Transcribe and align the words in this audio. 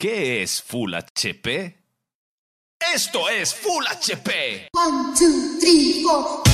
¿Qué 0.00 0.42
es 0.42 0.62
Full 0.62 0.94
HP? 0.94 1.76
¡Esto 2.94 3.28
es 3.28 3.52
Full 3.52 3.84
HP! 3.84 4.68
One, 4.72 5.12
two, 5.18 5.58
three, 5.58 6.04
four. 6.04 6.47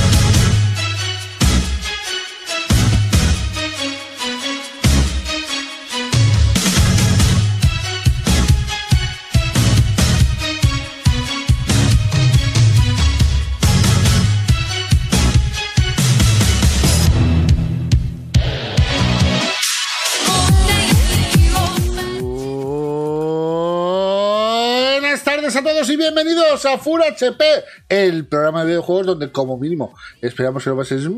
Bienvenidos 26.55 26.67
a 26.67 26.79
Full 26.79 27.01
HP, 27.03 27.45
el 27.89 28.27
programa 28.27 28.61
de 28.61 28.67
videojuegos 28.69 29.07
donde 29.07 29.33
como 29.33 29.59
mínimo 29.59 29.95
esperamos 30.21 30.63
que 30.63 30.71
lo 30.71 30.77
pases 30.77 31.09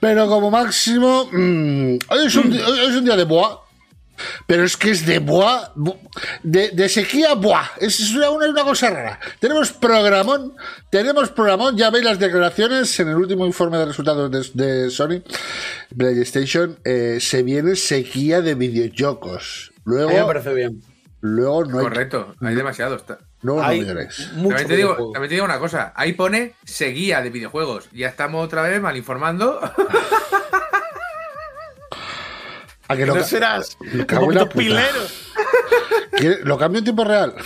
pero 0.00 0.26
como 0.28 0.50
máximo 0.50 1.28
mm, 1.30 1.98
hoy, 2.08 2.26
es 2.26 2.34
un, 2.36 2.50
di- 2.50 2.60
hoy 2.60 2.78
es 2.88 2.96
un 2.96 3.04
día 3.04 3.16
de 3.16 3.24
boa. 3.24 3.64
Pero 4.48 4.64
es 4.64 4.76
que 4.76 4.90
es 4.90 5.06
de 5.06 5.20
boa, 5.20 5.72
de, 6.42 6.70
de 6.70 6.88
sequía 6.88 7.34
boa. 7.34 7.70
Es 7.80 8.00
es 8.00 8.16
una, 8.16 8.30
una, 8.30 8.64
cosa 8.64 8.90
rara. 8.90 9.20
Tenemos 9.38 9.70
programón, 9.70 10.54
tenemos 10.90 11.30
programón. 11.30 11.76
Ya 11.76 11.90
veis 11.90 12.04
las 12.04 12.18
declaraciones 12.18 12.98
en 12.98 13.10
el 13.10 13.14
último 13.14 13.46
informe 13.46 13.78
de 13.78 13.84
resultados 13.84 14.28
de, 14.54 14.64
de 14.64 14.90
Sony 14.90 15.22
PlayStation. 15.96 16.80
eh, 16.84 17.18
se 17.20 17.44
viene 17.44 17.76
sequía 17.76 18.40
de 18.40 18.56
videojuegos. 18.56 19.70
Mí 19.84 19.94
me 19.94 20.02
Luego, 20.02 20.26
parece 20.26 20.52
bien. 20.52 20.82
luego 21.20 21.64
no 21.66 21.78
hay, 21.78 21.84
Correcto, 21.84 22.34
hay 22.40 22.56
demasiados. 22.56 23.04
No 23.42 23.62
Hay 23.62 23.80
mucho 23.82 23.94
También 24.56 24.68
te, 24.68 24.76
digo, 24.76 24.94
también 25.12 25.28
te 25.28 25.34
digo 25.34 25.44
una 25.44 25.58
cosa, 25.60 25.92
ahí 25.94 26.12
pone 26.12 26.54
seguía 26.64 27.20
de 27.22 27.30
videojuegos. 27.30 27.88
Ya 27.92 28.08
estamos 28.08 28.44
otra 28.44 28.62
vez 28.62 28.80
mal 28.80 28.96
informando. 28.96 29.60
A 32.88 32.96
que 32.96 33.04
lo, 33.06 33.14
No 33.14 33.22
serás 33.22 33.76
la 33.80 34.06
puta. 34.20 34.48
pilero. 34.48 35.00
¿Quiere- 36.12 36.40
¿Lo 36.44 36.56
cambio 36.58 36.78
en 36.78 36.84
tiempo 36.84 37.04
real? 37.04 37.34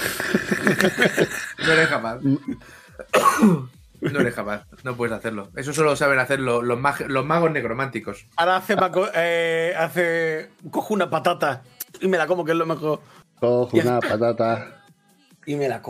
No 1.59 1.73
eres 1.73 1.89
capaz. 1.89 2.19
No 2.23 4.21
eres 4.21 4.35
capaz, 4.35 4.65
no 4.85 4.97
puedes 4.97 5.15
hacerlo. 5.15 5.51
Eso 5.57 5.73
solo 5.73 5.95
saben 5.97 6.19
hacer 6.19 6.41
lo- 6.41 6.63
los, 6.63 6.79
mag- 6.79 7.07
los 7.07 7.25
magos 7.25 7.51
necrománticos. 7.53 8.27
Ahora 8.37 8.57
hace, 8.57 8.77
Paco- 8.77 9.09
eh, 9.15 9.75
hace. 9.77 10.51
Cojo 10.71 10.95
una 10.95 11.09
patata 11.11 11.63
y 12.01 12.09
me 12.09 12.19
la 12.19 12.27
como, 12.27 12.45
que 12.45 12.53
es 12.53 12.59
lo 12.59 12.67
mejor. 12.67 13.01
Cojo 13.41 13.77
una 13.77 14.01
patata. 14.01 14.82
Y 15.47 15.57
me 15.57 15.69
la 15.69 15.83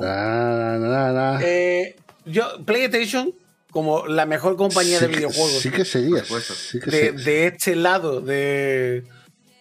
na. 1.12 1.38
Eh, 1.42 1.96
yo, 2.24 2.64
PlayStation, 2.64 3.32
como 3.70 4.06
la 4.06 4.26
mejor 4.26 4.56
compañía 4.56 4.98
Sí 4.98 5.04
de 5.06 5.10
que- 5.10 5.16
videojuegos 5.16 5.60
Sí 5.60 5.70
que 5.70 5.84
supuesto. 5.84 6.54
Sí 6.54 6.80
que 6.80 7.12
de, 7.12 7.46
este 7.46 7.76
lado 7.76 8.20
de, 8.20 9.04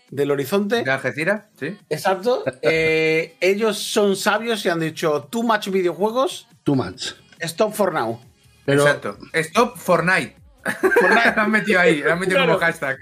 del 0.09 0.31
horizonte. 0.31 0.83
¿De 0.83 0.91
Algeciras? 0.91 1.43
Sí. 1.59 1.77
Exacto. 1.89 2.43
eh, 2.61 3.35
ellos 3.41 3.77
son 3.77 4.15
sabios 4.15 4.65
y 4.65 4.69
han 4.69 4.79
dicho: 4.79 5.27
Too 5.29 5.43
much 5.43 5.67
videojuegos, 5.69 6.47
Too 6.63 6.75
much. 6.75 7.13
stop 7.39 7.73
for 7.73 7.93
now. 7.93 8.19
Pero 8.65 8.83
Exacto. 8.83 9.17
Stop 9.33 9.77
Fortnite. 9.77 10.35
lo 11.01 11.41
han 11.41 11.51
metido 11.51 11.79
ahí, 11.79 12.01
lo 12.01 12.13
han 12.13 12.19
metido 12.19 12.39
como 12.41 12.57
hashtag. 12.59 12.97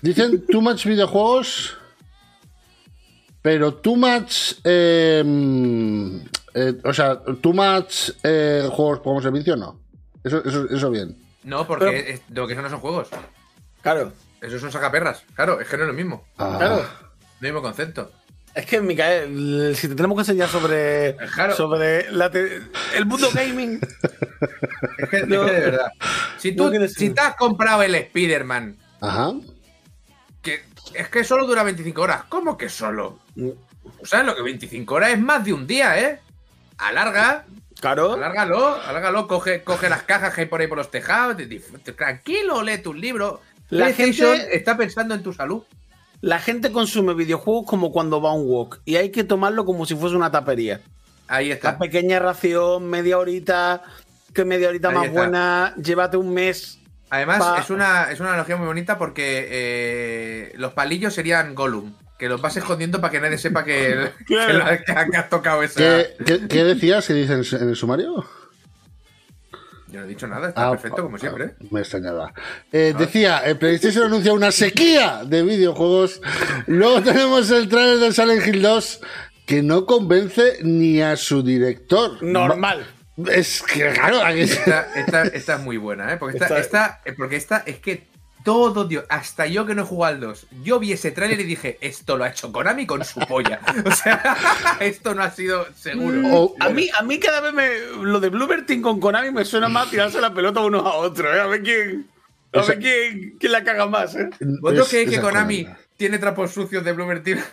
dicen 0.00 0.46
too 0.46 0.60
much 0.60 0.84
videojuegos. 0.84 1.76
Pero 3.42 3.74
too 3.74 3.96
much. 3.96 4.54
eh, 4.64 5.22
eh, 6.54 6.74
o 6.84 6.92
sea, 6.92 7.18
too 7.40 7.52
much 7.52 8.10
eh, 8.22 8.68
juegos 8.70 9.00
como 9.00 9.20
servicio, 9.22 9.56
no. 9.56 9.80
Eso, 10.22 10.42
eso, 10.44 10.68
eso 10.70 10.90
bien. 10.90 11.16
No, 11.44 11.66
porque 11.66 11.86
Pero- 11.86 11.96
es- 12.08 12.22
lo 12.30 12.46
que 12.46 12.52
eso 12.52 12.62
no 12.62 12.68
son 12.70 12.80
juegos. 12.80 13.08
Claro. 13.82 14.12
Esos 14.42 14.60
son 14.60 14.70
sacaperras. 14.72 15.22
Claro, 15.34 15.60
es 15.60 15.68
que 15.68 15.76
no 15.76 15.84
es 15.84 15.88
lo 15.88 15.94
mismo. 15.94 16.24
Ah, 16.38 16.56
Claro. 16.58 16.76
No 17.40 17.46
mismo 17.48 17.62
concepto. 17.62 18.10
Es 18.54 18.66
que, 18.66 18.80
Micael, 18.82 19.74
si 19.76 19.88
te 19.88 19.94
tenemos 19.94 20.16
que 20.16 20.20
enseñar 20.22 20.48
sobre, 20.48 21.16
Claro. 21.34 21.54
sobre 21.54 22.10
la 22.10 22.30
te- 22.30 22.60
el 22.96 23.06
mundo 23.06 23.28
gaming, 23.32 23.80
Es 24.98 25.08
que, 25.08 25.16
es 25.18 25.28
No. 25.28 25.44
que 25.46 25.52
de 25.52 25.60
verdad. 25.60 25.92
Si 26.38 26.52
tú 26.52 26.70
No 26.70 26.88
si 26.88 27.10
te 27.10 27.20
has 27.20 27.36
comprado 27.36 27.82
el 27.82 27.94
Spider-Man, 27.94 28.76
Ajá. 29.00 29.32
que 30.42 30.62
es 30.94 31.08
que 31.08 31.24
solo 31.24 31.46
dura 31.46 31.62
25 31.62 32.00
horas. 32.02 32.24
¿Cómo 32.28 32.56
que 32.56 32.68
solo? 32.68 33.18
¿Tú 33.34 33.56
sabes 34.04 34.26
lo 34.26 34.34
que 34.34 34.42
25 34.42 34.94
horas 34.94 35.10
es 35.10 35.18
más 35.20 35.44
de 35.44 35.52
un 35.52 35.66
día, 35.66 35.98
eh? 36.00 36.20
Alarga, 36.78 37.44
claro, 37.80 38.14
alárgalo, 38.14 38.74
alárgalo, 38.82 39.26
coge, 39.28 39.62
coge 39.62 39.88
las 39.90 40.02
cajas 40.04 40.34
que 40.34 40.42
hay 40.42 40.46
por 40.46 40.60
ahí 40.60 40.66
por 40.66 40.78
los 40.78 40.90
tejados, 40.90 41.36
te- 41.36 41.46
te- 41.46 41.92
tranquilo, 41.92 42.62
lee 42.62 42.78
tus 42.78 42.96
libros. 42.96 43.40
La 43.68 43.86
La 43.88 43.94
PlayStation 43.94 44.36
gente- 44.36 44.56
está 44.56 44.76
pensando 44.76 45.14
en 45.14 45.22
tu 45.22 45.32
salud. 45.32 45.62
la 46.22 46.38
gente 46.38 46.72
consume 46.72 47.14
videojuegos 47.14 47.64
como 47.66 47.92
cuando 47.92 48.20
va 48.20 48.30
a 48.30 48.34
un 48.34 48.44
walk 48.46 48.80
y 48.84 48.96
hay 48.96 49.10
que 49.10 49.24
tomarlo 49.24 49.64
como 49.64 49.86
si 49.86 49.94
fuese 49.94 50.16
una 50.16 50.30
tapería. 50.30 50.80
Ahí 51.28 51.50
está. 51.52 51.72
La 51.72 51.78
pequeña 51.78 52.18
ración, 52.18 52.88
media 52.88 53.16
horita, 53.18 53.82
que 54.34 54.44
media 54.44 54.68
horita 54.68 54.88
Ahí 54.88 54.94
más 54.96 55.06
está. 55.06 55.18
buena, 55.20 55.74
llévate 55.76 56.16
un 56.16 56.34
mes. 56.34 56.79
Además, 57.10 57.38
Pa- 57.38 57.58
es, 57.60 57.70
una, 57.70 58.10
es 58.10 58.20
una 58.20 58.30
analogía 58.30 58.56
muy 58.56 58.66
bonita 58.66 58.96
porque 58.98 59.48
eh, 59.50 60.52
los 60.56 60.72
palillos 60.72 61.12
serían 61.14 61.54
Gollum. 61.54 61.92
Que 62.18 62.28
los 62.28 62.40
vas 62.42 62.54
escondiendo 62.56 63.00
para 63.00 63.10
que 63.12 63.20
nadie 63.20 63.38
sepa 63.38 63.64
que, 63.64 64.10
que 64.18 64.24
Claro. 64.26 64.58
la- 64.58 64.78
que 64.82 65.16
has 65.16 65.28
tocado 65.30 65.62
esa. 65.62 65.80
¿Qué, 65.80 66.14
qué, 66.24 66.48
qué 66.48 66.64
decías 66.64 67.06
que 67.06 67.14
dicen 67.14 67.42
en 67.60 67.68
el 67.70 67.76
sumario? 67.76 68.24
Yo 69.88 69.98
no 70.00 70.06
he 70.06 70.08
dicho 70.08 70.28
nada, 70.28 70.50
está 70.50 70.68
Ah, 70.68 70.70
perfecto 70.70 71.02
como 71.02 71.16
ah, 71.16 71.18
siempre. 71.18 71.54
ah, 71.60 71.64
Me 71.72 71.80
extrañaba. 71.80 72.32
Eh, 72.70 72.94
decía, 72.96 73.38
el 73.38 73.58
PlayStation 73.58 74.04
anuncia 74.04 74.32
una 74.32 74.52
sequía 74.52 75.22
de 75.24 75.42
videojuegos. 75.42 76.20
Luego 76.68 77.02
tenemos 77.02 77.50
el 77.50 77.68
trailer 77.68 77.98
de 77.98 78.12
Silent 78.12 78.46
Hill 78.46 78.62
2 78.62 79.00
que 79.46 79.62
no 79.64 79.86
convence 79.86 80.58
ni 80.62 81.00
a 81.02 81.16
su 81.16 81.42
director. 81.42 82.22
Normal. 82.22 82.86
Es 83.30 83.62
que, 83.62 83.90
claro, 83.90 84.22
aquí- 84.24 84.40
Esta, 84.40 84.86
esta- 84.94 85.22
esta 85.22 85.54
es 85.56 85.60
muy 85.60 85.76
buena, 85.76 86.12
¿eh? 86.12 86.16
Porque 86.16 86.36
esta, 86.38 86.46
Esta- 86.58 86.60
esta- 86.60 87.00
eh, 87.04 87.12
porque 87.16 87.36
esta 87.36 87.62
es 87.66 87.78
que 87.78 88.08
todo, 88.44 88.84
Dios, 88.84 89.04
hasta 89.10 89.46
yo 89.46 89.66
que 89.66 89.74
no 89.74 89.82
he 89.82 89.84
jugado 89.84 90.14
al 90.14 90.20
2, 90.20 90.46
yo 90.62 90.78
vi 90.78 90.92
ese 90.92 91.10
tráiler 91.10 91.40
y 91.40 91.44
dije, 91.44 91.76
esto 91.82 92.16
lo 92.16 92.24
ha 92.24 92.30
hecho 92.30 92.50
Konami 92.50 92.86
con 92.86 93.04
su 93.04 93.20
polla. 93.20 93.60
O 93.84 93.90
sea, 93.92 94.36
esto 94.80 95.14
no 95.14 95.22
ha 95.22 95.30
sido 95.30 95.66
seguro. 95.74 96.20
O- 96.34 96.54
A 96.58 96.70
mí, 96.70 96.88
a 96.98 97.02
mí 97.02 97.18
cada 97.18 97.40
vez 97.42 97.52
me, 97.52 97.68
lo 98.02 98.18
de 98.20 98.30
Bloober 98.30 98.64
Team 98.64 98.80
con 98.80 98.98
Konami 98.98 99.30
me 99.30 99.44
suena 99.44 99.68
más 99.68 99.90
tirarse 99.90 100.20
la 100.20 100.32
pelota 100.32 100.60
unos 100.60 100.86
a 100.86 100.94
otros. 100.94 101.36
¿eh? 101.36 101.40
A 101.40 101.46
ver 101.46 101.62
quién, 101.62 102.06
a 102.54 102.62
ver 102.62 102.78
quién, 102.78 103.36
quién 103.38 103.52
la 103.52 103.62
caga 103.62 103.86
más. 103.86 104.14
¿eh? 104.16 104.30
¿Vosotros 104.40 104.86
es- 104.86 104.90
creéis 104.90 105.10
que 105.10 105.20
Konami 105.20 105.64
cosa. 105.66 105.78
Tiene 106.00 106.18
trapos 106.18 106.50
sucios 106.52 106.82
de 106.82 106.92
Bloomer 106.94 107.22
Team? 107.22 107.38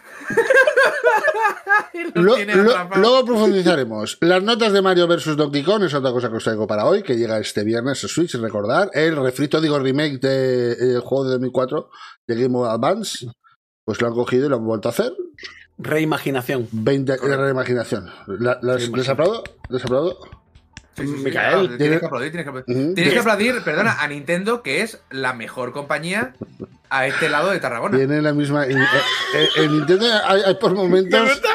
Lo- 2.13 2.37
lo- 2.37 2.89
luego 2.95 3.25
profundizaremos. 3.25 4.17
Las 4.21 4.41
notas 4.41 4.71
de 4.71 4.81
Mario 4.81 5.05
vs. 5.07 5.35
Donkey 5.35 5.63
Kong 5.63 5.83
es 5.83 5.93
otra 5.93 6.11
cosa 6.11 6.29
que 6.29 6.37
os 6.37 6.43
traigo 6.43 6.65
para 6.65 6.85
hoy, 6.85 7.03
que 7.03 7.17
llega 7.17 7.37
este 7.39 7.63
viernes 7.65 8.01
a 8.03 8.07
Switch, 8.07 8.35
recordar. 8.35 8.89
El 8.93 9.17
refrito, 9.17 9.59
digo, 9.59 9.77
remake 9.79 10.19
del 10.19 11.01
juego 11.01 11.25
de 11.25 11.31
2004 11.31 11.89
de 12.27 12.35
Game 12.35 12.47
Boy 12.49 12.69
Advance. 12.69 13.27
Pues 13.83 13.99
lo 14.01 14.07
han 14.07 14.13
cogido 14.13 14.45
y 14.45 14.49
lo 14.49 14.55
han 14.55 14.65
vuelto 14.65 14.87
a 14.87 14.91
hacer. 14.91 15.11
Reimaginación. 15.77 16.67
20 16.71 17.11
de 17.11 17.17
Correcto. 17.17 17.43
reimaginación. 17.43 18.09
La- 18.27 18.59
las- 18.61 18.87
¿Les 18.89 19.09
aplaudo? 19.09 19.43
¿Les 19.69 19.83
aplaudo? 19.83 20.19
Sí, 20.97 21.07
sí, 21.07 21.13
sí, 21.17 21.23
Micael, 21.23 21.33
claro, 21.33 21.61
tiene- 21.61 21.77
tienes 21.77 21.99
que 21.99 22.05
aplaudir, 22.07 22.31
tienes 22.31 22.45
que 22.45 22.49
aplaudir. 22.49 22.75
Ujú. 22.85 22.93
Tienes 22.95 23.13
que 23.13 23.19
aplaudir, 23.19 23.61
perdona, 23.63 24.01
a 24.01 24.07
Nintendo, 24.07 24.63
que 24.63 24.81
es 24.81 24.99
la 25.11 25.33
mejor 25.33 25.71
compañía 25.71 26.33
a 26.89 27.05
este 27.07 27.29
lado 27.29 27.51
de 27.51 27.59
Tarragona. 27.59 27.97
Tiene 27.97 28.21
la 28.21 28.33
misma. 28.33 28.65
En, 28.65 28.77
en- 28.79 29.63
en 29.63 29.71
Nintendo 29.77 30.05
hay, 30.25 30.41
hay 30.45 30.55
por 30.55 30.71
Me 30.71 30.77
momentos. 30.77 31.21
gusta, 31.21 31.49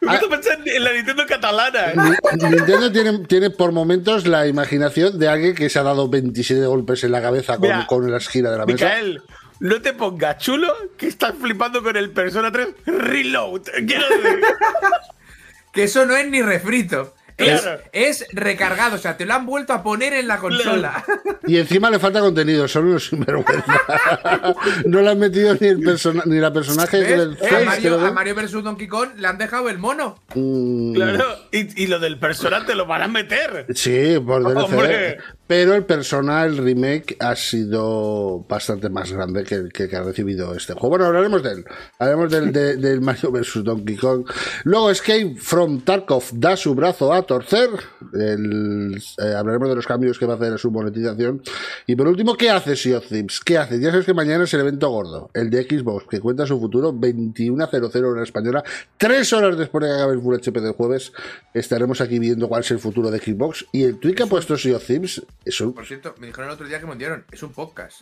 me 0.00 0.10
Ah. 0.10 0.18
gusta 0.18 0.28
pensar 0.36 0.58
en 0.66 0.84
la 0.84 0.92
Nintendo 0.92 1.24
catalana. 1.26 1.90
¿eh? 1.92 1.94
Ni- 2.42 2.48
Nintendo 2.50 2.92
tiene, 2.92 3.18
tiene 3.20 3.50
por 3.50 3.72
momentos 3.72 4.26
la 4.26 4.46
imaginación 4.46 5.18
de 5.18 5.28
alguien 5.28 5.54
que 5.54 5.70
se 5.70 5.78
ha 5.78 5.82
dado 5.84 6.08
27 6.08 6.66
golpes 6.66 7.02
en 7.04 7.12
la 7.12 7.22
cabeza 7.22 7.54
con, 7.54 7.62
Mira, 7.62 7.86
con 7.86 8.10
la 8.10 8.18
esquina 8.18 8.50
de 8.50 8.58
la 8.58 8.66
mesa. 8.66 8.84
Micael, 8.84 9.22
no 9.60 9.80
te 9.80 9.92
pongas 9.94 10.36
chulo 10.38 10.74
que 10.98 11.06
estás 11.06 11.32
flipando 11.40 11.82
con 11.82 11.96
el 11.96 12.10
Persona 12.10 12.50
3 12.52 12.68
Reload. 12.84 13.62
Quiero 13.86 14.06
decir, 14.08 14.40
Que 15.72 15.84
eso 15.84 16.04
no 16.04 16.14
es 16.16 16.28
ni 16.28 16.42
refrito. 16.42 17.14
Es, 17.42 17.60
Claro. 17.62 17.82
es 17.92 18.26
recargado, 18.32 18.96
o 18.96 18.98
sea, 18.98 19.16
te 19.16 19.26
lo 19.26 19.34
han 19.34 19.46
vuelto 19.46 19.72
a 19.72 19.82
poner 19.82 20.12
en 20.14 20.28
la 20.28 20.38
consola. 20.38 21.04
Y 21.46 21.56
encima 21.58 21.90
le 21.90 21.98
falta 21.98 22.20
contenido, 22.20 22.68
son 22.68 22.86
unos 22.86 23.06
sinvergüenza. 23.08 23.80
no 24.86 25.00
le 25.02 25.10
han 25.10 25.18
metido 25.18 25.54
ni, 25.60 25.66
el 25.66 25.80
persona- 25.80 26.22
ni 26.26 26.38
la 26.38 26.52
personaje 26.52 27.00
¿Ves? 27.00 27.08
del 27.08 27.32
A 27.32 27.36
Face. 27.36 27.56
que 27.58 27.64
Mario, 27.64 28.00
a 28.06 28.12
Mario 28.12 28.34
vs. 28.36 28.52
Donkey 28.62 28.86
Kong 28.86 29.08
le 29.16 29.26
han 29.26 29.38
dejado 29.38 29.68
el 29.68 29.78
mono. 29.78 30.22
Mm, 30.34 30.94
claro. 30.94 31.24
Y, 31.50 31.82
y 31.82 31.86
lo 31.88 31.98
del 31.98 32.18
Persona 32.18 32.64
te 32.64 32.74
lo 32.76 32.86
van 32.86 33.02
a 33.02 33.08
meter. 33.08 33.66
Sí, 33.74 34.16
por 34.24 34.42
DLC. 34.44 35.18
Pero 35.54 35.74
el 35.74 35.84
Persona, 35.84 36.46
el 36.46 36.56
remake, 36.56 37.14
ha 37.20 37.36
sido 37.36 38.42
bastante 38.48 38.88
más 38.88 39.12
grande 39.12 39.44
que 39.44 39.56
el 39.56 39.70
que, 39.70 39.86
que 39.86 39.96
ha 39.96 40.02
recibido 40.02 40.54
este 40.54 40.72
juego. 40.72 40.88
Bueno, 40.88 41.04
hablaremos 41.04 41.42
de 41.42 41.50
él. 41.50 41.64
Hablaremos 41.98 42.32
del, 42.32 42.52
de- 42.54 42.76
del 42.78 43.02
Mario 43.02 43.30
vs. 43.30 43.62
Donkey 43.62 43.96
Kong. 43.96 44.24
Luego 44.64 44.90
Escape 44.90 45.34
from 45.36 45.82
Tarkov 45.82 46.24
da 46.32 46.56
su 46.56 46.74
brazo 46.74 47.12
a 47.12 47.20
torcer. 47.24 47.68
El- 48.14 48.96
eh, 49.18 49.34
hablaremos 49.36 49.68
de 49.68 49.74
los 49.76 49.86
cambios 49.86 50.18
que 50.18 50.24
va 50.24 50.32
a 50.32 50.36
hacer 50.36 50.54
a 50.54 50.56
su 50.58 50.70
monetización. 50.70 51.42
Y 51.86 51.96
por 51.96 52.08
último, 52.08 52.34
¿qué 52.34 52.48
hace 52.48 52.74
Sea 52.74 52.96
of 52.96 53.06
Thieves? 53.08 53.40
¿Qué 53.44 53.58
hace? 53.58 53.78
Ya 53.78 53.90
sabes 53.90 54.06
que 54.06 54.14
mañana 54.14 54.44
es 54.44 54.54
el 54.54 54.60
evento 54.60 54.88
gordo, 54.88 55.30
el 55.34 55.50
de 55.50 55.64
Xbox, 55.64 56.06
que 56.08 56.18
cuenta 56.20 56.46
su 56.46 56.58
futuro 56.58 56.94
21.00 56.94 58.04
hora 58.10 58.22
española. 58.22 58.64
Tres 58.96 59.30
horas 59.34 59.58
después 59.58 59.82
de 59.84 59.88
que 59.90 59.96
acabe 59.96 60.14
el 60.14 60.22
Full 60.22 60.34
HP 60.36 60.60
del 60.62 60.72
jueves, 60.72 61.12
estaremos 61.52 62.00
aquí 62.00 62.18
viendo 62.18 62.48
cuál 62.48 62.62
es 62.62 62.70
el 62.70 62.78
futuro 62.78 63.10
de 63.10 63.18
Xbox. 63.18 63.66
Y 63.70 63.82
el 63.82 63.98
tweet 63.98 64.14
que 64.14 64.22
ha 64.22 64.26
puesto 64.26 64.56
Sea 64.56 64.76
of 64.76 64.86
Thieves 64.86 65.20
es 65.44 65.60
un- 65.60 65.72
Por 65.74 65.86
cierto, 65.86 66.14
me 66.18 66.26
dijeron 66.28 66.48
el 66.48 66.54
otro 66.54 66.66
día 66.66 66.78
que 66.80 66.86
me 66.86 66.92
hundieron. 66.92 67.24
Es 67.32 67.42
un 67.42 67.52
podcast. 67.52 68.00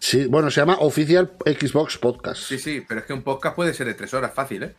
Sí, 0.00 0.26
bueno, 0.26 0.50
se 0.50 0.60
llama 0.60 0.76
Oficial 0.80 1.32
Xbox 1.44 1.98
Podcast. 1.98 2.40
Sí, 2.42 2.58
sí, 2.58 2.84
pero 2.86 3.00
es 3.00 3.06
que 3.06 3.12
un 3.12 3.22
podcast 3.22 3.56
puede 3.56 3.74
ser 3.74 3.86
de 3.88 3.94
tres 3.94 4.14
horas, 4.14 4.32
fácil, 4.32 4.62
¿eh? 4.62 4.74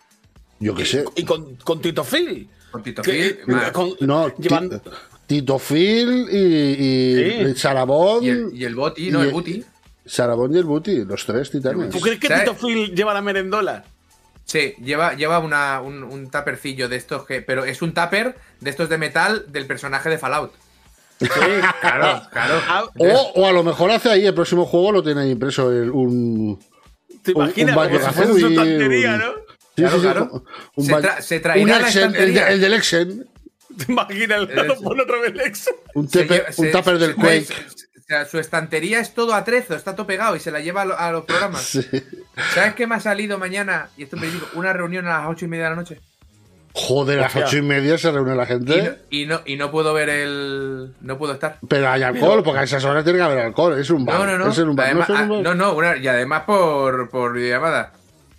Yo 0.59 0.73
qué 0.75 0.85
sé. 0.85 1.03
Y 1.15 1.23
con, 1.25 1.55
con 1.57 1.81
Tito 1.81 2.03
Phil. 2.03 2.49
Con 2.71 2.83
Tito 2.83 3.01
Phil, 3.03 3.39
más. 3.47 3.71
con- 3.71 3.95
No, 4.01 4.33
llevan- 4.37 4.69
Ti- 4.69 4.89
Tito 5.27 5.59
Phil 5.59 6.27
y, 6.31 6.37
y 6.37 7.45
Sí. 7.53 7.55
Sarabón. 7.59 8.23
Y 8.23 8.29
el, 8.29 8.49
y 8.53 8.63
el 8.65 8.75
Boti, 8.75 9.11
no, 9.11 9.19
y 9.19 9.21
el 9.23 9.27
el- 9.27 9.33
Buti. 9.33 9.65
Sarabón 10.05 10.55
y 10.55 10.57
el 10.57 10.63
Buti, 10.63 11.03
los 11.05 11.25
tres 11.25 11.51
titanes. 11.51 11.89
¿Tú 11.91 11.99
crees 11.99 12.19
que 12.19 12.27
¿Sabes? 12.27 12.45
Tito 12.45 12.55
Phil 12.55 12.95
lleva 12.95 13.13
la 13.13 13.21
merendola? 13.21 13.83
Sí, 14.45 14.73
lleva, 14.83 15.13
lleva 15.13 15.37
una, 15.39 15.81
un, 15.81 16.01
un 16.03 16.29
tapercillo 16.31 16.89
de 16.89 16.95
estos 16.95 17.25
que. 17.25 17.41
Pero 17.41 17.65
es 17.65 17.81
un 17.83 17.93
tupper 17.93 18.35
de 18.59 18.69
estos 18.69 18.89
de 18.89 18.97
metal 18.97 19.45
del 19.49 19.67
personaje 19.67 20.09
de 20.09 20.17
Fallout. 20.17 20.51
Sí, 21.19 21.27
Claro, 21.81 22.21
claro. 22.31 22.61
Ah, 22.67 22.85
O, 22.97 23.31
o 23.35 23.45
a 23.47 23.51
lo 23.51 23.63
mejor 23.63 23.91
hace 23.91 24.09
ahí 24.09 24.25
el 24.25 24.33
próximo 24.33 24.65
juego 24.65 24.91
lo 24.91 25.03
tiene 25.03 25.21
ahí 25.21 25.31
impreso 25.31 25.71
el- 25.71 25.89
un. 25.91 26.59
¿Te 27.23 27.31
un- 27.33 27.43
imaginas? 27.43 27.75
un 27.75 27.83
Como 27.83 27.89
si 27.89 27.93
Banjo-Kazooie, 27.97 28.25
fuese 28.27 28.39
su 28.39 28.47
estantería, 28.47 29.11
un- 29.13 29.19
¿no? 29.19 29.25
Sí, 29.75 29.81
Claro, 29.83 29.95
sí, 29.95 30.01
claro. 30.01 30.43
un 30.75 30.85
Se 30.85 30.93
tra- 30.93 31.21
se 31.21 31.39
traerá 31.39 31.61
un 31.63 31.69
la 31.69 31.79
Exen, 31.87 32.15
el, 32.15 32.33
de- 32.33 32.47
el 32.53 32.61
del 32.61 32.73
Exen, 32.73 33.29
¿Te 33.77 33.91
imaginas? 33.91 34.49
El 34.49 34.59
Eso. 34.71 34.81
pone 34.81 35.03
otra 35.03 35.19
vez 35.21 35.33
Lex. 35.35 35.69
un, 35.93 36.09
Se 36.09 36.19
tepe- 36.27 36.33
lleva- 36.35 36.47
un 36.49 36.53
se- 36.65 36.71
tupper 36.71 36.97
del 36.97 37.11
se 37.15 37.15
trae- 37.21 37.45
Quake. 37.45 37.45
se- 37.75 37.99
o 37.99 38.01
sea, 38.09 38.25
su 38.25 38.39
estantería 38.39 38.99
es 38.99 39.13
todo 39.13 39.33
atrezo, 39.35 39.75
está 39.75 39.95
todo 39.95 40.07
pegado 40.07 40.35
y 40.35 40.39
se 40.39 40.51
la 40.51 40.59
lleva 40.59 40.81
a, 40.81 40.85
lo- 40.85 40.99
a 40.99 41.11
los 41.11 41.25
programas. 41.25 41.61
Sí. 41.81 41.85
¿Sabes 42.55 42.73
qué 42.75 42.87
me 42.87 42.95
ha 42.95 42.99
salido 42.99 43.37
mañana? 43.37 43.89
Y 43.97 44.03
esto 44.03 44.17
me 44.17 44.27
digo, 44.27 44.47
una 44.53 44.73
reunión 44.73 45.05
a 45.07 45.19
las 45.19 45.29
ocho 45.29 45.45
y 45.45 45.47
media 45.49 45.65
de 45.65 45.69
la 45.71 45.75
noche. 45.75 45.99
Joder, 46.87 47.19
a 47.19 47.21
las 47.23 47.35
ocho 47.35 47.57
y 47.57 47.61
media 47.61 47.97
se 47.97 48.11
reúne 48.11 48.35
la 48.35 48.43
Y 48.43 48.47
no, 48.47 48.47
gente. 48.47 48.99
y 49.09 49.25
no, 49.25 49.41
y 49.45 49.55
no 49.57 49.69
puedo 49.71 49.93
ver 49.93 50.09
el. 50.09 50.93
No 51.01 51.17
puedo 51.17 51.33
estar. 51.33 51.57
Pero 51.67 51.89
hay 51.89 52.03
alcohol, 52.03 52.41
porque 52.43 52.59
a 52.59 52.63
esas 52.63 52.83
horas 52.85 53.03
tiene 53.03 53.19
que 53.19 53.23
haber 53.23 53.39
alcohol. 53.39 53.77
Es 53.79 53.89
un 53.89 54.05
bar. 54.05 54.19
No, 54.19 54.25
no, 54.25 54.37
no. 54.45 54.51
Es 54.51 54.57
un 54.59 54.75
bar. 54.75 54.85
Además- 54.87 55.09
no, 55.09 55.15
es 55.15 55.21
en 55.21 55.25
ah, 55.29 55.33
un 55.33 55.43
bar. 55.43 55.55
no, 55.57 55.65
no, 55.65 55.73
una- 55.75 55.97
y 55.97 56.07
además 56.07 56.43
por, 56.45 57.09
por 57.09 57.33
videollamada. 57.33 57.91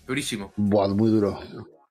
Durísimo. 0.06 0.52
Buah, 0.56 0.88
muy 0.88 1.10
duro. 1.10 1.38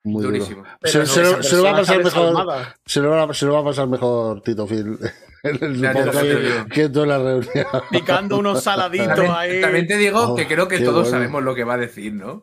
Muy 0.02 0.22
Durísimo. 0.24 0.58
duro. 0.62 0.70
Se, 0.84 0.98
no, 0.98 1.06
se 1.06 1.22
lo, 1.22 1.42
se 1.42 1.56
lo 1.56 1.62
va 1.62 1.70
a 1.70 1.76
pasar 1.76 2.02
mejor. 2.02 2.46
Se 2.86 3.00
lo, 3.00 3.10
va, 3.10 3.34
se 3.34 3.46
lo 3.46 3.52
va 3.54 3.60
a 3.60 3.64
pasar 3.64 3.86
mejor 3.86 4.40
Tito 4.42 4.66
Phil 4.66 4.98
en 5.42 5.58
el 5.64 5.80
Ya, 5.80 5.92
podcast 5.92 6.24
que 6.72 6.88
toda 6.88 7.06
la 7.06 7.18
reunión. 7.18 7.66
Picando 7.90 8.38
unos 8.38 8.62
saladitos 8.62 9.08
También, 9.08 9.32
ahí. 9.34 9.60
también 9.60 9.86
te 9.86 9.96
digo 9.98 10.20
Oh, 10.32 10.34
que 10.36 10.46
creo 10.46 10.68
que 10.68 10.78
todos 10.80 10.94
bueno. 11.02 11.10
sabemos 11.10 11.42
lo 11.42 11.54
que 11.54 11.64
va 11.64 11.74
a 11.74 11.78
decir, 11.78 12.14
¿no? 12.14 12.42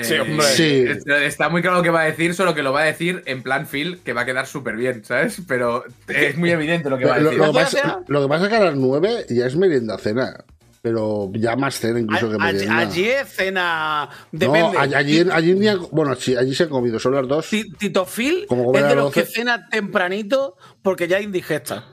Sí, 0.00 0.14
Eh, 0.14 0.20
hombre. 0.20 0.46
Sí. 0.46 0.84
Está, 1.24 1.48
muy 1.50 1.60
claro 1.60 1.76
lo 1.78 1.82
que 1.82 1.90
va 1.90 2.00
a 2.00 2.04
decir, 2.04 2.34
solo 2.34 2.54
que 2.54 2.62
lo 2.62 2.72
va 2.72 2.80
a 2.80 2.84
decir 2.84 3.22
en 3.26 3.42
plan 3.42 3.66
Phil, 3.66 4.00
que 4.04 4.12
va 4.14 4.22
a 4.22 4.24
quedar 4.24 4.46
súper 4.46 4.74
bien, 4.76 5.04
¿sabes? 5.04 5.42
Pero 5.46 5.84
es 6.08 6.36
muy 6.38 6.50
evidente 6.50 6.88
lo 6.88 6.96
que 6.98 7.04
va 7.04 7.16
a 7.16 7.18
decir. 7.18 7.38
lo 7.38 7.44
que 7.46 7.50
¿Puede 7.52 7.64
pasa, 7.64 8.00
lo 8.08 8.22
que 8.22 8.28
pasa 8.28 8.44
es 8.44 8.50
que 8.50 8.56
a 8.56 8.64
las 8.64 8.74
9 8.76 9.26
ya 9.28 9.46
es 9.46 9.56
merienda 9.56 9.98
cena. 9.98 10.44
Pero 10.80 11.30
ya 11.34 11.54
más 11.54 11.78
cena 11.78 12.00
incluso 12.00 12.28
que 12.28 12.34
A- 12.36 12.38
merienda. 12.38 12.78
allí 12.78 13.04
es 13.08 13.28
cena. 13.28 14.08
no, 14.32 14.38
Depende. 14.38 14.78
allí, 14.78 14.94
allí, 14.94 15.28
allí 15.30 15.54
ni 15.54 15.68
bueno, 15.92 16.16
sí, 16.16 16.34
allí 16.36 16.54
se 16.56 16.64
han 16.64 16.70
comido, 16.70 16.98
son 16.98 17.14
las 17.14 17.28
dos. 17.28 17.48
Ti- 17.48 17.70
Tito 17.78 18.04
Phil 18.04 18.46
Como 18.48 18.74
es 18.76 18.82
de 18.88 18.94
los 18.96 19.12
que 19.12 19.20
12. 19.20 19.32
cena 19.32 19.68
tempranito 19.68 20.56
porque 20.82 21.06
ya 21.06 21.18
es 21.18 21.24
indigesta. 21.24 21.84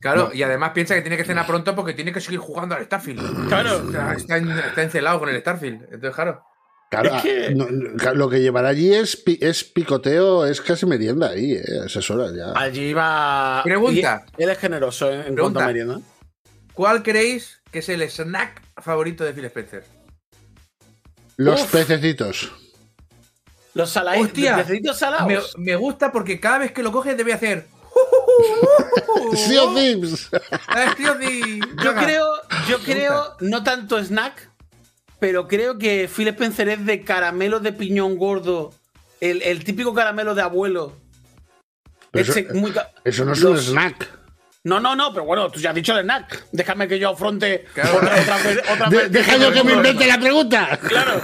Claro, 0.00 0.30
y 0.32 0.42
además 0.44 0.70
piensa 0.74 0.94
que 0.94 1.02
tiene 1.02 1.16
que 1.16 1.24
cenar 1.24 1.44
pronto 1.46 1.74
porque 1.74 1.92
tiene 1.92 2.12
que 2.12 2.20
seguir 2.20 2.38
jugando 2.38 2.74
al 2.76 2.84
Starfield. 2.84 3.48
Claro. 3.48 3.82
O 3.86 3.90
sea, 3.90 4.12
está, 4.14 4.36
en- 4.38 4.50
está 4.50 4.82
encelado 4.82 5.18
con 5.18 5.28
el 5.28 5.40
Starfield. 5.40 5.82
Entonces, 5.92 6.14
claro. 6.14 6.40
Claro, 6.90 7.16
Es 7.16 7.22
que- 7.22 7.54
no, 7.54 7.66
no, 7.70 8.14
lo 8.14 8.28
que 8.30 8.40
llevará 8.40 8.68
allí 8.70 8.94
es, 8.94 9.22
es 9.40 9.64
picoteo, 9.64 10.46
es 10.46 10.60
casi 10.62 10.86
merienda 10.86 11.28
ahí, 11.30 11.52
eh, 11.52 11.80
a 11.82 11.86
esas 11.86 12.10
horas 12.10 12.32
ya. 12.34 12.52
Allí 12.58 12.94
va. 12.94 13.60
Pregunta. 13.62 14.24
y 14.38 14.42
Él 14.44 14.48
es 14.50 14.58
generoso 14.58 15.08
en, 15.10 15.14
en 15.14 15.20
cuanto 15.22 15.34
Pregunta. 15.36 15.64
a 15.64 15.66
merienda. 15.66 16.00
¿Cuál 16.72 17.02
creéis 17.02 17.60
que 17.70 17.80
es 17.80 17.88
el 17.90 18.02
snack 18.08 18.62
favorito 18.78 19.22
de 19.24 19.32
Phil 19.34 19.44
Spencer? 19.46 19.84
Los 21.36 21.62
Uf. 21.62 21.72
pececitos. 21.72 22.50
Los 23.74 23.90
saladitos. 23.90 24.28
Hostia, 24.28 24.56
pececitos 24.56 24.98
salados. 24.98 25.56
Me, 25.58 25.64
me 25.72 25.76
gusta 25.76 26.10
porque 26.10 26.40
cada 26.40 26.58
vez 26.58 26.72
que 26.72 26.82
lo 26.82 26.90
coges 26.90 27.16
debe 27.16 27.32
hacer. 27.34 27.66
Sea 29.34 29.62
of. 29.64 29.76
Ah, 30.68 30.94
Yo 30.98 31.94
creo, 31.94 32.26
yo 32.68 32.78
creo, 32.78 33.36
no 33.40 33.62
tanto 33.62 34.02
snack, 34.02 34.50
pero 35.20 35.48
creo 35.48 35.78
que 35.78 36.08
Phil 36.14 36.28
Spencer 36.28 36.68
es 36.68 36.84
de 36.86 37.02
caramelo 37.02 37.60
de 37.60 37.72
piñón 37.72 38.16
gordo. 38.16 38.72
El, 39.20 39.42
el 39.42 39.64
típico 39.64 39.92
caramelo 39.94 40.34
de 40.34 40.42
abuelo. 40.42 40.92
Pero 42.10 42.30
Ese 42.30 42.40
eso, 42.40 42.54
muy 42.54 42.72
eso 43.04 43.24
no 43.24 43.32
es 43.32 43.40
Los- 43.40 43.68
un 43.68 43.74
snack. 43.74 44.18
No, 44.64 44.80
no, 44.80 44.94
no, 44.96 45.12
pero 45.12 45.24
bueno, 45.24 45.50
tú 45.50 45.60
ya 45.60 45.70
has 45.70 45.74
dicho 45.74 45.96
el 45.96 46.04
snack. 46.04 46.46
Déjame 46.52 46.88
que 46.88 46.98
yo 46.98 47.10
afronte 47.10 47.64
Claro. 47.74 47.96
otra, 47.96 48.20
otra 48.20 48.36
vez. 48.38 48.58
Otra 48.70 48.90
De- 48.90 48.96
vez- 48.98 49.12
deja 49.12 49.36
yo 49.38 49.52
que 49.52 49.64
me 49.64 49.72
invente 49.72 50.06
la 50.06 50.18
pregunta. 50.18 50.78
Claro. 50.88 51.20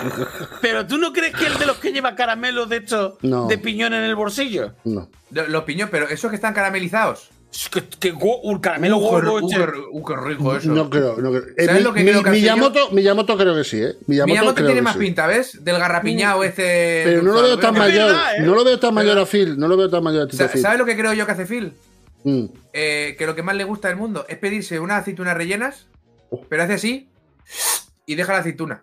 Pero 0.63 0.87
tú 0.87 0.99
no 0.99 1.13
crees 1.13 1.35
que 1.35 1.47
el 1.47 1.59
de 1.59 1.67
los 1.67 1.77
que 1.79 1.93
lleva 1.93 2.15
caramelo 2.15 2.67
de 2.67 2.79
estos 2.79 3.15
No. 3.23 3.47
de 3.47 3.59
piñón 3.59 3.93
en 3.93 4.05
el 4.05 4.15
bolsillo. 4.15 4.75
No. 4.85 5.11
Lo- 5.31 5.49
Los 5.49 5.65
piñones, 5.65 5.91
pero 5.91 6.09
esos 6.09 6.31
que 6.31 6.37
están 6.37 6.55
caramelizados. 6.55 7.29
Que, 7.71 7.83
que 8.01 8.11
go- 8.11 8.41
un 8.41 8.59
caramelo 8.59 8.97
Uh, 8.99 9.01
gordo. 9.01 9.35
uh, 9.35 9.49
este. 9.49 9.61
uh, 9.93 10.17
rico 10.17 10.57
eso. 10.57 10.71
No 10.73 10.91
creo, 10.91 11.17
no 11.19 11.31
creo. 11.31 11.45
Eh, 11.57 11.67
¿Sabes 11.67 11.81
mi- 11.81 11.85
lo 11.85 11.95
que 11.95 12.01
mi- 12.03 12.11
creo 12.11 12.23
que 12.25 12.31
hace 12.31 12.39
Miyamoto, 12.41 12.91
Miyamoto 12.91 13.37
creo 13.39 13.55
que 13.55 13.63
sí, 13.65 13.81
¿eh? 13.81 13.95
Miyamoto, 14.09 14.27
Miyamoto 14.33 14.55
creo 14.57 14.67
tiene 14.67 14.81
que 14.81 14.83
más 14.83 14.93
sí. 14.95 14.99
pinta, 14.99 15.27
¿ves? 15.29 15.65
Del 15.65 15.79
garrapiñado 15.79 16.43
este. 16.43 17.03
Pero 17.05 17.23
no 17.23 17.33
lo 17.33 17.43
veo 17.43 17.59
tan 17.61 17.75
mayor. 17.75 18.07
verdad, 18.09 18.37
¿eh? 18.39 18.43
No 18.43 18.55
lo 18.57 18.65
veo 18.65 18.79
tan 18.81 18.93
mayor 18.95 19.19
a 19.19 19.27
Phil. 19.27 19.57
No 19.57 19.69
lo 19.69 19.77
veo 19.77 19.89
tan 19.89 20.03
mayor 20.03 20.23
a 20.23 20.27
Tito 20.27 20.49
Phil. 20.49 20.61
¿Sabes 20.63 20.79
lo 20.81 20.85
que 20.85 20.97
creo 20.97 21.13
yo 21.13 21.27
que 21.27 21.33
hace 21.33 21.47
Phil? 21.47 21.73
Mm. 22.25 22.45
Eh, 22.73 23.15
que 23.17 23.27
lo 23.27 23.37
que 23.37 23.43
más 23.45 23.55
le 23.55 23.63
gusta 23.65 23.87
del 23.89 23.99
mundo 23.99 24.27
es 24.29 24.37
pedirse 24.39 24.81
unas 24.81 25.03
aceitunas 25.03 25.37
rellenas, 25.37 25.87
pero 26.49 26.65
hace 26.65 26.73
así 26.75 27.09
y 28.07 28.17
deja 28.17 28.33
la 28.33 28.39
aceituna. 28.41 28.83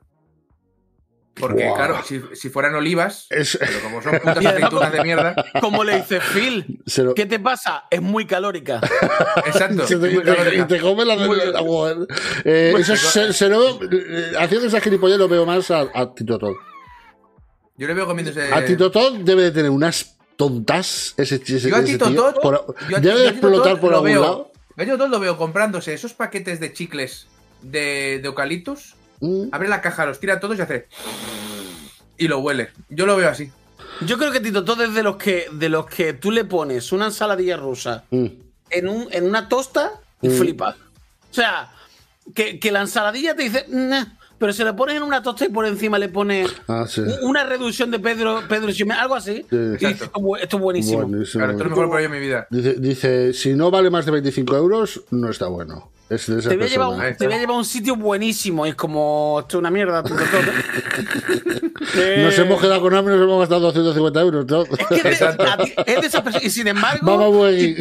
Porque, 1.34 1.72
claro, 1.76 2.04
si, 2.04 2.22
si 2.34 2.50
fueran 2.50 2.76
olivas, 2.76 3.26
Es- 3.30 3.58
pero 3.60 3.80
como 3.84 4.02
son 4.02 4.20
putas 4.20 4.46
aceitunas 4.46 4.92
de 4.92 5.02
mierda, 5.04 5.34
Como 5.62 5.84
le 5.84 5.96
dice 5.98 6.20
Phil, 6.20 6.82
lo- 6.98 7.14
¿qué 7.16 7.26
te 7.26 7.40
pasa? 7.40 7.86
Es 7.90 8.02
muy 8.02 8.26
calórica. 8.28 8.82
exacto. 9.46 9.88
Se 9.88 9.96
te, 9.96 10.10
muy 10.10 10.18
y 10.18 10.18
te- 10.18 10.36
calórica. 10.36 10.64
y 10.64 10.68
te 10.68 10.80
come 10.82 11.06
la, 11.06 11.16
la- 11.16 11.60
joder. 11.60 12.08
Eh, 12.44 12.74
eso 12.78 12.96
se, 12.98 13.32
se 13.34 13.48
lo 13.50 13.60
veo, 13.80 13.80
eh, 13.92 14.34
haciendo 14.38 14.68
esa 14.68 14.82
gilipollez 14.82 15.18
lo 15.18 15.28
veo 15.30 15.46
más 15.46 15.72
a, 15.72 15.88
a 15.94 16.14
Tito 16.14 16.38
Todd. 16.38 16.56
Yo 17.78 17.88
le 17.88 17.94
veo 17.94 18.06
comiéndose. 18.06 18.54
A 18.54 18.64
Tito 18.66 18.92
Todd 18.92 19.20
debe 19.20 19.44
de 19.44 19.52
tener 19.52 19.72
unas 19.72 20.18
tontas 20.36 21.14
ese, 21.18 21.36
ese, 21.36 21.70
Yo 21.70 21.76
a 21.76 21.80
ese 21.80 21.94
Tito 21.94 22.08
tío. 22.10 22.22
Todd. 22.24 22.42
Por- 22.42 22.76
yo 22.90 22.98
a- 22.98 23.00
debe 23.00 23.16
yo 23.16 23.20
de 23.22 23.28
a 23.30 23.34
Tito 23.34 23.48
explotar 23.48 23.74
Todd 23.76 23.80
por 23.82 23.94
algún 23.94 24.10
veo- 24.10 24.22
lado. 24.22 24.52
Yo 24.76 24.84
a 24.84 24.86
Tito 24.86 24.98
Todd 24.98 25.10
lo 25.10 25.20
veo 25.22 25.38
comprándose 25.38 25.94
esos 25.94 26.14
paquetes 26.14 26.60
de 26.60 26.74
chicles 26.74 27.28
de, 27.62 28.20
de 28.22 28.28
eucaliptus. 28.28 28.96
Abre 29.52 29.68
la 29.70 29.82
caja, 29.82 30.06
los 30.06 30.20
tira 30.20 30.40
todos 30.40 30.58
y 30.58 30.62
hace. 30.62 30.88
Y 32.18 32.28
lo 32.28 32.40
huele. 32.40 32.70
Yo 32.90 33.06
lo 33.06 33.16
veo 33.16 33.30
así. 33.30 33.52
Yo 34.06 34.18
creo 34.18 34.32
que 34.32 34.40
Tito 34.40 34.64
Todd 34.64 34.82
es 34.82 34.94
de 34.94 35.04
los 35.04 35.18
que, 35.18 35.48
de 35.52 35.70
los 35.70 35.86
que 35.86 36.14
tú 36.14 36.32
le 36.32 36.46
pones 36.46 36.92
una 36.92 37.06
ensaladilla 37.06 37.58
rusa 37.58 38.04
Mm. 38.10 38.26
en, 38.70 38.88
un, 38.88 39.08
en 39.12 39.26
una 39.28 39.48
tosta 39.50 39.92
y 40.22 40.30
Mm. 40.30 40.32
flipas. 40.32 40.76
O 40.76 41.34
sea, 41.34 41.72
que, 42.34 42.60
que 42.60 42.72
la 42.72 42.82
ensaladilla 42.82 43.36
te 43.36 43.44
dice, 43.44 43.66
"Nah", 43.70 44.06
pero 44.38 44.54
si 44.54 44.64
le 44.64 44.74
pones 44.74 44.96
en 44.96 45.04
una 45.04 45.22
tosta 45.22 45.46
y 45.46 45.50
por 45.50 45.66
encima 45.66 46.00
le 46.00 46.10
pones 46.10 46.52
Ah, 46.68 46.86
sí. 46.88 47.02
una 47.22 47.44
reducción 47.44 47.92
de 47.92 48.00
Pedro, 48.00 48.42
Pedro 48.50 48.72
Ximénez, 48.72 49.02
algo 49.02 49.16
así, 49.16 49.46
Sí. 49.50 49.56
y 49.56 49.70
dices, 49.88 50.02
esto, 50.04 50.58
es 50.58 50.62
buenísimo. 50.62 51.04
Buenísimo. 51.08 51.44
Claro, 51.44 51.52
esto 51.54 51.64
es 51.66 51.70
lo 51.70 51.78
mejor 51.88 52.02
en 52.02 52.12
mi 52.12 52.20
vida. 52.20 52.48
Dice, 52.50 52.74
dice, 52.80 53.34
si 53.34 53.54
no 53.54 53.70
vale 53.70 53.90
más 53.92 54.06
de 54.06 54.12
25 54.12 54.56
euros, 54.56 55.02
no 55.12 55.30
está 55.30 55.48
bueno. 55.48 55.92
Es 56.14 56.28
de 56.28 56.40
esa 56.40 56.50
Te 56.50 56.58
voy, 56.58 56.66
a 56.66 56.70
llevar 56.70 56.88
persona. 56.90 57.08
un, 57.10 57.16
te 57.18 57.26
voy 57.26 57.36
a 57.36 57.40
llevar 57.40 57.56
a 57.56 57.58
un 57.60 57.66
sitio 57.66 57.96
buenísimo. 57.96 58.66
Y 58.66 58.70
es 58.70 58.76
como, 58.76 59.38
esto 59.42 59.58
es 59.58 59.60
una 59.60 59.72
mierda. 59.72 60.04
Eh, 61.96 62.22
Nos 62.24 62.38
hemos 62.38 62.62
quedado 62.62 62.80
con 62.82 62.94
hambre, 62.94 63.16
nos 63.16 63.24
hemos 63.24 63.40
gastado 63.40 63.62
250 63.62 64.22
euros. 64.22 64.46
¿no? 64.46 64.62
Es 64.64 64.88
que 64.88 64.96
es 64.96 65.04
de, 65.04 65.10
Exacto. 65.10 65.44
a 65.44 65.58
ti- 65.58 65.74
es 65.86 66.02
de 66.02 66.08
esas 66.08 66.22
personas. 66.22 66.46
Y 66.46 66.50
sin 66.50 66.68
embargo, 66.68 67.06
Vamos, 67.06 67.36
güey. 67.36 67.76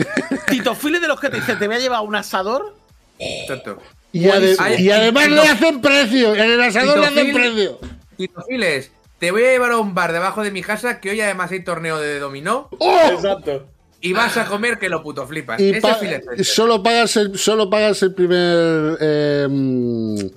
Tito 0.49 0.75
Phil 0.75 0.97
es 0.97 1.01
de 1.03 1.09
los 1.09 1.21
que 1.21 1.29
te 1.29 1.37
dice, 1.37 1.55
te 1.57 1.67
voy 1.67 1.77
a 1.77 1.79
llevar 1.79 2.01
un 2.03 2.17
asador. 2.17 2.75
Exacto. 3.19 3.79
Y, 4.13 4.25
ade- 4.27 4.57
Ay, 4.59 4.83
y 4.87 4.91
además 4.91 5.25
Tito- 5.27 5.35
le 5.43 5.49
hacen 5.49 5.81
precio. 5.81 6.35
En 6.35 6.51
el 6.51 6.61
asador 6.61 6.95
Tito 6.95 7.01
le 7.01 7.07
hacen 7.21 7.33
precio. 7.35 7.79
Tito 8.17 8.43
Files, 8.49 8.91
te 9.19 9.31
voy 9.31 9.45
a 9.45 9.51
llevar 9.53 9.73
a 9.73 9.77
un 9.79 9.95
bar 9.95 10.13
debajo 10.13 10.43
de 10.43 10.51
mi 10.51 10.63
casa 10.63 10.99
que 11.01 11.11
hoy 11.11 11.21
además 11.21 11.51
hay 11.53 11.63
torneo 11.63 11.99
de 11.99 12.19
dominó. 12.19 12.69
¡Oh! 12.79 13.01
Exacto. 13.13 13.67
Y 14.01 14.13
vas 14.13 14.37
a 14.37 14.47
comer 14.47 14.79
que 14.79 14.89
lo 14.89 15.03
puto 15.03 15.27
flipas. 15.27 15.61
Y 15.61 15.81
pa- 15.81 15.99
solo 16.43 16.83
pagas 16.83 17.17
el, 17.17 17.39
solo 17.39 17.69
pagas 17.71 18.03
el 18.03 18.15
primer. 18.15 18.97
eh, 19.01 20.31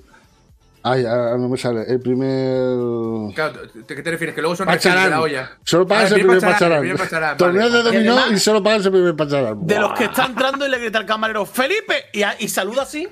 ay, 0.82 1.04
ahora 1.06 1.38
no 1.38 1.48
me 1.48 1.56
sale. 1.56 1.82
El 1.88 2.00
primer. 2.00 3.34
Claro, 3.34 3.60
¿te- 3.86 3.94
¿qué 3.96 4.02
te 4.02 4.10
refieres? 4.10 4.34
Que 4.34 4.40
luego 4.42 4.56
son 4.56 4.66
rechazos 4.66 4.84
de 4.84 4.90
Pacharán. 4.90 5.10
la 5.10 5.20
olla. 5.20 5.50
Solo 5.64 5.86
pagas 5.86 6.12
Ah, 6.12 6.14
el 6.14 6.20
primer 6.20 6.40
pacharán, 6.40 6.80
pacharán. 6.82 6.96
pacharán, 6.98 7.36
Torneo 7.36 7.62
vale. 7.70 7.76
de 7.76 7.82
dominó 7.82 8.30
Y 8.32 8.38
solo 8.38 8.62
pagas 8.62 8.84
el 8.86 8.92
primer 8.92 9.16
pacharán. 9.16 9.66
De 9.66 9.78
los 9.80 9.92
que 9.94 10.04
está 10.04 10.26
entrando 10.26 10.66
y 10.66 10.70
le 10.70 10.78
grita 10.78 10.98
al 10.98 11.06
camarero, 11.06 11.46
¡Felipe! 11.46 12.04
Y, 12.12 12.22
y 12.38 12.48
saluda 12.48 12.82
así. 12.82 13.08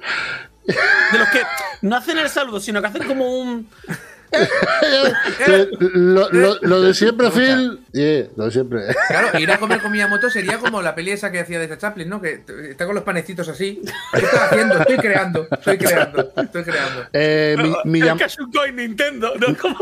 De 0.65 1.19
los 1.19 1.29
que 1.31 1.41
no 1.81 1.97
hacen 1.97 2.19
el 2.19 2.29
saludo, 2.29 2.61
sino 2.61 2.81
que 2.81 2.87
hacen 2.89 3.05
como 3.07 3.41
un. 3.41 3.69
Lo, 5.79 6.29
lo- 6.31 6.59
lo 6.63 6.81
de 6.83 6.95
siempre, 6.95 7.31
Phil. 7.31 7.81
Yeah, 7.93 8.29
lo 8.37 8.47
de 8.47 8.51
siempre. 8.51 8.81
Claro, 9.09 9.39
ir 9.39 9.51
a 9.51 9.59
comer 9.59 9.81
con 9.81 9.93
Miyamoto 9.93 10.31
sería 10.31 10.59
como 10.59 10.81
la 10.83 10.95
peli 10.95 11.11
esa 11.11 11.31
que 11.31 11.41
hacía 11.41 11.59
de 11.59 11.77
Chaplin, 11.77 12.09
¿no? 12.09 12.21
Que 12.21 12.43
está 12.71 12.87
con 12.87 12.95
los 12.95 13.05
panecitos 13.05 13.49
así. 13.49 13.83
¿Qué 14.13 14.21
estoy 14.25 14.39
haciendo? 14.41 14.79
Estoy 14.79 14.97
creando, 14.97 15.47
estoy 15.51 15.79
creando, 15.79 16.33
estoy 16.37 16.63
creando. 16.65 17.03
Eh, 17.13 17.57
mi- 17.63 17.75
mi 17.91 18.01
llam- 18.01 18.19
Kashukoi 18.19 18.73
Nintendo. 18.73 19.33
¿no? 19.39 19.57
Como- 19.57 19.77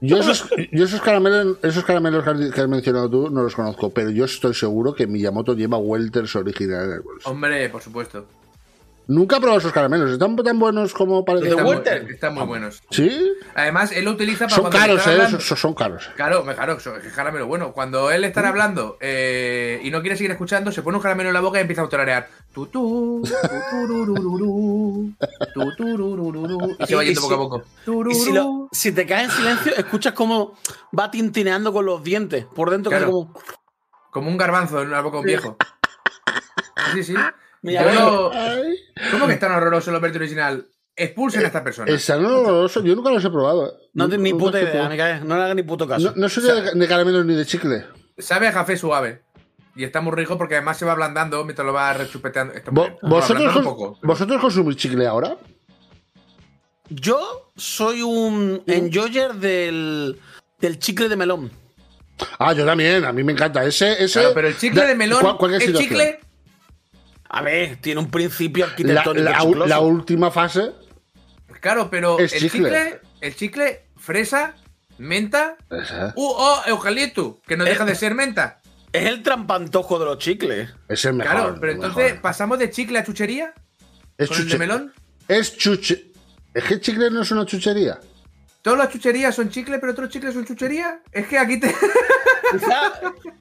yo 0.00 0.18
esos, 0.18 0.48
yo 0.72 0.84
esos 0.84 1.00
caramelos, 1.00 1.58
esos 1.62 1.84
caramelos 1.84 2.24
que 2.52 2.60
has, 2.60 2.68
mencionado 2.68 3.10
tú 3.10 3.30
no 3.30 3.42
los 3.42 3.54
conozco, 3.54 3.90
pero 3.90 4.10
yo 4.10 4.24
estoy 4.24 4.54
seguro 4.54 4.94
que 4.94 5.06
Miyamoto 5.06 5.54
lleva 5.54 5.78
Welters 5.78 6.34
originales 6.36 6.86
en 6.88 6.92
el 6.94 7.00
bolso. 7.00 7.30
Hombre, 7.30 7.68
por 7.70 7.82
supuesto. 7.82 8.26
Nunca 9.08 9.36
he 9.36 9.40
probado 9.40 9.60
esos 9.60 9.72
caramelos. 9.72 10.10
¿Están 10.10 10.34
tan 10.36 10.58
buenos 10.58 10.92
como 10.92 11.24
parecen? 11.24 11.50
Están 11.50 11.64
muy, 11.64 11.74
Walter? 11.76 12.06
están 12.10 12.34
muy 12.34 12.44
buenos. 12.44 12.82
¿Sí? 12.90 13.32
Además, 13.54 13.92
él 13.92 14.04
lo 14.04 14.10
utiliza 14.10 14.46
para 14.48 14.56
Son 14.56 14.70
caros, 14.70 15.06
¿eh? 15.06 15.10
hablando- 15.12 15.40
Son, 15.40 15.56
son 15.56 15.74
caros. 15.74 16.10
Claro, 16.16 16.44
claro, 16.44 16.76
es 16.76 17.12
caramelo 17.14 17.46
bueno. 17.46 17.72
Cuando 17.72 18.10
él 18.10 18.24
está 18.24 18.48
hablando 18.48 18.96
eh, 19.00 19.80
y 19.84 19.90
no 19.90 20.00
quiere 20.00 20.16
seguir 20.16 20.32
escuchando, 20.32 20.72
se 20.72 20.82
pone 20.82 20.96
un 20.96 21.02
caramelo 21.02 21.28
en 21.30 21.34
la 21.34 21.40
boca 21.40 21.58
y 21.58 21.60
empieza 21.60 21.82
a 21.82 21.84
autorarear. 21.84 22.28
Tu, 22.52 22.66
tu, 22.66 23.22
tu, 23.22 25.14
y 26.78 26.86
se 26.86 26.96
va 26.96 27.04
Y- 27.04 27.06
y 27.06 27.14
yendo 27.14 27.20
poco 27.28 27.34
a 27.34 27.38
poco. 27.38 28.10
Y 28.10 28.14
si, 28.14 28.32
lo- 28.32 28.68
si 28.72 28.92
te 28.92 29.06
caes 29.06 29.28
en 29.30 29.36
silencio, 29.36 29.72
escuchas 29.76 30.12
como 30.14 30.54
va 30.98 31.10
tintineando 31.10 31.72
con 31.72 31.86
los 31.86 32.02
dientes. 32.02 32.44
Por 32.44 32.70
dentro, 32.70 32.90
Claro. 32.90 33.06
como. 33.06 33.34
Como 34.10 34.30
un 34.30 34.36
garbanzo 34.38 34.80
en 34.82 34.88
una 34.88 35.00
boca 35.02 35.16
de 35.16 35.20
un 35.20 35.26
viejo. 35.26 35.56
Sí, 36.94 37.04
sí. 37.04 37.14
Mira. 37.66 37.84
¿Cómo 39.10 39.26
que 39.26 39.32
es 39.34 39.40
tan 39.40 39.52
horroroso 39.52 39.90
el 39.94 40.00
versión 40.00 40.22
original? 40.22 40.66
Expulsen 40.98 41.42
a 41.44 41.46
esta 41.48 41.62
persona. 41.62 41.92
Están 41.92 42.24
horrorosos. 42.24 42.82
Yo 42.84 42.94
nunca 42.96 43.10
los 43.10 43.22
he 43.24 43.28
probado. 43.30 43.66
¿eh? 43.68 43.72
No 43.94 44.08
tengo 44.08 44.22
ni 44.22 44.30
Nunca 44.32 44.44
puta 44.44 44.58
los 44.58 44.60
he 44.60 44.62
idea, 44.70 44.72
probado. 44.72 44.90
Micael. 44.92 45.28
No 45.28 45.36
le 45.36 45.42
hagas 45.42 45.56
ni 45.56 45.62
puto 45.62 45.86
caso. 45.86 46.10
No, 46.10 46.12
no 46.16 46.28
soy 46.28 46.42
de, 46.44 46.72
de 46.74 46.88
caramelos 46.88 47.26
ni 47.26 47.34
de 47.34 47.44
chicle. 47.44 47.84
Sabe 48.16 48.48
a 48.48 48.52
café 48.52 48.76
suave. 48.78 49.22
Y 49.74 49.84
está 49.84 50.00
muy 50.00 50.12
rico 50.14 50.38
porque 50.38 50.54
además 50.54 50.78
se 50.78 50.86
va 50.86 50.92
ablandando 50.92 51.44
mientras 51.44 51.66
lo 51.66 51.74
va 51.74 51.92
rechupeteando. 51.92 52.54
Está 52.54 52.70
muy 52.70 52.82
Vo- 52.82 52.86
bien. 52.86 52.98
¿Vosotros, 53.02 53.30
Ablandando 53.46 53.60
cons- 53.60 53.72
un 53.72 53.76
poco. 53.92 53.98
¿Vosotros 54.02 54.40
consumís 54.40 54.76
chicle 54.76 55.06
ahora? 55.06 55.36
Yo 56.88 57.50
soy 57.56 58.02
un 58.02 58.62
enjoyer 58.66 59.34
del, 59.34 60.18
del 60.60 60.78
chicle 60.78 61.08
de 61.08 61.16
melón. 61.16 61.50
Ah, 62.38 62.52
yo 62.54 62.64
también. 62.64 63.04
A 63.04 63.12
mí 63.12 63.22
me 63.24 63.32
encanta. 63.32 63.64
Ese, 63.64 64.02
ese 64.02 64.20
Claro, 64.20 64.34
pero 64.34 64.48
el 64.48 64.56
chicle 64.56 64.80
da- 64.80 64.86
de 64.86 64.94
melón, 64.94 65.20
cual- 65.20 65.36
cualquier 65.36 65.62
el 65.62 65.66
situación. 65.76 65.90
chicle, 65.90 66.20
A 67.28 67.42
ver, 67.42 67.76
tiene 67.80 68.00
un 68.00 68.10
principio 68.10 68.64
arquitectónico. 68.64 69.22
la- 69.56 69.66
la 69.66 69.80
última 69.80 70.30
fase 70.30 70.72
claro, 71.60 71.88
pero 71.90 72.18
Es 72.18 72.32
el 72.34 72.40
chicle. 72.50 72.68
chicle. 72.70 73.00
el 73.20 73.34
chicle, 73.34 73.84
fresa, 73.96 74.54
menta, 74.98 75.56
ese, 75.70 75.94
uh, 75.94 76.12
oh, 76.16 76.62
eucalipto, 76.66 77.40
que 77.46 77.56
no 77.56 77.64
deja 77.64 77.84
de 77.84 77.94
ser 77.94 78.14
menta. 78.14 78.60
Es 78.92 79.06
el 79.06 79.22
trampantojo 79.22 79.98
de 79.98 80.04
los 80.04 80.18
chicles. 80.18 80.70
es 80.88 81.04
el 81.04 81.14
mejor. 81.14 81.32
Claro, 81.32 81.56
pero 81.60 81.72
entonces, 81.72 82.04
mejor. 82.04 82.20
¿pasamos 82.22 82.58
de 82.58 82.70
chicle 82.70 82.98
a 82.98 83.04
chuchería? 83.04 83.52
es, 84.16 84.28
¿Con 84.28 84.38
el 84.38 84.44
de 84.48 84.54
chuche- 84.54 84.58
melón? 84.58 84.92
es 85.28 85.56
chuche. 85.56 86.12
Es 86.54 86.64
que 86.64 86.74
el 86.74 86.80
chicle 86.80 87.10
no 87.10 87.22
es 87.22 87.30
una 87.32 87.44
chuchería. 87.44 87.98
¿Todas 88.62 88.78
las 88.78 88.88
chucherías 88.90 89.34
son 89.34 89.50
chicle, 89.50 89.78
pero 89.78 89.92
otros 89.92 90.08
chicles 90.08 90.32
son 90.34 90.44
chuchería? 90.44 91.00
Es 91.12 91.26
que 91.26 91.38
aquí 91.38 91.58
te. 91.60 91.74
Quizá, 92.52 92.92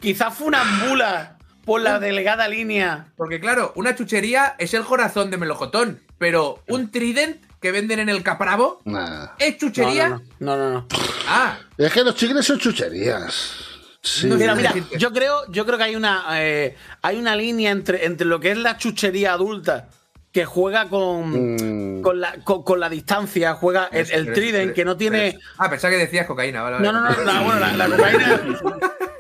quizá 0.02 0.32
fue 0.32 0.48
una 0.48 0.64
bula 0.88 1.38
por 1.66 1.82
la 1.82 2.00
delgada 2.00 2.48
línea. 2.48 3.08
Porque 3.18 3.40
claro, 3.40 3.74
una 3.76 3.96
chuchería 3.96 4.56
es 4.58 4.74
el 4.74 4.84
corazón 4.84 5.32
de 5.32 5.38
melocotón, 5.38 6.02
pero 6.18 6.62
un 6.68 6.92
trident 6.92 7.44
que 7.62 7.72
venden 7.72 8.00
en 8.00 8.10
el 8.10 8.22
capravo 8.24 8.82
Nah. 8.86 9.30
es 9.40 9.54
No, 9.54 9.58
chuchería. 9.60 10.10
no, 10.10 10.22
no, 10.40 10.58
no, 10.58 10.70
no. 10.72 10.88
Ah, 11.28 11.58
Es 11.78 11.92
que 11.92 12.04
los 12.04 12.16
chicles 12.16 12.46
son 12.46 12.60
chucherías. 12.60 13.56
Sí. 14.02 14.28
Mira, 14.28 14.54
mira, 14.54 14.72
yo 15.00 15.12
creo, 15.12 15.50
yo 15.52 15.66
creo 15.66 15.78
que 15.80 15.84
hay 15.86 15.96
una, 15.96 16.24
eh, 16.34 16.76
hay 17.02 17.18
una 17.18 17.36
línea 17.36 17.72
entre, 17.72 18.06
entre 18.06 18.28
lo 18.28 18.40
que 18.40 18.52
es 18.52 18.58
la 18.60 18.78
chuchería 18.78 19.34
adulta, 19.34 19.88
que 20.32 20.46
juega 20.46 20.88
con, 20.90 21.98
Mm. 21.98 22.02
con, 22.04 22.22
la, 22.22 22.36
con, 22.44 22.62
con 22.64 22.80
la 22.80 22.88
distancia, 22.90 23.56
juega 23.56 23.86
el, 23.92 24.32
Trident, 24.34 24.76
que 24.76 24.86
no 24.86 24.96
tiene. 24.96 25.40
ah, 25.58 25.70
pensaba 25.72 25.92
que 25.92 25.98
decías 25.98 26.28
cocaína, 26.28 26.62
vale, 26.62 26.76
vale. 26.76 26.86
No, 26.86 26.92
no, 26.92 27.02
no, 27.10 27.24
no, 27.34 27.44
bueno, 27.46 27.60
la, 27.62 27.74
la 27.88 27.96
cocaína. 27.96 28.42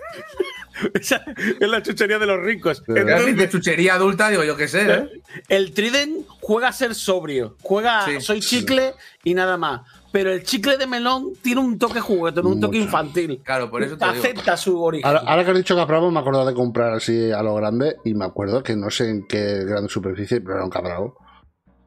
Esa 0.94 1.24
es 1.60 1.67
la 1.70 1.82
chuchería 1.82 2.20
de 2.20 2.25
los 2.25 2.41
ricos. 2.44 2.84
Entonces, 2.88 3.38
de 3.38 3.50
chuchería 3.50 3.96
adulta, 3.96 4.29
digo 4.29 4.44
yo 4.44 4.55
qué 4.58 4.67
sé, 4.67 4.91
¿eh? 4.91 5.10
el 5.50 5.74
Trident 5.74 6.25
juega 6.41 6.67
a 6.70 6.74
ser 6.74 6.96
sobrio, 6.96 7.55
juega 7.62 8.05
Sí. 8.05 8.22
soy 8.22 8.39
chicle 8.41 8.94
y 9.24 9.34
nada 9.34 9.58
más. 9.58 9.82
Pero 10.12 10.32
el 10.32 10.44
chicle 10.44 10.77
de 10.77 10.88
melón 10.88 11.34
tiene 11.41 11.60
un 11.60 11.77
toque 11.77 12.00
juguetón, 12.00 12.48
un 12.48 12.60
toque 12.62 12.77
infantil. 12.77 13.41
Claro, 13.44 13.70
por 13.70 13.84
eso 13.84 13.98
te 13.98 14.05
digo. 14.05 14.17
Acepta 14.17 14.55
su 14.55 14.82
origen. 14.82 15.05
Ahora, 15.05 15.20
ahora 15.25 15.44
que 15.44 15.51
has 15.51 15.58
dicho 15.58 15.75
capravo, 15.75 16.10
me 16.10 16.17
he 16.17 16.22
acordado 16.22 16.46
de 16.46 16.53
comprar 16.53 16.94
así 16.94 17.32
a 17.34 17.44
lo 17.44 17.53
grande 17.55 17.98
y 18.05 18.13
me 18.13 18.24
acuerdo 18.24 18.63
que 18.63 18.77
no 18.77 18.89
sé 18.89 19.10
en 19.10 19.27
qué 19.27 19.65
gran 19.65 19.89
superficie, 19.89 20.39
pero 20.39 20.55
era 20.55 20.63
un 20.63 20.70
capravo. 20.70 21.17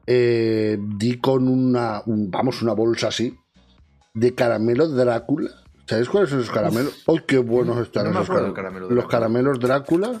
Eh, 0.05 0.77
di 0.79 1.19
con 1.19 1.47
una, 1.47 2.01
un- 2.05 2.29
vamos, 2.29 2.61
una 2.61 2.73
bolsa 2.73 3.07
así 3.07 3.35
de 4.13 4.35
caramelo 4.35 4.87
Drácula. 4.89 5.49
¿Sabéis 5.89 6.07
cuáles 6.07 6.29
son 6.29 6.41
esos 6.41 6.53
caramelos? 6.53 6.93
¡Ay, 7.07 7.19
qué 7.25 7.39
buenos 7.39 7.79
están 7.79 8.03
No 8.03 8.11
me 8.11 8.15
esos 8.21 8.27
caramelos! 8.29 8.55
caramelo 8.55 8.89
Los 8.91 9.07
caramelos 9.07 9.59
Drácula, 9.59 10.11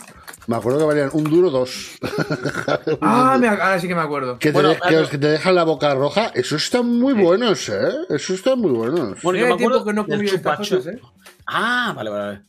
me 0.47 0.55
acuerdo 0.55 0.79
que 0.79 0.85
valían 0.85 1.09
un 1.13 1.25
duro 1.25 1.51
dos. 1.51 1.91
Ah, 3.01 3.37
me- 3.39 3.47
ahora 3.49 3.79
sí 3.79 3.87
que 3.87 3.93
me 3.93 4.01
acuerdo. 4.01 4.39
que, 4.39 4.49
te 4.49 4.53
Bueno, 4.53 4.69
de- 4.69 4.75
que 4.75 4.81
claro. 4.81 4.99
los 5.01 5.09
que 5.11 5.19
te 5.19 5.27
dejan 5.27 5.53
la 5.53 5.63
boca 5.65 5.93
roja, 5.93 6.31
esos 6.33 6.63
están 6.63 6.87
muy 6.87 7.13
buenos, 7.13 7.69
¿eh? 7.69 7.87
Esos 8.09 8.37
están 8.37 8.57
muy 8.59 8.71
buenos. 8.71 9.21
Bueno, 9.21 9.37
yo 9.39 9.45
me 9.45 9.55
tiempo 9.57 9.75
acuerdo 9.75 9.85
que 9.85 9.93
no 9.93 10.07
comí 10.07 10.25
estas 10.25 10.57
cosas, 10.57 10.87
¿eh? 10.87 10.99
Ah, 11.45 11.93
vale, 11.95 12.09
vale, 12.09 12.23
vale. 12.25 12.41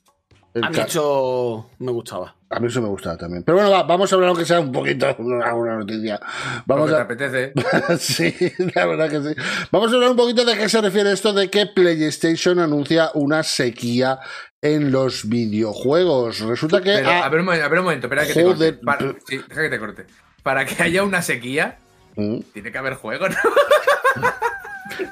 El 0.55 0.65
A 0.65 0.71
mí 0.71 0.79
eso 0.79 1.69
me 1.79 1.93
gustaba. 1.93 2.35
A 2.53 2.59
mí 2.59 2.67
eso 2.67 2.83
me 2.83 2.89
gustaba 2.89 3.17
también. 3.17 3.45
Pero 3.45 3.59
bueno, 3.59 3.71
va, 3.71 3.85
vamos 3.85 4.13
a 4.13 4.17
hablar 4.17 4.31
aunque 4.31 4.45
sea 4.45 4.59
un 4.59 4.73
poquito 4.73 5.07
una, 5.19 5.55
una 5.55 5.77
noticia. 5.79 6.19
Vamos 6.67 6.91
Porque 6.91 6.93
te 6.93 6.99
a... 6.99 7.03
apetece. 7.05 7.99
sí, 7.99 8.53
la 8.75 8.87
verdad 8.87 9.09
que 9.09 9.21
sí. 9.21 9.41
Vamos 9.71 9.93
a 9.93 9.95
hablar 9.95 10.11
un 10.11 10.17
poquito 10.17 10.45
de 10.45 10.57
qué 10.57 10.69
se 10.69 10.81
refiere 10.81 11.13
esto 11.13 11.33
de 11.33 11.49
que 11.49 11.67
PlayStation 11.67 12.59
anuncia 12.59 13.11
una 13.15 13.45
sequía 13.45 14.19
en 14.61 14.91
los 14.91 15.29
videojuegos. 15.29 16.41
Resulta 16.41 16.81
que... 16.81 16.95
Pero, 16.95 17.09
a 17.11 17.29
ver 17.29 17.39
un 17.41 17.47
momento, 17.47 17.65
a 17.65 17.69
ver 17.69 17.79
un 17.79 17.85
momento, 17.85 18.07
espera 18.09 18.27
que 18.27 18.35
te 18.35 18.43
corte. 18.43 18.73
Para- 18.73 19.15
sí, 19.27 19.41
deja 19.49 19.63
que 19.63 19.71
te 19.71 19.79
corte. 19.79 20.07
Para 20.43 20.65
que 20.65 20.83
haya 20.83 21.05
una 21.05 21.23
sequía, 21.23 21.79
mm, 22.17 22.39
tiene 22.53 22.73
que 22.73 22.79
haber 22.79 22.95
juego, 22.95 23.29
¿no? 23.29 23.37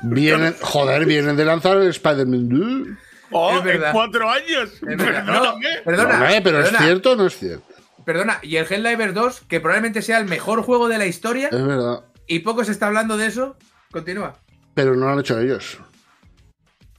vienen, 0.03 0.55
joder, 0.61 1.07
vienen 1.07 1.37
de 1.37 1.45
lanzar 1.45 1.77
el 1.77 1.89
Spider-Man 1.89 2.49
2. 2.49 2.99
¡Oh, 3.31 3.59
Es 3.59 3.65
verdad. 3.65 3.89
en 3.89 3.93
cuatro 3.93 4.31
años! 4.31 4.71
Es 4.75 4.97
verdad. 4.97 5.25
No, 5.25 5.33
Perdóname. 5.33 5.83
perdona, 5.85 6.15
Hombre, 6.15 6.41
pero 6.43 6.57
perdona, 6.59 6.79
¿es 6.79 6.85
cierto 6.85 7.13
o 7.13 7.17
no 7.17 7.27
es 7.27 7.39
cierto? 7.39 7.65
Perdona, 8.05 8.39
y 8.43 8.57
el 8.57 8.67
Helldivers 8.71 9.13
2, 9.15 9.41
que 9.49 9.61
probablemente 9.61 10.01
sea 10.03 10.19
el 10.19 10.25
mejor 10.25 10.63
juego 10.63 10.89
de 10.89 10.99
la 10.99 11.07
historia, 11.07 11.49
Es 11.49 11.67
verdad. 11.67 12.05
y 12.27 12.39
poco 12.41 12.65
se 12.65 12.73
está 12.73 12.87
hablando 12.87 13.17
de 13.19 13.27
eso, 13.27 13.57
continúa. 13.91 14.35
Pero 14.75 14.95
no 14.95 15.07
lo 15.07 15.13
han 15.13 15.21
hecho 15.21 15.39
ellos. 15.39 15.79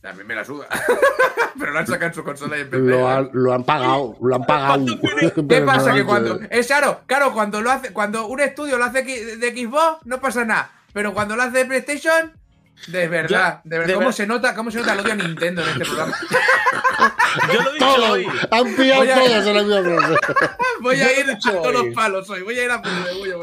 A 0.03 0.13
mí 0.13 0.24
me 0.24 0.33
la 0.33 0.45
suda. 0.45 0.67
pero 1.59 1.74
lo 1.74 1.79
han 1.79 1.88
sacado 1.88 2.07
en 2.07 2.13
su 2.13 2.24
consola 2.24 2.57
y 2.57 2.62
en 2.62 2.69
PC. 2.69 2.83
Lo 2.83 3.00
¿eh? 3.00 3.13
han, 3.13 3.29
lo 3.33 3.53
han 3.53 3.63
pagado. 3.65 4.15
Lo 4.21 4.36
han 4.36 4.45
pagado. 4.45 4.86
¿Qué 5.50 5.59
no 5.59 5.65
pasa? 5.65 5.93
Que 5.93 6.05
cuando. 6.05 6.39
Es 6.50 6.67
claro, 6.67 7.01
claro, 7.05 7.33
cuando 7.33 7.62
lo 7.62 7.69
hace, 7.69 7.91
cuando 7.91 8.25
un 8.27 8.39
estudio 8.39 8.77
lo 8.77 8.86
hace 8.86 9.03
de 9.03 9.51
Xbox, 9.51 10.05
no 10.05 10.21
pasa 10.21 10.45
nada. 10.45 10.71
Pero 10.93 11.13
cuando 11.13 11.36
lo 11.36 11.43
hace 11.43 11.59
de 11.59 11.65
PlayStation, 11.65 12.31
de 12.88 13.07
verdad, 13.07 13.62
de 13.63 13.77
verdad. 13.77 13.88
de 13.88 13.93
¿Cómo 13.93 14.05
ver- 14.07 14.13
se 14.15 14.27
nota, 14.27 14.55
cómo 14.55 14.71
se 14.71 14.79
nota 14.79 14.93
el 14.93 15.00
odio 15.00 15.13
a 15.13 15.15
Nintendo 15.15 15.62
en 15.63 15.69
este 15.69 15.86
programa? 15.86 16.15
Yo 17.53 17.62
lo 17.62 17.69
he 17.69 17.74
dicho 17.74 18.12
hoy. 18.12 18.27
han 18.51 18.75
pillado 18.75 19.00
Voy 19.01 19.09
a- 19.09 19.15
todos 19.15 19.48
en 19.48 19.55
la 19.55 19.63
misma 19.63 19.98
frase. 19.98 20.15
Voy 20.81 21.01
a 21.01 21.19
ir 21.19 21.29
a 21.31 21.38
todos 21.39 21.74
los 21.74 21.93
palos 21.93 22.29
hoy. 22.29 22.41
Voy 22.41 22.57
a 22.59 22.63
ir 22.65 22.71
a 22.71 22.81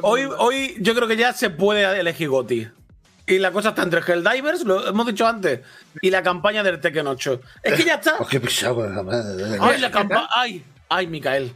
Hoy, 0.03 0.23
hoy 0.39 0.77
yo 0.81 0.95
creo 0.95 1.07
que 1.09 1.17
ya 1.17 1.33
se 1.33 1.51
puede 1.51 1.99
elegir 2.01 2.29
Goti. 2.29 2.67
Y 3.29 3.39
la 3.39 3.51
cosa 3.51 3.71
está 3.71 3.83
entre 3.83 4.01
Helldivers, 4.01 4.63
lo 4.65 4.87
hemos 4.87 5.05
dicho 5.07 5.27
antes, 5.27 5.61
y 6.01 6.11
la 6.11 6.23
campaña 6.23 6.63
del 6.63 6.81
Tekken 6.81 7.09
8. 7.09 7.41
Es 7.63 7.75
que 7.75 7.85
ya 7.85 7.95
está. 7.95 8.17
Oh, 8.21 8.27
qué 8.27 8.39
pisado 8.41 8.77
madre. 9.03 9.59
Ay, 9.61 9.81
la 9.81 9.91
campaña. 9.91 10.29
Ay, 10.33 10.65
ay, 10.89 11.07
Micael. 11.09 11.53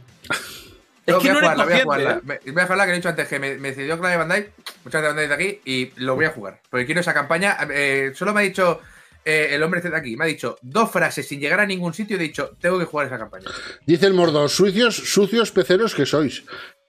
Es 1.05 1.15
que 1.15 1.15
no 1.15 1.19
voy 1.19 1.27
a 1.27 1.31
eres 1.31 1.39
jugarla, 1.39 1.63
voy 1.63 1.73
a 1.73 1.83
consciente. 1.83 1.83
jugarla. 1.83 2.11
¿eh? 2.11 2.39
Me- 2.45 2.51
Voy 2.51 2.61
a 2.61 2.65
jugarla 2.65 2.85
que 2.85 2.91
he 2.91 2.95
dicho 2.95 3.09
antes 3.09 3.27
que 3.27 3.39
me, 3.39 3.55
me 3.57 3.73
cedió 3.73 3.99
Clave 3.99 4.17
Bandai, 4.17 4.49
muchas 4.83 5.01
gracias 5.01 5.07
Bandai 5.15 5.27
de 5.27 5.33
aquí, 5.33 5.61
y 5.65 5.91
lo 6.03 6.15
voy 6.15 6.25
a 6.25 6.29
jugar. 6.29 6.59
Porque 6.69 6.85
quiero 6.85 7.01
esa 7.01 7.13
campaña. 7.13 7.57
eh, 7.71 8.11
solo 8.15 8.33
me 8.33 8.41
ha 8.41 8.43
dicho 8.43 8.79
eh, 9.25 9.49
el 9.51 9.63
hombre 9.63 9.79
este 9.79 9.89
de 9.89 9.97
aquí. 9.97 10.15
Me 10.15 10.25
ha 10.25 10.27
dicho 10.27 10.57
dos 10.61 10.91
frases 10.91 11.27
sin 11.27 11.39
llegar 11.39 11.59
a 11.59 11.65
ningún 11.65 11.93
sitio 11.93 12.17
y 12.17 12.19
he 12.19 12.23
dicho, 12.23 12.55
tengo 12.59 12.77
que 12.79 12.85
jugar 12.85 13.07
esa 13.07 13.17
campaña. 13.17 13.45
Dice 13.85 14.05
el 14.05 14.13
mordo, 14.13 14.47
sucios, 14.47 14.95
sucios 14.95 15.51
peceros 15.51 15.95
que 15.95 16.05
sois. 16.05 16.43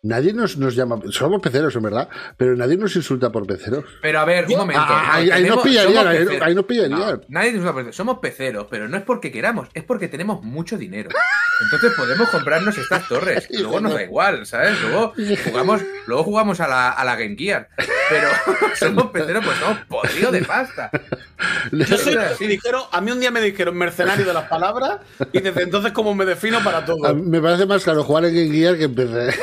Nadie 0.05 0.33
nos, 0.33 0.57
nos 0.59 0.75
llama, 0.75 0.99
somos 1.11 1.41
peceros 1.41 1.77
en 1.77 1.83
verdad, 1.83 2.09
pero 2.37 2.57
nadie 2.57 2.77
nos 2.77 2.97
insulta 2.97 3.31
por 3.31 3.47
peceros. 3.47 3.85
Pero 4.03 4.19
a 4.19 4.25
ver, 4.25 4.47
un 4.49 4.57
momento. 4.57 4.83
Ah, 4.85 5.15
ahí- 5.15 5.31
ahí 5.31 5.45
tenemos- 5.45 5.57
nos 5.59 5.65
pillarían, 5.65 5.95
somos 5.95 6.07
ahí- 6.11 6.19
peceros. 6.25 6.43
ahí 6.49 6.55
nos 6.57 6.65
pillarían. 6.65 6.99
No, 6.99 7.21
nadie 7.29 7.47
nos 7.53 7.55
insulta 7.59 7.73
por 7.73 7.75
peceros. 7.83 7.97
Somos 7.97 8.19
peceros, 8.19 8.67
pero 8.69 8.89
no 8.89 8.97
es 8.97 9.05
porque 9.05 9.31
queramos, 9.31 9.69
es 9.75 9.85
porque 9.85 10.09
tenemos 10.09 10.43
mucho 10.43 10.77
dinero. 10.77 11.09
Entonces 11.63 11.93
podemos 11.97 12.29
comprarnos 12.31 12.77
estas 12.79 13.07
torres. 13.07 13.47
y 13.49 13.59
Luego 13.63 13.79
nos 13.79 13.95
da 13.95 14.03
igual, 14.03 14.45
¿sabes? 14.45 14.77
Luego 14.83 15.15
jugamos, 15.45 15.83
luego 16.09 16.25
jugamos 16.25 16.59
a 16.59 16.67
la, 16.67 16.91
a 16.91 17.05
la 17.05 17.15
Game 17.15 17.37
Gear. 17.39 17.69
Pero 18.11 18.29
somos 18.75 19.07
peceros, 19.13 19.45
pues 19.45 19.57
estamos 19.57 19.79
podridos 19.87 20.33
de 20.33 20.43
pasta. 20.43 20.91
Yo 21.71 21.97
soy, 21.97 22.17
dijeron, 22.49 22.83
a 22.91 23.01
mí 23.01 23.13
un 23.13 23.21
día 23.21 23.31
me 23.31 23.41
dijeron 23.41 23.77
mercenario 23.77 24.27
de 24.27 24.35
las 24.35 24.49
palabras 24.49 24.97
y 25.33 25.39
desde 25.39 25.63
entonces 25.63 25.93
como 25.93 26.13
me 26.13 26.25
defino 26.25 26.59
para 26.65 26.85
todo. 26.85 27.15
Me 27.15 27.41
parece 27.41 27.67
más 27.67 27.85
claro 27.85 28.03
jugar 28.03 28.25
en 28.25 28.35
Game 28.35 28.51
Gear 28.57 28.77
que 28.77 28.85
en 28.85 28.95
PC. 28.97 29.39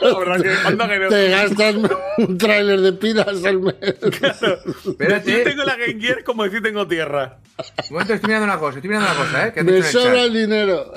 La 0.00 0.18
verdad 0.18 0.42
que, 0.42 0.68
anda 0.68 0.88
que 0.88 0.98
no. 0.98 1.08
Te 1.08 1.28
gastas 1.30 1.74
un 2.18 2.38
tráiler 2.38 2.80
de 2.80 2.92
pilas 2.92 3.44
al 3.44 3.60
mes. 3.60 3.74
Yo 3.80 4.90
Espérate, 4.90 5.44
tengo 5.44 5.64
la 5.64 5.76
Game 5.76 6.00
Gear 6.00 6.24
como 6.24 6.44
decir 6.44 6.62
tengo 6.62 6.86
tierra. 6.86 7.38
un 7.58 7.92
momento, 7.94 8.14
estoy 8.14 8.28
mirando 8.28 8.44
una 8.44 8.58
cosa, 8.58 8.78
estoy 8.78 8.88
mirando 8.90 9.10
una 9.10 9.18
cosa, 9.24 9.46
¿eh? 9.48 9.62
Me 9.62 9.82
sobra 9.82 10.22
el 10.24 10.32
dinero. 10.32 10.92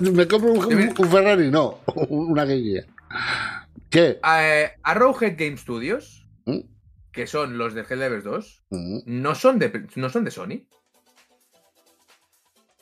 Me 0.00 0.26
compro 0.26 0.52
un, 0.52 0.64
un- 0.64 0.94
un 0.98 1.10
Ferrari, 1.10 1.50
no, 1.50 1.80
una 2.08 2.44
Game 2.44 2.62
Gear. 2.62 2.84
¿Qué? 3.90 4.18
Eh, 4.38 4.70
Arrowhead 4.82 5.34
Game 5.36 5.56
Studios, 5.56 6.26
¿Mm? 6.44 6.60
que 7.12 7.26
son 7.26 7.56
los 7.58 7.74
de 7.74 7.82
Helldivers 7.82 8.24
2, 8.24 8.62
Mm. 8.70 8.98
no 9.06 9.34
son 9.34 9.58
de, 9.58 9.86
no 9.94 10.10
son 10.10 10.24
de 10.24 10.30
Sony. 10.30 10.66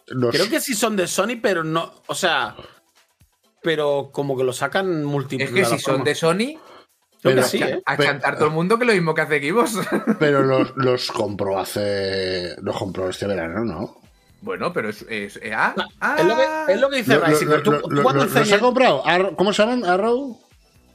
Los- 0.09 0.35
Creo 0.35 0.49
que 0.51 0.61
sí 0.61 0.75
son 0.75 0.97
de 0.97 1.07
Sony, 1.07 1.39
pero 1.43 1.65
no. 1.65 2.03
O 2.07 2.15
sea. 2.15 2.55
Pero 3.65 4.11
como 4.13 4.37
que 4.37 4.45
lo 4.45 4.53
sacan 4.53 5.03
múltiples. 5.05 5.49
Es 5.51 5.55
que 5.55 5.65
si 5.65 5.79
son 5.81 6.05
de 6.05 6.15
Sony, 6.15 6.61
pero- 7.23 7.43
sí, 7.43 7.59
¿eh? 7.63 7.83
a 7.85 7.97
Pero- 7.97 8.11
chantar 8.11 8.37
todo 8.37 8.47
el 8.49 8.55
mundo 8.55 8.79
que 8.79 8.85
lo 8.85 8.93
mismo 8.93 9.15
que 9.15 9.23
hace 9.23 9.41
Xbox. 9.41 9.79
Pero 10.21 10.43
los, 10.43 10.77
los 10.77 11.11
compró 11.11 11.59
hace. 11.59 12.55
Los 12.63 12.77
compró 12.77 13.09
este 13.09 13.27
verano, 13.27 13.65
¿no? 13.65 14.01
bueno, 14.43 14.75
pero 14.75 14.91
es, 14.91 15.01
es 15.09 15.39
eh, 15.43 15.53
ah, 15.55 15.75
Es 16.19 16.25
lo 16.27 16.37
que, 16.37 16.73
es 16.75 16.79
lo 16.79 16.91
que 16.91 16.97
dice 16.99 17.15
lo- 17.17 17.57
lo- 17.57 17.63
tú 17.63 17.73
lo- 17.89 18.03
cuando 18.03 18.27
¿Los 18.27 18.53
ha 18.53 18.59
comprado? 18.61 19.03
¿Cómo 19.37 19.55
se 19.55 19.63
llaman? 19.63 19.87
¿Arrow? 19.87 20.39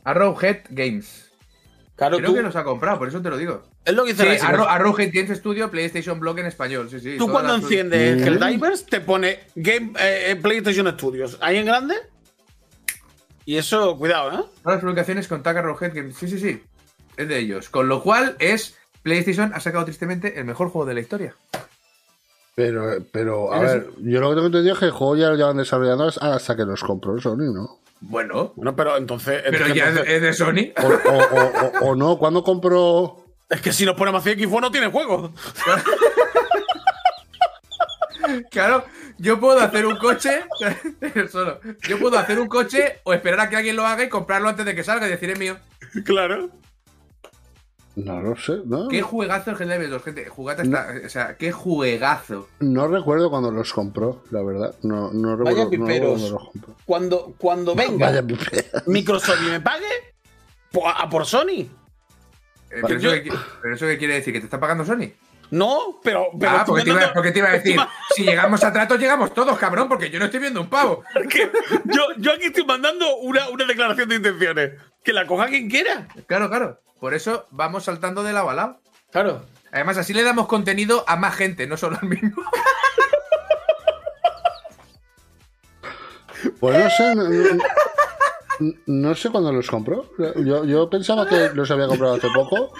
Arrowhead 0.03 0.57
Games. 0.69 1.31
Claro, 1.95 2.17
Creo 2.17 2.29
tú- 2.29 2.35
que 2.35 2.41
los 2.43 2.55
ha 2.55 2.63
comprado, 2.63 2.99
por 2.99 3.07
eso 3.07 3.21
te 3.23 3.29
lo 3.31 3.37
digo. 3.37 3.63
es 3.83 3.93
lo 3.95 4.05
que 4.05 4.13
dice 4.13 4.37
Sí. 4.39 4.45
Arrow- 4.45 4.67
Arrowhead 4.69 5.09
Games 5.11 5.35
Studio, 5.39 5.71
PlayStation 5.71 6.19
Blog 6.19 6.37
en 6.39 6.45
español. 6.45 6.89
Sí, 6.91 6.99
sí. 6.99 7.17
Tú 7.17 7.27
cuando 7.27 7.55
enciendes 7.55 8.21
Mm. 8.21 8.27
Helldivers 8.27 8.85
te 8.85 9.01
pone 9.01 9.39
Game, 9.55 9.93
eh, 9.99 10.37
PlayStation 10.41 10.87
Studios. 10.93 11.37
Ahí 11.41 11.57
en 11.57 11.65
grande. 11.65 11.95
Y 13.49 13.57
eso, 13.57 13.97
cuidado, 13.97 14.29
¿eh? 14.29 14.43
Todas 14.61 14.75
las 14.75 14.79
publicaciones 14.81 15.27
con 15.27 15.41
Tag 15.41 15.57
Arrowhead 15.57 15.91
Games. 15.95 16.15
Sí, 16.15 16.27
sí, 16.27 16.37
sí. 16.37 16.61
Es 17.17 17.27
de 17.27 17.39
ellos. 17.39 17.67
Con 17.69 17.89
lo 17.89 18.03
cual 18.03 18.35
es. 18.37 18.77
PlayStation 19.01 19.51
ha 19.55 19.59
sacado 19.59 19.85
tristemente 19.85 20.37
el 20.39 20.45
mejor 20.45 20.69
juego 20.69 20.85
de 20.85 20.93
la 20.93 20.99
historia. 20.99 21.33
Pero, 22.53 22.97
pero, 23.11 23.51
a 23.51 23.57
Eres- 23.59 23.71
ver, 23.71 23.89
yo 24.03 24.19
lo 24.21 24.29
que 24.29 24.35
tengo 24.35 24.45
entendido 24.47 24.73
es 24.73 24.79
que 24.79 24.85
el 24.85 24.91
juego 24.91 25.15
ya 25.15 25.29
lo 25.29 25.35
llevan 25.35 25.57
desarrollando 25.57 26.11
hasta 26.21 26.55
que 26.55 26.63
los 26.63 26.83
compró 26.83 27.19
Sony, 27.19 27.51
¿no? 27.51 27.79
Bueno, 28.01 28.53
Bueno, 28.55 28.75
pero 28.75 28.97
entonces. 28.97 29.41
pero 29.43 29.65
entonces- 29.65 29.75
ya 29.75 29.83
es, 29.85 29.89
entonces- 29.89 30.13
es 30.13 30.21
de 30.21 30.33
Sony. 30.33 30.73
O, 30.83 31.09
o- 31.09 31.39
o- 31.39 31.87
o- 31.87 31.91
o 31.91 31.95
no, 31.95 32.19
¿cuándo 32.19 32.43
compró? 32.43 33.25
es 33.49 33.61
que 33.61 33.73
si 33.73 33.83
nos 33.83 33.95
ponemos 33.95 34.21
así, 34.23 34.39
Xbox 34.39 34.61
no 34.61 34.69
tiene 34.69 34.91
juego. 34.91 35.31
Claro, 38.51 38.85
yo 39.17 39.39
puedo 39.39 39.59
hacer 39.59 39.85
un 39.85 39.97
coche 39.97 40.41
solo. 41.31 41.59
Yo 41.87 41.99
puedo 41.99 42.17
hacer 42.17 42.39
un 42.39 42.47
coche 42.47 42.99
o 43.03 43.13
esperar 43.13 43.39
a 43.41 43.49
que 43.49 43.55
alguien 43.57 43.75
lo 43.75 43.85
haga 43.85 44.03
y 44.03 44.09
comprarlo 44.09 44.49
antes 44.49 44.65
de 44.65 44.75
que 44.75 44.83
salga 44.83 45.07
y 45.07 45.11
decir 45.11 45.29
es 45.29 45.39
mío. 45.39 45.57
claro. 46.05 46.49
No 47.95 48.21
lo 48.21 48.35
sé, 48.37 48.59
¿no? 48.65 48.87
Qué 48.87 49.01
juegazo 49.01 49.51
el 49.51 49.57
Helldivers 49.61 49.89
2, 49.89 50.03
gente. 50.03 50.25
Jugate 50.29 50.61
hasta, 50.61 50.93
o 51.05 51.09
sea, 51.09 51.35
qué 51.35 51.51
juegazo. 51.51 52.47
No 52.61 52.87
recuerdo 52.87 53.29
cuando 53.29 53.51
los 53.51 53.73
compró, 53.73 54.23
la 54.31 54.41
verdad. 54.41 54.73
No, 54.83 55.11
no 55.11 55.35
recuerdo 55.35 55.65
no 55.65 55.69
recuerdo 55.69 55.69
piperos. 55.69 56.09
cuando 56.21 56.29
los 56.29 56.49
compró. 56.49 56.75
Cuando, 56.85 57.33
cuando 57.37 57.75
venga 57.75 58.05
Vaya 58.07 58.23
pipera. 58.25 58.83
Microsoft 58.85 59.41
y 59.45 59.49
me 59.49 59.59
pague, 59.59 59.85
a 60.95 61.09
por 61.09 61.25
Sony. 61.25 61.67
Eh, 62.71 62.81
pero, 62.87 62.99
Yo- 62.99 63.13
eso 63.13 63.23
qué, 63.23 63.31
pero 63.61 63.75
eso 63.75 63.85
qué 63.87 63.97
quiere 63.97 64.13
decir, 64.13 64.31
que 64.33 64.39
te 64.39 64.45
está 64.45 64.59
pagando 64.61 64.85
Sony. 64.85 65.11
No, 65.51 65.99
pero. 66.03 66.27
pero 66.39 66.51
ah, 66.51 66.63
porque 66.65 66.83
te, 66.83 66.89
iba, 66.89 66.99
mandando- 66.99 67.13
porque 67.13 67.31
te 67.31 67.39
iba 67.39 67.47
a 67.49 67.51
decir, 67.53 67.79
si 68.15 68.23
llegamos 68.23 68.63
a 68.63 68.71
tratos, 68.71 68.99
llegamos 68.99 69.33
todos, 69.33 69.57
cabrón, 69.57 69.87
porque 69.89 70.09
yo 70.09 70.19
no 70.19 70.25
estoy 70.25 70.39
viendo 70.39 70.61
un 70.61 70.69
pavo. 70.69 71.03
yo, 71.85 72.03
yo 72.17 72.33
aquí 72.33 72.45
estoy 72.45 72.65
mandando 72.65 73.17
una, 73.17 73.49
una 73.49 73.65
declaración 73.65 74.09
de 74.09 74.15
intenciones. 74.17 74.71
Que 75.03 75.13
la 75.13 75.25
coja 75.25 75.47
quien 75.47 75.69
quiera. 75.69 76.07
Claro, 76.27 76.49
claro. 76.49 76.79
Por 76.99 77.13
eso 77.13 77.45
vamos 77.51 77.85
saltando 77.85 78.21
de 78.23 78.33
lado 78.33 78.49
a 78.49 78.53
lado. 78.53 78.79
Claro. 79.11 79.45
Además, 79.71 79.97
así 79.97 80.13
le 80.13 80.23
damos 80.23 80.47
contenido 80.47 81.03
a 81.07 81.15
más 81.15 81.35
gente, 81.35 81.65
no 81.67 81.77
solo 81.77 81.97
al 82.01 82.07
mismo. 82.09 82.43
Pues 86.59 86.77
no 86.83 86.89
sé, 86.89 87.15
no, 87.15 87.23
no- 87.29 88.73
no 88.85 89.15
sé 89.15 89.29
cuándo 89.29 89.51
los 89.53 89.69
compró. 89.69 90.09
Yo, 90.37 90.65
yo 90.65 90.89
pensaba 90.89 91.27
que 91.27 91.49
los 91.53 91.69
había 91.71 91.87
comprado 91.87 92.15
hace 92.15 92.27
poco. 92.33 92.73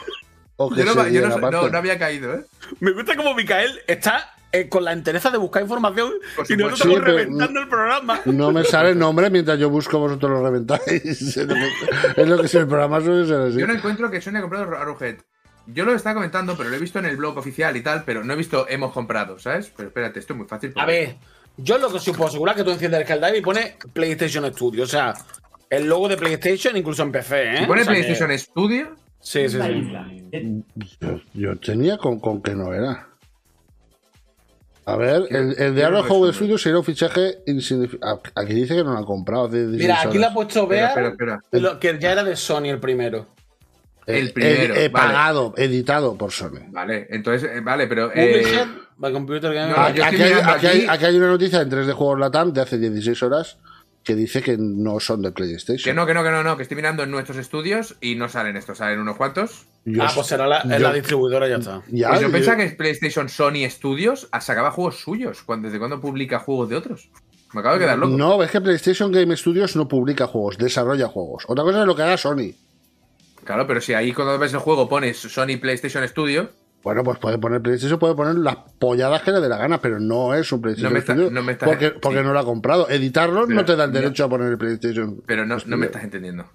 O 0.62 0.70
que 0.70 0.84
Yo, 0.84 0.94
no, 0.94 1.08
yo 1.08 1.26
no, 1.28 1.36
aparte. 1.36 1.56
no, 1.56 1.70
no 1.70 1.78
había 1.78 1.98
caído, 1.98 2.34
¿eh? 2.34 2.44
Me 2.82 2.92
gusta 2.92 3.16
como 3.16 3.34
Micael 3.34 3.80
está 3.88 4.34
eh, 4.52 4.68
con 4.68 4.84
la 4.84 4.92
entereza 4.92 5.32
de 5.32 5.38
buscar 5.38 5.62
información 5.62 6.12
y 6.50 6.56
nosotros. 6.58 6.80
Sí, 6.80 6.96
reventando 7.00 7.62
el 7.62 7.70
programa. 7.70 8.20
No 8.26 8.52
me 8.52 8.66
sale 8.66 8.90
el 8.90 9.00
nombre 9.00 9.30
mientras 9.30 9.58
yo 9.58 9.70
busco, 9.70 10.00
vosotros 10.00 10.30
lo 10.32 10.44
reventáis. 10.44 10.82
Es 11.38 11.38
lo 12.28 12.38
que, 12.38 12.46
es 12.46 12.56
el 12.56 12.68
programa 12.68 13.00
suele 13.00 13.26
ser 13.26 13.40
así. 13.40 13.58
Yo 13.60 13.68
no 13.68 13.74
encuentro 13.74 14.12
que 14.12 14.20
Sony 14.20 14.36
ha 14.36 14.42
comprado 14.42 14.66
Arrowhead. 14.76 15.16
Yo 15.68 15.86
lo 15.86 15.94
estaba 15.94 16.16
comentando, 16.16 16.58
pero 16.58 16.70
lo 16.70 16.76
he 16.76 16.80
visto 16.80 17.00
en 17.00 17.06
el 17.06 17.16
blog 17.16 17.38
oficial 17.38 17.78
y 17.78 17.82
tal, 17.82 18.04
pero 18.04 18.24
no 18.26 18.34
he 18.34 18.36
visto 18.36 18.66
hemos 18.68 18.92
comprado, 18.92 19.40
¿sabes? 19.40 19.72
Pero 19.78 19.88
espérate, 19.90 20.20
esto 20.20 20.34
es 20.34 20.38
muy 20.40 20.48
fácil. 20.48 20.74
A 20.76 20.86
ver, 20.86 21.16
yo 21.56 21.78
lo 21.78 21.90
que 21.90 22.00
sí 22.00 22.12
puedo 22.12 22.28
asegurar 22.28 22.56
es 22.56 22.62
que 22.62 22.66
tú 22.66 22.72
enciendes 22.72 23.00
el 23.00 23.06
Skydive 23.06 23.38
y 23.38 23.42
pone 23.42 23.78
PlayStation 23.94 24.52
Studio. 24.52 24.84
O 24.84 24.88
sea, 24.88 25.14
el 25.70 25.88
logo 25.88 26.10
de 26.10 26.18
PlayStation 26.18 26.76
incluso 26.76 27.04
en 27.04 27.12
PC, 27.14 27.54
¿eh? 27.54 27.58
Si 27.60 27.66
pone 27.66 27.82
O 27.82 27.86
sea 27.86 27.94
que- 27.94 28.00
PlayStation 28.02 28.38
Studio, 28.40 28.96
Sí, 29.22 29.50
sí, 29.50 29.58
sí. 29.60 30.64
Yo, 31.02 31.20
yo 31.34 31.58
tenía 31.60 31.98
con, 31.98 32.20
con 32.20 32.42
que 32.42 32.56
no 32.56 32.74
era. 32.74 33.08
A 34.86 34.96
ver, 34.96 35.24
el, 35.30 35.56
el 35.60 35.76
de 35.76 35.82
Yo 35.82 35.88
Arrow 35.88 36.04
no 36.04 36.08
Home 36.14 36.28
resumen. 36.28 36.34
Studio 36.34 36.58
sería 36.58 36.78
un 36.80 36.84
fichaje 36.86 37.40
insignificante. 37.46 38.32
Aquí 38.34 38.54
dice 38.54 38.76
que 38.76 38.84
no 38.84 38.94
lo 38.94 38.98
han 38.98 39.06
comprado. 39.06 39.46
hace 39.48 39.68
16 39.68 39.82
Mira, 39.82 40.02
aquí 40.02 40.18
le 40.18 40.26
ha 40.26 40.34
puesto 40.34 40.66
Bea 40.66 40.94
que 41.80 41.98
ya 42.00 42.12
era 42.14 42.24
de 42.24 42.36
Sony 42.36 42.66
el 42.70 42.80
primero. 42.80 43.28
el 44.08 44.28
Eh, 44.30 44.32
primero, 44.34 44.74
eh, 44.74 44.86
eh, 44.86 44.90
vale. 44.90 45.08
pagado, 45.08 45.54
editado 45.58 46.16
por 46.18 46.32
Sony. 46.32 46.62
Vale, 46.72 47.06
entonces, 47.12 47.64
vale, 47.64 47.86
pero. 47.88 48.10
eh, 48.16 48.66
by 48.98 49.14
Computer 49.14 49.54
Game. 49.54 49.72
no, 49.72 49.78
aquí, 49.80 50.02
hay, 50.02 50.12
mirando 50.18 50.52
aquí 50.52 50.66
hay- 50.68 50.78
aquí- 50.80 50.88
aquí 50.90 51.06
hay 51.06 51.18
una 51.18 51.28
noticia 51.28 51.62
en 51.62 51.70
3D 51.70 51.94
Juegos 51.94 52.20
Latam 52.20 52.52
de 52.52 52.62
hace 52.62 52.80
16 52.80 53.22
horas 53.22 53.58
que 54.04 54.16
dice 54.16 54.42
que 54.42 54.58
no 54.58 55.00
son 55.00 55.22
de 55.22 55.32
PlayStation. 55.32 55.84
que 55.84 55.94
no, 55.94 56.06
que 56.06 56.14
no, 56.14 56.24
que 56.24 56.32
no, 56.32 56.42
no, 56.44 56.58
que 56.58 56.64
estoy 56.64 56.76
mirando 56.76 57.04
en 57.04 57.12
nuestros 57.12 57.38
estudios 57.38 57.96
y 58.02 58.16
no 58.16 58.28
salen 58.30 58.58
estos, 58.58 58.78
salen 58.80 59.00
unos 59.00 59.18
cuantos. 59.18 59.66
Yo- 59.86 60.04
ah, 60.04 60.12
pues 60.14 60.28
será 60.28 60.48
la, 60.48 60.64
yo- 60.64 60.80
la 60.80 60.94
distribuidora 60.94 61.48
ya 61.48 61.58
está. 61.58 61.82
ya, 61.90 62.10
Pues 62.10 62.22
yo 62.22 62.28
yo- 62.28 62.32
pensaba 62.34 62.58
que 62.58 62.70
PlayStation 62.72 63.30
Sony 63.30 63.70
Studios 63.70 64.30
sacaba 64.42 64.72
juegos 64.72 65.00
suyos. 65.00 65.44
¿Cuándo- 65.44 65.68
¿Desde 65.68 65.80
cuándo 65.80 66.00
publica 66.02 66.40
juegos 66.40 66.70
de 66.70 66.76
otros? 66.78 67.10
Me 67.54 67.62
acabo 67.62 67.76
de 67.76 67.82
quedar 67.82 67.98
loco. 67.98 68.16
No, 68.18 68.42
es 68.44 68.52
que 68.52 68.62
PlayStation 68.62 69.12
Game 69.12 69.36
Studios 69.36 69.76
no 69.76 69.88
publica 69.88 70.28
juegos, 70.28 70.58
desarrolla 70.58 71.08
juegos. 71.08 71.44
Otra 71.48 71.64
cosa 71.64 71.82
es 71.82 71.86
lo 71.88 71.96
que 71.96 72.04
haga 72.04 72.18
Sony. 72.18 72.54
Claro, 73.44 73.66
pero 73.66 73.82
si 73.82 73.94
ahí 73.94 74.14
cuando 74.14 74.38
ves 74.38 74.54
el 74.54 74.60
juego 74.60 74.88
pones 74.88 75.18
Sony 75.18 75.58
PlayStation 75.60 76.08
Studio, 76.08 76.52
Bueno, 76.82 77.04
pues 77.04 77.20
puede 77.20 77.38
poner 77.38 77.62
PlayStation, 77.62 78.00
puede 78.00 78.16
poner 78.16 78.36
las 78.36 78.56
polladas 78.80 79.22
que 79.22 79.32
le 79.32 79.42
dé 79.42 79.50
la 79.50 79.58
gana, 79.58 79.82
pero 79.82 80.00
no 80.00 80.34
es 80.34 80.50
un 80.52 80.62
PlayStation 80.62 80.90
No 80.92 80.94
me 80.94 81.00
está- 81.00 81.14
Studio 81.14 81.30
no 81.32 81.44
me 81.44 81.52
está- 81.52 81.66
porque, 81.66 81.92
porque 81.92 82.20
sí. 82.20 82.24
no 82.24 82.32
lo 82.34 82.40
ha 82.40 82.46
comprado. 82.46 82.90
Editarlo 82.90 83.46
Pero- 83.46 83.56
no 83.56 83.66
te 83.66 83.76
da 83.76 83.84
el 83.84 83.92
derecho 83.92 84.24
a 84.26 84.30
poner 84.30 84.48
el 84.52 84.58
PlayStation. 84.58 85.22
pero 85.26 85.46
no, 85.46 85.58
no 85.66 85.78
me 85.78 85.88
estás 85.88 86.04
entendiendo. 86.04 86.46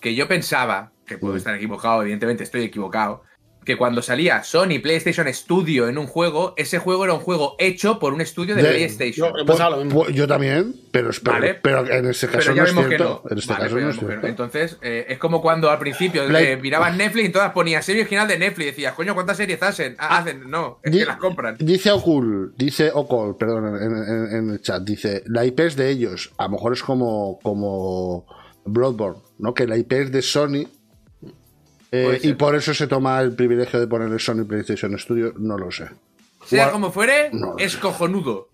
Que 0.00 0.14
yo 0.14 0.28
pensaba, 0.28 0.92
que 1.06 1.16
puedo 1.18 1.36
estar 1.36 1.54
equivocado, 1.54 2.02
evidentemente 2.02 2.42
estoy 2.44 2.62
equivocado, 2.64 3.22
que 3.64 3.76
cuando 3.76 4.02
salía 4.02 4.42
Sony 4.42 4.80
PlayStation 4.82 5.32
Studio 5.32 5.88
en 5.88 5.96
un 5.98 6.06
juego, 6.06 6.54
ese 6.56 6.78
juego 6.78 7.04
era 7.04 7.14
un 7.14 7.20
juego 7.20 7.54
hecho 7.58 7.98
por 7.98 8.12
un 8.12 8.20
estudio 8.20 8.54
de, 8.56 8.62
De- 8.62 8.68
PlayStation. 8.70 9.32
Yo 9.36 9.44
mismo. 9.44 10.02
Pues 10.04 10.14
yo 10.14 10.26
también, 10.26 10.74
pero, 10.90 11.10
pero, 11.22 11.32
Vale. 11.32 11.54
pero 11.54 11.86
en 11.88 12.06
este 12.06 12.26
caso 12.26 12.38
Pero 12.52 12.54
ya 12.66 12.72
no 12.72 12.80
es 12.80 12.88
cierto. 12.88 13.22
no. 13.24 13.30
En 13.30 13.38
este 13.38 13.52
Vale, 13.52 13.64
caso 13.64 13.76
no 13.78 13.90
es 13.90 13.98
cierto. 13.98 14.26
Entonces, 14.26 14.78
eh, 14.82 15.06
es 15.08 15.18
como 15.18 15.40
cuando 15.40 15.70
al 15.70 15.78
principio 15.78 16.26
Play- 16.26 16.46
eh, 16.52 16.56
miraban 16.56 16.96
Netflix 16.98 17.28
y 17.28 17.32
todas 17.32 17.52
ponía 17.52 17.82
serie 17.82 18.02
original 18.02 18.26
de 18.26 18.38
Netflix 18.38 18.62
y 18.66 18.70
decías, 18.70 18.94
coño, 18.94 19.14
¿cuántas 19.14 19.36
series 19.36 19.62
hacen? 19.62 19.94
Ah, 19.98 20.18
hacen, 20.18 20.50
no, 20.50 20.80
es 20.82 20.90
Di- 20.92 20.98
que 20.98 21.04
las 21.04 21.16
compran. 21.18 21.56
Dice 21.58 21.90
Ocul, 21.92 22.54
dice 22.56 22.90
Ocol, 22.92 23.36
perdón, 23.36 23.76
en, 23.80 23.96
en- 23.96 24.36
en 24.36 24.50
el 24.50 24.60
chat, 24.60 24.82
dice, 24.82 25.22
la 25.26 25.44
IP 25.44 25.60
es 25.60 25.76
de 25.76 25.88
ellos. 25.90 26.32
A 26.38 26.44
lo 26.44 26.50
mejor 26.50 26.72
es 26.72 26.82
como, 26.82 27.38
como 27.42 28.26
Bloodborne, 28.64 29.20
¿no? 29.38 29.54
Que 29.54 29.66
la 29.66 29.76
IP 29.76 29.92
es 29.92 30.12
de 30.12 30.22
Sony. 30.22 30.66
Eh, 31.92 32.18
y 32.22 32.32
por 32.34 32.54
eso 32.56 32.74
se 32.74 32.86
toma 32.88 33.20
el 33.20 33.34
privilegio 33.34 33.78
de 33.78 33.86
poner 33.86 34.10
el 34.10 34.18
Sony 34.18 34.44
PlayStation 34.46 34.98
Studio, 34.98 35.32
no 35.38 35.56
lo 35.58 35.70
sé. 35.70 35.88
Sea 36.44 36.70
como 36.72 36.90
fuere, 36.90 37.30
No. 37.32 37.54
es 37.58 37.76
cojonudo. 37.76 38.48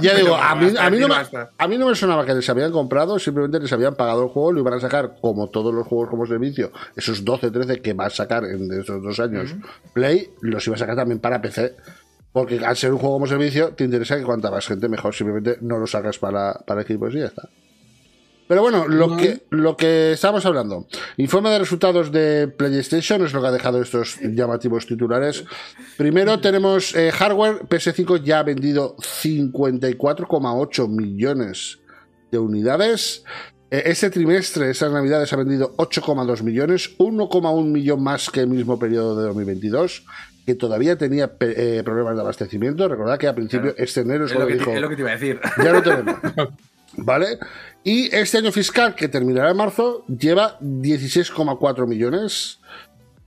Ya- 0.00 0.14
digo, 0.16 0.34
a 0.34 0.54
mí, 0.54 0.72
a, 0.78 0.88
mí 0.90 0.98
no 0.98 1.08
me, 1.08 1.14
a 1.58 1.68
mí 1.68 1.76
no 1.76 1.88
me 1.88 1.94
sonaba 1.94 2.24
que 2.24 2.32
les 2.34 2.48
habían 2.48 2.72
comprado, 2.72 3.18
simplemente 3.18 3.60
les 3.60 3.72
habían 3.72 3.94
pagado 3.94 4.22
el 4.22 4.28
juego, 4.30 4.52
lo 4.52 4.60
iban 4.60 4.74
a 4.74 4.80
sacar 4.80 5.16
como 5.20 5.50
todos 5.50 5.74
los 5.74 5.86
juegos 5.86 6.08
como 6.08 6.26
servicio, 6.26 6.72
esos 6.96 7.24
12, 7.24 7.50
13 7.50 7.82
que 7.82 7.92
va 7.92 8.06
a 8.06 8.10
sacar 8.10 8.44
en 8.44 8.72
esos 8.72 9.02
dos 9.02 9.20
años 9.20 9.54
Play, 9.92 10.30
los 10.40 10.66
iba 10.66 10.76
a 10.76 10.78
sacar 10.78 10.96
también 10.96 11.20
para 11.20 11.42
PC. 11.42 11.76
Porque 12.32 12.58
al 12.64 12.76
ser 12.76 12.92
un 12.92 12.98
juego 12.98 13.14
como 13.16 13.26
servicio, 13.26 13.70
te 13.70 13.84
interesa 13.84 14.16
que 14.16 14.22
cuanta 14.22 14.50
más 14.50 14.66
gente 14.66 14.88
mejor, 14.88 15.14
simplemente 15.14 15.58
no 15.62 15.78
lo 15.78 15.86
sacas 15.86 16.18
para, 16.18 16.52
para 16.66 16.82
equipos 16.82 17.14
y 17.14 17.18
ya 17.18 17.26
está. 17.26 17.48
Pero 18.48 18.62
bueno, 18.62 18.86
lo, 18.86 19.16
que, 19.16 19.42
lo 19.50 19.76
que 19.76 20.12
estamos 20.12 20.46
hablando. 20.46 20.86
Informe 21.16 21.50
de 21.50 21.58
resultados 21.58 22.12
de 22.12 22.46
PlayStation 22.46 23.24
es 23.24 23.32
lo 23.32 23.40
que 23.40 23.48
ha 23.48 23.52
dejado 23.52 23.82
estos 23.82 24.18
llamativos 24.22 24.86
titulares. 24.86 25.44
Primero 25.96 26.38
tenemos 26.40 26.94
eh, 26.94 27.10
hardware. 27.10 27.62
PS5 27.68 28.22
ya 28.22 28.38
ha 28.38 28.42
vendido 28.44 28.94
54,8 28.98 30.88
millones 30.88 31.78
de 32.30 32.38
unidades. 32.38 33.24
Eh, 33.70 33.82
Este 33.86 34.10
trimestre, 34.10 34.70
estas 34.70 34.92
navidades, 34.92 35.32
ha 35.32 35.36
vendido 35.36 35.74
8,2 35.76 36.42
millones, 36.42 36.96
1,1 36.98 37.64
millón 37.64 38.02
más 38.02 38.30
que 38.30 38.40
el 38.40 38.48
mismo 38.48 38.78
periodo 38.78 39.20
de 39.20 39.26
2022, 39.26 40.04
que 40.46 40.54
todavía 40.54 40.96
tenía 40.96 41.32
eh, 41.40 41.82
problemas 41.84 42.14
de 42.14 42.20
abastecimiento. 42.20 42.86
Recordad 42.88 43.18
que 43.18 43.26
a 43.26 43.34
principio, 43.34 43.74
este 43.76 44.02
enero 44.02 44.26
es 44.26 44.32
Es 44.32 44.38
lo, 44.38 44.46
que 44.46 44.52
te, 44.52 44.58
dijo, 44.60 44.70
es 44.70 44.80
lo 44.80 44.88
que 44.88 44.94
te 44.94 45.02
iba 45.02 45.10
a 45.10 45.14
decir. 45.14 45.40
ya 45.64 45.72
lo 45.72 45.82
tenemos. 45.82 46.14
¿Vale? 46.98 47.38
Y 47.86 48.12
este 48.12 48.38
año 48.38 48.50
fiscal, 48.50 48.96
que 48.96 49.06
terminará 49.06 49.52
en 49.52 49.56
marzo, 49.56 50.04
lleva 50.08 50.58
16,4 50.58 51.86
millones, 51.86 52.58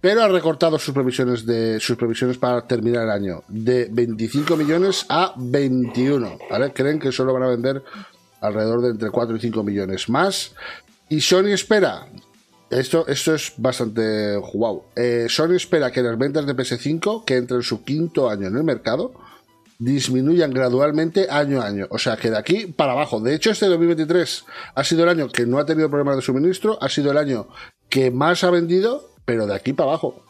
pero 0.01 0.21
ha 0.21 0.27
recortado 0.27 0.77
sus 0.77 0.93
previsiones, 0.93 1.45
de, 1.45 1.79
sus 1.79 1.95
previsiones 1.95 2.37
para 2.37 2.67
terminar 2.67 3.05
el 3.05 3.09
año 3.09 3.43
de 3.47 3.87
25 3.89 4.57
millones 4.57 5.05
a 5.07 5.33
21. 5.37 6.39
¿vale? 6.49 6.73
Creen 6.73 6.99
que 6.99 7.13
solo 7.13 7.31
van 7.31 7.43
a 7.43 7.47
vender 7.47 7.81
alrededor 8.41 8.81
de 8.81 8.89
entre 8.89 9.09
4 9.11 9.37
y 9.37 9.39
5 9.39 9.63
millones 9.63 10.09
más. 10.09 10.53
Y 11.07 11.21
Sony 11.21 11.53
espera. 11.53 12.09
Esto, 12.69 13.07
esto 13.07 13.35
es 13.35 13.53
bastante 13.55 14.35
wow. 14.35 14.83
Eh, 14.93 15.27
Sony 15.29 15.55
espera 15.55 15.89
que 15.89 16.03
las 16.03 16.17
ventas 16.17 16.45
de 16.45 16.53
PS5, 16.53 17.23
que 17.23 17.37
entran 17.37 17.61
en 17.61 17.63
su 17.63 17.81
quinto 17.85 18.29
año 18.29 18.47
en 18.47 18.57
el 18.57 18.65
mercado, 18.65 19.13
disminuyan 19.79 20.51
gradualmente 20.51 21.27
año 21.29 21.61
a 21.61 21.65
año. 21.67 21.87
O 21.89 21.97
sea, 21.97 22.17
que 22.17 22.29
de 22.29 22.37
aquí 22.37 22.67
para 22.67 22.91
abajo. 22.91 23.19
De 23.21 23.33
hecho, 23.33 23.49
este 23.51 23.65
2023 23.67 24.45
ha 24.75 24.83
sido 24.83 25.03
el 25.03 25.09
año 25.09 25.29
que 25.29 25.45
no 25.45 25.57
ha 25.57 25.65
tenido 25.65 25.89
problemas 25.89 26.17
de 26.17 26.21
suministro, 26.21 26.77
ha 26.81 26.89
sido 26.89 27.11
el 27.11 27.17
año 27.17 27.47
que 27.89 28.11
más 28.11 28.43
ha 28.43 28.51
vendido, 28.51 29.09
pero 29.25 29.47
de 29.47 29.55
aquí 29.55 29.73
para 29.73 29.89
abajo. 29.89 30.23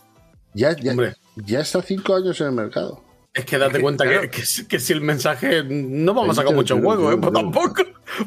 Ya, 0.54 0.76
ya, 0.76 0.94
ya 1.36 1.60
está 1.60 1.82
cinco 1.82 2.16
años 2.16 2.40
en 2.42 2.48
el 2.48 2.54
mercado. 2.54 3.04
Es 3.34 3.46
que 3.46 3.58
date 3.60 3.80
cuenta 3.82 4.06
claro. 4.06 4.22
que, 4.22 4.30
que 4.30 4.46
si- 4.46 4.68
que 4.68 4.80
si 4.80 4.94
el 4.94 5.02
mensaje 5.02 5.64
no 5.64 6.14
vamos 6.14 6.38
a 6.38 6.42
sacar 6.42 6.56
mucho 6.56 6.80
juego, 6.82 7.12
¿eh? 7.12 7.18
Pues 7.18 7.34
tampoco. 7.34 7.84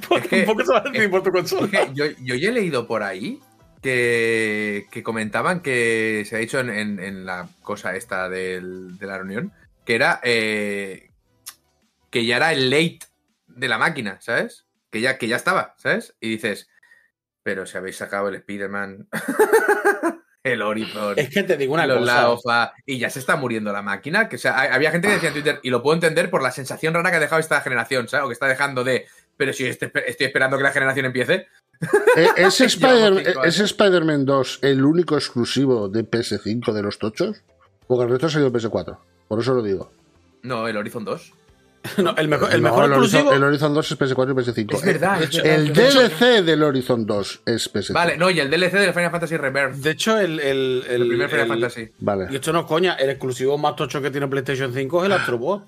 Pues 0.09 0.29
tampoco 0.29 0.65
se 0.65 0.73
va 0.73 0.79
a 0.79 0.91
decir 0.91 1.11
por 1.11 1.23
tu 1.25 1.33
consola. 1.33 1.67
Es 1.67 1.71
que 1.89 1.95
yo, 1.95 2.05
yo 2.23 2.35
ya 2.37 2.49
he 2.51 2.53
leído 2.53 2.87
por 2.87 3.03
ahí 3.03 3.41
que, 3.83 4.87
que 4.91 5.03
comentaban 5.03 5.61
que 5.61 6.25
se 6.29 6.37
ha 6.37 6.39
dicho 6.39 6.61
en, 6.61 6.71
en- 6.71 7.01
en 7.01 7.27
la 7.27 7.49
cosa 7.63 7.95
esta 7.97 8.29
del- 8.29 8.97
de 8.99 9.07
la 9.07 9.19
reunión 9.19 9.53
que 9.85 9.97
era 9.97 10.21
eh, 10.23 11.11
que 12.13 12.27
ya 12.27 12.37
era 12.37 12.53
el 12.53 12.71
late 12.71 13.01
de 13.49 13.69
la 13.69 13.79
máquina, 13.79 14.19
¿sabes? 14.21 14.67
Que 14.91 15.01
ya, 15.01 15.17
que 15.19 15.27
ya 15.27 15.37
estaba, 15.37 15.75
¿sabes? 15.79 16.15
Y 16.21 16.29
dices, 16.29 16.69
pero 17.43 17.67
si 17.67 17.77
habéis 17.79 17.97
sacado 17.97 18.29
el 18.29 18.35
Spider-Man, 18.37 19.09
el 20.45 20.63
Horizon, 20.63 21.15
Es 21.17 21.31
que 21.31 21.43
te 21.43 21.57
digo 21.57 21.73
una 21.73 21.89
cosa. 21.89 22.01
la 22.01 22.31
OFA, 22.31 22.75
y 22.85 22.99
ya 22.99 23.09
se 23.09 23.19
está 23.19 23.37
muriendo 23.37 23.73
la 23.73 23.81
máquina. 23.81 24.29
Que, 24.29 24.37
o 24.37 24.39
sea, 24.39 24.59
había 24.59 24.91
gente 24.91 25.09
que 25.09 25.15
decía 25.15 25.31
en 25.31 25.35
Twitter, 25.35 25.61
y 25.63 25.71
lo 25.71 25.83
puedo 25.83 25.95
entender 25.95 26.31
por 26.31 26.43
la 26.43 26.53
sensación 26.53 26.93
rara 26.93 27.11
que 27.11 27.17
ha 27.17 27.21
dejado 27.21 27.41
esta 27.41 27.61
generación, 27.63 28.09
¿sabes? 28.09 28.25
O 28.27 28.29
que 28.29 28.35
está 28.35 28.47
dejando 28.47 28.85
de, 28.85 29.07
pero 29.39 29.55
si 29.55 29.65
estoy, 29.67 29.91
estoy 30.07 30.27
esperando 30.27 30.59
que 30.59 30.65
la 30.65 30.73
generación 30.73 31.07
empiece. 31.07 31.47
Eh, 32.17 32.29
¿Es, 32.37 32.61
Spider, 32.61 33.25
cinco 33.25 33.45
¿Es 33.45 33.59
años. 33.59 33.71
Spider-Man 33.71 34.27
2 34.27 34.59
el 34.63 34.85
único 34.85 35.17
exclusivo 35.17 35.89
de 35.89 36.05
PS5 36.05 36.73
de 36.73 36.83
los 36.83 36.99
tochos? 36.99 37.43
Porque 37.87 38.05
el 38.05 38.11
resto 38.11 38.27
ha 38.27 38.31
salido 38.31 38.49
en 38.49 38.55
PS4. 38.55 38.99
Por 39.29 39.41
eso 39.41 39.55
lo 39.55 39.63
digo. 39.63 39.91
No, 40.43 40.69
el 40.69 40.77
Horizon 40.77 41.05
2. 41.07 41.33
No, 41.99 42.15
el 42.17 42.29
mejor, 42.29 42.53
el 42.55 42.63
No, 42.63 42.69
mejor 42.71 42.85
exclusivo. 42.87 43.23
Horizon, 43.31 43.37
el 43.37 43.45
Horizon 43.45 43.75
2 43.75 43.91
es 43.93 43.99
PS4 43.99 44.31
y 44.31 44.35
PS5. 44.35 44.75
Es 44.77 44.83
verdad, 44.85 45.17
El- 45.19 45.25
es 45.25 45.37
verdad. 45.37 45.55
El 45.55 45.73
De 45.73 45.89
hecho- 45.89 46.01
DLC 46.01 46.43
del 46.43 46.63
Horizon 46.63 47.07
2 47.07 47.43
es 47.47 47.73
PS5. 47.73 47.93
Vale, 47.93 48.17
no, 48.17 48.31
y 48.31 48.39
el 48.41 48.51
DLC 48.51 48.73
del 48.79 48.93
Final 48.95 49.11
Fantasy 49.11 49.37
Rebirth. 49.37 49.75
De 49.75 49.91
hecho, 49.91 50.19
el. 50.19 50.39
El, 50.41 50.85
El, 50.89 51.09
primer 51.09 51.29
Final 51.29 51.43
el- 51.47 51.49
Fantasy. 51.49 51.91
Vale. 51.99 52.29
Y 52.31 52.37
esto 52.37 52.53
no 52.53 52.61
es 52.61 52.67
coña, 52.67 52.95
el 52.95 53.11
exclusivo 53.11 53.59
más 53.59 53.75
tocho 53.77 54.01
que 54.01 54.11
tiene 54.13 54.29
PlayStation 54.29 54.73
5 54.73 55.01
es 55.01 55.07
el 55.07 55.13
Astrobot. 55.13 55.65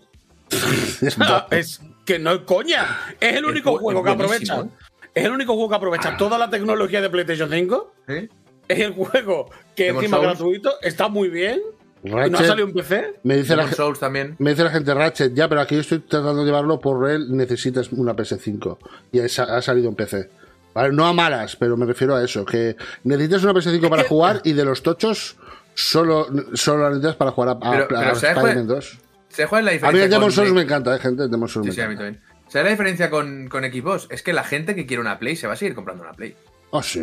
es 1.51 1.81
que 2.05 2.19
no 2.19 2.33
es 2.33 2.39
coña. 2.41 2.87
Es 3.21 3.35
el 3.37 3.45
único 3.45 3.77
juego 3.79 4.03
que 4.05 4.11
aprovecha. 4.11 4.55
buenísimo. 4.57 4.79
Es 5.15 5.25
el 5.25 5.33
único 5.33 5.55
juego 5.55 5.69
que 5.71 5.77
aprovecha 5.77 6.17
toda 6.17 6.39
la 6.39 6.51
tecnología 6.51 7.01
de 7.01 7.11
PlayStation 7.11 7.49
5. 7.51 7.95
¿Sí? 8.09 8.29
Es 8.69 8.79
el 8.81 8.93
juego 8.93 9.51
que 9.77 9.89
encima 9.89 10.17
es 10.19 10.23
Souls. 10.23 10.39
gratuito, 10.39 10.73
está 10.83 11.09
muy 11.09 11.29
bien. 11.29 11.61
No 12.05 12.19
ha 12.21 12.45
salido 12.45 12.69
en 12.69 12.75
PC. 12.75 13.15
me, 13.23 13.37
dice 13.39 13.57
la, 13.57 13.67
Souls 13.73 13.99
también. 13.99 14.37
me 14.39 14.51
dice 14.51 14.63
la 14.63 14.71
gente 14.71 14.93
Ratchet, 14.95 15.33
ya, 15.35 15.49
pero 15.49 15.63
aquí 15.63 15.75
yo 15.75 15.81
estoy 15.81 16.01
tratando 16.01 16.41
de 16.41 16.47
llevarlo 16.47 16.79
por 16.79 17.09
él, 17.11 17.35
necesitas 17.37 17.91
una 17.93 18.15
PS5. 18.15 18.77
Y 19.13 19.21
ha, 19.21 19.25
ha 19.25 19.63
salido 19.63 19.89
en 19.89 19.95
PC. 19.95 20.29
Vale, 20.75 20.93
no 20.93 21.07
a 21.07 21.13
malas, 21.13 21.57
pero 21.57 21.77
me 21.77 21.87
refiero 21.87 22.15
a 22.17 22.23
eso, 22.25 22.45
que 22.45 22.77
necesitas 23.05 23.43
una 23.45 23.55
PS5 23.55 23.89
para 23.89 24.05
jugar 24.05 24.41
y 24.45 24.53
de 24.53 24.65
los 24.65 24.83
tochos 24.83 25.37
solo, 25.75 26.27
solo 26.55 26.83
la 26.85 26.89
necesitas 26.91 27.17
para 27.17 27.31
jugar 27.31 27.51
a, 27.51 27.53
a- 27.53 27.71
Pero- 27.73 27.85
a 27.85 27.89
pero 27.89 28.15
¿sabes 28.17 28.37
Spider-Man 28.37 28.67
cuál- 28.67 28.67
2. 28.67 28.99
¿Sabes 29.29 29.49
cuál 29.49 29.61
es 29.61 29.65
la 29.65 29.71
A 29.71 29.73
mí 29.73 29.77
diferencia? 29.99 30.05
el 30.05 30.11
Demon 30.11 30.23
con- 30.27 30.33
Souls 30.33 30.53
me 30.53 30.63
encanta, 30.63 30.95
eh, 30.95 30.99
gente. 30.99 31.29
Demon 31.29 31.49
Souls 31.49 31.65
Sí, 31.67 31.71
me 31.71 31.75
sí, 31.75 31.81
a 31.81 31.89
mí 31.89 31.97
también. 31.97 32.21
¿Sabes 32.49 32.65
la 32.67 32.71
diferencia 32.71 33.11
con, 33.11 33.49
con 33.49 33.65
Xbox? 33.65 34.07
Es 34.11 34.23
que 34.23 34.33
la 34.33 34.45
gente 34.45 34.75
que 34.75 34.85
quiere 34.87 35.01
una 35.01 35.19
Play 35.19 35.35
se 35.37 35.47
va 35.47 35.55
a 35.55 35.57
seguir 35.57 35.75
comprando 35.75 36.03
una 36.05 36.13
Play. 36.13 36.37
Ah, 36.73 36.83
sí. 36.83 37.01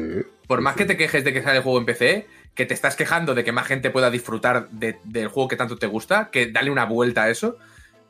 Por 0.48 0.62
más 0.62 0.76
que 0.76 0.86
te 0.86 0.96
quejes 0.96 1.24
de 1.24 1.34
que 1.34 1.42
sale 1.42 1.58
el 1.58 1.64
juego 1.64 1.80
en 1.80 1.86
PC, 1.86 2.28
que 2.56 2.66
te 2.66 2.74
estás 2.74 2.96
quejando 2.96 3.34
de 3.34 3.44
que 3.44 3.52
más 3.52 3.68
gente 3.68 3.90
pueda 3.92 4.10
disfrutar 4.12 4.70
de- 4.70 4.98
del 5.04 5.28
juego 5.30 5.48
que 5.48 5.56
tanto 5.56 5.78
te 5.78 5.88
gusta, 5.88 6.30
que 6.32 6.52
dale 6.52 6.70
una 6.72 6.86
vuelta 6.86 7.24
a 7.24 7.30
eso. 7.30 7.58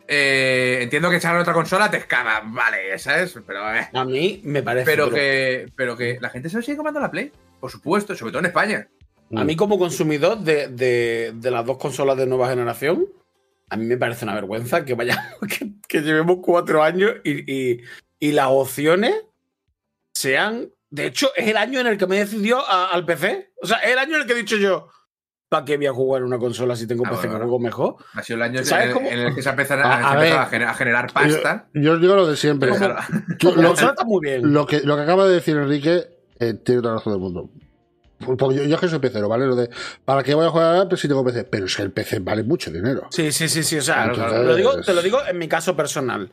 Eh, 0.07 0.79
entiendo 0.81 1.09
que 1.09 1.17
echar 1.17 1.37
otra 1.37 1.53
consola 1.53 1.89
te 1.89 1.97
escama, 1.97 2.41
vale, 2.43 2.97
¿sabes? 2.99 3.37
Pero, 3.45 3.73
eh, 3.73 3.87
A 3.93 4.03
mí 4.03 4.41
me 4.43 4.61
parece. 4.63 4.85
pero, 4.85 5.09
que, 5.09 5.71
pero 5.75 5.95
que 5.95 6.17
la 6.19 6.29
gente 6.29 6.49
se 6.49 6.57
lo 6.57 6.61
sigue 6.63 6.75
comprando 6.77 6.99
la 6.99 7.11
Play, 7.11 7.31
por 7.59 7.71
supuesto, 7.71 8.15
sobre 8.15 8.31
todo 8.31 8.39
en 8.39 8.47
España. 8.47 8.87
A 9.33 9.45
mí, 9.45 9.55
como 9.55 9.79
consumidor 9.79 10.39
de, 10.39 10.67
de- 10.67 11.31
de 11.35 11.51
las 11.51 11.65
dos 11.65 11.77
consolas 11.77 12.17
de 12.17 12.25
nueva 12.25 12.49
generación, 12.49 13.05
a 13.69 13.77
mí 13.77 13.85
me 13.85 13.95
parece 13.95 14.25
una 14.25 14.35
vergüenza 14.35 14.83
que 14.83 14.95
vayamos, 14.95 15.37
que, 15.47 15.71
que 15.87 16.01
llevemos 16.01 16.39
cuatro 16.41 16.83
años 16.83 17.13
y, 17.23 17.49
y- 17.49 17.81
y 18.19 18.31
las 18.33 18.47
opciones 18.49 19.15
sean. 20.13 20.69
De 20.91 21.05
hecho, 21.07 21.31
es 21.35 21.47
el 21.47 21.57
año 21.57 21.79
en 21.79 21.87
el 21.87 21.97
que 21.97 22.05
me 22.05 22.17
decidió 22.19 22.59
a- 22.59 22.91
al 22.91 23.05
PC. 23.05 23.53
O 23.63 23.65
sea, 23.65 23.77
es 23.77 23.91
el 23.93 23.97
año 23.97 24.15
en 24.15 24.21
el 24.21 24.27
que 24.27 24.33
he 24.33 24.35
dicho 24.35 24.57
yo. 24.57 24.89
¿Para 25.49 25.65
qué 25.65 25.75
voy 25.75 25.85
a 25.87 25.93
jugar 25.93 26.23
una 26.23 26.37
consola 26.37 26.75
si 26.77 26.87
tengo 26.87 27.03
Ah, 27.05 27.09
PC 27.09 27.27
bueno, 27.27 27.39
juego 27.43 27.59
mejor? 27.59 27.95
Ha 28.13 28.23
sido 28.23 28.37
el 28.37 28.43
año 28.43 28.63
¿Sabes 28.63 28.95
en, 28.95 29.19
el 29.19 29.35
que 29.35 29.41
se 29.41 29.49
ha 29.49 29.51
empezado, 29.51 29.83
A- 29.83 29.95
a 29.95 30.13
a, 30.13 30.41
a 30.43 30.73
generar 30.73 31.11
pasta. 31.11 31.67
Yo, 31.73 31.81
yo 31.81 31.93
os 31.93 32.01
digo 32.01 32.15
lo 32.15 32.27
de 32.27 32.37
siempre. 32.37 32.69
Lo, 32.69 32.75
consola 32.77 33.91
está 33.91 34.03
muy 34.05 34.21
bien. 34.21 34.53
lo 34.53 34.65
que, 34.65 34.79
lo 34.81 34.95
que 34.95 35.01
acaba 35.01 35.25
de 35.27 35.33
decir 35.35 35.57
Enrique 35.57 36.07
eh, 36.39 36.53
tiene 36.53 36.81
toda 36.81 36.93
la 36.93 36.97
razón 36.99 37.13
del 37.13 37.21
mundo. 37.21 37.49
Porque 38.37 38.55
yo, 38.57 38.63
yo 38.63 38.75
es 38.75 38.81
que 38.81 38.87
soy 38.87 38.99
pecero, 38.99 39.27
¿vale? 39.27 39.45
Lo 39.47 39.55
de, 39.55 39.69
¿para 40.05 40.23
qué 40.23 40.35
voy 40.35 40.45
a 40.45 40.49
jugar 40.49 40.87
pues 40.87 41.01
si 41.01 41.07
tengo 41.07 41.23
PC? 41.25 41.43
Pero 41.45 41.65
es 41.65 41.75
que 41.75 41.81
el 41.81 41.91
PC 41.91 42.19
vale 42.19 42.43
mucho 42.43 42.71
dinero. 42.71 43.07
Sí, 43.11 43.31
sí, 43.31 43.49
sí, 43.49 43.63
sí. 43.63 43.77
O 43.77 43.81
sea, 43.81 43.95
Claro, 44.03 44.13
claro. 44.13 44.33
te, 44.41 44.43
lo 44.43 44.55
digo, 44.55 44.81
te 44.81 44.93
lo 44.93 45.01
digo 45.01 45.19
en 45.27 45.37
mi 45.37 45.47
caso 45.47 45.75
personal. 45.75 46.31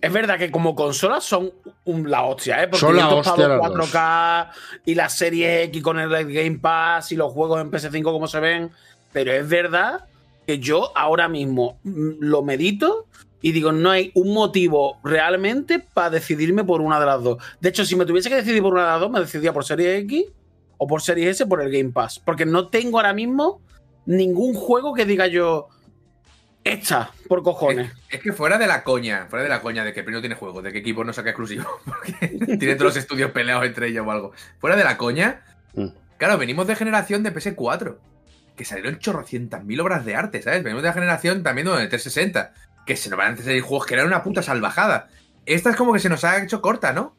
Es 0.00 0.12
verdad 0.12 0.38
que 0.38 0.50
como 0.50 0.74
consolas 0.74 1.24
son 1.24 1.50
un- 1.84 2.10
la 2.10 2.22
hostia, 2.24 2.62
¿eh? 2.62 2.68
Porque 2.68 2.78
Son 2.80 2.96
la 2.96 3.08
500 3.08 3.26
hostia 3.26 3.48
dos. 3.48 3.58
4K 3.60 4.50
y 4.84 4.94
las 4.94 5.16
series 5.16 5.64
X 5.68 5.82
con 5.82 5.98
el 5.98 6.08
Game 6.32 6.58
Pass 6.58 7.12
y 7.12 7.16
los 7.16 7.32
juegos 7.32 7.60
en 7.60 7.70
PS5 7.70 8.12
como 8.12 8.26
se 8.28 8.40
ven. 8.40 8.70
Pero 9.12 9.32
es 9.32 9.48
verdad 9.48 10.04
que 10.46 10.58
yo 10.58 10.92
ahora 10.96 11.28
mismo 11.28 11.78
mm, 11.82 12.10
lo 12.20 12.42
medito 12.42 13.06
y 13.42 13.52
digo, 13.52 13.72
no 13.72 13.90
hay 13.90 14.12
un 14.14 14.34
motivo 14.34 14.98
realmente 15.02 15.78
para 15.80 16.10
decidirme 16.10 16.62
por 16.62 16.80
una 16.82 17.00
de 17.00 17.06
las 17.06 17.22
dos. 17.22 17.38
De 17.60 17.70
hecho, 17.70 17.84
si 17.84 17.96
me 17.96 18.04
tuviese 18.04 18.28
que 18.28 18.36
decidir 18.36 18.62
por 18.62 18.74
una 18.74 18.82
de 18.84 18.88
las 18.90 19.00
dos, 19.00 19.10
me 19.10 19.20
decidía 19.20 19.52
por 19.52 19.64
Serie 19.64 19.96
X 19.98 20.26
o 20.76 20.86
por 20.86 21.00
Serie 21.02 21.30
S 21.30 21.44
por 21.46 21.60
el 21.62 21.70
Game 21.70 21.90
Pass. 21.90 22.20
Porque 22.20 22.44
no 22.46 22.68
tengo 22.68 22.98
ahora 22.98 23.12
mismo 23.14 23.60
ningún 24.06 24.54
juego 24.54 24.92
que 24.94 25.04
diga 25.06 25.26
yo, 25.26 25.68
esta, 26.72 27.10
por 27.28 27.42
cojones. 27.42 27.90
Es, 28.08 28.16
es 28.16 28.20
que 28.20 28.32
fuera 28.32 28.58
de 28.58 28.66
la 28.66 28.82
coña, 28.84 29.26
fuera 29.28 29.42
de 29.42 29.48
la 29.48 29.60
coña 29.60 29.84
de 29.84 29.92
que 29.92 30.02
primero 30.02 30.20
tiene 30.20 30.34
juego, 30.36 30.62
de 30.62 30.72
que 30.72 30.78
equipo 30.78 31.04
no 31.04 31.12
saca 31.12 31.30
exclusivo, 31.30 31.64
porque 31.84 32.28
tienen 32.58 32.76
todos 32.76 32.94
los 32.94 32.96
estudios 32.96 33.30
peleados 33.32 33.64
entre 33.66 33.88
ellos 33.88 34.06
o 34.06 34.10
algo. 34.10 34.32
Fuera 34.58 34.76
de 34.76 34.84
la 34.84 34.96
coña, 34.96 35.42
Mm. 35.72 35.86
claro, 36.18 36.36
venimos 36.36 36.66
de 36.66 36.74
generación 36.74 37.22
de 37.22 37.32
PS4, 37.32 37.98
que 38.56 38.64
salieron 38.64 38.98
chorrocientas 38.98 39.64
mil 39.64 39.80
obras 39.80 40.04
de 40.04 40.16
arte, 40.16 40.42
¿sabes? 40.42 40.62
Venimos 40.64 40.82
de 40.82 40.88
la 40.88 40.94
generación 40.94 41.42
también 41.44 41.66
de 41.68 41.72
360, 41.86 42.52
que 42.86 42.96
se 42.96 43.08
nos 43.08 43.16
van 43.18 43.34
a 43.34 43.36
salir 43.36 43.62
juegos 43.62 43.86
que 43.86 43.94
eran 43.94 44.06
una 44.08 44.22
puta 44.24 44.42
salvajada. 44.42 45.08
Esta 45.46 45.70
es 45.70 45.76
como 45.76 45.92
que 45.92 46.00
se 46.00 46.08
nos 46.08 46.24
ha 46.24 46.42
hecho 46.42 46.60
corta, 46.60 46.92
¿no? 46.92 47.16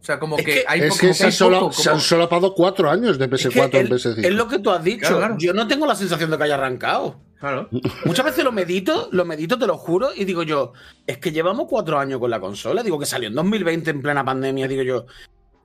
O 0.00 0.04
sea, 0.04 0.18
como 0.18 0.36
Es 0.38 0.44
que, 0.44 0.52
que- 0.54 0.64
hay 0.66 0.80
es 0.80 0.98
que 0.98 1.14
se, 1.14 1.24
han 1.26 1.30
hay 1.54 1.60
poco, 1.60 1.72
se 1.72 1.90
han 1.90 2.00
solapado 2.00 2.54
cuatro 2.54 2.90
años 2.90 3.18
de 3.18 3.26
Es 3.26 3.30
que 3.30 3.36
PS4 3.50 3.74
en 3.78 3.86
el- 3.86 3.92
PS5. 3.92 4.24
Es 4.24 4.32
lo 4.34 4.48
que 4.48 4.58
tú 4.58 4.70
has 4.70 4.82
dicho. 4.82 5.00
Claro, 5.00 5.18
claro. 5.18 5.36
Yo 5.38 5.52
no 5.52 5.68
tengo 5.68 5.86
la 5.86 5.94
sensación 5.94 6.30
de 6.30 6.38
que 6.38 6.42
haya 6.44 6.54
arrancado. 6.54 7.20
Claro. 7.40 7.68
Muchas 8.04 8.24
veces 8.24 8.44
lo 8.44 8.52
medito, 8.52 9.08
lo 9.12 9.24
medito, 9.24 9.58
te 9.58 9.66
lo 9.66 9.76
juro, 9.78 10.10
y 10.14 10.24
digo 10.24 10.42
yo, 10.42 10.72
es 11.06 11.18
que 11.18 11.32
llevamos 11.32 11.66
cuatro 11.68 11.98
años 11.98 12.20
con 12.20 12.30
la 12.30 12.38
consola. 12.38 12.82
Digo 12.82 12.98
que 12.98 13.06
salió 13.06 13.28
en 13.28 13.34
2020 13.34 13.90
en 13.90 14.02
plena 14.02 14.24
pandemia, 14.24 14.68
digo 14.68 14.82
yo. 14.82 15.06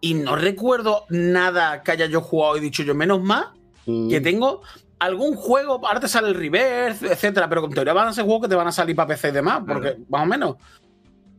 Y 0.02 0.14
no 0.16 0.36
recuerdo 0.36 1.06
nada 1.10 1.84
que 1.84 1.92
haya 1.92 2.06
yo 2.06 2.22
jugado 2.22 2.58
y 2.58 2.62
dicho 2.62 2.82
yo, 2.84 2.96
menos 2.96 3.22
más 3.22 3.48
Mm. 3.88 4.10
que 4.10 4.20
tengo 4.20 4.62
algún 4.98 5.36
juego, 5.36 5.80
ahora 5.86 6.00
te 6.00 6.08
sale 6.08 6.30
el 6.30 6.34
reverse, 6.34 7.06
etcétera, 7.06 7.48
pero 7.48 7.62
con 7.62 7.72
teoría 7.72 7.94
van 7.94 8.08
a 8.08 8.14
ser 8.14 8.24
juegos 8.26 8.44
que 8.44 8.48
te 8.50 8.56
van 8.56 8.68
a 8.68 8.72
salir 8.72 8.96
para 8.96 9.10
PC 9.10 9.28
y 9.30 9.32
demás, 9.32 9.62
porque 9.68 9.90
Claro. 9.92 10.06
más 10.10 10.24
o 10.24 10.26
menos. 10.26 10.56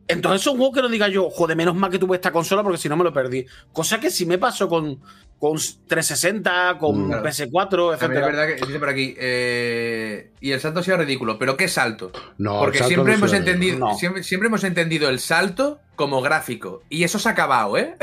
Entonces 0.07 0.43
son 0.43 0.57
juegos 0.57 0.77
que 0.77 0.83
no 0.83 0.89
diga 0.89 1.09
yo, 1.09 1.29
joder, 1.31 1.57
menos 1.57 1.75
mal 1.75 1.91
que 1.91 1.99
tuve 1.99 2.15
esta 2.15 2.31
consola 2.31 2.63
porque 2.63 2.79
si 2.79 2.89
no 2.89 2.97
me 2.97 3.03
lo 3.03 3.13
perdí. 3.13 3.45
Cosa 3.73 3.99
que 3.99 4.11
sí 4.11 4.27
me 4.27 4.39
pasó 4.39 4.69
con, 4.69 5.01
con 5.39 5.57
360, 5.87 6.79
con 6.79 7.09
Mm. 7.09 7.13
PS4, 7.23 7.91
También 7.91 7.95
etcétera. 7.95 8.21
es 8.21 8.27
verdad 8.37 8.47
que 8.57 8.67
dice 8.67 8.79
por 8.79 8.89
aquí. 8.89 9.15
eh, 9.19 10.31
y 10.41 10.53
el 10.53 10.61
salto 10.61 10.81
ha 10.81 10.83
sido 10.83 10.97
ridículo. 10.97 11.39
¿Pero 11.39 11.57
qué 11.57 11.69
salto? 11.69 12.11
No, 12.39 12.59
Porque 12.61 12.79
el 12.79 12.85
salto 12.85 12.89
siempre 12.95 13.13
no 13.13 13.19
hemos 13.19 13.33
entendido. 13.33 13.79
No. 13.79 13.95
Siempre, 13.97 14.23
siempre 14.23 14.47
hemos 14.49 14.65
entendido 14.65 15.09
el 15.09 15.19
salto 15.19 15.81
como 15.95 16.21
gráfico. 16.23 16.83
Y 16.89 17.05
eso 17.05 17.19
se 17.19 17.29
ha 17.29 17.33
acabado, 17.33 17.77
¿eh? 17.77 17.97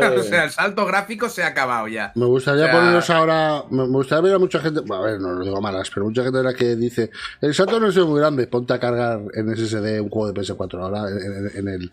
Eh, 0.00 0.06
o 0.18 0.22
sea, 0.22 0.44
el 0.44 0.50
salto 0.50 0.84
gráfico 0.86 1.28
se 1.28 1.42
ha 1.42 1.48
acabado 1.48 1.88
ya. 1.88 2.12
Me 2.14 2.26
gustaría 2.26 2.64
O 2.64 2.66
sea- 2.66 2.74
ponernos 2.74 3.10
ahora. 3.10 3.62
Me 3.70 3.86
gustaría 3.86 4.22
ver 4.22 4.34
a 4.34 4.38
mucha 4.38 4.58
gente. 4.60 4.80
bueno, 4.80 5.02
a 5.02 5.06
ver, 5.06 5.20
no 5.20 5.32
lo 5.32 5.44
digo 5.44 5.60
malas, 5.62 5.90
pero 5.92 6.04
mucha 6.06 6.22
gente 6.22 6.38
de 6.38 6.44
la 6.44 6.54
que 6.54 6.76
dice: 6.76 7.10
El 7.40 7.54
salto 7.54 7.80
no 7.80 7.88
es 7.88 7.96
muy 7.96 8.20
grande, 8.20 8.46
ponte 8.48 8.74
a 8.74 8.78
cargar 8.78 9.20
en 9.34 9.48
SSD 9.56 10.00
un 10.00 10.10
juego 10.10 10.32
de 10.32 10.40
PS4 10.40 10.82
ahora, 10.82 11.08
en, 11.08 11.16
en- 11.46 11.56
en 11.56 11.68
el. 11.68 11.92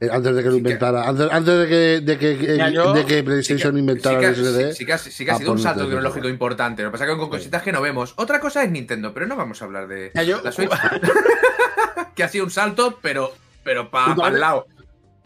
Eh, 0.00 0.08
Antes 0.12 0.34
de 0.34 0.42
que 0.42 0.48
lo 0.48 0.54
Sí 0.56 0.62
que- 0.62 0.68
inventara, 0.68 1.08
antes, 1.08 1.28
antes 1.30 1.58
de 1.58 1.66
que, 1.68 2.00
de 2.00 2.18
que, 2.18 2.72
yo- 2.72 2.92
de 2.92 3.04
que 3.06 3.16
Sí 3.18 3.22
PlayStation 3.22 3.72
que- 3.74 3.78
inventara 3.80 4.16
sí 4.16 4.20
que, 4.20 4.26
el 4.26 4.34
SSD. 4.34 4.72
sí- 4.72 4.78
sí 4.78 4.86
que 4.86 4.92
ha, 4.92 4.98
sí 4.98 5.24
que 5.24 5.30
ha 5.30 5.36
sido 5.38 5.52
un 5.52 5.58
salto 5.58 5.86
tecnológico 5.86 6.28
importante. 6.28 6.82
Lo 6.82 6.88
que 6.88 6.92
pasa 6.92 7.04
es 7.04 7.10
que 7.12 7.16
con 7.18 7.30
cositas 7.30 7.62
que 7.62 7.72
no 7.72 7.80
vemos. 7.80 8.12
Otra 8.16 8.40
cosa 8.40 8.62
es 8.64 8.70
Nintendo, 8.70 9.12
pero 9.14 9.26
no 9.26 9.36
vamos 9.36 9.60
a 9.62 9.64
hablar 9.64 9.86
de 9.88 10.10
Ya, 10.14 10.22
yo- 10.22 10.40
la 10.42 10.52
Switch. 10.52 10.70
que 12.14 12.22
ha 12.24 12.28
sido 12.28 12.44
un 12.44 12.50
salto, 12.50 12.98
pero, 13.02 13.32
pero 13.62 13.90
para 13.90 14.14
Vale. 14.14 14.34
el 14.34 14.40
lado. 14.40 14.66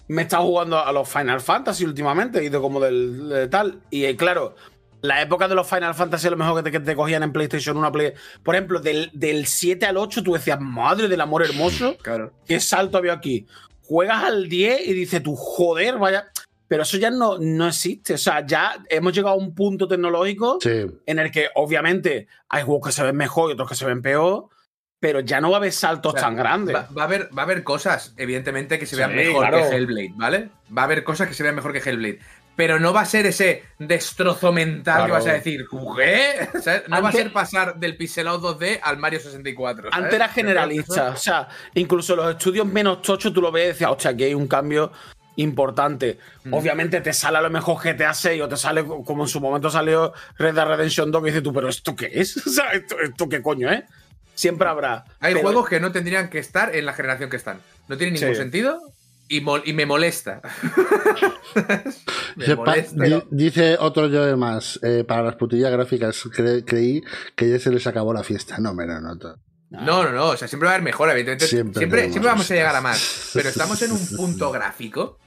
me 0.08 0.22
he 0.22 0.24
estado 0.24 0.44
jugando 0.44 0.78
a 0.82 0.90
los 0.92 1.06
Final 1.08 1.40
Fantasy 1.40 1.84
últimamente, 1.84 2.42
y 2.42 2.48
de 2.48 2.58
como 2.58 2.80
del 2.80 3.28
de 3.28 3.48
tal. 3.48 3.80
Y 3.90 4.04
eh, 4.06 4.16
claro, 4.16 4.54
la 5.02 5.20
época 5.20 5.46
de 5.48 5.54
los 5.54 5.68
Final 5.68 5.94
Fantasy, 5.94 6.28
a 6.28 6.30
lo 6.30 6.36
mejor 6.38 6.56
que 6.56 6.62
te, 6.62 6.70
que 6.72 6.80
te 6.80 6.96
cogían 6.96 7.22
en 7.22 7.30
PlayStation 7.32 7.76
1, 7.76 7.92
Play. 7.92 8.12
Por 8.42 8.54
ejemplo, 8.54 8.80
del, 8.80 9.10
del 9.12 9.46
7 9.46 9.84
al 9.84 9.98
8, 9.98 10.22
tú 10.22 10.32
decías, 10.32 10.58
madre 10.60 11.08
del 11.08 11.20
amor 11.20 11.44
hermoso, 11.44 11.96
Claro. 11.98 12.32
qué 12.46 12.58
salto 12.58 12.96
había 12.96 13.12
aquí. 13.12 13.46
Juegas 13.88 14.22
al 14.24 14.48
10 14.48 14.86
y 14.86 14.92
dices, 14.92 15.22
tú, 15.22 15.34
joder, 15.34 15.96
vaya. 15.98 16.28
Pero 16.68 16.82
eso 16.82 16.98
ya 16.98 17.10
no, 17.10 17.38
no 17.38 17.68
existe. 17.68 18.12
O 18.14 18.18
sea, 18.18 18.46
ya 18.46 18.84
hemos 18.90 19.14
llegado 19.14 19.34
a 19.34 19.38
un 19.38 19.54
punto 19.54 19.88
tecnológico 19.88 20.58
Sí. 20.60 20.84
en 21.06 21.18
el 21.18 21.30
que, 21.30 21.48
obviamente, 21.54 22.28
hay 22.50 22.62
juegos 22.64 22.88
que 22.88 22.92
se 22.92 23.02
ven 23.02 23.16
mejor 23.16 23.48
y 23.50 23.54
otros 23.54 23.70
que 23.70 23.74
se 23.74 23.86
ven 23.86 24.02
peor, 24.02 24.48
pero 25.00 25.20
ya 25.20 25.40
no 25.40 25.48
va 25.50 25.56
a 25.56 25.60
haber 25.60 25.72
saltos 25.72 26.12
O 26.12 26.16
sea, 26.18 26.26
tan 26.26 26.36
grandes. 26.36 26.76
Va, 26.76 26.86
va 26.94 27.02
a 27.02 27.04
haber, 27.06 27.30
va 27.36 27.42
a 27.42 27.44
haber 27.46 27.64
cosas, 27.64 28.12
evidentemente, 28.18 28.78
que 28.78 28.84
se 28.84 28.96
vean 28.96 29.12
Sí, 29.12 29.16
mejor 29.16 29.48
claro. 29.48 29.70
que 29.70 29.76
Hellblade, 29.76 30.12
¿vale? 30.16 30.50
Va 30.76 30.82
a 30.82 30.84
haber 30.84 31.04
cosas 31.04 31.26
que 31.28 31.32
se 31.34 31.42
vean 31.42 31.54
mejor 31.54 31.72
que 31.72 31.78
Hellblade. 31.78 32.18
Pero 32.58 32.80
no 32.80 32.92
va 32.92 33.02
a 33.02 33.04
ser 33.04 33.24
ese 33.24 33.62
destrozo 33.78 34.52
mental 34.52 35.06
que 35.06 35.12
vas 35.12 35.26
a 35.28 35.32
decir, 35.34 35.64
¿qué? 35.96 36.48
No 36.88 37.00
va 37.00 37.10
a 37.10 37.12
ser 37.12 37.32
pasar 37.32 37.76
del 37.78 37.96
pixelado 37.96 38.58
2D 38.58 38.80
al 38.82 38.96
Mario 38.98 39.20
64. 39.20 39.84
¿sabes? 39.84 39.96
Antes 39.96 40.14
era 40.14 40.28
generalista. 40.28 41.10
O 41.10 41.16
sea, 41.16 41.46
incluso 41.74 42.16
los 42.16 42.32
estudios 42.32 42.66
menos 42.66 43.00
tochos 43.02 43.32
tú 43.32 43.40
lo 43.40 43.52
ves 43.52 43.64
y 43.64 43.68
decías, 43.68 43.90
hostia, 43.92 44.10
aquí 44.10 44.24
hay 44.24 44.34
un 44.34 44.48
cambio 44.48 44.90
importante. 45.36 46.18
Mm. 46.44 46.52
Obviamente 46.54 47.00
te 47.00 47.12
sale 47.12 47.38
a 47.38 47.42
lo 47.42 47.50
mejor 47.50 47.76
GTA 47.80 48.12
6 48.12 48.42
o 48.42 48.48
te 48.48 48.56
sale 48.56 48.84
co- 48.84 49.04
como 49.04 49.22
en 49.22 49.28
su 49.28 49.40
momento 49.40 49.70
salió 49.70 50.12
Red 50.36 50.54
Dead 50.54 50.66
Redemption 50.66 51.12
2 51.12 51.22
que 51.22 51.26
dices 51.28 51.42
tú, 51.44 51.52
pero 51.52 51.68
¿esto 51.68 51.94
qué 51.94 52.10
es? 52.12 52.36
O 52.46 52.50
sea, 52.50 52.72
¿esto, 52.72 52.96
esto 53.00 53.28
qué 53.28 53.40
coño, 53.40 53.70
eh? 53.70 53.84
Siempre 54.34 54.68
habrá. 54.68 55.04
Hay 55.20 55.34
Pero- 55.34 55.42
juegos 55.46 55.68
que 55.68 55.78
no 55.78 55.92
tendrían 55.92 56.28
que 56.28 56.40
estar 56.40 56.74
en 56.74 56.86
la 56.86 56.92
generación 56.92 57.30
que 57.30 57.36
están. 57.36 57.60
No 57.86 57.96
tiene 57.96 58.14
ningún 58.18 58.34
Sí. 58.34 58.40
sentido 58.40 58.80
y, 59.28 59.40
mol- 59.40 59.62
y 59.64 59.72
me 59.72 59.86
molesta. 59.86 60.40
me 62.36 62.54
molesta. 62.54 63.04
di- 63.04 63.22
dice 63.30 63.76
otro 63.78 64.06
yo 64.08 64.24
de 64.24 64.36
más, 64.36 64.78
eh, 64.82 65.04
para 65.06 65.22
las 65.22 65.36
putillas 65.36 65.70
gráficas 65.70 66.24
cre- 66.26 66.64
creí 66.66 67.02
que 67.36 67.48
ya 67.50 67.58
se 67.58 67.70
les 67.70 67.86
acabó 67.86 68.12
la 68.12 68.22
fiesta. 68.22 68.58
No, 68.58 68.74
mira, 68.74 69.00
no. 69.00 69.16
to- 69.18 69.36
No, 69.70 70.02
no, 70.04 70.10
no. 70.12 70.26
O 70.28 70.36
sea, 70.36 70.48
siempre 70.48 70.66
va 70.66 70.72
a 70.72 70.74
haber 70.76 70.84
mejora, 70.84 71.12
evidentemente. 71.12 71.46
Siempre 71.78 72.08
Siempre, 72.10 72.28
vamos 72.30 72.50
a 72.50 72.54
llegar 72.54 72.74
a 72.76 72.80
más. 72.80 73.30
Pero 73.34 73.48
estamos 73.48 73.80
en 73.82 73.92
un 73.92 74.06
punto 74.16 74.50
gráfico. 74.50 75.18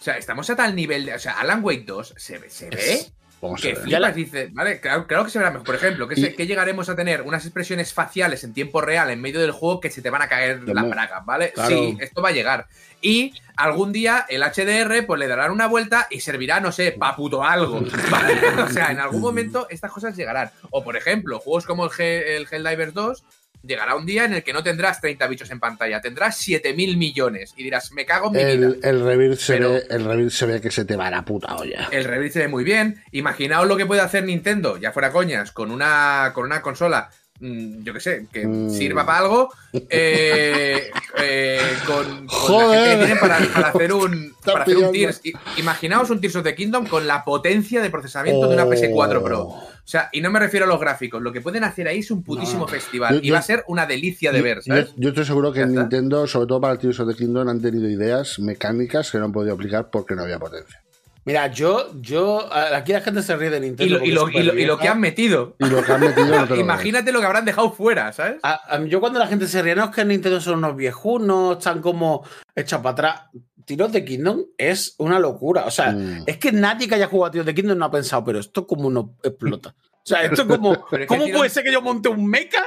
O 0.00 0.02
sea, 0.02 0.16
estamos 0.16 0.48
a 0.50 0.56
tal 0.56 0.74
nivel 0.76 1.06
de. 1.06 1.14
O 1.14 1.18
sea, 1.18 1.32
Alan 1.40 1.60
Wake 1.64 1.84
2 1.86 2.14
se, 2.16 2.38
ve- 2.38 2.50
se 2.50 2.70
ve. 2.70 3.00
Vamos 3.40 3.60
a 3.60 3.62
Que 3.62 3.72
ver. 3.74 3.82
flipas, 3.84 4.14
dice, 4.16 4.48
vale, 4.52 4.80
claro, 4.80 5.06
claro 5.06 5.24
que 5.24 5.30
se 5.30 5.38
verá 5.38 5.52
mejor. 5.52 5.64
Por 5.66 5.76
ejemplo, 5.76 6.08
que, 6.08 6.16
se- 6.16 6.34
que 6.34 6.46
llegaremos 6.48 6.88
a 6.88 6.96
tener 6.96 7.22
unas 7.22 7.44
expresiones 7.44 7.92
faciales 7.94 8.42
en 8.42 8.52
tiempo 8.52 8.80
real 8.80 9.10
en 9.10 9.20
medio 9.20 9.40
del 9.40 9.52
juego 9.52 9.78
que 9.78 9.90
se 9.90 10.02
te 10.02 10.10
van 10.10 10.22
a 10.22 10.28
caer 10.28 10.62
las 10.68 10.88
bragas, 10.88 11.24
¿vale? 11.24 11.52
Claro. 11.52 11.68
Sí, 11.70 11.96
esto 12.00 12.20
va 12.20 12.30
a 12.30 12.32
llegar. 12.32 12.66
Y 13.00 13.32
algún 13.56 13.92
día 13.92 14.26
el 14.28 14.42
HDR 14.42 15.06
pues 15.06 15.18
le 15.18 15.26
darán 15.26 15.50
una 15.50 15.66
vuelta 15.66 16.06
y 16.10 16.20
servirá, 16.20 16.60
no 16.60 16.72
sé, 16.72 16.92
pa' 16.92 17.16
puto 17.16 17.44
algo. 17.44 17.80
¿vale? 18.10 18.38
O 18.62 18.68
sea, 18.68 18.90
en 18.90 19.00
algún 19.00 19.20
momento 19.20 19.66
estas 19.70 19.92
cosas 19.92 20.16
llegarán. 20.16 20.50
O 20.70 20.82
por 20.84 20.96
ejemplo, 20.96 21.38
juegos 21.40 21.66
como 21.66 21.86
el, 21.86 22.00
el 22.00 22.46
Helldivers 22.50 22.94
2 22.94 23.24
llegará 23.62 23.96
un 23.96 24.06
día 24.06 24.24
en 24.24 24.34
el 24.34 24.42
que 24.44 24.52
no 24.52 24.62
tendrás 24.62 25.00
30 25.00 25.26
bichos 25.26 25.50
en 25.50 25.58
pantalla, 25.60 26.00
tendrás 26.00 26.36
7000 26.38 26.96
millones 26.96 27.54
y 27.56 27.64
dirás, 27.64 27.92
me 27.92 28.06
cago 28.06 28.28
en 28.28 28.32
mi 28.32 28.38
vida. 28.56 28.76
El, 28.88 29.36
se 29.38 29.54
Pero- 29.54 29.70
ve, 29.72 29.82
el 29.90 30.04
Rebirth 30.04 30.30
se 30.30 30.46
ve 30.46 30.60
que 30.60 30.70
se 30.70 30.84
te 30.84 30.96
va 30.96 31.10
la 31.10 31.24
puta 31.24 31.56
olla. 31.56 31.88
El 31.90 32.04
Rebirth 32.04 32.32
se 32.34 32.38
ve 32.40 32.48
muy 32.48 32.64
bien. 32.64 33.02
Imaginaos 33.12 33.66
lo 33.66 33.76
que 33.76 33.86
puede 33.86 34.00
hacer 34.00 34.24
Nintendo, 34.24 34.76
ya 34.76 34.92
fuera 34.92 35.10
coñas, 35.10 35.52
con 35.52 35.70
una, 35.70 36.30
con 36.34 36.44
una 36.44 36.62
consola, 36.62 37.10
yo 37.40 37.92
qué 37.92 38.00
sé, 38.00 38.26
que 38.32 38.46
Mm. 38.46 38.70
sirva 38.70 39.06
para 39.06 39.18
algo, 39.18 39.50
eh, 39.88 40.90
eh, 41.18 41.60
con, 41.86 42.04
con 42.04 42.24
la 42.26 42.32
Joder. 42.32 42.80
gente 42.80 42.98
que 42.98 43.04
tienen 43.04 43.18
para, 43.18 43.38
para 43.54 43.68
hacer 43.68 43.92
un, 43.92 44.32
para 44.44 44.62
hacer 44.62 44.76
un. 44.78 44.92
Tears. 44.92 45.20
Imaginaos 45.56 46.10
un 46.10 46.20
Tears 46.20 46.36
of 46.36 46.44
the 46.44 46.54
Kingdom 46.54 46.86
con 46.86 47.06
la 47.06 47.24
potencia 47.24 47.80
de 47.82 47.90
procesamiento 47.90 48.48
de 48.48 48.54
una 48.54 48.64
Oh. 48.64 48.70
PS4 48.70 49.22
Pro. 49.22 49.42
O 49.44 49.90
sea, 49.90 50.10
y 50.12 50.20
no 50.20 50.30
me 50.30 50.38
refiero 50.38 50.66
a 50.66 50.68
los 50.68 50.78
gráficos, 50.80 51.22
lo 51.22 51.32
que 51.32 51.40
pueden 51.40 51.64
hacer 51.64 51.88
ahí 51.88 52.00
es 52.00 52.10
un 52.10 52.22
putísimo 52.22 52.60
No. 52.60 52.68
festival. 52.68 53.14
Yo- 53.14 53.20
y 53.22 53.28
yo- 53.28 53.32
va 53.34 53.38
a 53.40 53.42
ser 53.42 53.64
una 53.68 53.86
delicia 53.86 54.32
de 54.32 54.38
Yo- 54.38 54.44
ver, 54.44 54.56
yo, 54.58 54.62
¿sabes? 54.74 54.92
yo 54.96 55.08
estoy 55.10 55.24
seguro 55.24 55.52
que 55.52 55.60
en. 55.60 55.74
Nintendo, 55.74 56.26
sobre 56.26 56.46
todo 56.46 56.60
para 56.60 56.74
el 56.74 56.78
Tears 56.78 57.00
of 57.00 57.08
the 57.08 57.14
Kingdom, 57.14 57.48
han 57.48 57.62
tenido 57.62 57.88
ideas 57.88 58.38
mecánicas 58.38 59.10
que 59.10 59.18
no 59.18 59.26
han 59.26 59.32
podido 59.32 59.54
aplicar 59.54 59.88
porque 59.90 60.14
no 60.14 60.22
había 60.24 60.38
potencia. 60.38 60.82
Mira, 61.28 61.46
yo, 61.48 61.90
yo, 62.00 62.48
aquí 62.52 62.92
la 62.92 63.02
gente 63.02 63.22
se 63.22 63.36
ríe 63.36 63.50
de 63.50 63.58
Y 63.58 63.60
Nintendo. 63.60 63.98
lo, 63.98 64.04
y 64.04 64.10
lo- 64.12 64.20
porque 64.22 64.38
y 64.38 64.40
es 64.40 64.46
lo- 64.46 64.58
y 64.58 64.64
lo 64.64 64.78
que 64.78 64.88
han 64.88 64.98
metido. 64.98 65.56
Y 65.58 65.66
lo 65.66 65.84
que 65.84 65.92
han 65.92 66.00
metido 66.00 66.26
no 66.26 66.46
te 66.46 66.54
lo 66.54 66.60
Imagínate 66.60 67.12
lo 67.12 67.20
que 67.20 67.26
habrán 67.26 67.44
dejado 67.44 67.70
fuera, 67.70 68.10
¿sabes? 68.14 68.36
A- 68.42 68.74
a 68.74 68.78
mí- 68.78 68.88
yo 68.88 68.98
cuando 69.00 69.18
la 69.18 69.26
gente 69.26 69.46
se 69.46 69.60
ríe, 69.60 69.74
no 69.74 69.84
es 69.84 69.90
que 69.90 70.04
Nintendo 70.06 70.40
son 70.40 70.58
unos 70.58 70.74
viejunos, 70.74 71.58
están 71.58 71.82
como 71.82 72.24
hechos 72.56 72.80
para 72.80 72.90
atrás. 72.92 73.20
Tiros 73.66 73.92
de 73.92 74.02
Kingdom 74.02 74.44
es 74.56 74.94
una 74.96 75.18
locura. 75.18 75.66
O 75.66 75.70
sea, 75.70 75.92
Mm. 75.92 76.22
es 76.26 76.38
que 76.38 76.50
nadie 76.52 76.88
que 76.88 76.94
haya 76.94 77.06
jugado 77.08 77.26
a 77.28 77.30
Tiros 77.32 77.46
de 77.46 77.54
Kingdom 77.54 77.76
no 77.76 77.84
ha 77.84 77.90
pensado, 77.90 78.24
pero 78.24 78.38
esto 78.38 78.66
como 78.66 78.90
no 78.90 79.14
explota. 79.22 79.74
O 79.78 80.00
sea, 80.08 80.22
esto 80.22 80.48
como. 80.48 80.86
¿Cómo 81.06 81.26
puede 81.30 81.50
ser 81.50 81.62
que 81.64 81.72
yo 81.72 81.82
monte 81.82 82.08
un 82.08 82.26
mecha 82.26 82.62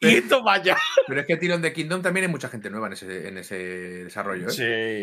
y 0.00 0.08
esto 0.08 0.42
vaya? 0.42 0.76
Pero 1.08 1.20
es 1.20 1.26
que 1.26 1.36
Tirón 1.36 1.62
de 1.62 1.72
Kingdom 1.72 2.02
también 2.02 2.26
hay 2.26 2.30
mucha 2.30 2.48
gente 2.48 2.68
nueva 2.70 2.88
en 2.88 2.92
ese, 2.94 3.28
en 3.28 3.38
ese 3.38 3.56
desarrollo. 4.04 4.48
¿eh? 4.48 4.50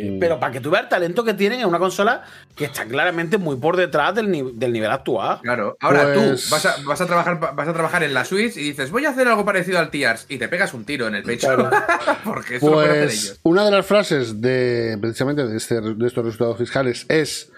Sí. 0.03 0.17
Pero 0.19 0.39
para 0.39 0.51
que 0.51 0.59
tú 0.59 0.69
veas 0.69 0.83
el 0.83 0.89
talento 0.89 1.23
que 1.23 1.33
tienen 1.33 1.61
en 1.61 1.65
una 1.67 1.79
consola 1.79 2.23
que 2.55 2.65
está 2.65 2.85
claramente 2.85 3.37
muy 3.37 3.55
por 3.55 3.75
detrás 3.75 4.13
del, 4.15 4.29
ni- 4.29 4.51
del 4.53 4.71
nivel 4.71 4.91
actual. 4.91 5.39
Claro. 5.41 5.75
Ahora 5.79 6.13
Pues- 6.13 6.43
tú 6.45 6.49
vas 6.51 6.65
a, 6.65 6.75
vas, 6.85 7.01
a 7.01 7.05
trabajar, 7.07 7.39
vas 7.55 7.67
a 7.67 7.73
trabajar 7.73 8.03
en 8.03 8.13
la 8.13 8.23
Switch 8.25 8.55
y 8.57 8.61
dices, 8.63 8.91
voy 8.91 9.05
a 9.05 9.09
hacer 9.09 9.27
algo 9.27 9.43
parecido 9.45 9.79
al 9.79 9.89
Tiers 9.89 10.25
y 10.29 10.37
te 10.37 10.47
pegas 10.47 10.73
un 10.73 10.85
tiro 10.85 11.07
en 11.07 11.15
el 11.15 11.23
pecho. 11.23 11.47
Claro. 11.47 11.69
Porque 12.23 12.57
eso 12.57 12.67
lo 12.67 12.73
pueden 12.73 12.91
hacer 12.91 13.03
Pues 13.05 13.23
ellos. 13.25 13.39
una 13.43 13.65
de 13.65 13.71
las 13.71 13.85
frases 13.85 14.41
de 14.41 14.97
precisamente 15.01 15.47
de, 15.47 15.57
este- 15.57 15.81
de 15.81 16.07
estos 16.07 16.23
resultados 16.25 16.57
fiscales 16.57 17.05
es 17.09 17.51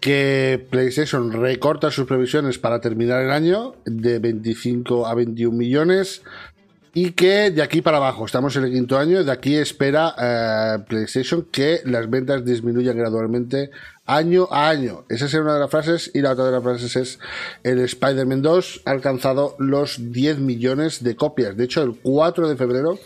que 0.00 0.66
PlayStation 0.70 1.32
recorta 1.32 1.90
sus 1.90 2.06
previsiones 2.06 2.58
para 2.58 2.80
terminar 2.80 3.22
el 3.22 3.30
año 3.30 3.76
de 3.86 4.18
25 4.18 5.06
a 5.06 5.14
21 5.14 5.56
millones 5.56 6.22
y 6.94 7.10
que 7.10 7.50
de 7.50 7.60
aquí 7.62 7.82
para 7.82 7.96
abajo, 7.96 8.24
estamos 8.24 8.54
en 8.56 8.64
el 8.64 8.72
quinto 8.72 8.96
año, 8.98 9.24
de 9.24 9.32
aquí 9.32 9.56
espera 9.56 10.14
eh, 10.20 10.78
PlayStation 10.88 11.46
que 11.50 11.80
las 11.84 12.08
ventas 12.08 12.44
disminuyan 12.44 12.96
gradualmente 12.96 13.70
año 14.06 14.46
a 14.50 14.68
año. 14.68 15.04
Esa 15.08 15.24
es 15.26 15.34
una 15.34 15.54
de 15.54 15.60
las 15.60 15.70
frases 15.70 16.10
y 16.14 16.20
la 16.20 16.32
otra 16.32 16.44
de 16.44 16.52
las 16.52 16.62
frases 16.62 16.94
es 16.96 17.18
el 17.64 17.80
Spider-Man 17.80 18.42
2 18.42 18.82
ha 18.84 18.90
alcanzado 18.90 19.56
los 19.58 20.12
10 20.12 20.38
millones 20.38 21.02
de 21.02 21.16
copias. 21.16 21.56
De 21.56 21.64
hecho, 21.64 21.82
el 21.82 21.96
4 22.02 22.48
de 22.48 22.56
febrero 22.56 22.98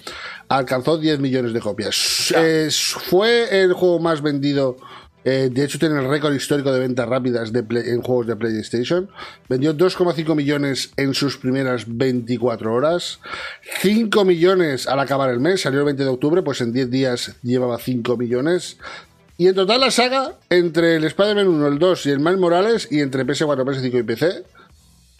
alcanzó 0.48 0.98
10 0.98 1.20
millones 1.20 1.53
de 1.53 1.61
copias. 1.61 2.31
Es- 2.33 2.92
fue 2.92 3.62
el 3.62 3.72
juego 3.72 4.01
más 4.01 4.22
vendido. 4.22 4.77
Eh, 5.24 5.50
de 5.52 5.64
hecho, 5.64 5.78
tiene 5.78 5.98
el 6.00 6.09
récord 6.09 6.33
histórico 6.35 6.72
de 6.72 6.78
ventas 6.81 7.09
rápidas 7.09 7.52
de 7.52 7.62
Play- 7.62 7.88
en 7.90 8.00
juegos 8.02 8.26
de 8.26 8.37
PlayStation. 8.37 9.11
Vendió 9.48 9.74
2,5 9.76 10.35
millones 10.35 10.92
en 10.96 11.12
sus 11.14 11.37
primeras 11.37 11.85
24 11.87 12.72
horas. 12.72 13.20
5 13.81 14.24
millones 14.24 14.87
al 14.87 15.00
acabar 15.00 15.31
el 15.31 15.40
mes. 15.40 15.62
Salió 15.62 15.81
el 15.81 15.87
20 15.87 16.04
de 16.04 16.09
octubre, 16.09 16.42
pues 16.42 16.61
en 16.61 16.72
10 16.72 16.90
días 16.90 17.37
llevaba 17.42 17.78
5 17.78 18.16
millones. 18.16 18.78
Y 19.37 19.46
en 19.48 19.54
total 19.54 19.81
la 19.81 19.90
saga, 19.90 20.33
entre 20.50 20.96
el 20.96 21.04
Spider-Man 21.04 21.46
1, 21.48 21.66
el 21.68 21.78
2 21.78 22.07
y 22.07 22.11
el 22.11 22.18
Miles 22.18 22.38
Morales, 22.38 22.88
y 22.90 23.00
entre 23.00 23.24
PS4, 23.24 23.64
PS5 23.64 23.98
y 24.00 24.02
PC, 24.02 24.44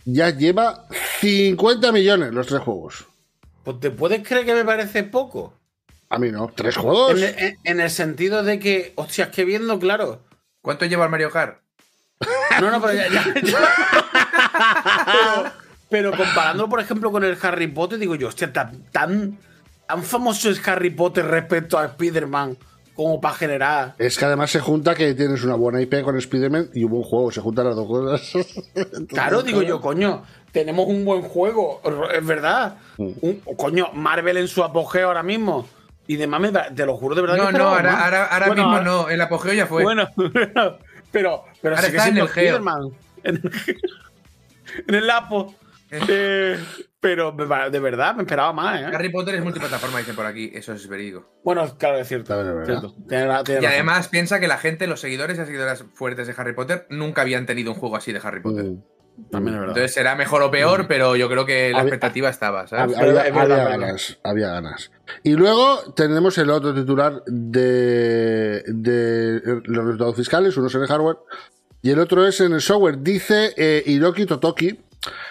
ya 0.07 0.31
lleva 0.31 0.87
50 1.21 1.93
millones 1.93 2.33
los 2.33 2.47
tres 2.47 2.61
juegos. 2.61 3.07
Pues 3.63 3.79
te 3.81 3.91
puedes 3.91 4.27
creer 4.27 4.45
que 4.47 4.55
me 4.55 4.65
parece 4.65 5.03
poco. 5.05 5.55
A 6.11 6.19
mí 6.19 6.31
no. 6.31 6.51
¿Tres 6.55 6.77
juegos? 6.77 7.13
En, 7.13 7.19
el- 7.29 7.39
en- 7.39 7.59
en 7.65 7.81
el 7.81 7.91
sentido 7.91 8.43
de 8.43 8.59
que, 8.59 8.93
hostias, 8.97 9.29
que 9.29 9.45
viendo, 9.45 9.79
claro. 9.79 10.23
¿Cuánto 10.63 10.85
lleva 10.87 11.05
el 11.05 11.11
Mario 11.11 11.31
Kart? 11.31 11.59
No, 12.61 12.71
no, 12.71 12.81
pero 12.81 12.95
ya. 12.95 13.09
ya- 13.09 13.35
ya. 13.43 13.59
pero, 15.89 16.11
pero 16.11 16.11
comparándolo, 16.17 16.69
por 16.69 16.81
ejemplo, 16.81 17.11
con 17.13 17.25
el 17.25 17.37
Harry 17.43 17.69
Potter, 17.69 17.99
digo 17.99 18.15
yo, 18.15 18.29
hostia, 18.29 18.53
tan, 18.53 18.83
tan, 18.91 19.39
tan 19.87 20.03
famoso 20.03 20.51
es 20.51 20.67
Harry 20.67 20.91
Potter 20.91 21.27
respecto 21.27 21.79
a 21.79 21.87
Spider-Man 21.87 22.57
como 22.95 23.21
para 23.21 23.35
generar. 23.37 23.95
Es 23.99 24.19
que 24.19 24.25
además 24.25 24.51
se 24.51 24.59
junta 24.61 24.95
que 24.97 25.15
tienes 25.15 25.45
una 25.45 25.55
buena 25.55 25.81
IP 25.81 26.03
con 26.03 26.17
Spider-Man 26.19 26.71
y 26.75 26.83
un 26.85 26.91
buen 26.91 27.05
juego. 27.05 27.31
Se 27.31 27.41
juntan 27.41 27.67
las 27.67 27.77
dos 27.77 27.87
cosas. 27.87 28.35
Entonces, 28.75 29.07
Claro, 29.09 29.43
digo 29.43 29.63
yo, 29.63 29.81
coño, 29.81 30.25
tenemos 30.51 30.87
un 30.89 31.05
buen 31.05 31.23
juego, 31.23 31.81
es 32.13 32.27
verdad. 32.27 32.77
Un- 32.97 33.41
coño, 33.57 33.91
Marvel 33.93 34.39
en 34.39 34.49
su 34.49 34.65
apogeo 34.65 35.07
ahora 35.09 35.23
mismo. 35.23 35.69
Y 36.09 36.17
demás, 36.17 36.41
me, 36.41 36.51
te 36.51 36.85
lo 36.87 36.97
juro 36.97 37.15
de 37.15 37.21
verdad. 37.23 37.37
que 37.37 37.43
No, 37.43 37.51
no, 37.53 37.77
esperaba 37.77 37.77
ahora, 37.77 38.05
ahora, 38.05 38.25
ahora 38.25 38.47
Bueno, 38.49 38.63
mismo 38.65 38.79
ahora- 38.79 38.85
no. 39.05 39.09
El 39.11 39.21
apogeo 39.21 39.53
ya 39.53 39.67
fue. 39.67 39.83
Bueno, 39.85 40.09
pero, 41.13 41.45
pero 41.63 41.77
Ahora 41.77 41.83
sigue 41.87 41.97
está 41.99 42.09
en 42.09 42.19
el 42.19 42.29
geo. 42.29 42.57
En 43.23 43.37
el, 43.37 43.51
en 44.89 44.95
el 44.95 45.11
Apo. 45.11 45.55
Eh, 45.91 46.59
pero 47.01 47.33
de 47.33 47.79
verdad 47.79 48.15
me 48.15 48.23
esperaba 48.23 48.53
más, 48.53 48.81
¿eh? 48.81 48.85
Harry 48.87 49.09
Potter 49.11 49.35
es 49.37 49.43
multiplataforma, 49.45 49.99
dicen 50.01 50.17
por 50.17 50.27
aquí. 50.27 50.51
Eso 50.53 50.73
es 50.73 50.87
verídico. 50.89 51.31
Bueno, 51.45 51.77
claro, 51.79 51.99
es 51.99 52.09
cierto. 52.09 52.37
Verdad. 52.37 52.65
cierto. 52.67 52.95
Tiene 53.09 53.27
ra- 53.27 53.45
tiene 53.45 53.61
Y 53.61 53.65
razón. 53.65 53.75
además 53.75 54.09
piensa 54.09 54.41
que 54.41 54.49
la 54.49 54.59
gente, 54.59 54.87
los 54.87 55.01
seguidores 55.01 55.39
y 55.39 55.45
seguidoras 55.45 55.85
fuertes 55.95 56.27
de 56.27 56.35
Harry 56.37 56.55
Potter, 56.55 56.87
nunca 56.91 57.23
habían 57.23 57.47
tenido 57.47 57.73
un 57.73 57.79
juego 57.79 57.97
así 57.97 58.13
de 58.13 58.21
Harry 58.23 58.41
Potter. 58.41 58.65
Mm. 58.65 58.83
También 59.31 59.55
es 59.55 59.61
verdad. 59.61 59.77
Entonces 59.77 59.93
será 59.95 60.15
mejor 60.15 60.43
o 60.43 60.51
peor, 60.51 60.87
pero 60.89 61.15
yo 61.17 61.29
creo 61.29 61.45
que 61.45 61.71
la 61.71 61.81
Había- 61.81 61.89
expectativa 61.95 62.29
estaba, 62.31 62.67
¿sabes? 62.67 62.97
Había, 62.97 63.31
ganas, 63.69 64.19
había 64.25 64.49
ganas. 64.49 64.91
Y 65.23 65.33
luego 65.33 65.93
tenemos 65.95 66.39
el 66.39 66.51
otro 66.51 66.75
titular 66.75 67.23
de, 67.27 68.63
de 68.67 69.41
los 69.65 69.85
resultados 69.85 70.17
fiscales, 70.17 70.57
uno 70.57 70.69
es 70.69 70.75
en 70.75 70.83
el 70.83 70.89
hardware 70.89 71.17
y 71.83 71.91
el 71.91 71.99
otro 71.99 72.27
es 72.27 72.41
en 72.41 72.53
el 72.53 72.61
software. 72.61 72.99
Dice 73.03 73.53
eh, 73.57 73.83
Hiroki 73.87 74.25
Totoki, 74.27 74.81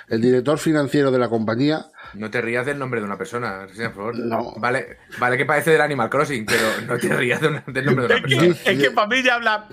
el 0.10 0.22
director 0.22 0.58
financiero 0.60 1.12
de 1.12 1.20
la 1.20 1.30
compañía, 1.30 1.88
No 2.14 2.30
te 2.32 2.42
rías 2.42 2.66
del 2.66 2.80
nombre 2.80 3.00
de 3.00 3.06
una 3.06 3.18
persona, 3.18 3.68
por 3.68 3.94
favor. 3.94 4.18
No. 4.18 4.54
Vale, 4.58 4.98
vale 5.20 5.38
que 5.38 5.46
parece 5.46 5.72
del 5.72 5.82
Animal 5.82 6.10
Crossing, 6.10 6.46
pero 6.46 6.64
no 6.88 6.98
te 6.98 7.10
rías 7.16 7.42
de 7.42 7.48
una- 7.48 7.64
del 7.68 7.86
nombre 7.86 8.08
de 8.08 8.14
una 8.14 8.22
persona. 8.22 8.56
Es 8.66 8.80
que 8.80 8.92
para 8.92 9.08
mí 9.08 9.24
ya 9.24 9.36
habla. 9.36 9.68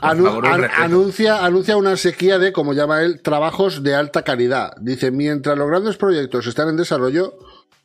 anu- 0.00 0.24
favor, 0.24 0.46
an- 0.46 0.70
anuncia, 0.78 1.44
anuncia 1.44 1.76
una 1.76 1.96
sequía 1.96 2.38
de, 2.38 2.52
como 2.52 2.72
llama 2.72 3.02
él, 3.02 3.20
trabajos 3.22 3.82
de 3.82 3.94
alta 3.94 4.22
calidad. 4.22 4.72
Dice, 4.80 5.10
mientras 5.10 5.56
los 5.56 5.68
grandes 5.68 5.96
proyectos 5.96 6.46
están 6.46 6.68
en 6.68 6.76
desarrollo, 6.76 7.38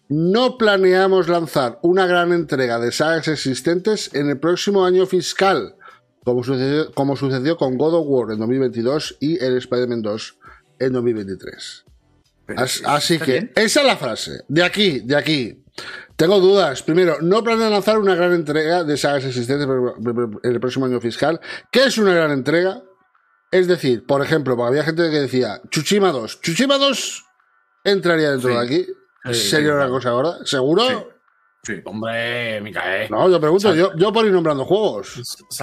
no 0.07 0.57
planeamos 0.57 1.27
lanzar 1.29 1.79
una 1.81 2.05
gran 2.05 2.31
entrega 2.31 2.79
de 2.79 2.91
sagas 2.91 3.27
existentes 3.27 4.13
en 4.13 4.29
el 4.29 4.39
próximo 4.39 4.85
año 4.85 5.05
fiscal, 5.05 5.75
como 6.23 6.43
sucedió, 6.43 6.91
como 6.93 7.15
sucedió 7.15 7.57
con 7.57 7.77
God 7.77 7.95
of 7.95 8.05
War 8.07 8.31
en 8.31 8.39
2022 8.39 9.17
y 9.19 9.43
el 9.43 9.57
Spider-Man 9.57 10.01
2 10.01 10.37
en 10.79 10.93
2023. 10.93 11.84
Pero 12.45 12.61
As- 12.61 12.75
¿está 12.77 12.95
Así 12.95 13.17
que 13.19 13.31
bien? 13.31 13.51
esa 13.55 13.81
es 13.81 13.85
la 13.87 13.97
frase. 13.97 14.41
De 14.47 14.63
aquí, 14.63 14.99
de 14.99 15.15
aquí. 15.15 15.61
Tengo 16.15 16.39
dudas. 16.39 16.81
Primero, 16.83 17.17
no 17.21 17.43
planean 17.43 17.71
lanzar 17.71 17.97
una 17.97 18.15
gran 18.15 18.31
entrega 18.33 18.83
de 18.83 18.95
sagas 18.97 19.25
existentes 19.25 19.67
en 19.67 20.53
el 20.53 20.59
próximo 20.61 20.85
año 20.85 21.01
fiscal. 21.01 21.39
¿Qué 21.71 21.83
es 21.85 21.97
una 21.97 22.13
gran 22.13 22.31
entrega? 22.31 22.81
Es 23.51 23.67
decir, 23.67 24.05
por 24.05 24.21
ejemplo, 24.23 24.61
había 24.65 24.83
gente 24.83 25.03
que 25.11 25.19
decía 25.19 25.61
Chuchima 25.69 26.11
2. 26.11 26.39
¿Chuchima 26.41 26.77
2 26.77 27.23
entraría 27.83 28.31
dentro 28.31 28.49
Sí. 28.51 28.55
de 28.55 28.61
aquí? 28.63 28.85
Sí, 29.25 29.33
¿Sería 29.49 29.65
sí, 29.67 29.71
una 29.71 29.75
claro. 29.77 29.91
cosa 29.91 30.09
ahora? 30.09 30.31
¿Seguro? 30.45 31.11
Sí. 31.63 31.73
Hombre, 31.83 32.61
Micael. 32.61 33.09
No, 33.09 33.27
yo 33.29 33.39
pregunto, 33.41 33.73
yo, 33.73 33.91
yo 33.95 34.13
por 34.13 34.25
ir 34.25 34.31
nombrando 34.31 34.65
juegos. 34.65 35.19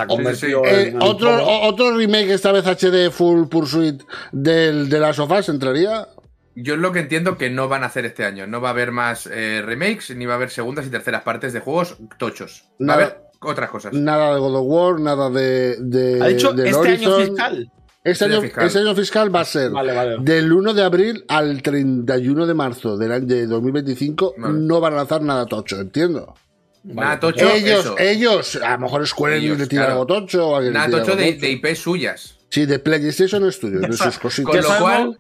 Hombre, 0.09 0.35
sí. 0.35 0.49
Eh, 0.65 0.95
otro, 1.01 1.31
otro 1.63 1.97
remake, 1.97 2.31
esta 2.33 2.51
vez 2.53 2.67
HD 2.67 3.11
Full 3.11 3.47
Pursuit 3.49 4.03
del, 4.33 4.89
de 4.89 4.99
las 4.99 5.17
sofás, 5.17 5.49
¿entraría? 5.49 6.09
Yo 6.55 6.75
es 6.75 6.81
lo 6.81 6.93
que 6.93 7.01
entiendo 7.01 7.39
que 7.39 7.51
no 7.51 7.69
van 7.69 7.83
a 7.83 7.87
hacer 7.87 8.05
este 8.05 8.25
año. 8.25 8.47
No 8.47 8.61
va 8.61 8.69
a 8.69 8.73
haber 8.73 8.93
más 8.93 9.27
eh, 9.27 9.63
remakes, 9.65 10.15
ni 10.17 10.27
va 10.27 10.35
a 10.35 10.37
haber 10.37 10.51
segundas 10.51 10.87
y 10.87 10.91
terceras 10.91 11.23
partes 11.23 11.53
de 11.53 11.61
juegos 11.61 11.97
tochos. 12.19 12.65
Va 12.81 12.87
Nada. 12.87 12.93
a 12.93 13.05
haber 13.07 13.19
otras 13.41 13.71
cosas. 13.71 13.93
Nada 13.95 14.35
de 14.35 14.41
God 14.41 14.57
of 14.57 14.65
War, 14.67 15.01
nada 15.01 15.31
de. 15.31 15.77
de 15.81 16.23
Ha 16.23 16.27
dicho 16.29 16.55
este 16.55 16.89
año 16.91 17.17
fiscal. 17.19 17.73
Este 18.05 18.25
Año 18.25 18.41
fiscal. 18.41 18.67
este 18.67 18.79
año 18.81 18.95
fiscal 18.97 19.35
va 19.35 19.41
a 19.43 19.45
ser 19.45 19.71
Vale, 19.71 19.95
vale. 19.95 20.17
del 20.23 20.53
1 20.53 20.75
de 20.75 20.83
abril 20.83 21.25
al 21.29 21.63
31 21.63 22.47
de 22.49 22.55
marzo 22.55 22.97
del 22.97 23.13
año 23.13 23.27
de 23.27 23.47
2025. 23.47 24.35
Vale. 24.39 24.55
No 24.59 24.81
van 24.81 24.95
a 24.95 24.97
lanzar 24.97 25.23
nada 25.23 25.47
tocho, 25.47 25.81
entiendo. 25.81 26.35
Nada 26.83 27.21
tocho, 27.21 27.49
ellos, 27.49 27.79
eso. 27.81 27.99
ellos, 28.01 28.57
a 28.57 28.73
lo 28.73 28.79
mejor 28.81 29.07
Square 29.07 29.37
Ellos, 29.39 29.57
le 29.57 29.69
tira 29.69 29.83
claro. 29.85 30.01
algo 30.01 30.07
tocho 30.07 30.49
o 30.49 30.61
Nada 30.63 30.91
tocho 30.91 31.15
de, 31.15 31.29
IP 31.29 31.77
suyas. 31.77 32.39
Sí, 32.51 32.67
de 32.67 32.81
PlayStation 32.81 33.51
Studios, 33.53 33.83
de 33.83 33.93
sus 33.97 34.19
Con 34.19 34.23
cositas. 34.23 34.55
Ya 34.57 34.63
lo 34.63 34.81
cual, 34.81 35.19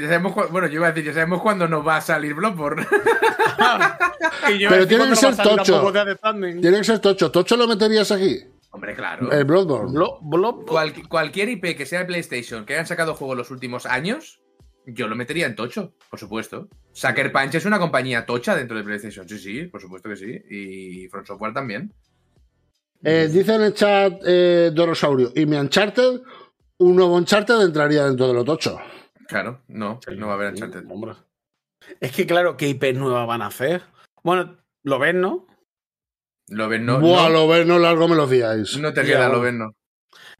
ya 0.00 0.08
sabemos, 0.08 0.32
cu- 0.32 0.48
bueno, 0.50 0.66
yo 0.68 0.74
iba 0.74 0.86
a 0.88 0.92
decir, 0.92 1.04
ya 1.04 1.12
sabemos 1.14 1.42
cuándo 1.42 1.66
nos 1.68 1.86
va 1.86 1.96
a 1.96 2.00
salir 2.00 2.34
Bloodborne. 2.34 2.86
Pero 4.68 4.86
tiene 4.86 4.86
que 4.86 4.96
¿cuándo 4.96 5.16
ser 5.16 5.36
tocho. 5.36 5.92
Tiene 6.60 6.78
que 6.78 6.84
ser 6.84 6.98
tocho. 7.00 7.30
¿Tocho 7.30 7.56
lo 7.56 7.66
meterías 7.66 8.10
aquí? 8.12 8.40
Hombre, 8.70 8.94
claro. 8.94 9.30
El 9.32 9.44
Bloodborne. 9.44 9.92
Blo- 9.92 10.20
blo- 10.20 10.64
Cual- 10.66 11.08
cualquier 11.08 11.48
IP 11.48 11.76
que 11.76 11.86
sea 11.86 12.00
de 12.00 12.04
PlayStation, 12.06 12.64
que 12.66 12.74
hayan 12.74 12.86
sacado 12.86 13.14
juegos 13.14 13.36
los 13.36 13.50
últimos 13.50 13.86
años, 13.86 14.40
yo 14.86 15.08
lo 15.08 15.16
metería 15.16 15.46
en 15.46 15.56
tocho, 15.56 15.94
por 16.10 16.18
supuesto. 16.20 16.68
Sucker 16.92 17.32
Punch 17.32 17.54
es 17.56 17.64
una 17.64 17.78
compañía 17.78 18.24
tocha 18.26 18.54
dentro 18.54 18.76
de 18.76 18.84
PlayStation. 18.84 19.28
Sí, 19.28 19.38
sí, 19.38 19.64
por 19.64 19.80
supuesto 19.80 20.08
que 20.08 20.16
sí. 20.16 20.42
Y 20.50 21.08
Front 21.08 21.26
Software 21.26 21.54
también. 21.54 21.92
Eh, 23.02 23.28
dice 23.30 23.54
en 23.54 23.62
el 23.62 23.74
chat 23.74 24.14
eh, 24.26 24.70
Dorosaurio, 24.72 25.30
y 25.34 25.44
mi 25.46 25.56
Uncharted, 25.56 26.20
un 26.78 26.96
nuevo 26.96 27.14
Uncharted 27.16 27.60
entraría 27.62 28.04
dentro 28.04 28.26
de 28.28 28.34
lo 28.34 28.44
tocho. 28.44 28.78
Claro, 29.28 29.62
no, 29.68 30.00
no 30.16 30.26
va 30.26 30.32
a 30.32 30.36
haber 30.36 30.52
Uncharted. 30.52 30.84
Hombre. 30.90 31.14
Es 32.00 32.12
que, 32.12 32.26
claro, 32.26 32.56
¿qué 32.56 32.68
IP 32.68 32.94
nueva 32.94 33.26
van 33.26 33.42
a 33.42 33.46
hacer? 33.46 33.82
Bueno, 34.22 34.56
lo 34.82 34.98
ves, 34.98 35.14
¿no? 35.14 35.46
Lo 36.48 36.68
ven, 36.68 36.86
no. 36.86 37.00
Buah, 37.00 37.28
no, 37.28 37.30
lo 37.30 37.48
ves, 37.48 37.66
no 37.66 37.78
largo 37.78 38.08
me 38.08 38.14
lo 38.14 38.26
fiáis. 38.26 38.78
no 38.78 38.92
te 38.92 39.02
Ya, 39.02 39.06
queda, 39.06 39.28
lo 39.28 39.40
ven, 39.40 39.58
no. 39.58 39.74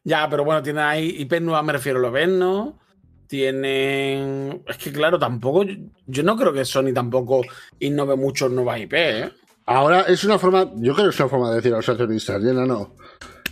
Ya, 0.05 0.29
pero 0.31 0.44
bueno, 0.44 0.62
tienen 0.62 0.85
ahí 0.85 1.16
IP 1.18 1.40
nuevas, 1.40 1.64
me 1.64 1.72
refiero, 1.72 1.99
lo 1.99 2.12
ves, 2.12 2.29
¿no? 2.29 2.79
Tienen. 3.27 4.62
Es 4.68 4.77
que, 4.79 4.92
claro, 4.92 5.18
tampoco. 5.18 5.64
Yo 6.07 6.22
no 6.22 6.37
creo 6.37 6.53
que 6.53 6.64
Sony 6.64 6.92
tampoco 6.94 7.42
innove 7.81 8.14
mucho 8.14 8.46
en 8.46 8.55
nuevas 8.55 8.79
IP, 8.81 8.92
¿eh? 8.94 9.33
Ahora 9.66 10.03
es 10.03 10.22
una 10.22 10.38
forma, 10.38 10.70
yo 10.77 10.94
creo 10.94 11.07
que 11.07 11.11
es 11.14 11.18
una 11.18 11.29
forma 11.29 11.51
de 11.51 11.57
decir 11.57 11.72
a 11.72 11.79
los 11.79 11.88
accionistas, 11.88 12.40
llena 12.40 12.64
no. 12.64 12.94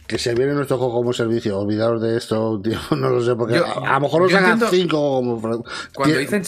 Que 0.07 0.19
se 0.19 0.35
viene 0.35 0.53
nuestro 0.53 0.77
juego 0.79 0.93
como 0.95 1.13
servicio, 1.13 1.59
olvidaros 1.59 2.03
de 2.03 2.17
esto, 2.17 2.61
tío, 2.65 2.79
no 2.97 3.09
lo 3.11 3.23
sé, 3.23 3.35
porque 3.35 3.57
Yo- 3.57 3.67
a, 3.67 3.91
a 3.91 3.95
lo 3.95 4.01
mejor 4.01 4.23
nos 4.23 4.35
hagan 4.35 4.61
cinco 4.71 4.97
como. 4.99 5.41
Cuando 5.95 6.19
dicen. 6.19 6.43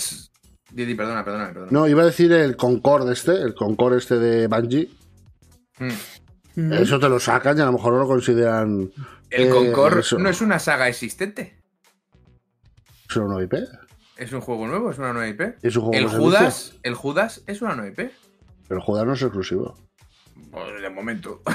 Didi, 0.73 0.95
perdona, 0.95 1.25
perdona, 1.25 1.47
perdona. 1.49 1.69
No, 1.71 1.89
iba 1.89 2.03
a 2.03 2.07
decir 2.07 2.31
el 2.33 2.55
Concord 2.57 3.11
este, 3.11 3.33
el 3.33 3.55
Concord 3.55 3.95
este 3.95 4.19
de 4.19 4.47
Bungie. 4.47 4.91
Mm. 5.79 6.73
Eso 6.75 6.99
te 6.99 7.09
lo 7.09 7.19
sacan 7.21 7.57
y 7.57 7.61
a 7.63 7.67
lo 7.67 7.73
mejor 7.73 7.95
no 7.95 8.01
lo 8.01 8.07
consideran. 8.09 8.91
El 9.31 9.47
eh, 9.47 9.49
Concord 9.51 9.99
eso. 10.01 10.19
no 10.19 10.29
es 10.29 10.41
una 10.43 10.59
saga 10.59 10.89
existente. 10.89 11.57
¿Es 13.09 13.17
una 13.17 13.27
nueva 13.27 13.45
IP? 13.45 13.55
Es 14.17 14.33
un 14.33 14.41
juego 14.41 14.67
nuevo, 14.67 14.91
es 14.91 14.99
una 14.99 15.13
nueva 15.13 15.29
IP. 15.29 15.57
¿Es 15.63 15.77
un 15.77 15.83
juego 15.85 15.95
El 15.95 16.11
servicio? 16.11 16.21
Judas, 16.21 16.75
el 16.83 16.95
Judas 16.95 17.43
es 17.47 17.63
una 17.63 17.75
nueva 17.77 17.91
IP. 17.91 18.11
Pero 18.69 18.81
Judas 18.83 19.07
no 19.07 19.13
es 19.15 19.23
exclusivo. 19.23 19.77
Pues 20.51 20.83
de 20.83 20.91
momento. 20.91 21.43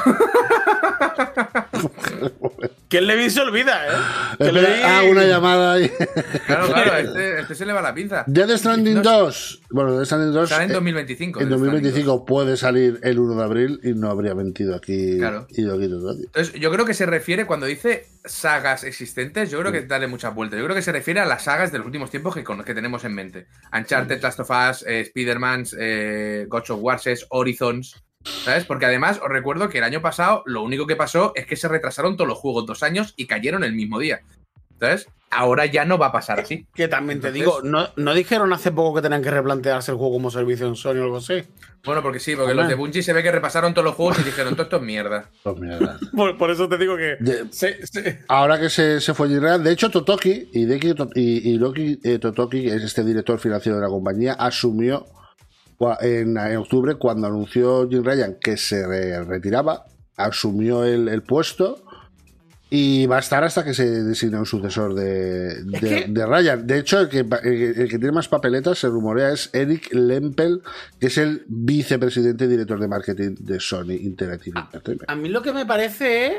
Que 2.91 2.97
el 2.97 3.07
Levi 3.07 3.29
se 3.29 3.39
olvida, 3.39 3.87
¿eh? 3.87 3.91
Que 4.37 4.47
Espera, 4.47 4.67
Levi- 4.67 4.81
ah, 4.83 5.03
una 5.09 5.23
llamada 5.23 5.73
ahí. 5.73 5.89
Claro, 6.45 6.67
claro, 6.67 6.97
este, 6.97 7.39
este 7.39 7.55
se 7.55 7.65
le 7.65 7.71
va 7.71 7.81
la 7.81 7.93
pinza. 7.93 8.25
Death 8.27 8.49
Stranding 8.57 8.95
No, 8.95 9.01
2. 9.01 9.61
Bueno, 9.69 9.93
Death 9.95 10.07
Stranding 10.07 10.33
2. 10.33 10.49
Sale 10.49 10.63
en 10.65 10.71
eh, 10.71 10.73
2025. 10.73 11.39
En 11.39 11.47
Death 11.47 11.57
Stranding 11.57 11.83
2025 11.83 12.25
puede 12.25 12.57
salir 12.57 12.99
el 13.03 13.17
1 13.17 13.35
de 13.35 13.43
abril 13.45 13.79
y 13.83 13.93
no 13.93 14.09
habría 14.09 14.35
mentido 14.35 14.75
aquí. 14.75 15.17
Claro. 15.17 15.47
aquí. 15.49 15.61
Entonces, 15.61 16.53
yo 16.59 16.69
creo 16.69 16.85
que 16.85 16.93
se 16.93 17.05
refiere, 17.05 17.45
cuando 17.45 17.65
dice 17.65 18.07
sagas 18.25 18.83
existentes, 18.83 19.49
yo 19.49 19.61
creo 19.61 19.71
que 19.71 19.83
dale 19.83 20.07
muchas 20.07 20.35
vueltas. 20.35 20.59
Yo 20.59 20.65
creo 20.65 20.75
que 20.75 20.81
se 20.81 20.91
refiere 20.91 21.21
a 21.21 21.25
las 21.25 21.45
sagas 21.45 21.71
de 21.71 21.77
los 21.77 21.87
últimos 21.87 22.11
tiempos 22.11 22.35
que 22.35 22.73
tenemos 22.73 23.05
en 23.05 23.15
mente. 23.15 23.47
Uncharted, 23.71 24.21
Last 24.21 24.41
of 24.41 24.49
Us, 24.49 24.83
eh, 24.85 24.99
Spider-Man, 24.99 25.63
eh, 25.79 26.45
God 26.49 26.69
of 26.71 26.79
War, 26.81 26.99
Horizons. 27.29 28.03
¿Sabes? 28.23 28.65
Porque 28.65 28.85
además 28.85 29.19
os 29.23 29.29
recuerdo 29.29 29.69
que 29.69 29.79
el 29.79 29.83
año 29.83 30.01
pasado 30.01 30.43
lo 30.45 30.61
único 30.63 30.85
que 30.87 30.95
pasó 30.95 31.31
es 31.35 31.45
que 31.45 31.55
se 31.55 31.67
retrasaron 31.67 32.17
todos 32.17 32.27
los 32.27 32.37
juegos 32.37 32.65
dos 32.65 32.83
años 32.83 33.13
y 33.17 33.25
cayeron 33.25 33.63
el 33.63 33.73
mismo 33.73 33.99
día. 33.99 34.21
¿Sabes? 34.79 35.07
Ahora 35.29 35.65
ya 35.65 35.85
no 35.85 35.97
va 35.97 36.07
a 36.07 36.11
pasar 36.11 36.39
así. 36.41 36.65
Que 36.73 36.87
también 36.87 37.21
te 37.21 37.31
digo, 37.31 37.61
¿no, 37.63 37.87
¿no 37.95 38.13
dijeron 38.13 38.51
hace 38.51 38.71
poco 38.71 38.95
que 38.95 39.01
tenían 39.03 39.21
que 39.21 39.31
replantearse 39.31 39.91
el 39.91 39.97
juego 39.97 40.13
como 40.13 40.29
servicio 40.31 40.67
en 40.67 40.75
Sony 40.75 40.97
o 40.97 41.03
algo 41.03 41.17
así? 41.17 41.43
Bueno, 41.85 42.01
porque 42.01 42.19
sí, 42.19 42.35
porque 42.35 42.53
los 42.53 42.67
de 42.67 42.75
Bungie 42.75 43.01
se 43.01 43.13
ve 43.13 43.23
que 43.23 43.31
repasaron 43.31 43.73
todos 43.73 43.85
los 43.85 43.95
juegos 43.95 44.19
y 44.19 44.23
dijeron, 44.23 44.53
todo 44.55 44.63
esto 44.63 44.75
es 44.77 44.81
mierda. 44.83 45.29
Mierda. 45.57 45.97
Por, 46.15 46.37
por 46.37 46.51
eso 46.51 46.67
te 46.67 46.77
digo 46.77 46.97
que. 46.97 47.15
De- 47.19 47.45
se- 47.51 47.85
se- 47.87 48.19
Ahora 48.27 48.59
que 48.59 48.69
se, 48.69 48.99
se 48.99 49.13
fue 49.13 49.29
Gilreal, 49.29 49.63
de 49.63 49.71
hecho 49.71 49.89
Totoki 49.89 50.49
y, 50.51 50.65
Deki 50.65 50.93
To- 50.95 51.09
y, 51.15 51.49
y 51.51 51.57
Loki 51.57 51.99
eh, 52.03 52.19
Totoki, 52.19 52.63
que 52.63 52.75
es 52.75 52.83
este 52.83 53.03
director 53.03 53.39
financiero 53.39 53.77
de 53.77 53.83
la 53.83 53.89
compañía, 53.89 54.33
asumió 54.33 55.05
en, 56.01 56.37
en 56.37 56.57
octubre, 56.57 56.95
cuando 56.95 57.27
anunció 57.27 57.87
Jim 57.89 58.03
Ryan 58.03 58.37
que 58.39 58.57
se 58.57 58.85
re- 58.85 59.23
retiraba, 59.23 59.85
asumió 60.17 60.83
el, 60.83 61.07
el 61.07 61.23
puesto 61.23 61.83
y 62.73 63.05
va 63.05 63.17
a 63.17 63.19
estar 63.19 63.43
hasta 63.43 63.65
que 63.65 63.73
se 63.73 63.85
designe 64.03 64.37
un 64.39 64.45
sucesor 64.45 64.93
de, 64.93 65.61
de, 66.07 66.25
Ryan. 66.25 66.65
De 66.65 66.79
hecho, 66.79 67.01
el 67.01 67.09
que, 67.09 67.19
el, 67.19 67.27
que- 67.29 67.69
el 67.81 67.89
que 67.89 67.97
tiene 67.99 68.11
más 68.13 68.29
papeletas, 68.29 68.77
se 68.79 68.87
rumorea, 68.87 69.31
es 69.33 69.49
Eric 69.53 69.93
Lempel, 69.93 70.61
que 70.99 71.07
es 71.07 71.17
el 71.17 71.43
vicepresidente 71.49 72.45
y 72.45 72.47
director 72.47 72.79
de 72.79 72.87
marketing 72.87 73.35
de 73.39 73.59
Sony 73.59 73.91
Interactive 73.99 74.57
Entertainment. 74.59 75.09
A 75.09 75.15
mí 75.15 75.27
lo 75.27 75.41
que 75.41 75.51
me 75.51 75.65
parece 75.65 76.27
es 76.27 76.33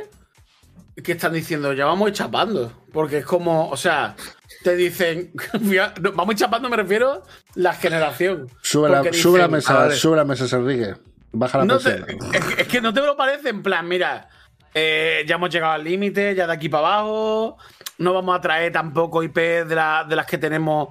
que 1.03 1.12
están 1.12 1.32
diciendo, 1.32 1.72
ya 1.72 1.86
vamos 1.86 2.07
a 2.07 2.09
ir 2.11 2.14
chapando. 2.14 2.72
Porque 2.93 3.18
es 3.18 3.24
como, 3.24 3.68
o 3.70 3.76
sea, 3.76 4.14
te 4.62 4.76
dicen, 4.76 5.32
no, 6.01 6.12
vamos 6.12 6.28
a 6.30 6.32
ir 6.32 6.38
chapando, 6.38 6.68
me 6.68 6.76
refiero 6.76 7.22
la 7.55 7.72
generación. 7.74 8.49
Sube 8.62 8.90
la, 8.90 9.03
Porque 9.03 9.16
sube 9.16 9.38
la 9.38 9.47
dicen, 9.49 9.74
mesa, 9.76 9.90
sube 9.97 10.16
la 10.16 10.24
mesa, 10.24 10.57
Enrique. 10.57 10.95
Baja 11.32 11.59
la 11.59 11.64
no 11.64 11.78
te- 11.78 11.93
presión. 11.95 12.34
es, 12.34 12.45
que- 12.45 12.62
es 12.62 12.68
que 12.68 12.80
no 12.82 12.93
te 12.93 13.01
lo 13.01 13.16
parece, 13.16 13.49
en 13.49 13.62
plan, 13.62 13.88
mira, 13.88 14.28
eh, 14.74 15.24
ya 15.26 15.36
hemos 15.36 15.49
llegado 15.51 15.72
al 15.72 15.84
límite, 15.84 16.34
ya 16.34 16.47
de 16.47 16.53
aquí 16.53 16.68
para 16.68 16.88
abajo, 16.88 17.57
no 17.99 18.12
vamos 18.12 18.36
a 18.36 18.40
traer 18.43 18.70
tampoco 18.72 19.22
IP 19.22 19.36
de, 19.64 19.74
la- 19.74 20.05
de 20.07 20.14
las 20.16 20.26
que 20.26 20.36
tenemos, 20.36 20.88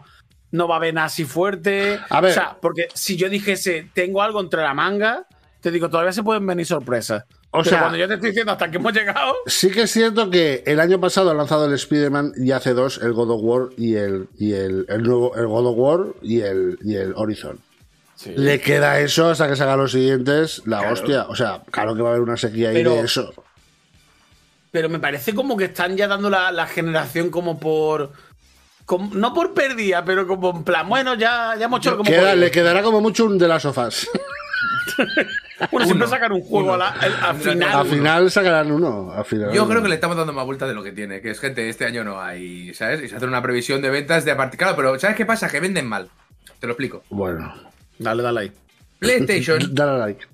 no 0.49 0.67
va 0.67 0.75
a 0.75 0.77
haber 0.77 0.95
nada 0.95 1.07
así 1.07 1.25
fuerte. 1.25 1.99
A 2.09 2.21
ver. 2.21 2.31
O 2.31 2.33
sea, 2.33 2.57
porque 2.59 2.87
si 2.95 3.17
yo 3.17 3.29
dijese, 3.29 3.89
tengo 3.93 4.21
algo 4.23 4.41
entre 4.41 4.61
la 4.63 4.73
manga, 4.73 5.27
te 5.61 5.69
digo, 5.69 5.89
todavía 5.91 6.11
se 6.11 6.23
pueden 6.23 6.45
venir 6.47 6.65
sorpresas. 6.65 7.23
O 7.53 7.59
Pero 7.63 7.69
sea- 7.69 7.79
cuando 7.81 7.97
yo 7.97 8.07
te 8.07 8.13
estoy 8.13 8.29
diciendo 8.29 8.53
hasta 8.53 8.71
que 8.71 8.77
hemos 8.77 8.93
llegado, 8.93 9.33
Sí 9.45 9.71
que 9.71 9.81
es 9.81 9.91
cierto 9.91 10.29
que 10.29 10.63
el 10.65 10.79
año 10.79 10.99
pasado 11.01 11.31
han 11.31 11.37
lanzado 11.37 11.65
el 11.65 11.73
Spider-Man 11.73 12.31
y 12.37 12.51
hace 12.51 12.73
dos 12.73 12.99
el 13.03 13.11
God 13.11 13.31
of 13.31 13.41
War 13.43 13.69
y 13.77 13.95
el, 13.95 14.29
y 14.37 14.53
el, 14.53 14.85
el 14.87 15.03
nuevo 15.03 15.35
el 15.35 15.47
God 15.47 15.67
of 15.67 15.75
War 15.77 16.07
y 16.21 16.41
el, 16.41 16.79
y 16.83 16.95
el 16.95 17.13
Horizon. 17.15 17.59
Le 18.35 18.61
queda 18.61 18.99
eso 18.99 19.29
hasta 19.29 19.49
que 19.49 19.55
se 19.55 19.63
hagan 19.63 19.79
los 19.79 19.91
siguientes, 19.91 20.61
la 20.65 20.91
hostia. 20.91 21.25
O 21.27 21.35
sea, 21.35 21.61
claro 21.71 21.95
que 21.95 22.01
va 22.03 22.09
a 22.09 22.11
haber 22.11 22.21
una 22.21 22.37
sequía 22.37 22.69
ahí 22.69 22.75
Pero- 22.75 22.91
de 22.93 23.01
eso. 23.01 23.33
Pero 24.71 24.87
me 24.87 24.99
parece 24.99 25.33
como 25.35 25.57
que 25.57 25.65
están 25.65 25.97
ya 25.97 26.07
dando 26.07 26.29
la, 26.29 26.51
la 26.53 26.65
generación 26.67 27.29
como 27.31 27.59
por. 27.59 28.13
como- 28.85 29.13
no 29.13 29.33
por 29.33 29.53
pérdida, 29.53 30.05
pero 30.05 30.25
como 30.25 30.51
en 30.51 30.63
plan, 30.63 30.87
bueno, 30.87 31.15
ya, 31.15 31.55
ya 31.59 31.65
hemos 31.65 31.79
hecho 31.81 31.97
como. 31.97 32.09
Queda- 32.09 32.29
por- 32.29 32.37
le 32.37 32.51
quedará 32.51 32.81
como 32.81 33.01
mucho 33.01 33.25
un 33.25 33.37
de 33.37 33.47
las 33.49 33.63
sofás. 33.63 34.07
Bueno, 35.71 35.85
siempre 35.85 36.07
sacan 36.07 36.31
un 36.31 36.41
juego 36.41 36.73
a 36.73 36.77
la- 36.77 36.89
al, 36.89 37.13
al 37.21 37.35
final. 37.35 37.69
Al 37.71 37.85
final 37.87 38.31
sacarán 38.31 38.71
uno. 38.71 39.11
Al 39.11 39.25
final 39.25 39.51
Yo 39.53 39.63
uno. 39.63 39.69
creo 39.71 39.83
que 39.83 39.89
le 39.89 39.95
estamos 39.95 40.17
dando 40.17 40.33
más 40.33 40.45
vueltas 40.45 40.67
de 40.69 40.75
lo 40.75 40.81
que 40.83 40.91
tiene, 40.91 41.21
que 41.21 41.31
es 41.31 41.39
gente, 41.39 41.67
este 41.69 41.85
año 41.85 42.03
no 42.03 42.21
hay, 42.21 42.73
¿sabes? 42.73 43.01
Y 43.03 43.09
se 43.09 43.15
hace 43.15 43.25
una 43.25 43.41
previsión 43.41 43.81
de 43.81 43.89
ventas 43.89 44.25
de 44.25 44.31
aparte. 44.31 44.57
Claro, 44.57 44.75
pero 44.75 44.97
¿sabes 44.99 45.15
qué 45.15 45.25
pasa? 45.25 45.49
Que 45.49 45.59
venden 45.59 45.85
mal. 45.87 46.09
Te 46.59 46.67
lo 46.67 46.73
explico. 46.73 47.03
Bueno, 47.09 47.53
Dale, 47.99 48.23
dale 48.23 48.39
ahí. 48.41 48.51
PlayStation, 48.99 49.59
dale 49.75 49.91
a 49.91 49.97
like. 50.05 50.25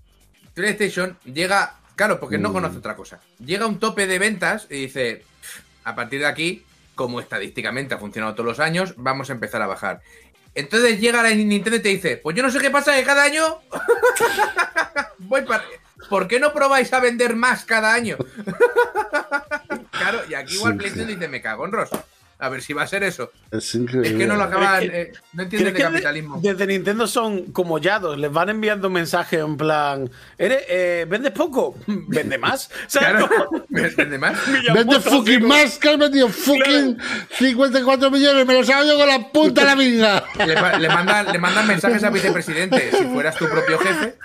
PlayStation 0.53 1.17
llega, 1.25 1.75
claro, 1.95 2.19
porque 2.19 2.37
Mm. 2.37 2.41
no 2.41 2.53
conoce 2.53 2.77
otra 2.77 2.95
cosa. 2.95 3.19
Llega 3.43 3.65
a 3.65 3.67
un 3.67 3.79
tope 3.79 4.07
de 4.07 4.19
ventas 4.19 4.67
y 4.69 4.81
dice, 4.81 5.23
a 5.83 5.95
partir 5.95 6.19
de 6.21 6.25
aquí, 6.25 6.63
como 6.95 7.19
estadísticamente 7.19 7.93
ha 7.93 7.97
funcionado 7.99 8.33
todos 8.33 8.45
los 8.47 8.59
años, 8.59 8.93
vamos 8.97 9.29
a 9.29 9.33
empezar 9.33 9.61
a 9.61 9.67
bajar. 9.67 10.01
Entonces 10.57 10.99
llega 10.99 11.21
la 11.21 11.29
Nintendo 11.29 11.75
y 11.77 11.81
te 11.81 11.89
dice, 11.89 12.17
pues 12.17 12.35
yo 12.35 12.41
no 12.41 12.49
sé 12.49 12.57
qué 12.57 12.71
pasa 12.71 12.95
que 12.95 13.03
cada 13.03 13.21
año 13.21 13.61
voy 15.19 15.43
para... 15.43 15.63
¿Por 16.09 16.27
qué 16.27 16.39
no 16.39 16.51
probáis 16.51 16.91
a 16.93 16.99
vender 16.99 17.35
más 17.35 17.63
cada 17.63 17.93
año? 17.93 18.17
claro, 19.91 20.21
y 20.27 20.33
aquí 20.33 20.55
igual 20.55 20.73
Sí, 20.73 20.79
PlayStation 20.79 21.09
dice, 21.09 21.27
me 21.27 21.43
cago 21.43 21.63
en 21.65 21.73
Ross. 21.73 21.91
A 22.39 22.49
ver 22.49 22.61
si 22.61 22.71
va 22.73 22.83
a 22.83 22.87
ser 22.87 23.01
eso. 23.03 23.31
Es 23.49 23.73
increíble. 23.73 24.09
Es 24.09 24.15
que 24.15 24.27
no 24.27 24.35
lo 24.35 24.43
acaban... 24.43 24.83
Es 24.83 24.89
que- 24.91 25.01
eh, 25.01 25.11
no 25.33 25.43
entienden 25.43 25.73
de 25.73 25.79
¿Crees 25.79 25.87
que 25.89 25.93
capitalismo. 25.93 26.39
de- 26.39 26.49
desde 26.53 26.67
Nintendo 26.67 27.07
son 27.07 27.51
como 27.51 27.79
yados, 27.79 28.17
les 28.19 28.31
van 28.31 28.49
enviando 28.49 28.89
mensajes 28.91 29.39
en 29.39 29.57
plan, 29.57 30.09
¿eres, 30.37 30.63
eh, 30.69 31.05
¿vendes 31.09 31.31
poco? 31.31 31.75
Vende 31.87 32.37
más. 32.37 32.69
¿Sabes? 32.87 33.09
Claro, 33.09 33.29
Como- 33.49 33.65
¿me 33.69 33.89
vende 33.89 34.17
más? 34.19 34.37
Vende 34.73 34.99
fucking 34.99 35.35
así 35.37 35.43
más 35.45 35.77
que 35.79 35.89
has 35.89 35.97
metido 35.97 36.29
fucking 36.29 36.97
54 37.39 38.11
millones. 38.11 38.45
Me 38.45 38.53
los 38.53 38.69
hago 38.69 38.85
yo 38.87 38.97
con 38.97 39.07
la 39.07 39.31
punta 39.31 39.61
de 39.61 39.67
la 39.67 39.75
minga. 39.75 40.23
Le, 40.45 40.79
le 40.79 40.89
mandan, 40.89 41.31
le 41.31 41.39
mandan 41.39 41.65
mensajes 41.67 42.03
al 42.03 42.13
vicepresidente. 42.13 42.91
Si 42.91 43.03
fueras 43.05 43.35
tu 43.37 43.47
propio 43.49 43.79
jefe. 43.79 44.15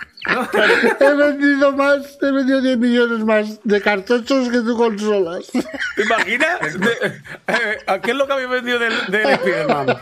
He 0.99 1.13
vendido 1.15 1.71
más, 1.73 2.17
he 2.21 2.31
vendido 2.31 2.61
10 2.61 2.77
millones 2.77 3.25
más 3.25 3.59
de 3.63 3.81
cartuchos 3.81 4.49
que 4.49 4.59
tu 4.61 4.77
consolas. 4.77 5.47
¿Te 5.95 6.03
imaginas? 6.03 6.59
De- 6.79 7.21
eh, 7.47 7.77
¿a 7.87 7.99
¿Qué 7.99 8.11
es 8.11 8.17
lo 8.17 8.25
que 8.27 8.33
habéis 8.33 8.49
vendido 8.49 8.79
del, 8.79 8.93
del 9.09 9.29
Spider-Man? 9.31 9.97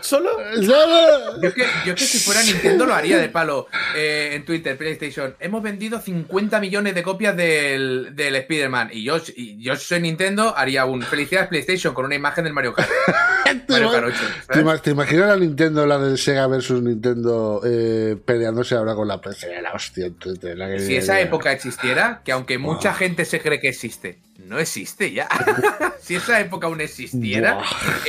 ¿Solo? 0.00 0.30
Yo 0.60 1.52
que, 1.54 1.64
yo 1.86 1.94
que 1.94 2.04
si 2.04 2.18
fuera 2.18 2.42
Nintendo 2.42 2.86
lo 2.86 2.94
haría 2.94 3.18
de 3.18 3.28
palo 3.28 3.68
eh, 3.96 4.30
en 4.34 4.44
Twitter, 4.44 4.76
PlayStation. 4.76 5.34
Hemos 5.40 5.62
vendido 5.62 6.00
50 6.00 6.60
millones 6.60 6.94
de 6.94 7.02
copias 7.02 7.36
del, 7.36 8.10
del 8.14 8.36
Spider-Man. 8.36 8.90
Y 8.92 9.04
yo, 9.04 9.18
y 9.36 9.62
yo 9.62 9.76
si 9.76 9.84
soy 9.86 10.00
Nintendo, 10.00 10.54
haría 10.56 10.84
un 10.84 11.02
felicidades 11.02 11.48
PlayStation 11.48 11.94
con 11.94 12.04
una 12.04 12.14
imagen 12.14 12.44
del 12.44 12.52
Mario 12.52 12.74
Kart. 12.74 12.88
Mario 13.68 13.92
Kart 13.92 14.06
8. 14.06 14.16
¿Te, 14.16 14.54
¿sabes? 14.54 14.62
ima- 14.64 14.78
te 14.82 14.90
imaginas 14.90 15.28
la 15.28 15.36
Nintendo, 15.36 15.86
la 15.86 15.98
del 15.98 16.18
Sega 16.18 16.46
versus 16.46 16.82
Nintendo, 16.82 17.60
eh, 17.64 18.16
peleándose 18.24 18.74
ahora 18.74 18.94
con 18.94 19.06
la 19.08 19.20
PC? 19.20 19.60
La 19.62 19.72
hostia, 19.72 20.10
la 20.56 20.68
que 20.68 20.80
Si 20.80 20.96
esa 20.96 21.20
época 21.20 21.52
existiera, 21.52 22.22
que 22.24 22.32
aunque 22.32 22.58
mucha 22.58 22.92
gente 22.94 23.24
se 23.24 23.40
cree 23.40 23.60
que 23.60 23.68
existe, 23.68 24.18
no 24.46 24.58
existe 24.58 25.12
ya. 25.12 25.28
si 26.00 26.14
esa 26.16 26.40
época 26.40 26.66
aún 26.66 26.80
existiera, 26.80 27.58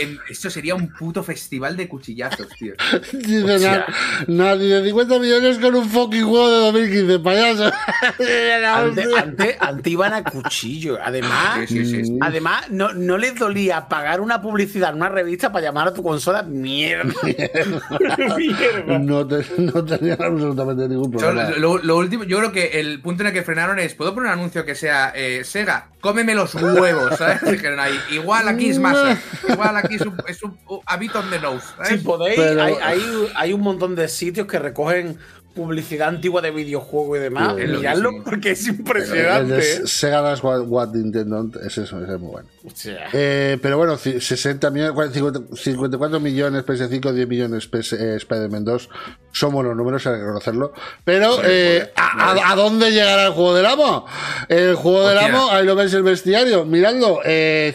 en- 0.02 0.20
eso 0.30 0.50
sería 0.50 0.76
un 0.76 0.92
puto 0.94 1.24
festival 1.24 1.78
de 1.78 1.88
cuchillazos, 1.88 2.48
tío. 2.60 2.74
Dice, 3.14 3.60
na- 3.60 3.86
nadie 4.28 4.76
de 4.82 4.86
50 4.90 5.20
millones 5.20 5.58
con 5.60 5.76
un 5.76 5.90
fucking 5.90 6.24
juego 6.26 6.50
de 6.50 6.58
2015, 6.58 7.20
payaso. 7.20 7.72
Antes, 8.74 9.06
hostia. 9.06 9.22
antes, 9.22 9.56
antes 9.60 9.94
iban 9.94 10.14
a 10.14 10.24
cuchillo. 10.24 10.98
Además, 11.04 11.68
Sí, 11.68 11.78
sí, 11.78 11.86
sí, 11.86 12.06
sí. 12.06 12.18
además 12.22 12.70
no, 12.70 12.94
no 12.94 13.18
les 13.18 13.36
dolía 13.36 13.88
pagar 13.88 14.20
una 14.22 14.42
publicidad 14.42 14.90
en 14.92 14.98
una 14.98 15.10
revista 15.10 15.52
para 15.52 15.66
llamar 15.66 15.88
a 15.90 15.94
tu 15.94 16.04
consola 16.04 16.44
mierda. 16.44 17.14
mierda. 17.24 19.00
No, 19.00 19.28
te- 19.28 19.46
no 19.58 19.84
tenían 19.86 20.22
absolutamente 20.22 20.88
ningún 20.88 21.12
Yo, 21.12 21.18
problema. 21.20 21.50
lo, 21.58 21.78
lo 21.78 21.98
último, 21.98 22.24
yo 22.24 22.38
creo 22.40 22.52
que 22.52 22.80
el 22.80 23.02
punto 23.02 23.24
en 23.24 23.28
el 23.28 23.34
que 23.34 23.44
frenaron 23.44 23.80
es, 23.80 23.94
¿puedo 23.96 24.14
poner 24.14 24.32
un 24.32 24.40
anuncio 24.40 24.66
que 24.66 24.76
sea 24.76 25.12
eh, 25.16 25.44
Sega, 25.44 25.90
cómeme 26.24 26.36
los 26.36 26.56
huevos? 26.56 27.18
¿sabes? 27.18 27.42
Dijeron 27.52 27.80
ahí, 27.80 28.00
igual 28.12 28.48
aquí 28.48 28.70
es 28.70 28.80
masa, 28.80 29.18
igual 29.48 29.76
aquí 29.78 29.96
es 29.96 30.02
un, 30.02 30.16
es 30.28 30.44
un, 30.44 30.58
un 30.68 30.80
a 30.86 30.98
bit 30.98 31.16
on 31.16 31.30
the 31.30 31.40
nose. 31.40 31.66
¿sabes? 31.76 31.90
Si 31.90 31.98
podéis, 31.98 32.36
Pero- 32.40 32.64
hay, 32.64 32.76
hay, 32.82 33.02
hay 33.36 33.54
un 33.54 33.62
montón 33.62 33.96
de 33.96 34.08
sitios 34.08 34.48
que 34.48 34.60
recogen 34.60 35.18
publicidad 35.54 36.08
antigua 36.10 36.42
de 36.42 36.52
videojuegos 36.52 37.18
y 37.18 37.22
demás. 37.22 37.56
Sí, 37.58 37.68
Miradlo 37.68 38.10
sí. 38.12 38.18
porque 38.26 38.52
es 38.52 38.68
impresionante. 38.68 39.60
¿eh? 39.60 39.82
Sega 39.86 40.22
das 40.22 40.44
what, 40.44 40.62
what 40.68 40.90
Nintendo 40.94 41.48
es 41.66 41.78
eso, 41.78 42.02
es 42.04 42.20
muy 42.20 42.32
bueno. 42.32 42.50
O 42.66 42.70
sea, 42.74 43.10
Eh, 43.14 43.58
pero 43.62 43.78
bueno, 43.78 43.94
ci- 43.98 44.20
60 44.20 44.70
millones, 44.72 45.14
50 45.14 45.56
54 45.56 46.20
millones 46.20 46.66
PS5, 46.66 47.12
10 47.12 47.28
millones 47.28 47.68
PS, 47.68 47.94
eh, 47.94 48.16
Spider-Man 48.16 48.64
2 48.66 48.90
son 49.32 49.54
buenos 49.54 49.76
números, 49.76 50.06
hay 50.08 50.14
que 50.14 50.20
reconocerlo. 50.22 50.74
Pero, 51.04 51.38
eh, 51.44 51.92
¿a, 51.96 52.32
a- 52.32 52.52
a 52.52 52.56
dónde 52.56 52.92
llegará 52.92 53.26
el 53.28 53.34
juego 53.34 53.54
del 53.56 53.66
amo? 53.66 54.06
El 54.48 54.76
juego 54.76 55.08
del 55.08 55.18
amo, 55.18 55.50
ahí 55.52 55.66
lo 55.66 55.76
veis 55.76 55.94
el 55.94 56.04
bestiario, 56.04 56.66
miradlo, 56.66 57.20
eh, 57.26 57.74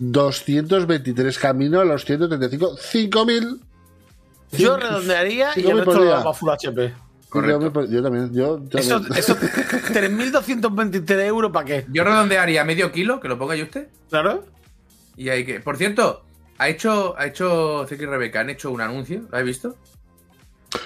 133.223 0.00 1.38
camino 1.38 1.80
a 1.80 1.84
los 1.84 2.04
135, 2.04 2.76
5.000. 2.76 3.58
yo 4.52 4.76
redondearía 4.76 5.50
y 5.50 5.60
cinco 5.62 5.70
el 5.70 5.76
resto 5.78 5.98
lo 5.98 6.04
daba 6.04 6.34
Full 6.34 6.50
HP. 6.50 6.94
Correcto. 7.28 7.84
Yo, 7.86 8.02
también, 8.02 8.32
yo 8.32 8.60
Eso, 8.72 9.00
también. 9.00 9.18
eso 9.18 9.36
3.223 9.36 11.20
euros 11.26 11.50
para 11.52 11.66
qué, 11.66 11.86
Yo 11.90 12.04
redondearía 12.04 12.64
medio 12.64 12.92
kilo, 12.92 13.20
que 13.20 13.28
lo 13.28 13.38
ponga 13.38 13.56
yo 13.56 13.64
usted. 13.64 13.88
¿claro? 14.08 14.44
Y 15.16 15.28
hay 15.28 15.44
que. 15.44 15.60
Por 15.60 15.76
cierto, 15.76 16.24
ha 16.58 16.68
hecho, 16.68 17.14
ha 17.18 17.26
hecho 17.26 17.84
Zeki 17.88 18.04
y 18.04 18.06
Rebeca, 18.06 18.40
han 18.40 18.50
hecho 18.50 18.70
un 18.70 18.80
anuncio, 18.80 19.22
¿lo 19.30 19.36
habéis 19.38 19.56
visto? 19.56 19.76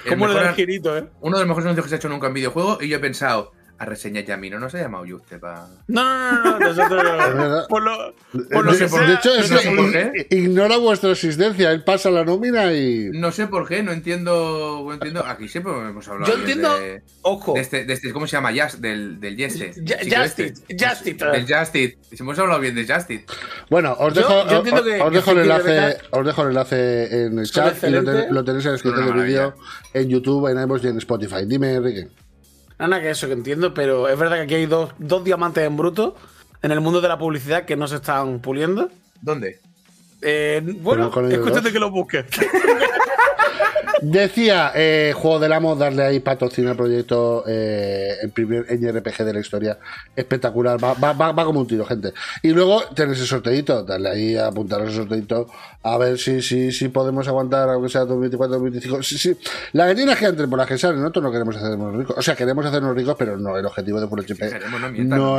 El 0.04 0.10
Como 0.12 0.26
mejor- 0.28 0.42
el 0.42 0.54
girito, 0.54 0.96
¿eh? 0.96 1.08
uno 1.20 1.36
de 1.36 1.42
los 1.44 1.48
mejores 1.48 1.66
anuncios 1.66 1.84
que 1.84 1.88
se 1.90 1.94
ha 1.96 1.98
hecho 1.98 2.08
nunca 2.08 2.28
en 2.28 2.34
videojuego, 2.34 2.78
y 2.80 2.88
yo 2.88 2.96
he 2.96 3.00
pensado, 3.00 3.52
a 3.80 3.86
reseña 3.86 4.20
Yami, 4.20 4.50
¿no 4.50 4.58
nos 4.60 4.74
ha 4.74 4.78
llamado 4.78 5.06
yo 5.06 5.16
usted 5.16 5.40
para. 5.40 5.66
No, 5.88 6.04
no, 6.04 6.32
no, 6.44 6.58
no, 6.58 6.58
nosotros 6.58 7.66
por 7.70 7.82
lo, 7.82 8.14
por 8.52 8.64
lo 8.66 8.72
de, 8.72 8.78
que 8.78 8.84
de 8.84 8.88
sea, 8.90 9.12
hecho, 9.14 9.34
es 9.36 9.50
no 9.50 9.56
sé 9.58 9.70
por 9.74 9.90
qué. 9.90 10.26
ignora 10.36 10.76
vuestra 10.76 11.12
existencia. 11.12 11.70
Él 11.72 11.82
pasa 11.82 12.10
la 12.10 12.22
nómina 12.22 12.70
y. 12.74 13.08
No 13.14 13.32
sé 13.32 13.46
por 13.46 13.66
qué, 13.66 13.82
no 13.82 13.92
entiendo. 13.92 14.82
No 14.84 14.92
entiendo. 14.92 15.24
Aquí 15.26 15.48
siempre 15.48 15.72
hemos 15.72 16.06
hablado. 16.08 16.30
Yo 16.30 16.38
entiendo- 16.38 16.78
De, 16.78 17.02
ojo, 17.22 17.54
de 17.54 17.60
este, 17.60 17.86
de 17.86 17.94
este- 17.94 18.12
¿Cómo 18.12 18.26
se 18.26 18.36
llama? 18.36 18.50
Just, 18.52 18.80
del, 18.80 19.18
del 19.18 19.34
Yeste. 19.38 19.72
Ya- 19.82 19.96
el 19.96 20.04
chico 20.10 20.22
Justit, 20.24 20.58
este. 20.68 20.86
Justit. 20.86 21.22
Del 21.22 21.46
Justit. 21.48 21.98
Si 22.02 22.16
hemos 22.22 22.38
hablado 22.38 22.60
bien 22.60 22.74
de 22.74 22.86
Justit. 22.86 23.30
Bueno, 23.70 23.96
os 23.98 24.12
dejo, 24.14 24.46
yo 24.46 24.58
os- 24.60 24.62
que- 24.62 24.72
os 25.00 25.10
que 25.10 25.16
dejo 25.16 25.30
el 25.32 25.38
enlace, 25.38 25.96
os 26.10 26.26
dejo 26.26 26.42
el 26.42 26.48
enlace 26.48 27.24
en 27.24 27.38
el 27.38 27.46
chat 27.50 27.64
y 27.82 27.86
lo, 27.88 28.04
ten- 28.04 28.08
excelentes. 28.08 28.30
lo 28.30 28.44
tenéis 28.44 28.64
en 28.66 28.68
la 28.68 28.72
descripción 28.72 29.06
del 29.06 29.24
vídeo 29.26 29.54
en 29.94 30.08
YouTube, 30.10 30.48
en 30.48 30.60
iVoox 30.60 30.84
y 30.84 30.88
en 30.88 30.98
Spotify. 30.98 31.46
Dime, 31.46 31.72
Enrique. 31.76 32.08
Nada 32.88 33.02
que 33.02 33.10
eso 33.10 33.26
que 33.26 33.34
entiendo, 33.34 33.74
pero 33.74 34.08
es 34.08 34.18
verdad 34.18 34.36
que 34.36 34.42
aquí 34.42 34.54
hay 34.54 34.66
dos, 34.66 34.90
dos 34.98 35.22
diamantes 35.22 35.64
en 35.64 35.76
bruto 35.76 36.16
en 36.62 36.70
el 36.70 36.80
mundo 36.80 37.00
de 37.00 37.08
la 37.08 37.18
publicidad 37.18 37.64
que 37.64 37.76
no 37.76 37.86
se 37.86 37.96
están 37.96 38.40
puliendo. 38.40 38.88
¿Dónde? 39.20 39.60
Eh, 40.22 40.62
bueno, 40.80 41.06
es 41.06 41.12
cuestión 41.12 41.44
dos. 41.44 41.64
de 41.64 41.72
que 41.72 41.78
lo 41.78 41.90
busques. 41.90 42.24
Decía, 44.02 44.72
eh, 44.74 45.12
Juego 45.14 45.38
del 45.40 45.52
Amo, 45.52 45.76
darle 45.76 46.04
ahí 46.04 46.20
patrocina 46.20 46.70
al 46.70 46.76
proyecto, 46.76 47.44
eh, 47.46 48.16
el 48.22 48.30
primer 48.30 48.64
NRPG 48.70 49.24
de 49.24 49.32
la 49.34 49.40
historia. 49.40 49.78
Espectacular, 50.16 50.82
va, 50.82 50.94
va, 50.94 51.12
va, 51.12 51.32
va 51.32 51.44
como 51.44 51.60
un 51.60 51.66
tiro, 51.66 51.84
gente. 51.84 52.14
Y 52.42 52.48
luego 52.50 52.82
tenéis 52.94 53.20
el 53.20 53.26
sorteito, 53.26 53.82
darle 53.82 54.08
ahí 54.08 54.36
a 54.36 54.46
apuntaros 54.46 54.88
el 54.88 54.94
sorteito, 54.94 55.48
a 55.82 55.96
ver 55.96 56.18
si, 56.18 56.42
si, 56.42 56.72
si 56.72 56.88
podemos 56.88 57.26
aguantar, 57.26 57.68
aunque 57.70 57.88
sea 57.88 58.02
2024, 58.02 58.52
2025. 58.58 59.02
Sí, 59.02 59.16
sí. 59.18 59.36
La 59.72 59.86
que 59.88 59.94
tiene 59.94 60.12
es 60.12 60.18
que 60.18 60.26
entre 60.26 60.46
por 60.46 60.58
las 60.58 60.66
que 60.68 60.76
salen, 60.76 61.00
nosotros 61.00 61.22
no 61.24 61.32
queremos 61.32 61.56
hacernos 61.56 61.96
ricos. 61.96 62.16
O 62.18 62.22
sea, 62.22 62.36
queremos 62.36 62.66
hacernos 62.66 62.94
ricos, 62.94 63.16
pero 63.18 63.38
no, 63.38 63.56
el 63.56 63.64
objetivo 63.64 63.98
de 64.00 64.06
Full 64.06 64.20
HP. 64.20 64.60
no 65.04 65.38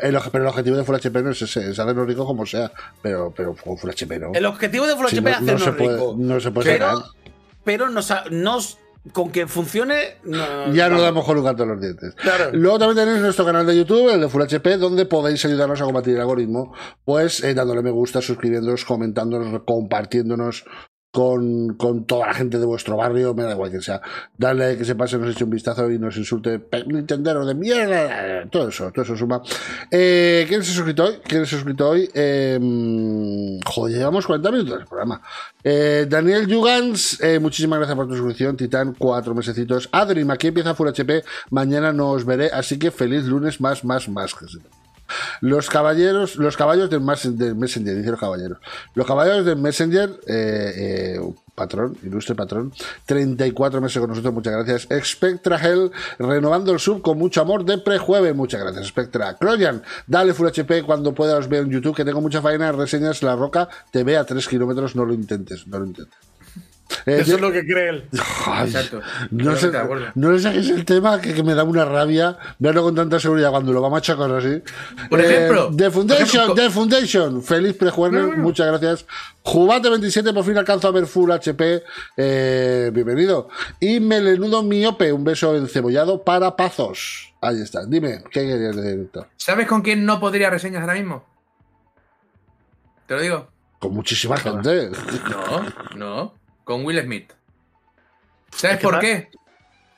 el, 0.00 0.18
pero 0.32 0.44
el 0.44 0.48
objetivo 0.48 0.76
de 0.76 0.84
Full 0.84 0.94
HP 0.94 1.22
no 1.22 1.30
es 1.30 1.42
ese, 1.42 1.70
es 1.70 1.78
hacernos 1.78 2.06
ricos 2.06 2.26
como 2.26 2.46
sea, 2.46 2.72
pero, 3.02 3.32
pero 3.36 3.54
Full 3.54 3.90
HP 3.90 4.18
no. 4.18 4.32
El 4.34 4.46
objetivo 4.46 4.86
de 4.86 4.96
Full 4.96 5.06
HP 5.06 5.16
es 5.18 5.22
no- 5.22 5.30
no 5.30 5.34
hacernos 5.52 5.62
se 5.62 5.72
puede- 5.72 5.96
ricos. 5.98 6.16
no 6.18 6.40
se 6.40 6.50
puede 6.50 6.72
pero, 6.72 6.86
sacar. 6.96 7.10
pero 7.64 7.88
nos, 7.90 8.10
ha- 8.10 8.24
nos- 8.30 8.78
con 9.12 9.30
que 9.30 9.46
funcione. 9.46 10.16
no- 10.24 10.72
Ya 10.72 10.88
nos 10.88 11.00
vamos. 11.00 11.02
damos 11.02 11.24
con 11.26 11.38
un 11.38 11.44
los 11.68 11.80
dientes. 11.80 12.14
Claro. 12.14 12.50
Luego 12.52 12.78
también 12.78 13.04
tenéis 13.06 13.22
nuestro 13.22 13.44
canal 13.44 13.66
de 13.66 13.76
YouTube, 13.76 14.08
el 14.12 14.20
de 14.20 14.28
Full 14.28 14.42
HP, 14.42 14.78
donde 14.78 15.06
podéis 15.06 15.44
ayudarnos 15.44 15.80
a 15.80 15.84
combatir 15.84 16.14
el 16.14 16.20
algoritmo, 16.20 16.72
pues 17.04 17.42
eh, 17.44 17.54
dándole 17.54 17.82
me 17.82 17.90
gusta, 17.90 18.22
suscribiéndonos, 18.22 18.84
comentándonos, 18.84 19.62
compartiéndonos 19.66 20.64
con, 21.14 21.74
con 21.74 22.06
toda 22.06 22.26
la 22.26 22.34
gente 22.34 22.58
de 22.58 22.66
vuestro 22.66 22.96
barrio, 22.96 23.34
me 23.34 23.44
da 23.44 23.52
igual 23.52 23.70
que 23.70 23.80
sea. 23.80 24.00
Darle 24.36 24.76
que 24.76 24.84
se 24.84 24.96
pase, 24.96 25.16
nos 25.16 25.30
eche 25.30 25.44
un 25.44 25.50
vistazo 25.50 25.88
y 25.88 25.96
nos 25.96 26.16
insulte, 26.16 26.58
"Pe- 26.58 26.84
Nintendero 26.86 27.46
de 27.46 27.54
mierda, 27.54 28.44
todo 28.50 28.68
eso, 28.68 28.90
todo 28.90 29.04
eso 29.04 29.16
suma. 29.16 29.40
Eh, 29.92 30.44
¿Quién 30.48 30.64
se 30.64 30.72
ha 30.72 30.74
suscrito 30.74 31.04
hoy? 31.04 31.14
¿Quién 31.24 31.46
se 31.46 31.54
ha 31.54 31.58
suscrito 31.58 31.88
hoy? 31.88 32.10
Eh, 32.12 32.58
joder, 33.64 33.96
llevamos 33.96 34.26
40 34.26 34.50
minutos 34.50 34.76
del 34.78 34.86
programa. 34.86 35.22
Eh, 35.62 36.06
Daniel 36.08 36.52
Jugans, 36.52 37.20
eh, 37.22 37.38
muchísimas 37.38 37.78
gracias 37.78 37.96
por 37.96 38.08
tu 38.08 38.16
suscripción. 38.16 38.56
Titán, 38.56 38.96
cuatro 38.98 39.34
mesecitos. 39.36 39.88
Adrim, 39.92 40.28
aquí 40.32 40.48
empieza 40.48 40.74
Full 40.74 40.88
HP. 40.88 41.22
Mañana 41.50 41.92
no 41.92 42.10
os 42.10 42.24
veré, 42.24 42.50
así 42.52 42.76
que 42.76 42.90
feliz 42.90 43.24
lunes 43.24 43.60
más, 43.60 43.84
más, 43.84 44.08
más. 44.08 44.34
que. 44.34 44.46
Los 45.40 45.68
caballeros, 45.68 46.36
los 46.36 46.56
caballos 46.56 46.90
del, 46.90 47.00
Messenger, 47.00 47.96
dice 47.96 48.10
los 48.10 48.20
caballeros. 48.20 48.58
Los 48.94 49.06
caballeros 49.06 49.44
del 49.44 49.56
Messenger, 49.56 50.10
eh, 50.26 51.16
eh, 51.16 51.20
patrón, 51.54 51.96
ilustre 52.02 52.34
patrón, 52.34 52.72
34 53.06 53.80
meses 53.80 54.00
con 54.00 54.10
nosotros, 54.10 54.34
muchas 54.34 54.52
gracias. 54.52 55.04
Spectra 55.04 55.56
Hell, 55.56 55.90
renovando 56.18 56.72
el 56.72 56.78
sub 56.78 57.02
con 57.02 57.18
mucho 57.18 57.40
amor 57.40 57.64
de 57.64 57.78
prejueves, 57.78 58.34
muchas 58.34 58.60
gracias. 58.60 58.86
Spectra. 58.88 59.34
Croyan, 59.34 59.82
dale 60.06 60.34
Full 60.34 60.48
HP 60.48 60.82
cuando 60.82 61.14
pueda, 61.14 61.36
os 61.36 61.48
veo 61.48 61.62
en 61.62 61.70
YouTube, 61.70 61.94
que 61.94 62.04
tengo 62.04 62.20
mucha 62.20 62.42
faena, 62.42 62.72
reseñas 62.72 63.22
La 63.22 63.36
Roca, 63.36 63.68
te 63.90 64.04
ve 64.04 64.16
a 64.16 64.24
3 64.24 64.46
kilómetros, 64.48 64.96
no 64.96 65.04
lo 65.04 65.14
intentes, 65.14 65.66
no 65.66 65.78
lo 65.78 65.86
intentes. 65.86 66.18
Eh, 67.06 67.18
Eso 67.20 67.30
yo- 67.30 67.34
es 67.36 67.40
lo 67.40 67.52
que 67.52 67.64
cree 67.66 67.88
él. 67.90 68.08
Ay, 68.46 68.66
Exacto. 68.68 69.00
No, 69.30 69.56
sé, 69.56 69.70
de 69.70 69.80
no 70.14 70.32
le 70.32 70.38
saques 70.38 70.68
el 70.70 70.84
tema 70.84 71.20
que, 71.20 71.34
que 71.34 71.42
me 71.42 71.54
da 71.54 71.64
una 71.64 71.84
rabia 71.84 72.36
verlo 72.58 72.82
con 72.82 72.94
tanta 72.94 73.18
seguridad 73.20 73.50
cuando 73.50 73.72
lo 73.72 73.80
vamos 73.80 73.98
a 73.98 74.02
chacar 74.02 74.30
así. 74.32 74.62
Por 75.10 75.20
ejemplo, 75.20 75.70
The 75.76 75.90
Foundation, 75.90 76.26
ejemplo, 76.26 76.54
The 76.54 76.70
Foundation. 76.70 77.42
Feliz 77.42 77.74
prejueves, 77.74 78.38
muchas 78.38 78.66
gracias. 78.68 79.06
Jubate27, 79.44 80.32
por 80.32 80.44
fin 80.44 80.56
alcanzo 80.56 80.88
a 80.88 80.90
ver 80.92 81.06
Full 81.06 81.30
HP. 81.30 81.82
Eh, 82.16 82.90
bienvenido. 82.94 83.48
Y 83.80 84.00
Melenudo 84.00 84.62
Miope, 84.62 85.12
un 85.12 85.24
beso 85.24 85.54
encebollado 85.56 86.22
para 86.24 86.56
Pazos. 86.56 87.34
Ahí 87.40 87.60
está. 87.60 87.84
Dime, 87.84 88.22
¿qué 88.30 88.40
querías 88.46 88.74
decir, 88.74 88.98
Víctor? 89.00 89.26
¿Sabes 89.36 89.66
con 89.66 89.82
quién 89.82 90.06
no 90.06 90.18
podría 90.18 90.48
reseñas 90.48 90.80
ahora 90.80 90.94
mismo? 90.94 91.24
Te 93.06 93.14
lo 93.14 93.20
digo. 93.20 93.48
Con 93.78 93.92
muchísima 93.92 94.38
gente. 94.38 94.90
No, 95.28 95.64
no. 95.94 96.34
Con 96.64 96.84
Will 96.84 97.00
Smith. 97.02 97.30
¿Sabes 98.54 98.76
Es 98.76 98.80
que 98.80 98.86
por 98.88 98.98
qué? 99.00 99.30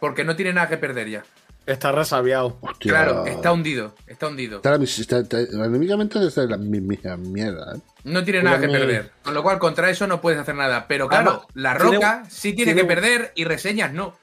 Porque 0.00 0.24
no 0.24 0.36
tiene 0.36 0.52
nada 0.52 0.68
que 0.68 0.76
perder 0.76 1.08
ya. 1.08 1.22
Está 1.66 1.90
resabiado. 1.90 2.58
Hostia. 2.60 2.92
Claro, 2.92 3.26
está 3.26 3.52
hundido. 3.52 3.94
Está 4.06 4.28
hundido. 4.28 4.56
Está 4.58 4.76
está- 4.76 5.18
está- 5.20 5.64
anímicamente 5.64 6.24
está 6.24 6.44
la 6.44 6.56
misma 6.58 7.16
mierda. 7.16 7.74
¿eh? 7.76 7.80
No 8.04 8.22
tiene 8.22 8.42
nada 8.44 8.60
que 8.60 8.68
perder. 8.68 9.10
Con 9.22 9.34
lo 9.34 9.42
cual, 9.42 9.58
contra 9.58 9.90
eso 9.90 10.06
no 10.06 10.20
puedes 10.20 10.38
hacer 10.38 10.54
nada. 10.54 10.86
Pero 10.86 11.08
claro, 11.08 11.30
Además, 11.30 11.46
La 11.54 11.76
tiene- 11.76 11.94
Roca 11.96 12.22
sí 12.28 12.52
tiene 12.52 12.72
tiene- 12.72 12.82
que 12.82 12.86
perder 12.94 13.32
y 13.34 13.44
reseñas 13.44 13.92
no. 13.92 14.14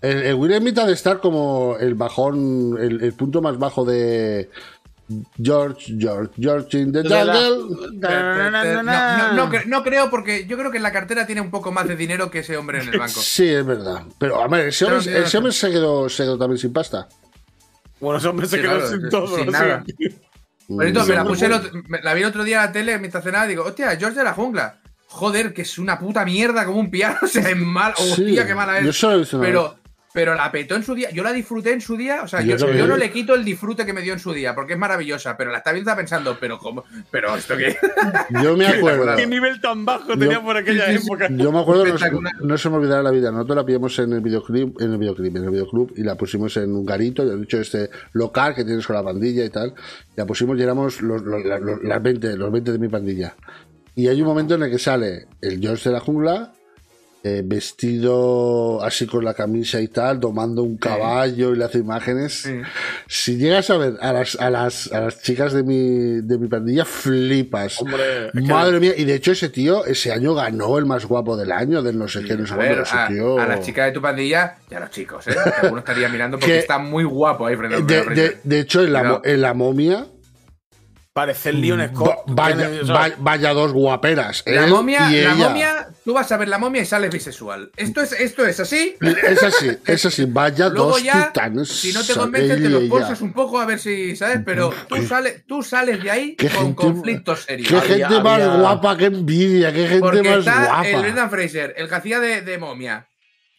El, 0.00 0.22
el 0.22 0.34
Will 0.34 0.56
Smith 0.56 0.78
ha 0.78 0.86
de 0.86 0.92
estar 0.92 1.20
como 1.20 1.76
el 1.80 1.94
bajón, 1.94 2.76
el, 2.80 3.02
el 3.02 3.12
punto 3.14 3.42
más 3.42 3.58
bajo 3.58 3.84
de 3.84 4.48
George, 5.42 5.94
George, 5.98 6.32
George 6.38 6.78
in 6.78 6.92
the 6.92 7.02
Jungle. 7.02 7.90
No, 8.00 8.50
no, 8.50 8.82
no, 8.82 9.32
no 9.32 9.50
cre- 9.50 9.64
no 9.66 9.82
creo 9.82 10.10
porque 10.10 10.46
yo 10.46 10.56
creo 10.58 10.70
que 10.70 10.76
en 10.78 10.82
la 10.82 10.92
cartera 10.92 11.26
tiene 11.26 11.40
un 11.40 11.50
poco 11.50 11.72
más 11.72 11.86
de 11.88 11.96
dinero 11.96 12.30
que 12.30 12.40
ese 12.40 12.56
hombre 12.56 12.80
en 12.82 12.88
el 12.88 12.98
banco. 12.98 13.20
Sí, 13.20 13.48
es 13.48 13.64
verdad. 13.64 14.02
Pero, 14.18 14.42
a 14.42 14.48
ver, 14.48 14.68
ese 14.68 14.84
hombre, 14.84 15.00
Pero, 15.04 15.24
ese 15.24 15.36
hombre 15.38 15.52
se, 15.52 15.70
quedó, 15.70 16.08
se 16.08 16.22
quedó 16.24 16.38
también 16.38 16.58
sin 16.58 16.72
pasta. 16.72 17.08
Bueno, 18.00 18.18
ese 18.18 18.28
hombre 18.28 18.46
se 18.46 18.56
Sí, 18.56 18.62
quedó 18.62 18.72
claro, 18.76 18.88
sin 18.90 19.00
sin 19.00 19.10
todo. 19.10 19.36
sí. 19.36 19.44
nada. 19.50 19.84
Mm. 20.68 20.76
me 20.76 20.92
la 20.92 21.24
puse 21.24 21.46
el 21.46 21.52
otro- 21.52 21.70
me- 21.88 22.00
la 22.02 22.14
vi 22.14 22.22
el 22.22 22.28
otro 22.28 22.44
día 22.44 22.60
en 22.60 22.66
la 22.66 22.72
tele 22.72 22.98
mientras 22.98 23.22
cenaba 23.24 23.46
y 23.46 23.50
digo, 23.50 23.64
hostia, 23.64 23.96
George 23.96 24.18
de 24.18 24.24
la 24.24 24.32
jungla. 24.32 24.78
Joder, 25.08 25.52
que 25.52 25.62
es 25.62 25.78
una 25.78 25.98
puta 25.98 26.24
mierda 26.24 26.64
como 26.64 26.80
un 26.80 26.90
piano, 26.90 27.18
o 27.22 27.26
sea, 27.26 27.48
es 27.50 27.56
mal, 27.56 27.92
Sí, 27.96 28.10
hostia, 28.12 28.46
qué 28.46 28.54
mala 28.54 28.78
es. 28.78 28.86
yo 28.86 28.92
solo 28.92 29.16
he 29.16 29.18
visto 29.18 29.36
una 29.36 29.46
pero, 29.46 29.76
pero 30.12 30.34
la 30.34 30.50
petó 30.52 30.74
en 30.76 30.82
su 30.82 30.94
día, 30.94 31.10
yo 31.10 31.22
la 31.22 31.32
disfruté 31.32 31.72
en 31.72 31.80
su 31.80 31.96
día, 31.96 32.22
o 32.22 32.28
sea, 32.28 32.42
Yo 32.42 32.56
yo, 32.56 32.70
yo 32.72 32.86
no 32.86 32.96
le 32.96 33.10
quito 33.10 33.34
el 33.34 33.44
disfrute 33.44 33.86
que 33.86 33.92
me 33.92 34.02
dio 34.02 34.12
en 34.12 34.18
su 34.18 34.32
día, 34.32 34.54
porque 34.54 34.74
es 34.74 34.78
maravillosa, 34.78 35.36
pero 35.36 35.50
la 35.50 35.58
está 35.58 35.72
viendo 35.72 35.94
pensando, 35.96 36.36
pero 36.38 36.58
cómo, 36.58 36.84
pero 37.10 37.34
esto 37.36 37.56
qué. 37.56 37.76
Yo 38.42 38.56
me 38.56 38.66
acuerdo. 38.68 39.16
¿Qué 39.16 39.26
nivel 39.26 39.60
tan 39.60 39.84
bajo 39.84 40.16
tenía 40.18 40.42
por 40.42 40.56
aquella 40.56 40.92
época? 40.92 41.28
Yo 41.30 41.50
me 41.52 41.60
acuerdo, 41.60 41.84
no, 42.42 42.58
se 42.58 42.70
me 42.70 42.76
olvidará 42.76 43.02
la 43.02 43.10
vida. 43.10 43.30
Nosotros 43.30 43.56
la 43.56 43.64
pillamos 43.66 43.98
en 43.98 44.12
el 44.12 44.20
videoclip, 44.20 44.80
en 44.80 44.92
el 44.92 44.98
videoclip, 44.98 45.36
en 45.36 45.44
el 45.44 45.50
videoclub 45.50 45.92
y 45.96 46.02
la 46.02 46.14
pusimos 46.14 46.56
en 46.56 46.74
un 46.74 46.84
garito, 46.84 47.24
ya 47.26 47.32
he 47.32 47.36
dicho 47.36 47.60
este 47.60 47.90
local 48.12 48.54
que 48.54 48.64
tienes 48.64 48.86
con 48.86 48.96
la 48.96 49.02
pandilla 49.02 49.44
y 49.44 49.50
tal. 49.50 49.74
La 50.16 50.26
pusimos 50.26 50.58
y 50.58 50.62
éramos 50.62 51.00
los, 51.02 51.22
los, 51.22 51.42
los- 51.44 51.82
las 51.82 52.02
20, 52.02 52.36
los 52.36 52.52
20 52.52 52.72
de 52.72 52.78
mi 52.78 52.88
pandilla. 52.88 53.34
Y 53.94 54.08
hay 54.08 54.20
un 54.20 54.26
momento 54.28 54.54
en 54.54 54.62
el 54.62 54.70
que 54.70 54.78
sale 54.78 55.26
el 55.40 55.60
George 55.60 55.88
de 55.88 55.92
la 55.94 56.00
jungla, 56.00 56.52
eh, 57.24 57.42
vestido 57.44 58.82
así 58.82 59.06
con 59.06 59.24
la 59.24 59.34
camisa 59.34 59.80
y 59.80 59.88
tal, 59.88 60.18
tomando 60.20 60.62
un 60.62 60.76
caballo 60.76 61.52
y 61.52 61.56
le 61.56 61.64
hace 61.64 61.78
imágenes. 61.78 62.42
Sí. 62.42 62.60
Si 63.06 63.36
llegas 63.36 63.70
a 63.70 63.76
ver 63.76 63.94
a 64.00 64.12
las, 64.12 64.34
a 64.40 64.50
las, 64.50 64.92
a 64.92 65.00
las 65.02 65.22
chicas 65.22 65.52
de 65.52 65.62
mi, 65.62 66.20
de 66.20 66.38
mi 66.38 66.48
pandilla, 66.48 66.84
flipas. 66.84 67.80
Hombre, 67.80 68.30
Madre 68.34 68.80
mía, 68.80 68.92
y 68.96 69.04
de 69.04 69.14
hecho 69.14 69.32
ese 69.32 69.48
tío 69.48 69.84
ese 69.86 70.12
año 70.12 70.34
ganó 70.34 70.78
el 70.78 70.86
más 70.86 71.04
guapo 71.06 71.36
del 71.36 71.52
año, 71.52 71.82
del 71.82 71.98
no 71.98 72.08
sé 72.08 72.24
qué, 72.24 72.36
no 72.36 72.46
sé 72.46 72.54
A 72.54 72.56
cuándo, 72.56 72.82
a, 72.90 73.08
tío. 73.08 73.38
a 73.38 73.46
las 73.46 73.60
chicas 73.60 73.86
de 73.86 73.92
tu 73.92 74.02
pandilla 74.02 74.56
y 74.70 74.74
a 74.74 74.80
los 74.80 74.90
chicos, 74.90 75.26
¿eh? 75.28 75.34
Que 75.44 75.50
alguno 75.66 75.78
estaría 75.80 76.08
mirando 76.08 76.38
porque 76.38 76.52
Que- 76.54 76.58
está 76.58 76.78
muy 76.78 77.04
guapo 77.04 77.46
ahí 77.46 77.56
frente 77.56 77.76
al 77.76 77.86
de, 77.86 78.04
de- 78.14 78.36
de 78.42 78.60
hecho, 78.60 78.82
en 78.82 78.92
la, 78.92 79.20
en 79.24 79.40
la 79.42 79.54
momia, 79.54 80.06
Parece 81.14 81.50
el 81.50 81.60
Leon 81.60 81.86
Scott. 81.94 82.08
va- 82.08 82.22
vaya, 82.26 82.68
Tiene- 83.50 83.54
dos 83.54 83.72
guaperas. 83.74 84.42
La 84.46 84.64
él 84.64 84.70
momia, 84.70 85.10
y 85.10 85.22
la 85.22 85.34
ella. 85.34 85.48
momia, 85.48 85.88
tú 86.06 86.14
vas 86.14 86.32
a 86.32 86.38
ver 86.38 86.48
la 86.48 86.56
momia 86.56 86.80
y 86.80 86.86
sales 86.86 87.10
bisexual. 87.10 87.70
Esto 87.76 88.00
es, 88.00 88.12
esto 88.12 88.46
es 88.46 88.58
así. 88.60 88.96
Es 89.00 89.42
así, 89.42 89.76
es 89.86 90.06
así, 90.06 90.24
vaya 90.24 90.70
Luego 90.70 90.92
dos 90.92 91.02
ya, 91.02 91.26
titanes. 91.26 91.68
si 91.68 91.92
no 91.92 92.02
te 92.02 92.14
convences, 92.14 92.62
te 92.62 92.68
los 92.70 92.80
ella. 92.80 92.90
bolsas 92.90 93.20
un 93.20 93.34
poco 93.34 93.60
a 93.60 93.66
ver 93.66 93.78
si, 93.78 94.16
¿sabes? 94.16 94.40
Pero 94.42 94.72
tú 94.88 95.06
sales, 95.06 95.44
tú 95.46 95.62
sales 95.62 96.02
de 96.02 96.10
ahí 96.10 96.34
con 96.36 96.48
gente- 96.48 96.74
conflictos 96.76 97.42
serios. 97.42 97.68
Qué 97.68 97.76
Había- 97.92 98.08
gente 98.08 98.22
más 98.22 98.40
había- 98.40 98.56
guapa, 98.56 98.96
qué 98.96 99.04
envidia, 99.04 99.70
qué 99.70 99.86
gente 99.86 100.00
Porque 100.00 100.22
más 100.22 100.38
está 100.38 100.64
guapa. 100.64 100.88
el 100.88 101.00
Brendan 101.02 101.30
Fraser, 101.30 101.74
el 101.76 101.88
que 101.90 101.94
hacía 101.94 102.20
de, 102.20 102.40
de 102.40 102.56
momia. 102.56 103.06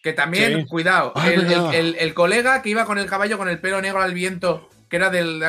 Que 0.01 0.11
también, 0.11 0.61
Sí. 0.61 0.65
cuidado, 0.65 1.13
Ah, 1.15 1.29
el- 1.31 1.45
el- 1.73 1.95
el 1.99 2.13
colega 2.15 2.63
que 2.63 2.69
iba 2.69 2.83
con 2.85 2.97
el 2.97 3.05
caballo 3.05 3.37
con 3.37 3.47
el 3.47 3.59
pelo 3.59 3.79
negro 3.79 4.01
al 4.01 4.13
viento, 4.15 4.67
que 4.89 4.95
era 4.97 5.09
del. 5.11 5.41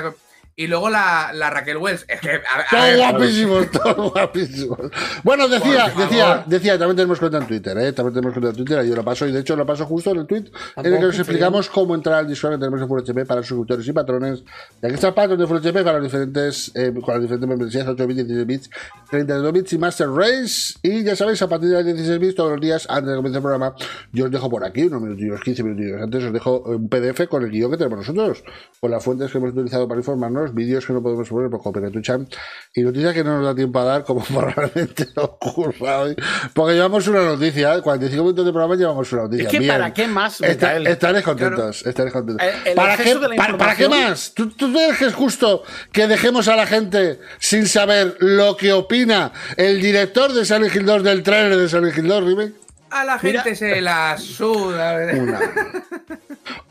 Y 0.57 0.67
luego 0.69 0.89
la, 0.89 1.33
la 1.35 1.51
Raquel 1.51 1.79
Wells. 1.79 2.05
Es 2.09 2.21
que. 2.21 2.31
a- 2.31 2.35
a 2.37 2.71
Todos 2.71 2.83
ver, 2.85 2.97
guapísimos, 2.99 3.71
todos 3.73 4.13
guapísimos. 4.13 4.79
Bueno, 5.25 5.49
decía, 5.49 5.93
decía, 5.97 6.45
decía, 6.47 6.79
también 6.79 6.97
tenemos 6.97 7.19
cuenta 7.19 7.39
en 7.39 7.47
Twitter, 7.47 7.77
¿eh? 7.79 7.93
También 7.93 8.15
tenemos 8.15 8.33
cuenta 8.35 8.51
en 8.51 8.57
Twitter, 8.65 8.85
yo 8.85 8.95
lo 8.95 9.05
paso, 9.05 9.27
y 9.27 9.33
de 9.33 9.41
hecho 9.41 9.57
lo 9.57 9.67
paso 9.67 9.85
justo 9.87 10.11
en 10.13 10.19
el 10.19 10.27
tweet 10.27 10.45
en 10.77 10.87
el 10.87 10.99
que 11.01 11.07
os 11.07 11.19
explicamos 11.19 11.69
cómo 11.69 11.95
entrar 11.95 12.21
al 12.21 12.29
Discord 12.29 12.53
que 12.53 12.59
tenemos 12.59 12.81
en 12.81 12.89
Full 12.89 13.01
HP 13.01 13.27
para 13.27 13.43
suscriptores 13.43 13.87
y 13.89 13.93
patrones. 13.93 14.45
Y 14.83 14.87
aquí 14.87 14.95
está 14.95 15.09
el 15.09 15.15
patrón 15.15 15.39
de 15.39 15.47
Full 15.47 15.57
HP 15.59 15.83
para 15.83 15.99
los 15.99 16.05
diferentes, 16.05 16.71
eh, 16.75 16.93
con 16.95 17.15
las 17.15 17.23
diferentes 17.23 17.49
membresías, 17.49 17.87
8 17.89 18.07
bits, 18.07 18.17
16 18.29 18.47
bits, 18.47 18.71
32 19.11 19.53
bits 19.53 19.73
y 19.73 19.79
Master 19.79 20.09
Race. 20.11 20.75
Y 20.83 21.03
ya 21.03 21.17
sabéis, 21.17 21.43
a 21.43 21.49
partir 21.49 21.71
de 21.71 21.77
las 21.77 21.85
16 21.85 22.19
bits, 22.21 22.35
todos 22.37 22.53
los 22.53 22.61
días, 22.61 22.87
antes 22.89 23.11
de 23.11 23.17
comenzar 23.17 23.39
el 23.39 23.43
programa, 23.43 23.75
yo 24.13 24.27
os 24.27 24.31
dejo 24.31 24.49
por 24.49 24.65
aquí, 24.65 24.85
unos 24.85 25.03
minutillos, 25.03 25.41
15 25.41 25.63
minutillos 25.65 26.01
antes, 26.03 26.23
os 26.25 26.33
dejo 26.33 26.61
un 26.61 26.89
PDF 26.89 27.27
con 27.29 27.43
el 27.43 27.51
guion 27.51 27.71
que 27.73 27.77
tenemos 27.77 27.99
nosotros, 28.07 28.45
con 28.81 28.91
las 28.93 29.03
fuentes 29.03 29.33
que 29.33 29.39
hemos 29.39 29.51
utilizado 29.51 29.89
para 29.89 30.01
informarnos, 30.01 30.44
vídeos 30.53 30.85
que 30.85 30.93
no 30.93 31.01
podemos 31.03 31.29
poner 31.29 31.49
por 31.49 31.63
copyright 31.63 31.93
to 31.93 32.03
Chan, 32.03 32.29
y 32.75 32.83
noticias 32.83 33.15
que 33.15 33.23
no 33.23 33.37
nos 33.37 33.47
da 33.47 33.55
tiempo 33.55 33.79
a 33.79 33.85
dar, 33.85 34.05
como 34.05 34.21
probablemente 34.25 35.07
ocurra 35.15 36.01
hoy, 36.01 36.17
porque 36.53 36.75
llevamos 36.75 37.07
una 37.07 37.25
noticia, 37.25 37.77
¿eh? 37.77 37.81
45 37.83 38.23
minutos 38.23 38.45
de 38.45 38.53
programa 38.53 38.75
llevamos 38.75 39.13
una 39.13 39.23
noticia. 39.23 39.45
Es 39.45 39.51
que 39.51 39.59
Bien. 39.61 39.71
¿para 39.73 39.95
qué 39.95 40.09
más, 40.09 40.41
Micael? 40.41 40.87
estaréis 40.89 41.25
contentos, 41.25 41.87
estaréis 41.87 42.13
contentos. 42.13 42.45
El- 42.47 42.69
el 42.71 42.75
¿Para, 42.75 42.97
qué, 42.97 43.17
para, 43.37 43.57
para 43.57 43.77
qué 43.77 43.89
más? 43.89 44.33
¿Tú, 44.35 44.51
¿Tú 44.51 44.73
crees 44.73 44.99
que 44.99 45.07
es 45.07 45.15
justo 45.15 45.63
que 45.93 46.07
dejemos 46.09 46.49
a 46.49 46.57
la 46.57 46.67
gente 46.67 47.21
sin 47.39 47.67
saber 47.67 48.17
lo 48.19 48.57
que 48.57 48.73
opina 48.73 49.33
el 49.57 49.81
director 49.81 50.33
de 50.33 50.43
Hill 50.43 50.87
2 50.87 51.03
del 51.05 51.23
trailer 51.23 51.57
de 51.57 51.89
Hill 51.97 52.09
2 52.09 52.25
Remake? 52.25 52.64
A 52.95 53.05
la 53.05 53.19
gente 53.19 53.43
Mira. 53.45 53.55
se 53.57 53.81
la 53.81 54.17
suda. 54.19 54.97
Una. 55.21 55.41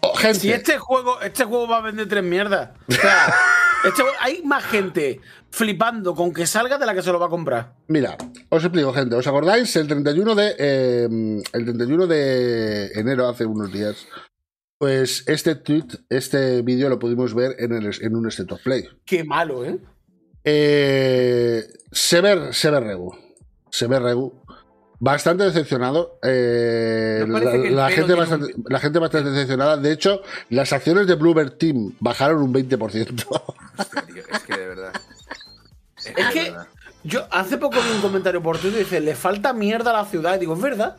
Oh, 0.06 0.14
gente, 0.16 0.40
Si 0.40 0.52
este 0.52 0.78
juego, 0.78 1.20
este 1.22 1.46
juego 1.46 1.68
va 1.68 1.78
a 1.78 1.82
vender 1.82 2.08
tres 2.08 2.24
mierdas. 2.24 2.72
O 2.88 2.92
sea, 2.92 3.34
este 3.86 4.02
juego- 4.02 4.18
hay 4.20 4.42
más 4.44 4.64
gente 4.66 5.20
flipando 5.50 6.14
con 6.14 6.34
que 6.34 6.46
salga 6.46 6.78
de 6.78 6.86
la 6.86 6.94
que 6.94 7.02
se 7.02 7.12
lo 7.12 7.20
va 7.20 7.28
a 7.28 7.30
comprar. 7.30 7.74
mira, 7.88 8.18
os 8.50 8.64
explico, 8.64 8.94
gente. 8.94 9.16
¿Os 9.16 9.26
acordáis? 9.28 9.74
El 9.76 9.88
31 9.88 10.36
de, 10.36 10.56
eh, 10.60 11.04
el 11.54 11.64
31 11.66 12.06
de 12.08 12.88
enero, 12.96 13.28
hace 13.30 13.46
unos 13.46 13.72
días, 13.72 14.06
pues 14.78 15.24
este 15.28 15.56
tweet, 15.56 15.86
este 16.10 16.62
vídeo 16.62 16.90
lo 16.90 17.00
pudimos 17.00 17.34
ver 17.34 17.56
en, 17.60 17.72
el, 17.74 17.90
en 18.02 18.16
un 18.16 18.28
State 18.28 18.54
of 18.54 18.62
Play. 18.62 18.84
Qué 19.06 19.24
malo, 19.24 19.64
¿eh? 19.66 19.80
Eh, 20.44 21.66
se 21.92 22.22
ve, 22.22 22.52
se 22.54 22.70
ve 22.70 22.80
regu. 22.82 23.16
Se 23.72 23.88
ve 23.88 24.00
regu. 24.00 24.43
Bastante 25.04 25.44
decepcionado. 25.44 26.18
Eh, 26.24 27.26
¿No 27.28 27.34
parece 27.34 27.72
la, 27.72 27.90
gente 27.90 28.14
bastante, 28.14 28.54
la 28.70 28.80
gente 28.80 29.00
bastante 29.00 29.32
decepcionada. 29.32 29.76
De 29.76 29.92
hecho, 29.92 30.22
las 30.50 30.72
acciones 30.72 31.08
de 31.08 31.16
Bluebird 31.16 31.58
Team 31.58 31.92
bajaron 32.00 32.42
un 32.42 32.54
20%. 32.54 33.26
Hostia, 33.78 34.02
tío, 34.04 34.24
es 34.32 34.40
que 34.44 34.58
de 34.58 34.66
verdad. 34.66 34.94
Es 35.98 36.28
que 36.32 36.44
verdad. 36.44 36.68
yo 37.04 37.28
hace 37.32 37.58
poco 37.58 37.82
vi 37.82 37.92
un 37.94 38.02
comentario 38.02 38.42
por 38.42 38.58
Twitter 38.58 38.80
y 38.80 38.84
dice, 38.86 39.02
le 39.02 39.14
falta 39.14 39.52
mierda 39.52 39.92
a 39.92 40.04
la 40.04 40.06
ciudad. 40.06 40.38
Y 40.38 40.40
digo, 40.40 40.54
es 40.54 40.62
verdad. 40.62 40.96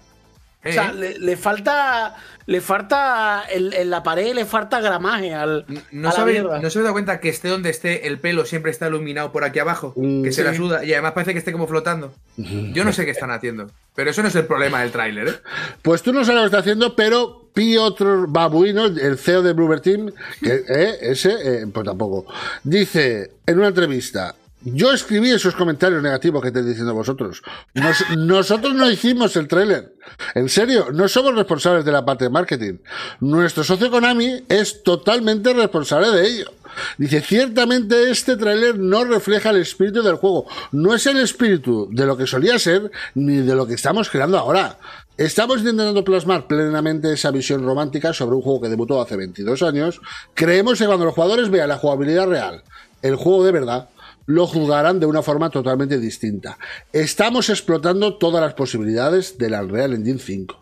O 0.67 0.73
sea, 0.73 0.93
le, 0.93 1.19
le 1.19 1.37
falta. 1.37 2.15
Le 2.47 2.61
falta. 2.61 3.45
En, 3.51 3.73
en 3.73 3.91
la 3.91 4.03
pared 4.03 4.35
le 4.35 4.45
falta 4.45 4.81
gramaje 4.81 5.35
al. 5.35 5.65
¿No 5.93 6.11
a 6.11 6.25
mierda. 6.25 6.59
¿No 6.61 6.71
se 6.71 6.83
da 6.83 6.93
cuenta 6.93 7.21
que 7.21 7.29
esté 7.29 7.49
donde 7.49 7.71
esté 7.71 8.07
el 8.07 8.19
pelo 8.19 8.45
siempre 8.45 8.71
está 8.71 8.89
iluminado 8.89 9.33
por 9.33 9.45
aquí 9.45 9.59
abajo? 9.59 9.93
Mm, 9.97 10.23
que 10.25 10.33
se 10.33 10.45
la 10.45 10.55
suda 10.55 10.85
y 10.85 10.93
además 10.93 11.13
parece 11.13 11.33
que 11.33 11.39
esté 11.39 11.53
como 11.53 11.67
flotando. 11.67 12.15
Yo 12.37 12.85
no 12.85 12.93
sé 12.93 13.05
qué 13.05 13.11
están 13.13 13.31
haciendo. 13.31 13.71
Pero 13.95 14.11
eso 14.11 14.23
no 14.23 14.29
es 14.29 14.35
el 14.35 14.47
problema 14.47 14.81
del 14.81 14.91
tráiler, 14.91 15.29
¿eh? 15.29 15.35
Pues 15.83 16.03
tú 16.03 16.13
no 16.13 16.25
sabes 16.25 16.37
lo 16.37 16.43
que 16.43 16.47
está 16.47 16.59
haciendo, 16.59 16.97
pero 16.97 17.49
Piotr 17.55 18.27
Babuino, 18.29 18.87
el 18.87 19.17
CEO 19.19 19.43
de 19.43 19.53
Bluebird 19.53 19.83
Team, 19.83 20.13
que 20.43 20.65
eh, 20.69 20.99
ese, 21.01 21.33
eh, 21.33 21.67
pues 21.73 21.87
tampoco, 21.87 22.27
dice 22.65 23.31
en 23.47 23.59
una 23.59 23.69
entrevista. 23.69 24.35
Yo 24.65 24.93
escribí 24.93 25.31
esos 25.31 25.55
comentarios 25.55 26.03
negativos 26.03 26.41
que 26.43 26.49
estáis 26.49 26.67
diciendo 26.67 26.95
vosotros. 26.95 27.43
Nos- 27.75 28.09
nosotros 28.17 28.75
no 28.75 28.91
hicimos 28.91 29.37
el 29.37 29.47
tráiler. 29.49 29.95
En 30.35 30.49
serio, 30.49 30.89
no 30.93 31.07
somos 31.09 31.35
responsables 31.35 31.85
de 31.85 31.93
la 31.93 32.05
parte 32.05 32.25
de 32.25 32.31
marketing. 32.31 32.75
Nuestro 33.21 33.63
socio 33.65 33.91
Konami 33.91 34.45
es 34.49 34.83
totalmente 34.83 35.53
responsable 35.53 36.11
de 36.11 36.27
ello. 36.27 36.53
Dice, 36.99 37.21
ciertamente 37.21 38.11
este 38.11 38.37
tráiler 38.37 38.79
no 38.79 39.05
refleja 39.05 39.51
el 39.51 39.57
espíritu 39.59 40.03
del 40.03 40.17
juego. 40.17 40.47
No 40.73 40.95
es 40.95 41.07
el 41.07 41.19
espíritu 41.19 41.89
de 41.93 42.07
lo 42.07 42.17
que 42.17 42.27
solía 42.27 42.59
ser 42.59 42.91
ni 43.15 43.37
de 43.37 43.55
lo 43.55 43.67
que 43.67 43.75
estamos 43.75 44.11
creando 44.11 44.39
ahora. 44.39 44.79
Estamos 45.17 45.59
intentando 45.59 46.03
plasmar 46.03 46.47
plenamente 46.49 47.13
esa 47.13 47.31
visión 47.31 47.65
romántica 47.65 48.13
sobre 48.13 48.35
un 48.35 48.43
juego 48.43 48.63
que 48.63 48.69
debutó 48.69 49.01
hace 49.01 49.17
22 49.17 49.63
años. 49.63 50.01
Creemos 50.35 50.79
que 50.79 50.87
cuando 50.87 51.05
los 51.05 51.15
jugadores 51.15 51.51
vean 51.51 51.69
la 51.69 51.79
jugabilidad 51.79 52.27
real, 52.27 52.65
el 53.03 53.15
juego 53.15 53.45
de 53.45 53.53
verdad, 53.53 53.89
lo 54.27 54.47
juzgarán 54.47 55.01
de 55.01 55.07
una 55.07 55.23
forma 55.23 55.51
totalmente 55.51 55.99
distinta. 55.99 56.59
Estamos 56.93 57.51
explotando 57.51 58.17
todas 58.17 58.41
las 58.43 58.55
posibilidades 58.55 59.37
del 59.39 59.53
Unreal 59.55 59.93
Engine 59.95 60.19
5. 60.19 60.59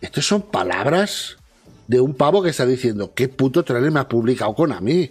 Estas 0.00 0.24
son 0.24 0.42
palabras 0.42 1.36
de 1.88 2.00
un 2.00 2.14
pavo 2.14 2.42
que 2.42 2.50
está 2.50 2.64
diciendo, 2.66 3.12
¿qué 3.14 3.28
puto 3.28 3.64
trailer 3.64 3.90
me 3.90 4.00
ha 4.00 4.08
publicado 4.08 4.54
Konami? 4.54 5.10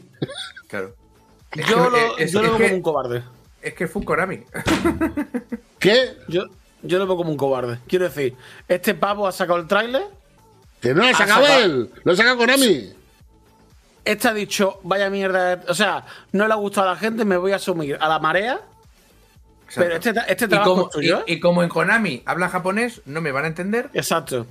Claro. 0.68 0.96
Es 1.52 1.66
Yo 1.68 1.90
lo, 1.90 2.18
es- 2.18 2.32
yo 2.32 2.42
lo 2.42 2.48
es 2.48 2.52
veo 2.52 2.58
que- 2.58 2.64
como 2.66 2.76
un 2.78 2.82
cobarde. 2.82 3.24
Es 3.62 3.74
que 3.74 3.88
fue 3.88 4.00
un 4.02 4.06
Konami. 4.06 4.40
¿Qué? 5.80 6.14
Yo, 6.28 6.46
yo 6.84 6.98
lo 7.00 7.08
veo 7.08 7.18
como 7.18 7.32
un 7.32 7.38
cobarde. 7.38 7.80
Quiero 7.88 8.06
decir, 8.06 8.36
este 8.68 8.94
pavo 8.94 9.28
ha 9.28 9.32
sacado 9.32 9.60
el 9.60 9.68
tráiler. 9.68 10.04
Que 10.80 10.94
no 10.94 11.02
lo 11.02 11.08
ha 11.10 11.14
sacado- 11.14 11.46
él, 11.46 11.90
lo 12.04 12.12
ha 12.14 12.16
sacado 12.16 12.38
Konami. 12.38 12.94
Este 14.10 14.28
ha 14.28 14.34
dicho, 14.34 14.80
vaya 14.84 15.10
mierda. 15.10 15.62
O 15.68 15.74
sea, 15.76 16.04
no 16.32 16.48
le 16.48 16.54
ha 16.54 16.58
gustado 16.58 16.90
a 16.90 16.94
la 16.94 16.98
gente, 17.00 17.26
me 17.26 17.38
voy 17.38 17.52
a 17.52 17.58
asumir 17.58 17.98
a 18.02 18.08
la 18.10 18.18
marea. 18.20 18.60
Pero 19.76 19.96
este, 19.98 20.14
este 20.28 20.46
y, 20.46 20.48
trabajo 20.48 20.72
como, 20.72 20.84
es 20.88 20.90
tuyo, 20.92 21.24
y- 21.28 21.32
¿eh? 21.32 21.36
y 21.36 21.40
como 21.40 21.62
en 21.62 21.70
Konami 21.70 22.24
hablan 22.26 22.50
japonés, 22.50 23.02
no 23.06 23.22
me 23.22 23.32
van 23.32 23.44
a 23.46 23.48
entender. 23.50 23.90
Exacto. 23.94 24.48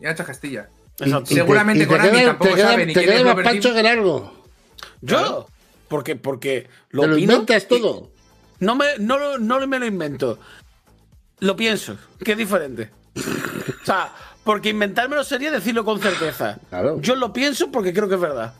Y 0.00 0.06
Ancha 0.06 0.24
Castilla. 0.24 0.68
exacto. 0.98 1.32
Y 1.32 1.36
Seguramente 1.36 1.84
y 1.84 1.86
te 1.86 1.92
Konami 1.92 2.10
queda- 2.18 2.26
tampoco 2.26 2.50
te 2.50 2.56
queda- 2.56 2.68
sabe 2.70 2.86
ni 2.86 2.94
Te 2.94 3.04
queda 3.04 3.34
más 3.34 3.44
pancho 3.44 3.72
que 3.72 3.82
largo. 3.84 4.44
Yo. 5.02 5.46
Porque, 5.86 6.16
porque 6.16 6.68
lo 6.90 7.02
Te 7.02 7.08
lo 7.08 7.14
opino 7.14 7.32
inventas 7.34 7.68
todo. 7.68 8.10
No, 8.58 8.74
me, 8.74 8.86
no, 8.98 9.18
lo- 9.18 9.38
no 9.38 9.64
me 9.68 9.78
lo 9.78 9.86
invento. 9.86 10.38
Lo 11.38 11.54
pienso, 11.54 11.96
que 12.24 12.32
es 12.32 12.38
diferente. 12.38 12.90
o 13.82 13.84
sea, 13.86 14.10
porque 14.44 14.70
inventármelo 14.70 15.24
sería 15.24 15.50
decirlo 15.50 15.84
con 15.84 16.00
certeza. 16.00 16.58
Claro. 16.70 17.00
Yo 17.00 17.14
lo 17.16 17.32
pienso 17.32 17.70
porque 17.70 17.92
creo 17.92 18.08
que 18.08 18.16
es 18.16 18.20
verdad. 18.20 18.54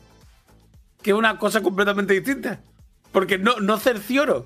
Que 1.01 1.11
es 1.11 1.17
una 1.17 1.37
cosa 1.37 1.61
completamente 1.61 2.13
distinta. 2.13 2.59
Porque 3.11 3.37
no, 3.37 3.59
no 3.59 3.77
cercioro. 3.77 4.45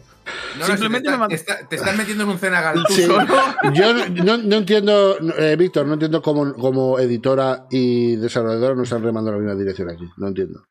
No, 0.55 0.59
no, 0.59 0.65
Simplemente 0.65 1.09
si 1.09 1.17
me 1.17 1.27
te, 1.29 1.35
está- 1.35 1.53
te, 1.55 1.61
está- 1.61 1.69
te 1.69 1.75
estás 1.77 1.95
metiendo 1.97 2.23
en 2.25 2.29
un 2.31 2.37
cenagal 2.39 2.83
tú 2.85 2.93
Sí. 2.93 3.03
solo. 3.03 3.25
Yo 3.73 3.93
no, 3.93 4.07
no- 4.09 4.37
no 4.37 4.55
entiendo, 4.57 5.17
eh, 5.37 5.55
Víctor, 5.57 5.85
no 5.85 5.93
entiendo 5.93 6.21
cómo, 6.21 6.53
cómo 6.53 6.99
editora 6.99 7.65
y 7.69 8.17
desarrolladora 8.17 8.75
no 8.75 8.83
están 8.83 9.03
remando 9.03 9.29
en 9.31 9.35
la 9.37 9.41
misma 9.41 9.59
dirección 9.59 9.89
aquí. 9.89 10.03
No 10.17 10.27
entiendo. 10.27 10.65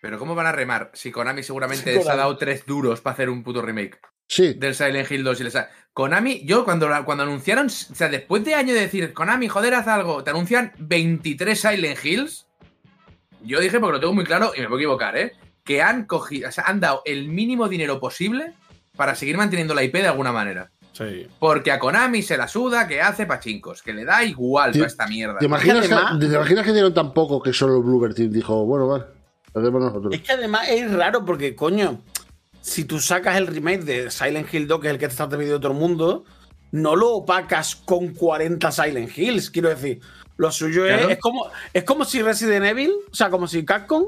Pero 0.00 0.18
¿cómo 0.18 0.34
van 0.34 0.46
a 0.46 0.52
remar? 0.52 0.90
Si 0.94 1.10
Konami 1.12 1.42
seguramente 1.42 1.92
Sí, 1.92 1.98
les 1.98 2.08
ha 2.08 2.16
dado 2.16 2.38
tres 2.38 2.64
duros 2.64 3.02
para 3.02 3.12
hacer 3.12 3.28
un 3.28 3.42
puto 3.42 3.60
remake 3.60 3.98
Sí, 4.30 4.54
del 4.54 4.76
Silent 4.76 5.10
Hill 5.10 5.24
2 5.24 5.40
y 5.40 5.44
les 5.44 5.56
ha... 5.56 5.68
Konami, 5.92 6.44
yo 6.44 6.64
cuando, 6.64 6.88
cuando 7.04 7.24
anunciaron, 7.24 7.66
o 7.66 7.68
sea, 7.68 8.08
después 8.08 8.44
de 8.44 8.54
años 8.54 8.74
de 8.76 8.82
decir, 8.82 9.12
Konami, 9.12 9.48
joder, 9.48 9.74
haz 9.74 9.88
algo, 9.88 10.22
te 10.22 10.30
anuncian 10.30 10.72
23 10.78 11.60
Silent 11.60 11.98
Hills, 12.04 12.46
yo 13.42 13.58
dije, 13.58 13.80
porque 13.80 13.94
lo 13.94 14.00
tengo 14.00 14.12
muy 14.14 14.24
claro, 14.24 14.52
y 14.56 14.60
me 14.60 14.68
puedo 14.68 14.78
equivocar, 14.78 15.16
¿eh? 15.16 15.32
Que 15.64 15.82
han 15.82 16.04
cogido, 16.04 16.48
o 16.48 16.52
sea, 16.52 16.62
han 16.68 16.78
dado 16.78 17.02
el 17.06 17.26
mínimo 17.26 17.68
dinero 17.68 17.98
posible 17.98 18.52
para 18.96 19.16
seguir 19.16 19.36
manteniendo 19.36 19.74
la 19.74 19.82
IP 19.82 19.94
de 19.94 20.06
alguna 20.06 20.30
manera. 20.30 20.70
Sí. 20.92 21.26
Porque 21.40 21.72
a 21.72 21.80
Konami 21.80 22.22
se 22.22 22.36
la 22.36 22.46
suda 22.46 22.86
que 22.86 23.02
hace 23.02 23.26
pachincos, 23.26 23.82
que 23.82 23.92
le 23.92 24.04
da 24.04 24.22
igual 24.22 24.70
toda 24.72 24.86
esta 24.86 25.08
mierda. 25.08 25.38
¿Te 25.40 25.46
imaginas, 25.46 25.88
que, 25.88 25.92
además- 25.92 26.20
¿te 26.20 26.26
imaginas 26.26 26.64
que 26.66 26.72
dieron 26.72 26.94
tan 26.94 27.12
poco 27.12 27.42
que 27.42 27.52
solo 27.52 27.82
Bluebird 27.82 28.14
Team 28.14 28.30
dijo, 28.30 28.64
bueno, 28.64 28.86
vale, 28.86 29.06
lo 29.54 29.60
hacemos 29.60 29.82
nosotros? 29.82 30.14
Es 30.14 30.20
que 30.20 30.32
además 30.32 30.68
es 30.68 30.92
raro 30.92 31.24
porque, 31.24 31.56
coño, 31.56 32.00
si 32.60 32.84
tú 32.84 33.00
sacas 33.00 33.36
el 33.36 33.46
remake 33.46 33.82
de 33.84 34.10
Silent 34.10 34.52
Hill 34.52 34.66
2, 34.66 34.80
que 34.80 34.86
es 34.88 34.92
el 34.94 34.98
que 34.98 35.06
te 35.06 35.12
está 35.12 35.28
pidiendo 35.28 35.60
todo 35.60 35.72
el 35.72 35.78
mundo, 35.78 36.24
no 36.72 36.94
lo 36.96 37.10
opacas 37.10 37.74
con 37.76 38.08
40 38.14 38.70
Silent 38.70 39.16
Hills. 39.16 39.50
Quiero 39.50 39.68
decir, 39.70 40.00
lo 40.36 40.50
suyo 40.52 40.86
es- 40.86 40.92
Claro. 40.96 41.08
es, 41.10 41.18
como, 41.18 41.50
es 41.72 41.84
como 41.84 42.04
si 42.04 42.22
Resident 42.22 42.64
Evil, 42.66 42.92
o 43.10 43.14
sea, 43.14 43.30
como 43.30 43.46
si 43.48 43.64
Capcom 43.64 44.04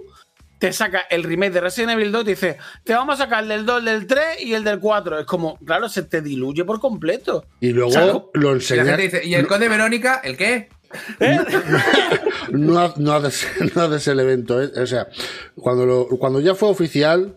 te 0.59 0.72
saca 0.72 1.00
el 1.11 1.24
remake 1.24 1.55
de 1.55 1.61
Resident 1.61 1.92
Evil 1.92 2.12
2 2.12 2.22
y 2.22 2.24
te 2.24 2.30
dice, 2.30 2.57
te 2.84 2.94
vamos 2.94 3.16
a 3.18 3.24
sacar 3.24 3.42
el 3.42 3.48
del 3.48 3.66
2, 3.66 3.78
el 3.80 3.84
del 3.84 4.07
3 4.07 4.24
y 4.44 4.55
el 4.55 4.62
del 4.62 4.78
4. 4.78 5.18
Es 5.18 5.26
como, 5.26 5.59
claro, 5.59 5.88
se 5.88 6.05
te 6.05 6.22
diluye 6.22 6.64
por 6.64 6.78
completo. 6.78 7.44
Y 7.59 7.70
luego 7.70 7.88
o 7.90 7.92
sea, 7.92 8.07
lo 8.07 8.30
Y 8.34 8.44
la 8.44 8.50
enseñan. 8.53 8.86
gente 8.86 9.03
dice, 9.03 9.24
¿y 9.26 9.34
el 9.34 9.48
Conde 9.48 9.68
Verónica? 9.68 10.20
¿El 10.22 10.36
qué? 10.36 10.68
no, 12.53 12.78
ha- 12.78 12.94
no 12.96 13.12
haces, 13.12 13.46
no 13.74 13.82
haces 13.82 14.07
el 14.09 14.20
evento. 14.20 14.62
¿eh? 14.62 14.70
O 14.80 14.86
sea, 14.86 15.09
cuando, 15.57 15.86
lo- 15.86 16.07
cuando 16.18 16.40
ya 16.40 16.55
fue 16.55 16.68
oficial, 16.68 17.34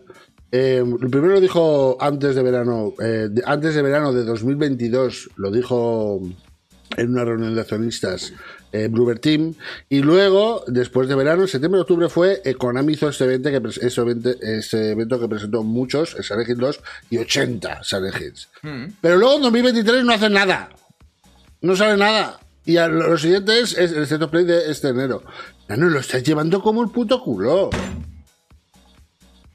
eh, 0.52 0.82
el 0.84 1.10
primero 1.10 1.34
lo 1.34 1.40
dijo 1.40 1.96
antes 2.00 2.34
de 2.34 2.42
verano, 2.42 2.92
eh, 3.00 3.28
de- 3.30 3.42
antes 3.46 3.74
de 3.74 3.82
verano 3.82 4.12
de 4.12 4.24
2022, 4.24 5.30
lo 5.36 5.50
dijo 5.50 6.20
en 6.96 7.10
una 7.10 7.24
reunión 7.24 7.54
de 7.54 7.60
accionistas 7.60 8.32
eh, 8.72 8.88
Bluebird 8.88 9.20
Team, 9.20 9.54
y 9.88 10.00
luego, 10.00 10.62
después 10.66 11.08
de 11.08 11.14
verano, 11.14 11.42
en 11.42 11.48
septiembre 11.48 11.80
octubre 11.80 12.08
fue, 12.08 12.42
eh, 12.44 12.54
Konami 12.54 12.92
hizo 12.94 13.08
este 13.08 13.24
evento, 13.24 13.50
que, 13.50 13.60
pres- 13.62 13.78
este 13.82 14.00
evento, 14.00 14.30
este 14.40 14.90
evento 14.92 15.18
que 15.20 15.28
presentó 15.28 15.62
muchos, 15.62 16.16
Silent 16.20 16.48
Hill 16.48 16.58
2 16.58 16.80
y 17.10 17.18
80 17.18 17.82
Silent 17.84 18.14
Hills. 18.20 18.48
Mm. 18.62 18.84
Pero 19.00 19.16
luego 19.16 19.36
en 19.36 19.42
2023 19.42 20.04
no 20.04 20.12
hacen 20.12 20.32
nada. 20.32 20.68
No 21.62 21.74
sale 21.74 21.96
nada. 21.96 22.38
Y 22.64 22.76
a 22.76 22.88
lo, 22.88 23.08
lo 23.08 23.18
siguiente 23.18 23.60
es, 23.60 23.76
es 23.78 23.92
el 23.92 24.02
State 24.02 24.24
of 24.24 24.30
Play 24.30 24.44
de 24.44 24.70
este 24.70 24.88
enero. 24.88 25.22
Ya 25.68 25.76
no 25.76 25.88
lo 25.88 25.98
estás 26.00 26.22
llevando 26.22 26.60
como 26.62 26.82
el 26.82 26.90
puto 26.90 27.20
culo. 27.22 27.70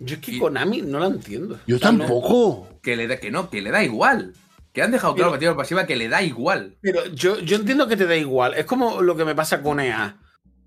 Yo 0.04 0.16
es 0.16 0.22
que 0.22 0.32
Y- 0.32 0.40
Konami 0.40 0.82
no 0.82 1.00
la 1.00 1.08
entiendo. 1.08 1.60
Yo 1.68 1.80
tampoco. 1.80 2.68
Que 2.82 2.96
le 2.96 3.08
da, 3.08 3.18
que 3.18 3.32
no, 3.32 3.50
que 3.50 3.62
le 3.62 3.72
da 3.72 3.84
igual. 3.84 4.34
Que 4.74 4.82
han 4.82 4.92
dejado 4.92 5.14
claro 5.16 5.30
Pero- 5.32 5.36
activa 5.36 5.52
o 5.52 5.58
pasiva 5.58 5.86
que 5.86 5.96
le 5.96 6.10
da 6.10 6.22
igual. 6.24 6.78
Pero 6.82 7.06
yo, 7.14 7.40
yo 7.40 7.58
entiendo 7.58 7.88
que 7.88 7.98
te 7.98 8.06
da 8.06 8.16
igual. 8.16 8.54
Es 8.56 8.66
como 8.66 9.02
lo 9.02 9.16
que 9.16 9.26
me 9.26 9.36
pasa 9.36 9.62
con 9.62 9.80
EA. 9.80 10.18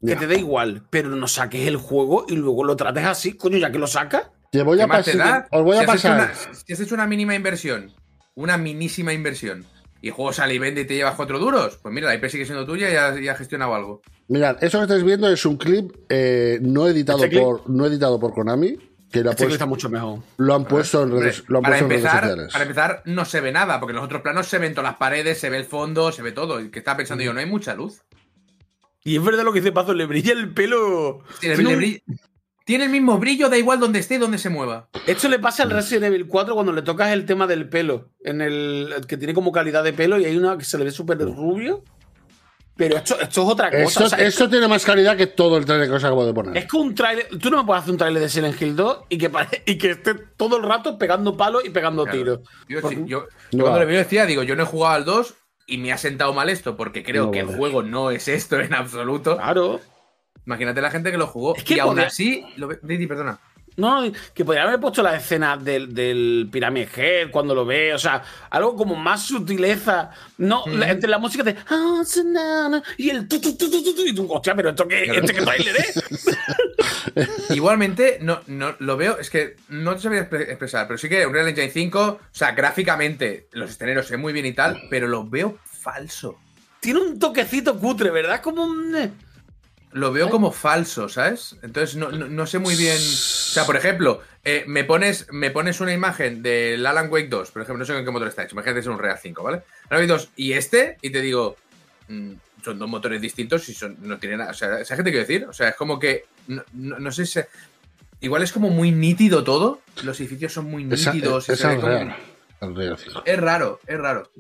Que 0.01 0.11
Ya. 0.13 0.19
te 0.19 0.27
da 0.27 0.35
igual, 0.35 0.83
pero 0.91 1.09
no 1.09 1.27
saques 1.27 1.67
el 1.67 1.77
juego 1.77 2.27
y 2.29 2.37
luego 2.37 2.63
lo 2.65 2.77
trates 2.77 3.05
así, 3.05 3.33
coño, 3.37 3.57
ya 3.57 3.73
que 3.73 3.79
lo 3.79 3.87
sacas. 3.87 4.25
Te 4.53 4.63
voy 4.63 4.77
¿Qué 4.77 4.83
a 4.85 4.87
pasar. 4.89 5.17
da? 5.17 5.49
Os 5.51 5.63
voy 5.65 5.73
si 5.73 5.79
a 5.79 5.81
has 5.81 5.87
pasar. 5.87 6.13
una- 6.19 6.35
si 6.55 6.73
has 6.75 6.81
hecho 6.81 6.95
una 6.95 7.07
mínima 7.07 7.35
inversión, 7.35 7.91
una 8.35 8.59
minísima 8.59 9.15
inversión, 9.15 9.65
y 10.03 10.09
el 10.09 10.13
juego 10.13 10.35
sale 10.35 10.53
y 10.55 10.59
vende 10.59 10.83
y 10.83 10.85
te 10.85 10.95
llevas 10.95 11.15
cuatro 11.15 11.39
duros, 11.39 11.79
pues 11.83 11.95
mira, 11.95 12.09
la 12.09 12.15
IP 12.17 12.29
sigue 12.29 12.45
siendo 12.45 12.67
tuya 12.67 12.93
y 12.93 12.97
has, 12.97 13.19
y 13.19 13.27
has 13.29 13.39
gestionado 13.39 13.75
algo. 13.75 14.03
Mirad, 14.29 14.63
eso 14.63 14.77
que 14.79 14.83
estáis 14.85 15.03
viendo 15.05 15.29
es 15.31 15.47
un 15.47 15.57
clip 15.57 15.91
eh, 16.11 16.59
no 16.61 16.87
editado 16.87 17.19
¿Este 17.25 17.31
clip? 17.31 17.43
por 17.43 17.71
no 17.71 17.87
editado 17.87 18.21
por 18.21 18.35
Konami. 18.35 18.77
Que 19.15 19.23
lo, 19.25 19.31
Este 19.31 19.45
puesto- 19.45 19.55
está 19.55 19.67
mucho 19.67 19.89
mejor. 19.89 20.19
lo 20.37 20.55
han 20.55 20.65
puesto 20.65 21.03
en 21.05 21.13
redes, 21.13 21.45
lo 21.49 21.59
han 21.59 21.63
para, 21.63 21.79
puesto 21.79 21.85
en 21.85 21.91
redes 21.91 22.05
empezar, 22.05 22.23
sociales. 22.23 22.53
para 22.53 22.65
empezar, 22.65 23.03
no 23.07 23.25
se 23.25 23.41
ve 23.41 23.53
nada, 23.53 23.79
porque 23.81 23.93
en 23.93 23.97
los 23.97 24.05
otros 24.05 24.23
planos 24.23 24.47
se 24.49 24.59
ven 24.59 24.75
todas 24.75 24.91
las 24.91 24.99
paredes, 24.99 25.39
se 25.39 25.49
ve 25.51 25.57
el 25.59 25.65
fondo, 25.65 26.11
se 26.13 26.23
ve 26.23 26.33
todo. 26.33 26.61
Y 26.61 26.71
que 26.71 26.81
estaba 26.81 26.97
pensando 26.97 27.23
yo, 27.25 27.33
no 27.33 27.41
hay 27.41 27.47
mucha 27.47 27.75
luz. 27.75 28.03
Y 29.05 29.17
es 29.17 29.25
verdad 29.25 29.45
lo 29.45 29.53
que 29.53 29.61
dice 29.61 29.71
Pazo, 29.73 29.95
le 29.95 30.07
brilla 30.07 30.33
el 30.33 30.53
pelo. 30.53 31.23
Tiene, 31.41 31.57
le 31.57 32.85
el 32.85 32.91
mismo 32.91 33.19
brillo, 33.19 33.51
da 33.51 33.59
igual 33.59 33.79
donde 33.79 33.99
esté 33.99 34.15
y 34.15 34.19
donde 34.19 34.39
se 34.39 34.49
mueva. 34.49 34.89
Esto 35.07 35.29
le 35.29 35.39
pasa 35.39 35.63
al 35.65 35.71
Resident 35.71 36.07
Evil 36.07 36.27
4 36.27 36.55
cuando 36.55 36.73
le 36.73 36.81
tocas 36.83 37.11
el 37.13 37.27
tema 37.27 37.47
del 37.47 37.69
pelo. 37.69 38.09
En 38.25 38.41
el 38.41 38.93
el 38.97 39.07
que 39.07 39.19
tiene 39.19 39.35
como 39.35 39.53
calidad 39.53 39.85
de 39.85 39.93
pelo 39.93 40.19
y 40.19 40.25
hay 40.25 40.37
una 40.37 40.57
que 40.57 40.65
se 40.65 40.79
le 40.79 40.85
ve 40.85 40.91
súper 40.91 41.19
rubio. 41.19 41.85
Pero 42.77 42.97
esto, 42.97 43.15
esto 43.21 43.43
es 43.43 43.49
otra 43.49 43.71
cosa. 43.71 43.83
Esto, 43.85 44.05
o 44.05 44.09
sea, 44.09 44.19
esto 44.27 44.51
tiene 44.51 44.67
más 44.67 44.85
calidad 44.85 45.17
que 45.17 45.29
todo 45.29 45.57
el 45.59 45.65
trailer 45.65 45.89
que 45.89 45.95
os 45.95 46.03
acabo 46.03 46.27
de 46.27 46.35
poner. 46.35 46.57
Es 46.57 46.69
que 46.69 46.77
un 46.77 46.93
trailer. 46.95 47.29
Tú 47.41 47.49
no 47.51 47.59
me 47.59 47.65
puedes 47.65 47.83
hacer 47.83 47.93
un 47.93 47.99
trailer 47.99 48.21
de 48.23 48.29
Silent 48.29 48.61
Hill 48.61 48.75
2 48.75 48.99
y 49.11 49.19
que, 49.19 49.31
pare- 49.31 49.63
y 49.65 49.79
que 49.79 49.91
esté 49.93 50.15
todo 50.15 50.57
el 50.57 50.65
rato 50.65 50.99
pegando 50.99 51.37
palos 51.37 51.65
y 51.65 51.71
pegando 51.71 52.03
Claro. 52.05 52.19
tiros. 52.19 52.41
Yo, 52.69 52.89
sí, 52.89 52.97
yo- 53.07 53.27
No. 53.53 53.59
yo 53.59 53.65
cuando 53.65 53.85
le 53.85 53.97
decía, 53.97 54.27
digo, 54.27 54.43
yo 54.43 54.57
no 54.57 54.65
he 54.65 54.67
jugado 54.67 54.95
al 54.97 55.05
2 55.05 55.35
y 55.69 55.79
me 55.79 55.93
ha 55.93 55.99
sentado 55.99 56.33
mal 56.35 56.49
esto, 56.51 56.77
porque 56.77 57.05
creo 57.05 57.27
No 57.27 57.31
que 57.31 57.43
vale. 57.43 57.53
el 57.53 57.59
juego 57.59 57.83
no 57.85 58.11
es 58.11 58.27
esto 58.27 58.59
en 58.59 58.75
absoluto. 58.75 59.37
Claro. 59.37 59.81
Imagínate 60.45 60.81
la 60.83 60.91
gente 60.91 61.11
que 61.13 61.17
lo 61.17 61.27
jugó. 61.29 61.55
Es 61.57 61.65
que 61.65 61.75
y 61.77 61.79
aún 61.79 62.01
así. 62.01 62.45
Lo 62.57 62.69
Didi, 62.83 63.07
perdona. 63.07 63.39
No, 63.77 64.03
que 64.33 64.45
podrían 64.45 64.69
haber 64.69 64.79
puesto 64.81 65.03
la 65.03 65.17
escena 65.17 65.57
del, 65.57 65.93
del 65.93 66.49
Pyramid 66.53 66.87
Head 66.97 67.31
cuando 67.33 67.55
lo 67.57 67.65
ve, 67.67 67.93
o 67.93 67.99
sea, 67.99 68.23
algo 68.51 68.77
como 68.77 68.95
más 68.95 69.25
sutileza. 69.25 70.11
No, 70.39 70.63
la- 70.69 70.91
entre 70.91 71.11
la 71.11 71.19
música 71.19 71.43
de 71.43 71.57
"Ah, 71.69 72.03
Sanana", 72.05 72.83
y 72.97 73.11
el 73.11 73.27
tu, 73.27 73.41
tu, 73.41 73.57
tu, 73.57 73.69
tu, 73.71 73.83
tu, 73.83 73.95
tu, 73.95 74.03
y 74.07 74.15
tú, 74.15 74.33
hostia, 74.33 74.55
pero 74.55 74.71
esto 74.71 74.87
qué, 74.87 75.03
Claro. 75.05 75.21
este 75.25 75.33
trailer 75.43 75.77
es. 75.77 76.05
Igualmente, 77.51 78.19
no, 78.21 78.41
no 78.47 78.75
lo 78.79 78.97
veo, 78.97 79.19
es 79.19 79.31
que 79.31 79.57
no 79.69 79.95
te 79.95 80.03
sabría 80.03 80.29
expre- 80.29 80.49
expresar, 80.49 80.87
pero 80.87 80.99
sí 80.99 81.09
que 81.09 81.27
Unreal 81.27 81.49
Engine 81.49 81.71
5, 81.71 82.01
o 82.01 82.21
sea, 82.31 82.53
gráficamente 82.53 83.49
los 83.53 83.71
escenarios 83.71 84.07
se 84.07 84.15
ven 84.15 84.21
muy 84.21 84.33
bien 84.33 84.47
y 84.47 84.53
tal, 84.53 84.83
pero 84.91 85.07
lo 85.09 85.25
veo 85.29 85.59
falso. 85.65 86.39
Tiene 86.81 87.01
un 87.01 87.19
toquecito 87.19 87.79
cutre, 87.79 88.11
¿verdad? 88.11 88.41
Como 88.43 88.65
un. 88.65 88.95
Eh, 89.95 89.99
Lo 89.99 90.13
veo 90.13 90.29
como 90.31 90.51
falso, 90.53 91.09
¿sabes? 91.09 91.57
Entonces 91.63 91.97
no, 91.97 92.11
no- 92.11 92.27
no 92.29 92.47
sé 92.47 92.59
muy 92.59 92.75
bien. 92.77 92.97
O 92.97 93.01
sea, 93.01 93.65
por 93.65 93.77
ejemplo, 93.77 94.21
eh, 94.45 94.65
me, 94.67 94.85
pones, 94.85 95.27
me 95.31 95.51
pones 95.51 95.81
una 95.81 95.93
imagen 95.93 96.43
del 96.43 96.85
Alan 96.87 97.09
Wake 97.11 97.29
2, 97.29 97.51
por 97.53 97.63
ejemplo, 97.63 97.79
no 97.79 97.85
sé 97.85 97.95
con 97.95 98.05
qué 98.05 98.11
motor 98.11 98.29
está 98.29 98.43
hecho, 98.43 98.55
imagínate 98.55 98.81
es 98.81 98.87
un 98.87 98.99
Real 98.99 99.19
5, 99.21 99.43
¿vale? 99.43 99.63
Alan 99.89 100.03
Wake 100.03 100.07
2 100.13 100.29
y 100.37 100.53
este, 100.53 100.99
y 101.03 101.11
te 101.11 101.21
digo, 101.21 101.57
mm, 102.09 102.33
son 102.65 102.79
dos 102.79 102.89
motores 102.89 103.21
distintos 103.21 103.69
y 103.69 103.75
son, 103.75 103.97
no 104.01 104.19
tienen 104.19 104.39
nada. 104.39 104.51
O 104.51 104.55
sea, 104.55 104.69
¿sabes 104.85 104.89
qué 104.89 104.97
te 105.05 105.11
quiero 105.11 105.27
decir? 105.27 105.45
O 105.47 105.53
sea, 105.53 105.69
es 105.69 105.77
como 105.77 105.99
que. 105.99 106.25
No, 106.49 106.63
no- 106.73 106.99
no 106.99 107.13
sé 107.13 107.27
si. 107.27 107.41
Igual 108.21 108.43
es 108.43 108.53
como 108.53 108.71
muy 108.71 108.91
nítido 108.91 109.45
todo. 109.45 109.83
Los 110.03 110.19
edificios 110.21 110.53
son 110.55 110.67
muy 110.71 110.89
Esa- 110.91 111.13
nítidos. 111.13 111.47
y 111.49 111.53
es 111.53 111.59
se 111.59 111.67
ve 111.67 111.75
el 111.75 111.81
como- 111.81 111.93
real. 111.93 112.17
Es 113.27 113.39
raro, 113.39 113.81
es 113.87 113.99
raro. 113.99 114.31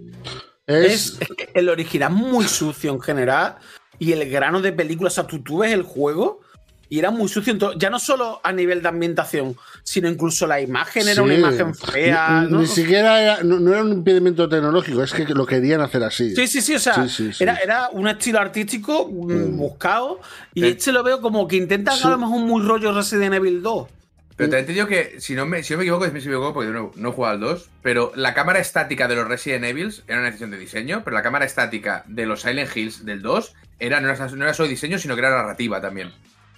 Es, 0.66 0.76
Es, 0.76 1.20
es 1.20 1.28
que 1.36 1.50
el 1.52 1.68
original 1.68 2.10
muy 2.12 2.48
sucio 2.48 2.90
en 2.92 3.00
general. 3.00 3.56
Y 3.98 4.12
el 4.12 4.28
grano 4.30 4.60
de 4.60 4.72
película, 4.72 5.08
o 5.08 5.10
sea, 5.10 5.26
tú, 5.26 5.42
tú 5.42 5.58
ves 5.58 5.72
el 5.72 5.82
juego 5.82 6.40
y 6.90 6.98
era 6.98 7.10
muy 7.10 7.28
sucio. 7.28 7.52
en 7.52 7.58
todo- 7.58 7.72
ya 7.78 7.90
no 7.90 7.98
solo 7.98 8.40
a 8.44 8.52
nivel 8.52 8.82
de 8.82 8.88
ambientación, 8.88 9.56
sino 9.82 10.08
incluso 10.08 10.46
la 10.46 10.60
imagen 10.60 11.08
era 11.08 11.22
una 11.22 11.34
imagen 11.34 11.74
fea. 11.74 12.42
Ni, 12.42 12.50
¿no? 12.52 12.60
ni 12.60 12.66
siquiera 12.66 13.20
era, 13.22 13.42
no, 13.42 13.58
no 13.58 13.72
era 13.72 13.82
un 13.82 13.92
impedimento 13.92 14.48
tecnológico, 14.48 15.02
es 15.02 15.12
que 15.12 15.24
lo 15.24 15.46
querían 15.46 15.80
hacer 15.80 16.04
así. 16.04 16.34
Sí, 16.36 16.46
sí, 16.46 16.60
sí, 16.60 16.74
o 16.74 16.78
sea, 16.78 16.94
Sí, 16.94 17.08
sí, 17.08 17.32
sí. 17.32 17.42
Era, 17.42 17.56
era 17.56 17.88
un 17.90 18.06
estilo 18.06 18.38
artístico 18.38 19.08
mm, 19.10 19.56
buscado 19.56 20.20
y 20.52 20.60
Sí. 20.60 20.66
este 20.68 20.92
lo 20.92 21.02
veo 21.02 21.20
como 21.20 21.48
que 21.48 21.56
intenta 21.56 21.92
a 21.92 22.08
lo 22.10 22.18
mejor 22.18 22.40
muy 22.40 22.62
rollo 22.62 22.92
Resident 22.92 23.34
Evil 23.34 23.62
2. 23.62 23.88
Pero 24.36 24.50
también 24.50 24.66
te 24.66 24.72
digo 24.72 24.86
que, 24.88 25.20
si 25.20 25.34
no 25.34 25.46
me, 25.46 25.62
si 25.62 25.72
no 25.72 25.78
me 25.78 25.84
equivoco, 25.84 26.06
si 26.06 26.10
me 26.10 26.18
equivoco, 26.18 26.54
porque 26.54 26.70
nuevo, 26.70 26.92
no 26.96 27.10
he 27.10 27.12
jugado 27.12 27.34
al 27.34 27.40
2, 27.40 27.70
pero 27.82 28.12
la 28.16 28.34
cámara 28.34 28.58
estática 28.58 29.06
de 29.06 29.14
los 29.14 29.28
Resident 29.28 29.64
Evil 29.64 29.94
era 30.08 30.18
una 30.18 30.26
decisión 30.26 30.50
de 30.50 30.58
diseño, 30.58 31.02
pero 31.04 31.14
la 31.14 31.22
cámara 31.22 31.44
estática 31.44 32.04
de 32.08 32.26
los 32.26 32.42
Silent 32.42 32.76
Hills 32.76 33.04
del 33.04 33.22
2 33.22 33.54
era, 33.78 34.00
no, 34.00 34.10
era, 34.10 34.26
no 34.28 34.44
era 34.44 34.54
solo 34.54 34.68
diseño, 34.68 34.98
sino 34.98 35.14
que 35.14 35.20
era 35.20 35.30
narrativa 35.30 35.80
también. 35.80 36.12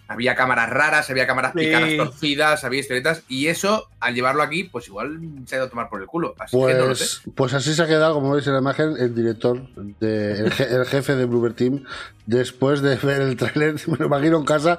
Había 0.09 0.37
cámaras 0.37 0.71
raras, 0.71 1.11
había 1.11 1.27
cámaras 1.27 1.53
Sí. 1.55 1.61
picadas 1.67 1.97
torcidas, 1.97 2.65
había 2.65 2.81
historietas, 2.81 3.23
y 3.29 3.49
eso, 3.49 3.89
al 3.99 4.15
llevarlo 4.15 4.43
aquí, 4.43 4.65
pues 4.65 4.87
igual 4.87 5.19
se 5.47 5.55
ha 5.55 5.59
ido 5.59 5.67
a 5.67 5.71
tomar 5.71 5.89
por 5.89 6.01
el 6.01 6.07
culo. 6.07 6.35
Así 6.39 6.57
que 6.57 6.75
no 6.75 6.87
lo 6.87 6.95
sé. 6.95 7.05
Pues, 7.25 7.35
pues 7.35 7.55
así 7.55 7.75
se 7.75 7.83
ha 7.83 7.87
quedado, 7.87 8.15
como 8.15 8.31
veis 8.33 8.47
en 8.47 8.53
la 8.53 8.61
imagen, 8.61 8.95
el 8.99 9.15
director, 9.15 9.67
de, 10.01 10.33
el, 10.41 10.53
je- 10.53 10.71
el 10.71 10.87
jefe 10.87 11.17
de 11.17 11.25
Bloober 11.25 11.55
Team, 11.55 11.85
después 12.27 12.83
de 12.83 12.95
ver 12.97 13.23
el 13.23 13.37
tráiler, 13.37 13.75
me 13.89 13.97
lo 13.97 14.07
imagino 14.07 14.37
en 14.39 14.45
casa. 14.45 14.79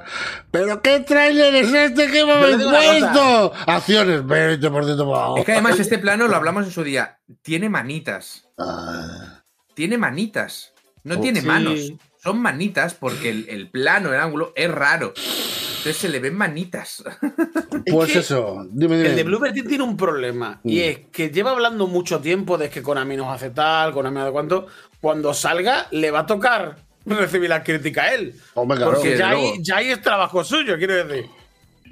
¿Pero 0.51 0.82
qué 0.82 1.01
tráiler 1.01 1.53
es 1.55 1.73
este 1.73 2.07
que 2.09 2.23
me 2.25 2.32
habéis 2.32 2.63
puesto? 2.63 3.53
Acciones, 3.67 4.21
20% 4.23 4.97
por. 5.05 5.39
Es 5.39 5.45
que 5.45 5.51
además 5.51 5.80
este 5.80 5.97
plano, 5.99 6.28
lo 6.28 6.36
hablamos 6.38 6.65
en 6.65 6.71
su 6.71 6.84
día, 6.84 7.19
tiene 7.41 7.67
manitas. 7.69 8.47
Ah, 8.57 9.43
tiene 9.73 9.97
manitas. 9.97 10.73
No 11.03 11.15
Oh, 11.17 11.21
tiene 11.21 11.41
sí. 11.41 11.47
manos. 11.47 11.80
Son 12.28 12.41
manitas 12.41 12.93
porque 12.93 13.30
el, 13.30 13.47
el 13.47 13.69
plano, 13.69 14.13
el 14.13 14.19
ángulo, 14.19 14.51
es 14.53 14.69
raro. 14.69 15.13
Entonces 15.15 15.95
se 15.95 16.09
le 16.09 16.19
ven 16.19 16.36
manitas. 16.36 17.01
pues 17.89 18.11
que 18.11 18.19
eso, 18.19 18.65
dime, 18.69 18.97
dime. 18.97 19.09
El 19.11 19.15
de 19.15 19.23
Bluebird 19.23 19.53
Team 19.53 19.67
tiene 19.67 19.84
un 19.86 19.95
problema 19.95 20.59
y 20.65 20.75
Mm. 20.75 20.82
es 20.82 20.99
que 21.09 21.30
lleva 21.30 21.51
hablando 21.51 21.88
mucho 21.88 22.19
tiempo 22.19 22.57
de 22.57 22.69
que 22.69 22.82
Konami 22.84 23.15
nos 23.15 23.34
hace 23.34 23.51
tal, 23.51 23.93
Konami 23.93 24.19
hace 24.19 24.32
cuánto. 24.32 24.67
Cuando 24.99 25.34
salga, 25.34 25.88
le 25.91 26.11
va 26.11 26.19
a 26.19 26.25
tocar 26.25 26.80
recibir 27.05 27.49
la 27.49 27.63
crítica 27.63 28.03
a 28.03 28.13
él. 28.15 28.34
Hombre, 28.55 28.78
claro. 28.78 28.91
Porque 28.95 29.17
ya 29.17 29.30
ahí, 29.30 29.53
ya 29.61 29.78
ahí 29.78 29.91
es 29.91 30.01
trabajo 30.01 30.43
suyo, 30.43 30.78
quiero 30.78 31.05
decir. 31.05 31.30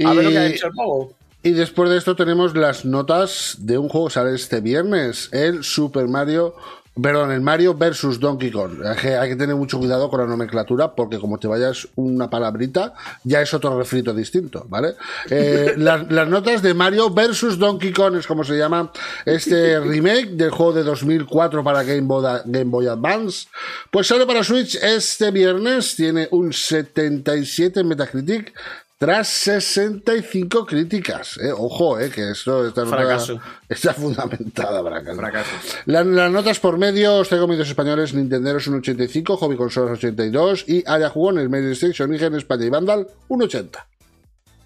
A 0.05 0.11
ver 0.13 0.25
lo 0.25 0.31
que 0.31 0.37
ha 0.37 0.47
hecho 0.47 0.67
el 0.67 0.73
pavo. 0.73 1.13
Y 1.43 1.51
después 1.51 1.89
de 1.89 1.97
esto 1.97 2.17
tenemos 2.17 2.57
las 2.57 2.83
notas 2.83 3.55
de 3.59 3.77
un 3.77 3.87
juego 3.87 4.07
que 4.07 4.15
sale 4.15 4.35
este 4.35 4.59
viernes, 4.59 5.29
el 5.31 5.63
Super 5.63 6.09
Mario, 6.09 6.55
perdón, 7.01 7.31
el 7.31 7.41
Mario 7.41 7.75
versus 7.75 8.19
Donkey 8.19 8.51
Kong. 8.51 8.81
Hay 8.85 9.29
que, 9.29 9.35
tener 9.35 9.55
mucho 9.55 9.77
cuidado 9.77 10.09
con 10.09 10.21
la 10.21 10.27
nomenclatura 10.27 10.95
porque 10.95 11.19
como 11.19 11.37
te 11.37 11.47
vayas 11.47 11.87
una 11.95 12.29
palabrita, 12.29 12.93
ya 13.23 13.41
es 13.41 13.53
otro 13.53 13.77
refrito 13.77 14.13
distinto, 14.13 14.65
¿vale? 14.69 14.95
Eh, 15.29 15.73
las, 15.77 16.09
las 16.11 16.27
notas 16.27 16.61
de 16.61 16.73
Mario 16.73 17.09
versus 17.09 17.59
Donkey 17.59 17.91
Kong 17.91 18.15
es 18.15 18.27
como 18.27 18.43
se 18.43 18.57
llama 18.57 18.91
este 19.25 19.79
remake 19.81 20.31
del 20.31 20.51
juego 20.51 20.73
de 20.73 20.83
2004 20.83 21.63
para 21.63 21.83
Game 21.83 22.01
Boy, 22.01 22.23
Game 22.45 22.71
Boy 22.71 22.87
Advance. 22.87 23.47
Pues 23.91 24.07
sale 24.07 24.25
para 24.25 24.43
Switch 24.43 24.75
este 24.75 25.31
viernes, 25.31 25.95
tiene 25.95 26.27
un 26.31 26.53
77 26.53 27.81
en 27.81 27.87
Metacritic, 27.87 28.53
tras 28.97 29.27
65 29.27 30.65
críticas. 30.65 31.37
eh. 31.37 31.51
Ojo, 31.51 31.99
eh, 31.99 32.09
que 32.09 32.31
esto 32.31 32.65
está, 32.67 32.85
Fracaso. 32.85 33.39
está 33.67 33.93
fundamentada, 33.93 34.81
fracaso. 34.81 35.17
Fracaso. 35.17 35.49
La- 35.85 36.03
Las, 36.03 36.31
notas 36.31 36.59
por 36.59 36.77
medio, 36.77 37.15
os 37.15 37.27
traigo 37.29 37.47
medios 37.47 37.67
españoles, 37.67 38.13
Nintendo 38.13 38.55
es 38.55 38.67
un 38.67 38.75
85, 38.75 39.37
Hobby 39.37 39.57
Consolas 39.57 39.97
82 39.97 40.65
y 40.67 40.83
Área 40.87 41.09
Jugones, 41.09 41.49
Mail 41.49 41.71
Station, 41.73 42.09
Origen, 42.09 42.35
España 42.35 42.65
y 42.65 42.69
Vandal 42.69 43.07
un 43.27 43.41
80. 43.43 43.87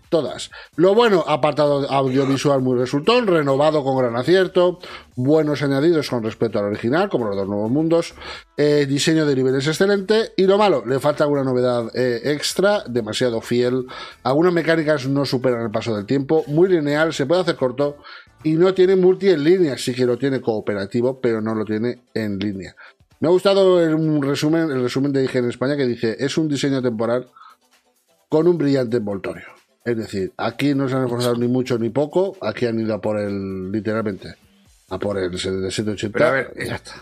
Todas. 0.10 0.50
Lo 0.76 0.96
bueno, 0.96 1.24
apartado 1.28 1.88
audiovisual 1.88 2.62
muy 2.62 2.80
resultón, 2.80 3.28
renovado 3.28 3.84
con 3.84 3.96
gran 3.96 4.16
acierto, 4.16 4.80
buenos 5.16 5.62
añadidos 5.62 6.10
con 6.10 6.24
respecto 6.24 6.58
al 6.58 6.66
original, 6.66 7.10
como 7.10 7.28
los 7.28 7.36
dos 7.36 7.48
nuevos 7.48 7.70
mundos, 7.70 8.16
eh, 8.58 8.88
diseño 8.90 9.28
de 9.28 9.36
niveles 9.36 9.68
excelente, 9.68 10.32
y 10.36 10.48
lo 10.48 10.58
malo, 10.58 10.84
le 10.84 11.00
falta 11.00 11.26
alguna 11.26 11.44
novedad 11.44 11.92
eh, 11.94 12.22
extra, 12.24 12.84
demasiado 12.88 13.40
fiel, 13.40 13.86
algunas 14.24 14.52
mecánicas 14.52 15.08
no 15.08 15.26
superan 15.26 15.62
el 15.62 15.72
paso 15.72 15.96
del 15.96 16.08
tiempo, 16.08 16.44
muy 16.48 16.70
lineal, 16.70 17.14
se 17.14 17.28
puede 17.28 17.42
hacer 17.42 17.56
corto, 17.56 17.98
y 18.44 18.54
no 18.54 18.74
tiene 18.74 18.96
multi 18.96 19.30
en 19.30 19.44
línea, 19.44 19.78
sí 19.78 19.94
que 19.94 20.08
lo 20.08 20.18
tiene 20.18 20.42
cooperativo, 20.42 21.22
pero 21.22 21.40
no 21.40 21.54
lo 21.54 21.66
tiene 21.66 22.02
en 22.16 22.40
línea. 22.40 22.76
Me 23.20 23.28
ha 23.28 23.32
gustado 23.32 23.80
el 23.80 24.22
resumen, 24.24 24.72
el 24.72 24.82
resumen 24.82 25.14
de 25.14 25.24
IG 25.26 25.36
en 25.36 25.50
España 25.50 25.78
que 25.78 25.86
dice, 25.86 26.16
es 26.20 26.36
un 26.36 26.48
diseño 26.48 26.82
temporal 26.82 27.28
con 28.28 28.48
un 28.48 28.58
brillante 28.58 28.98
envoltorio. 28.98 29.59
Es 29.92 29.98
decir, 29.98 30.32
aquí 30.38 30.74
no 30.76 30.88
se 30.90 30.96
han 30.96 31.04
esforzado 31.04 31.36
ni 31.36 31.48
mucho 31.48 31.78
ni 31.78 31.90
poco, 31.90 32.38
aquí 32.42 32.66
han 32.66 32.80
ido 32.80 32.94
a 32.96 33.02
por 33.02 33.18
el, 33.20 33.72
literalmente, 33.72 34.36
a 34.90 34.98
por 35.00 35.18
el 35.18 35.38
780. 35.38 36.18
Pero 36.18 36.30
a 36.30 36.32
ver, 36.32 36.54
y 36.56 36.66
ya 36.66 36.76
es- 36.76 36.82
está. 36.82 36.94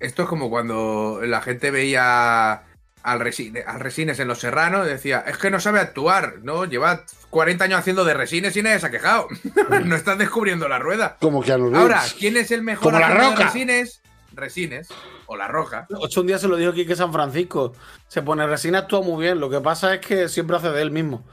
Esto 0.00 0.22
es 0.24 0.28
como 0.28 0.50
cuando 0.50 1.20
la 1.24 1.40
gente 1.40 1.70
veía 1.70 2.62
al, 3.02 3.20
Resines, 3.20 3.66
al 3.66 3.80
Resines 3.80 4.18
en 4.18 4.28
Los 4.28 4.38
Serranos 4.40 4.86
y 4.86 4.90
decía, 4.90 5.24
es 5.26 5.38
que 5.38 5.50
no 5.50 5.60
sabe 5.60 5.80
actuar, 5.80 6.40
¿no? 6.42 6.64
Lleva 6.66 7.04
40 7.30 7.64
años 7.64 7.78
haciendo 7.78 8.04
de 8.04 8.12
Resines 8.12 8.54
y 8.56 8.62
nadie 8.62 8.80
se 8.80 8.86
ha 8.86 8.90
quejado. 8.90 9.28
no 9.84 9.96
estás 9.96 10.18
descubriendo 10.18 10.68
la 10.68 10.78
rueda. 10.78 11.16
Como 11.20 11.42
que 11.42 11.52
a 11.52 11.58
los 11.58 11.72
Ahora, 11.72 12.02
¿quién 12.18 12.36
es 12.36 12.50
el 12.50 12.62
mejor 12.62 12.92
Como 12.92 12.98
La 12.98 13.30
de. 13.30 13.44
Resines? 13.44 14.02
Resines. 14.32 14.88
O 15.26 15.36
La 15.36 15.48
Roja. 15.48 15.86
Ocho 15.96 16.20
un 16.20 16.26
día 16.26 16.38
se 16.38 16.48
lo 16.48 16.56
dijo 16.56 16.72
aquí 16.72 16.84
que 16.84 16.96
San 16.96 17.12
Francisco. 17.12 17.72
Se 18.08 18.20
pone 18.20 18.46
resina, 18.46 18.80
actúa 18.80 19.00
muy 19.00 19.22
bien. 19.22 19.40
Lo 19.40 19.48
que 19.48 19.60
pasa 19.60 19.94
es 19.94 20.00
que 20.04 20.28
siempre 20.28 20.56
hace 20.56 20.70
de 20.70 20.82
él 20.82 20.90
mismo. 20.90 21.24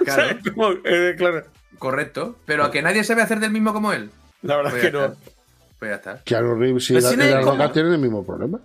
Claro, 0.04 0.22
¿Sabes? 0.28 0.52
Como, 0.54 0.70
eh, 0.84 1.14
claro. 1.16 1.42
correcto. 1.78 2.36
Pero 2.46 2.64
a 2.64 2.70
que 2.70 2.82
nadie 2.82 3.04
sabe 3.04 3.22
hacer 3.22 3.40
del 3.40 3.50
mismo 3.50 3.72
como 3.72 3.92
él. 3.92 4.10
La 4.42 4.56
verdad 4.56 4.70
Pues 4.70 4.84
es 4.84 4.92
ya 4.92 4.92
que 4.92 4.98
no. 5.08 5.12
está. 5.12 5.30
Pues 5.78 5.90
ya 5.90 5.94
está. 5.96 6.22
Keanu 6.24 6.54
Reeves 6.56 6.90
y 6.90 6.94
la, 6.94 7.00
si 7.02 7.16
no 7.16 7.24
la 7.24 7.40
como- 7.40 7.52
Roca 7.52 7.72
tienen 7.72 7.92
el 7.92 7.98
mismo 7.98 8.24
problema. 8.24 8.60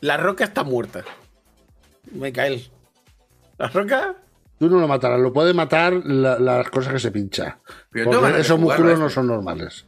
La 0.00 0.16
roca 0.16 0.44
está 0.44 0.64
muerta. 0.64 1.04
Michael. 2.12 2.68
¿La 3.58 3.68
roca? 3.68 4.16
Tú 4.58 4.68
no 4.68 4.78
lo 4.80 4.86
matarás, 4.88 5.20
lo 5.20 5.32
puede 5.32 5.54
matar 5.54 5.92
la- 6.04 6.38
las 6.38 6.70
cosas 6.70 6.92
que 6.92 6.98
se 7.00 7.10
pincha. 7.10 7.58
Pero 7.90 8.10
Porque 8.10 8.40
esos 8.40 8.58
músculos 8.58 8.98
no 8.98 9.10
son 9.10 9.26
normales. 9.26 9.86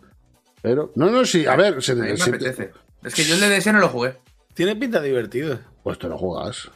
Pero, 0.63 0.93
no, 0.97 1.11
no, 1.11 1.25
sí, 1.25 1.47
a 1.47 1.57
ver, 1.57 1.83
se, 1.83 1.93
A 1.93 1.95
mí 1.97 2.01
me 2.03 2.17
se- 2.17 2.31
apetece. 2.31 2.73
Es 3.03 3.15
que 3.15 3.25
yo 3.25 3.35
el 3.35 3.41
DDS 3.41 3.73
no 3.73 3.81
lo 3.81 3.89
jugué. 3.89 4.17
Tiene 4.55 4.75
pinta 4.77 5.01
divertido. 5.01 5.59
pues 5.83 5.99
te 5.99 6.09
lo 6.09 6.17
juegas. 6.17 6.71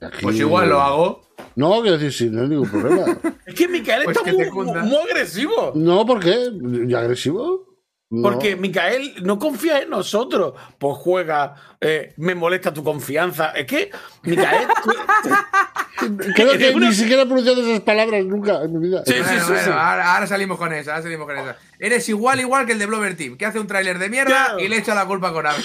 Aquí- 0.00 0.22
Pues 0.22 0.36
igual 0.38 0.68
lo 0.68 0.80
hago. 0.82 1.22
No, 1.56 1.80
quiero 1.82 1.98
decir, 1.98 2.12
sí, 2.12 2.30
no 2.30 2.42
hay 2.42 2.48
ningún 2.48 2.68
problema. 2.70 3.16
Es 3.46 3.54
que 3.54 3.68
Micael 3.68 4.04
Pues 4.04 4.16
está 4.16 4.30
que 4.30 4.36
te 4.36 4.50
muy, 4.50 4.66
muy 4.66 4.96
agresivo. 5.10 5.72
no, 5.74 6.06
¿por 6.06 6.20
qué? 6.20 6.50
¿Y 6.88 6.94
agresivo? 6.94 7.70
No. 8.10 8.22
Porque 8.22 8.56
Micael 8.56 9.14
no 9.22 9.38
confía 9.38 9.80
en 9.80 9.88
nosotros. 9.90 10.52
Pues 10.78 10.96
juega, 10.98 11.54
eh, 11.80 12.12
me 12.18 12.34
molesta 12.34 12.72
tu 12.72 12.84
confianza. 12.84 13.52
Es 13.52 13.64
que, 13.66 13.90
Micael. 14.22 14.66
tú- 14.84 14.90
Creo 16.34 16.52
que 16.58 16.74
ni 16.74 16.92
siquiera 16.92 17.22
he 17.22 17.26
pronunciado 17.26 17.62
esas 17.62 17.80
palabras 17.80 18.24
nunca 18.24 18.62
en 18.64 18.72
mi 18.78 18.88
vida. 18.88 19.02
Sí, 19.06 19.12
sí, 19.14 19.20
Bueno, 19.20 19.40
sí, 19.40 19.46
bueno, 19.52 19.64
sí. 19.64 19.70
Ahora, 19.72 20.14
ahora 20.14 20.26
salimos 20.26 20.58
con 20.58 20.72
esa, 20.72 20.90
ahora 20.92 21.02
salimos 21.04 21.26
con 21.26 21.38
esa. 21.38 21.56
Eres 21.78 22.08
igual, 22.08 22.40
igual 22.40 22.66
que 22.66 22.72
el 22.72 22.78
de 22.78 22.86
Blover 22.86 23.16
Team, 23.16 23.36
que 23.36 23.46
hace 23.46 23.58
un 23.60 23.66
tráiler 23.66 23.98
de 23.98 24.08
mierda 24.10 24.26
Claro. 24.46 24.60
y 24.60 24.68
le 24.68 24.78
echa 24.78 24.94
la 24.94 25.06
culpa 25.06 25.32
con 25.32 25.42
Konami. 25.44 25.62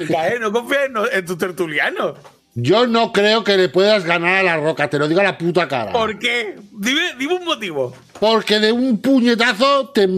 Micael, 0.00 0.40
no 0.40 0.52
confía 0.52 0.84
en, 0.84 0.94
en 1.12 1.24
tu 1.26 1.36
tertuliano. 1.36 2.14
Yo 2.58 2.86
no 2.86 3.12
creo 3.12 3.44
que 3.44 3.56
le 3.58 3.68
puedas 3.68 4.04
ganar 4.04 4.36
a 4.36 4.42
la 4.42 4.56
roca, 4.56 4.88
te 4.88 4.98
lo 4.98 5.06
digo 5.08 5.20
a 5.20 5.24
la 5.24 5.36
puta 5.36 5.68
cara. 5.68 5.92
¿Por 5.92 6.18
qué? 6.18 6.56
Dime, 6.72 7.00
dime 7.18 7.34
un 7.34 7.44
motivo. 7.44 7.94
Porque 8.18 8.58
de 8.58 8.72
un 8.72 8.98
puñetazo 9.02 9.90
te, 9.90 10.08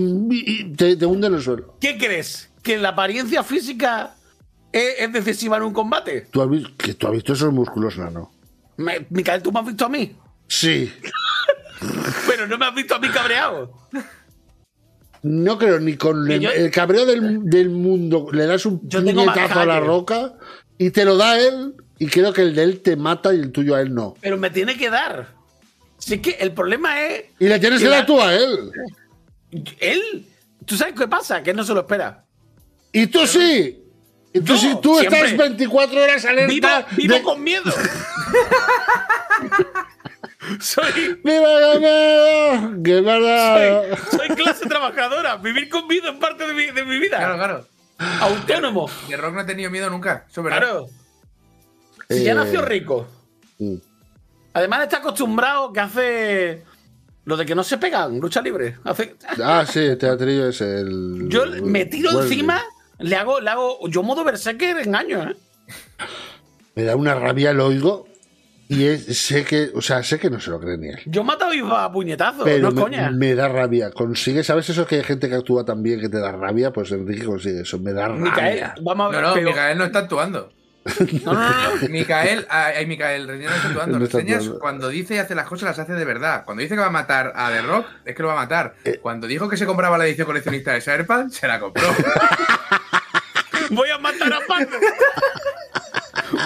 te, 0.76 0.97
te 0.97 1.05
hunde 1.05 1.26
en 1.26 1.34
el 1.34 1.43
suelo. 1.43 1.76
¿Qué 1.80 1.99
crees? 1.99 2.49
¿Que 2.62 2.78
la 2.78 2.91
apariencia 2.91 3.43
física 3.43 4.14
es, 4.70 5.01
es 5.01 5.12
decisiva 5.12 5.57
en 5.57 5.64
un 5.64 5.72
combate? 5.72 6.28
¿Tú 6.30 6.41
has, 6.41 6.49
visto, 6.49 6.70
que 6.78 6.95
¿Tú 6.95 7.09
has 7.09 7.12
visto 7.14 7.32
esos 7.32 7.53
músculos, 7.53 7.99
nano? 7.99 8.30
Me- 8.76 9.05
Micael, 9.11 9.43
¿tú 9.43 9.51
me 9.51 9.59
has 9.59 9.66
visto 9.66 9.86
a 9.86 9.89
mí? 9.89 10.14
Sí. 10.47 10.93
Pero 12.28 12.47
no 12.47 12.57
me 12.57 12.66
has 12.66 12.74
visto 12.74 12.95
a 12.95 13.01
mí 13.01 13.09
cabreado. 13.09 13.72
No 15.22 15.59
creo 15.59 15.80
ni 15.80 15.97
con 15.97 16.30
el, 16.30 16.41
yo- 16.41 16.51
el 16.53 16.70
cabreo 16.70 17.05
del, 17.05 17.45
del 17.51 17.70
mundo. 17.70 18.28
Le 18.32 18.47
das 18.47 18.64
un 18.66 18.78
puñetazo 18.89 19.59
a 19.61 19.66
la 19.66 19.80
roca 19.80 20.34
y 20.78 20.91
te 20.91 21.05
lo 21.05 21.16
da 21.16 21.39
él. 21.41 21.74
Y 21.99 22.07
creo 22.07 22.32
que 22.32 22.42
el 22.42 22.55
de 22.55 22.62
él 22.62 22.80
te 22.80 22.96
mata 22.96 23.34
y 23.34 23.38
el 23.40 23.51
tuyo 23.53 23.74
a 23.74 23.80
él 23.80 23.92
no. 23.94 24.14
Pero 24.20 24.36
me 24.38 24.51
tiene 24.51 24.76
que 24.76 24.88
dar. 24.90 25.34
Si 25.99 26.14
es 26.14 26.20
que 26.20 26.30
el 26.40 26.53
problema 26.53 27.03
es. 27.03 27.24
Y 27.40 27.49
le 27.49 27.59
tienes 27.59 27.80
que 27.80 27.86
que 27.86 27.90
dar 27.90 28.01
la- 28.01 28.07
tú 28.07 28.20
a 28.20 28.34
él. 28.34 28.70
Él. 29.80 30.26
¿Tú 30.64 30.76
sabes 30.76 30.94
qué 30.94 31.09
pasa? 31.09 31.42
Que 31.42 31.51
él 31.51 31.57
no 31.57 31.64
se 31.64 31.74
lo 31.74 31.80
espera. 31.80 32.24
Y 32.92 33.07
tú 33.09 33.26
sí. 33.26 33.82
Y 34.32 34.40
tú 34.40 34.57
sí, 34.59 34.76
tú 34.82 34.96
siempre. 34.99 35.20
estás 35.22 35.38
24 35.38 36.03
horas 36.03 36.22
Vivo, 36.22 36.66
alerta. 36.68 36.86
vivo 36.96 37.14
de- 37.14 37.22
con 37.22 37.42
miedo. 37.42 37.72
soy, 40.61 41.18
¡Viva! 41.24 42.70
¡Qué 42.84 43.01
verdad! 43.01 43.82
soy, 44.11 44.18
soy 44.18 44.36
clase 44.36 44.66
trabajadora. 44.68 45.36
Vivir 45.36 45.68
con 45.68 45.86
miedo 45.86 46.11
es 46.11 46.16
parte 46.18 46.46
de 46.46 46.53
mi, 46.55 46.66
de 46.66 46.84
mi 46.84 46.99
vida. 46.99 47.18
Claro, 47.18 47.36
claro. 47.36 47.66
Autónomo. 48.20 48.88
De 49.09 49.16
Rock 49.16 49.34
no 49.34 49.40
he 49.40 49.44
tenido 49.44 49.70
miedo 49.70 49.90
nunca. 49.90 50.26
Eso 50.30 50.40
es 50.40 50.44
verdad. 50.44 50.59
Claro. 50.61 50.86
Si 52.09 52.24
ya 52.24 52.32
Eh, 52.32 52.34
nació 52.34 52.62
rico. 52.62 53.06
Además 54.54 54.82
está 54.84 54.98
acostumbrado 54.98 55.72
que 55.72 55.80
hace. 55.80 56.64
Lo 57.24 57.36
de 57.36 57.44
que 57.44 57.54
no 57.54 57.62
se 57.62 57.76
pegan, 57.76 58.18
lucha 58.18 58.40
libre. 58.40 58.76
Hace- 58.84 59.14
Ah, 59.44 59.64
sí, 59.68 59.80
el 59.80 59.98
teatrillo 59.98 60.48
es 60.48 60.61
el. 60.62 61.28
Yo 61.28 61.44
me 61.62 61.84
tiro 61.84 62.11
Bueno, 62.12 62.24
encima, 62.26 62.62
le 63.00 63.14
hago, 63.16 63.40
le 63.40 63.50
hago. 63.50 63.86
Yo 63.88 64.02
modo 64.02 64.24
berserker 64.24 64.78
engaño, 64.78 65.30
¿eh? 65.30 65.36
Me 66.74 66.84
da 66.84 66.96
una 66.96 67.14
rabia 67.14 67.50
el 67.50 67.61
oigo. 67.61 68.06
Y 68.70 68.84
es- 68.84 69.18
sé 69.18 69.44
que, 69.44 69.70
o 69.74 69.80
sea, 69.82 70.02
sé 70.02 70.18
que 70.18 70.28
no 70.30 70.40
se 70.40 70.50
lo 70.50 70.61
cree 70.61 70.76
ni 70.78 70.88
él. 70.88 71.00
Yo 71.06 71.24
mato 71.24 71.46
a 71.46 71.92
puñetazos, 71.92 72.44
Pero 72.44 72.62
no 72.62 72.68
es 72.68 72.74
me, 72.74 72.80
coña. 72.82 73.11
me 73.11 73.34
da 73.34 73.48
rabia. 73.48 73.90
Consigue, 73.90 74.44
¿sabes 74.44 74.68
eso 74.68 74.86
que 74.86 74.96
hay 74.96 75.04
gente 75.04 75.28
que 75.28 75.34
actúa 75.36 75.64
tan 75.64 75.82
bien 75.82 76.00
que 76.00 76.09
te 76.11 76.18
da 76.18 76.32
rabia? 76.32 76.70
Pues 76.70 76.90
Enrique 76.92 77.24
consigue 77.24 77.62
eso, 77.62 77.78
me 77.78 77.92
da 77.94 78.09
Micael, 78.11 78.61
rabia. 78.61 78.74
vamos 78.82 79.06
a 79.06 79.11
ver. 79.11 79.22
No, 79.22 79.28
no, 79.28 79.34
pero- 79.34 79.48
Micael 79.50 79.78
no 79.78 79.84
está 79.84 79.98
actuando. 80.00 80.52
no, 81.24 81.33
no, 81.33 81.35
no, 81.35 81.76
no. 81.76 81.89
Micael, 81.89 82.47
ay, 82.49 82.87
Micael, 82.87 83.26
Reseñas 83.26 83.89
no 83.89 83.99
Reseñas, 83.99 84.49
cuando 84.61 84.89
dice 84.89 85.16
y 85.16 85.18
hace 85.18 85.35
las 85.35 85.47
cosas, 85.47 85.68
las 85.68 85.79
hace 85.79 85.93
de 85.93 86.05
verdad. 86.05 86.45
Cuando 86.45 86.62
dice 86.62 86.74
que 86.74 86.81
va 86.81 86.87
a 86.87 86.91
matar 86.91 87.33
a 87.35 87.51
The 87.51 87.62
Rock, 87.62 87.87
es 88.05 88.14
que 88.14 88.22
lo 88.22 88.29
va 88.29 88.35
a 88.35 88.37
matar. 88.37 88.74
Eh. 88.85 88.99
Cuando 89.01 89.26
dijo 89.26 89.49
que 89.49 89.57
se 89.57 89.66
compraba 89.66 89.99
la 89.99 90.07
edición 90.07 90.26
coleccionista 90.26 90.72
de 90.72 90.81
Cyberpunk, 90.81 91.31
se 91.31 91.47
la 91.47 91.61
compró. 91.61 91.89
Voy 93.70 93.91
a 93.91 93.99
matar 93.99 94.33
a 94.33 94.41
Panda. 94.47 94.79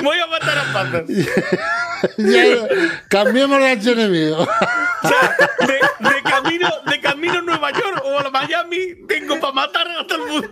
Voy 0.03 0.18
a 0.18 0.26
matar 0.26 0.59
a 0.59 0.72
Panda. 0.72 1.05
Cambiemos 3.09 3.59
de 3.59 3.93
enemigo. 3.93 4.39
O 4.39 5.09
sea, 5.09 5.37
de, 5.66 6.11
de 6.11 6.22
camino, 6.22 6.68
de 6.87 7.01
camino 7.01 7.39
a 7.39 7.43
Nueva 7.43 7.70
York 7.70 8.03
o 8.05 8.18
a 8.18 8.30
Miami, 8.30 9.07
tengo 9.07 9.39
para 9.39 9.53
matar 9.53 9.89
a 9.89 10.07
todo 10.07 10.26
el 10.26 10.33
mundo. 10.33 10.49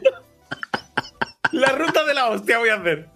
La 1.53 1.73
ruta 1.73 2.05
de 2.05 2.15
la 2.15 2.29
hostia 2.29 2.59
voy 2.59 2.69
a 2.69 2.77
hacer. 2.77 3.09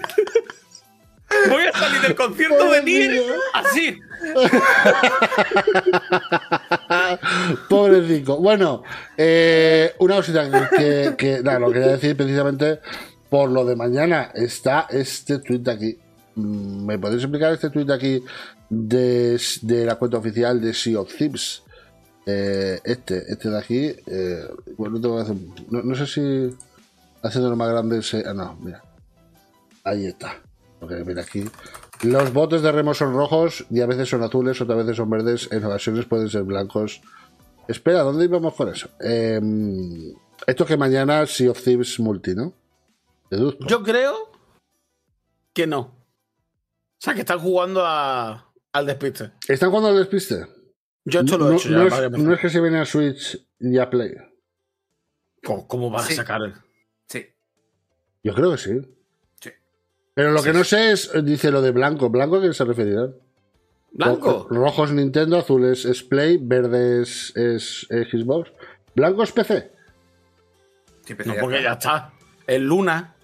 Voy 1.50 1.64
a 1.66 1.72
salir 1.76 2.00
del 2.02 2.14
concierto 2.14 2.70
de 2.70 2.82
Nier 2.84 3.20
así. 3.52 3.98
Pobrecito. 7.68 8.38
Bueno, 8.38 8.82
eh, 9.16 9.92
una 9.98 10.16
cosita 10.16 10.68
que, 10.70 11.14
que, 11.16 11.42
nada, 11.42 11.58
lo 11.58 11.70
quería 11.72 11.88
decir 11.92 12.16
precisamente 12.16 12.80
por 13.28 13.50
lo 13.50 13.64
de 13.64 13.76
mañana. 13.76 14.30
Está 14.34 14.86
este 14.90 15.38
tweet 15.40 15.58
de 15.60 15.70
aquí. 15.72 15.98
Mm, 16.36 16.86
¿Me 16.86 16.98
podéis 16.98 17.22
explicar 17.22 17.52
este 17.52 17.70
tweet 17.70 17.84
de 17.86 17.94
aquí 17.94 18.24
de, 18.70 19.40
de 19.62 19.84
la 19.84 19.96
cuenta 19.96 20.18
oficial 20.18 20.60
de 20.60 20.72
Sea 20.74 21.00
of 21.00 21.12
Thieves? 21.14 21.62
Eh, 22.24 22.80
este, 22.84 23.24
este 23.32 23.50
de 23.50 23.58
aquí. 23.58 23.94
eh, 24.06 24.44
bueno, 24.76 25.00
tengo 25.00 25.16
que 25.16 25.22
hacer- 25.22 25.36
no, 25.70 25.82
no 25.82 25.94
sé 25.94 26.06
si 26.06 26.56
haciéndolo 27.22 27.56
más 27.56 27.70
grande. 27.70 28.02
Se, 28.02 28.24
ah, 28.26 28.34
no, 28.34 28.56
mira. 28.60 28.82
Ahí 29.86 30.06
está. 30.06 30.42
Ok, 30.80 30.92
mira 31.06 31.22
aquí. 31.22 31.44
Los 32.02 32.32
botes 32.32 32.60
de 32.60 32.70
remo 32.72 32.92
son 32.92 33.14
rojos 33.14 33.64
y 33.70 33.80
a 33.80 33.86
veces 33.86 34.08
son 34.08 34.22
azules, 34.22 34.60
otras 34.60 34.76
veces 34.78 34.96
son 34.96 35.08
verdes, 35.08 35.48
en 35.50 35.64
ocasiones 35.64 36.04
pueden 36.04 36.28
ser 36.28 36.42
blancos. 36.42 37.00
Espera, 37.68 38.00
¿dónde 38.02 38.24
íbamos 38.26 38.54
con 38.54 38.68
eso? 38.68 38.90
Eh, 39.00 39.40
esto 40.46 40.66
que 40.66 40.76
mañana 40.76 41.24
Sea 41.26 41.50
of 41.52 41.62
Thieves 41.62 41.98
multi, 41.98 42.34
¿no? 42.34 42.52
Deduzco. 43.30 43.66
Yo 43.66 43.82
creo 43.82 44.14
que 45.54 45.66
no. 45.66 45.80
O 45.80 46.98
sea, 47.00 47.14
que 47.14 47.20
están 47.20 47.38
jugando 47.38 47.82
a- 47.84 48.52
al 48.72 48.86
despiste. 48.86 49.32
¿Están 49.48 49.70
jugando 49.70 49.90
al 49.90 49.96
despiste? 49.96 50.46
Yo 51.04 51.20
esto 51.20 51.38
lo 51.38 51.46
no, 51.46 51.52
he 51.52 51.56
hecho 51.56 51.68
ya. 51.70 51.76
no 51.78 51.86
es, 51.86 52.00
veces. 52.10 52.18
no 52.26 52.34
es 52.34 52.40
que 52.40 52.50
se 52.50 52.60
viene 52.60 52.78
a 52.80 52.84
Switch 52.84 53.48
y 53.60 53.78
a 53.78 53.88
Play. 53.88 54.12
¿Cómo, 55.44 55.66
cómo 55.66 55.90
vas 55.90 56.06
Sí. 56.06 56.12
a 56.14 56.16
sacar? 56.16 56.40
Sí. 57.08 57.24
Yo 58.22 58.34
creo 58.34 58.50
que. 58.52 58.58
Sí. 58.58 58.95
Pero 60.16 60.32
lo 60.32 60.42
que 60.42 60.54
no 60.54 60.64
sé 60.64 60.92
es, 60.92 61.10
dice 61.24 61.50
lo 61.50 61.60
de 61.60 61.72
blanco. 61.72 62.08
¿Blanco 62.08 62.36
a 62.38 62.40
qué 62.40 62.54
se 62.54 62.64
referirá? 62.64 63.08
¿Blanco? 63.92 64.46
Ro- 64.48 64.60
Rojo 64.62 64.84
es 64.86 64.92
Nintendo, 64.92 65.36
azul 65.38 65.66
es, 65.66 65.84
es 65.84 66.02
Play, 66.02 66.38
verde 66.40 67.02
es, 67.02 67.34
es 67.36 67.86
Xbox. 68.10 68.50
¿Blanco 68.94 69.22
es 69.22 69.32
PC? 69.32 69.70
Sí, 71.04 71.12
empecé 71.12 71.28
No, 71.28 71.34
ya 71.34 71.40
porque 71.42 71.56
está. 71.58 71.68
ya 71.68 71.72
está. 71.74 72.12
El 72.46 72.64
Luna. 72.66 73.14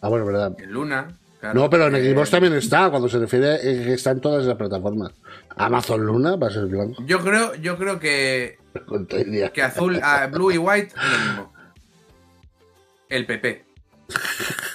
Ah, 0.00 0.08
bueno, 0.08 0.26
verdad. 0.26 0.54
En 0.60 0.70
Luna. 0.70 1.08
claro. 1.40 1.58
No, 1.60 1.68
pero 1.68 1.88
en 1.88 1.96
Eh, 1.96 2.12
Xbox 2.14 2.30
también 2.30 2.52
está, 2.54 2.88
cuando 2.88 3.08
se 3.08 3.18
refiere 3.18 3.54
a 3.54 3.60
que 3.60 3.94
está 3.94 4.12
en 4.12 4.20
todas 4.20 4.44
las 4.46 4.56
plataformas. 4.56 5.10
Amazon 5.56 6.06
Luna 6.06 6.36
va 6.36 6.46
a 6.46 6.50
ser 6.50 6.66
blanco. 6.66 7.02
Yo 7.04 7.18
creo, 7.18 7.56
yo 7.56 7.76
creo 7.76 7.98
que, 7.98 8.58
el 9.10 9.32
día. 9.32 9.50
que 9.50 9.62
azul, 9.64 9.98
ah, 10.04 10.28
blue 10.30 10.52
y 10.52 10.58
white 10.58 10.94
es 10.94 10.94
lo 11.12 11.26
mismo. 11.26 11.52
El 13.08 13.26
PP. 13.26 13.64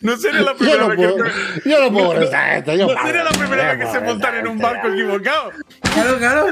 No 0.00 0.16
sería 0.16 0.40
la 0.42 0.52
Yo 0.58 0.58
primera 0.58 0.78
no 0.82 0.88
vez 0.88 0.96
puedo, 0.98 1.16
que. 1.62 1.70
yo 1.70 1.80
no 1.80 1.92
puedo 1.92 2.06
con 2.14 2.22
esta 2.22 2.40
gente. 2.54 2.78
Yo 2.78 2.86
No 2.88 2.94
paro. 2.94 3.06
sería 3.06 3.24
la 3.24 3.30
primera 3.30 3.74
vez 3.74 3.84
que 3.86 3.92
se 3.92 4.00
montan 4.00 4.34
en 4.36 4.46
un 4.48 4.58
barco 4.58 4.88
equivocado. 4.88 5.50
Claro, 5.94 6.18
claro. 6.18 6.46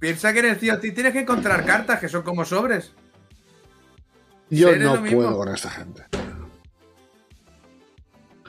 Piensa 0.00 0.32
que 0.32 0.38
en 0.40 0.44
el 0.46 0.58
tío 0.58 0.78
tienes 0.78 1.12
que 1.12 1.20
encontrar 1.20 1.64
cartas 1.64 1.98
que 2.00 2.08
son 2.08 2.22
como 2.22 2.44
sobres. 2.44 2.92
Yo 4.50 4.76
no 4.76 5.02
puedo 5.04 5.36
con 5.36 5.54
esta 5.54 5.70
gente. 5.70 6.02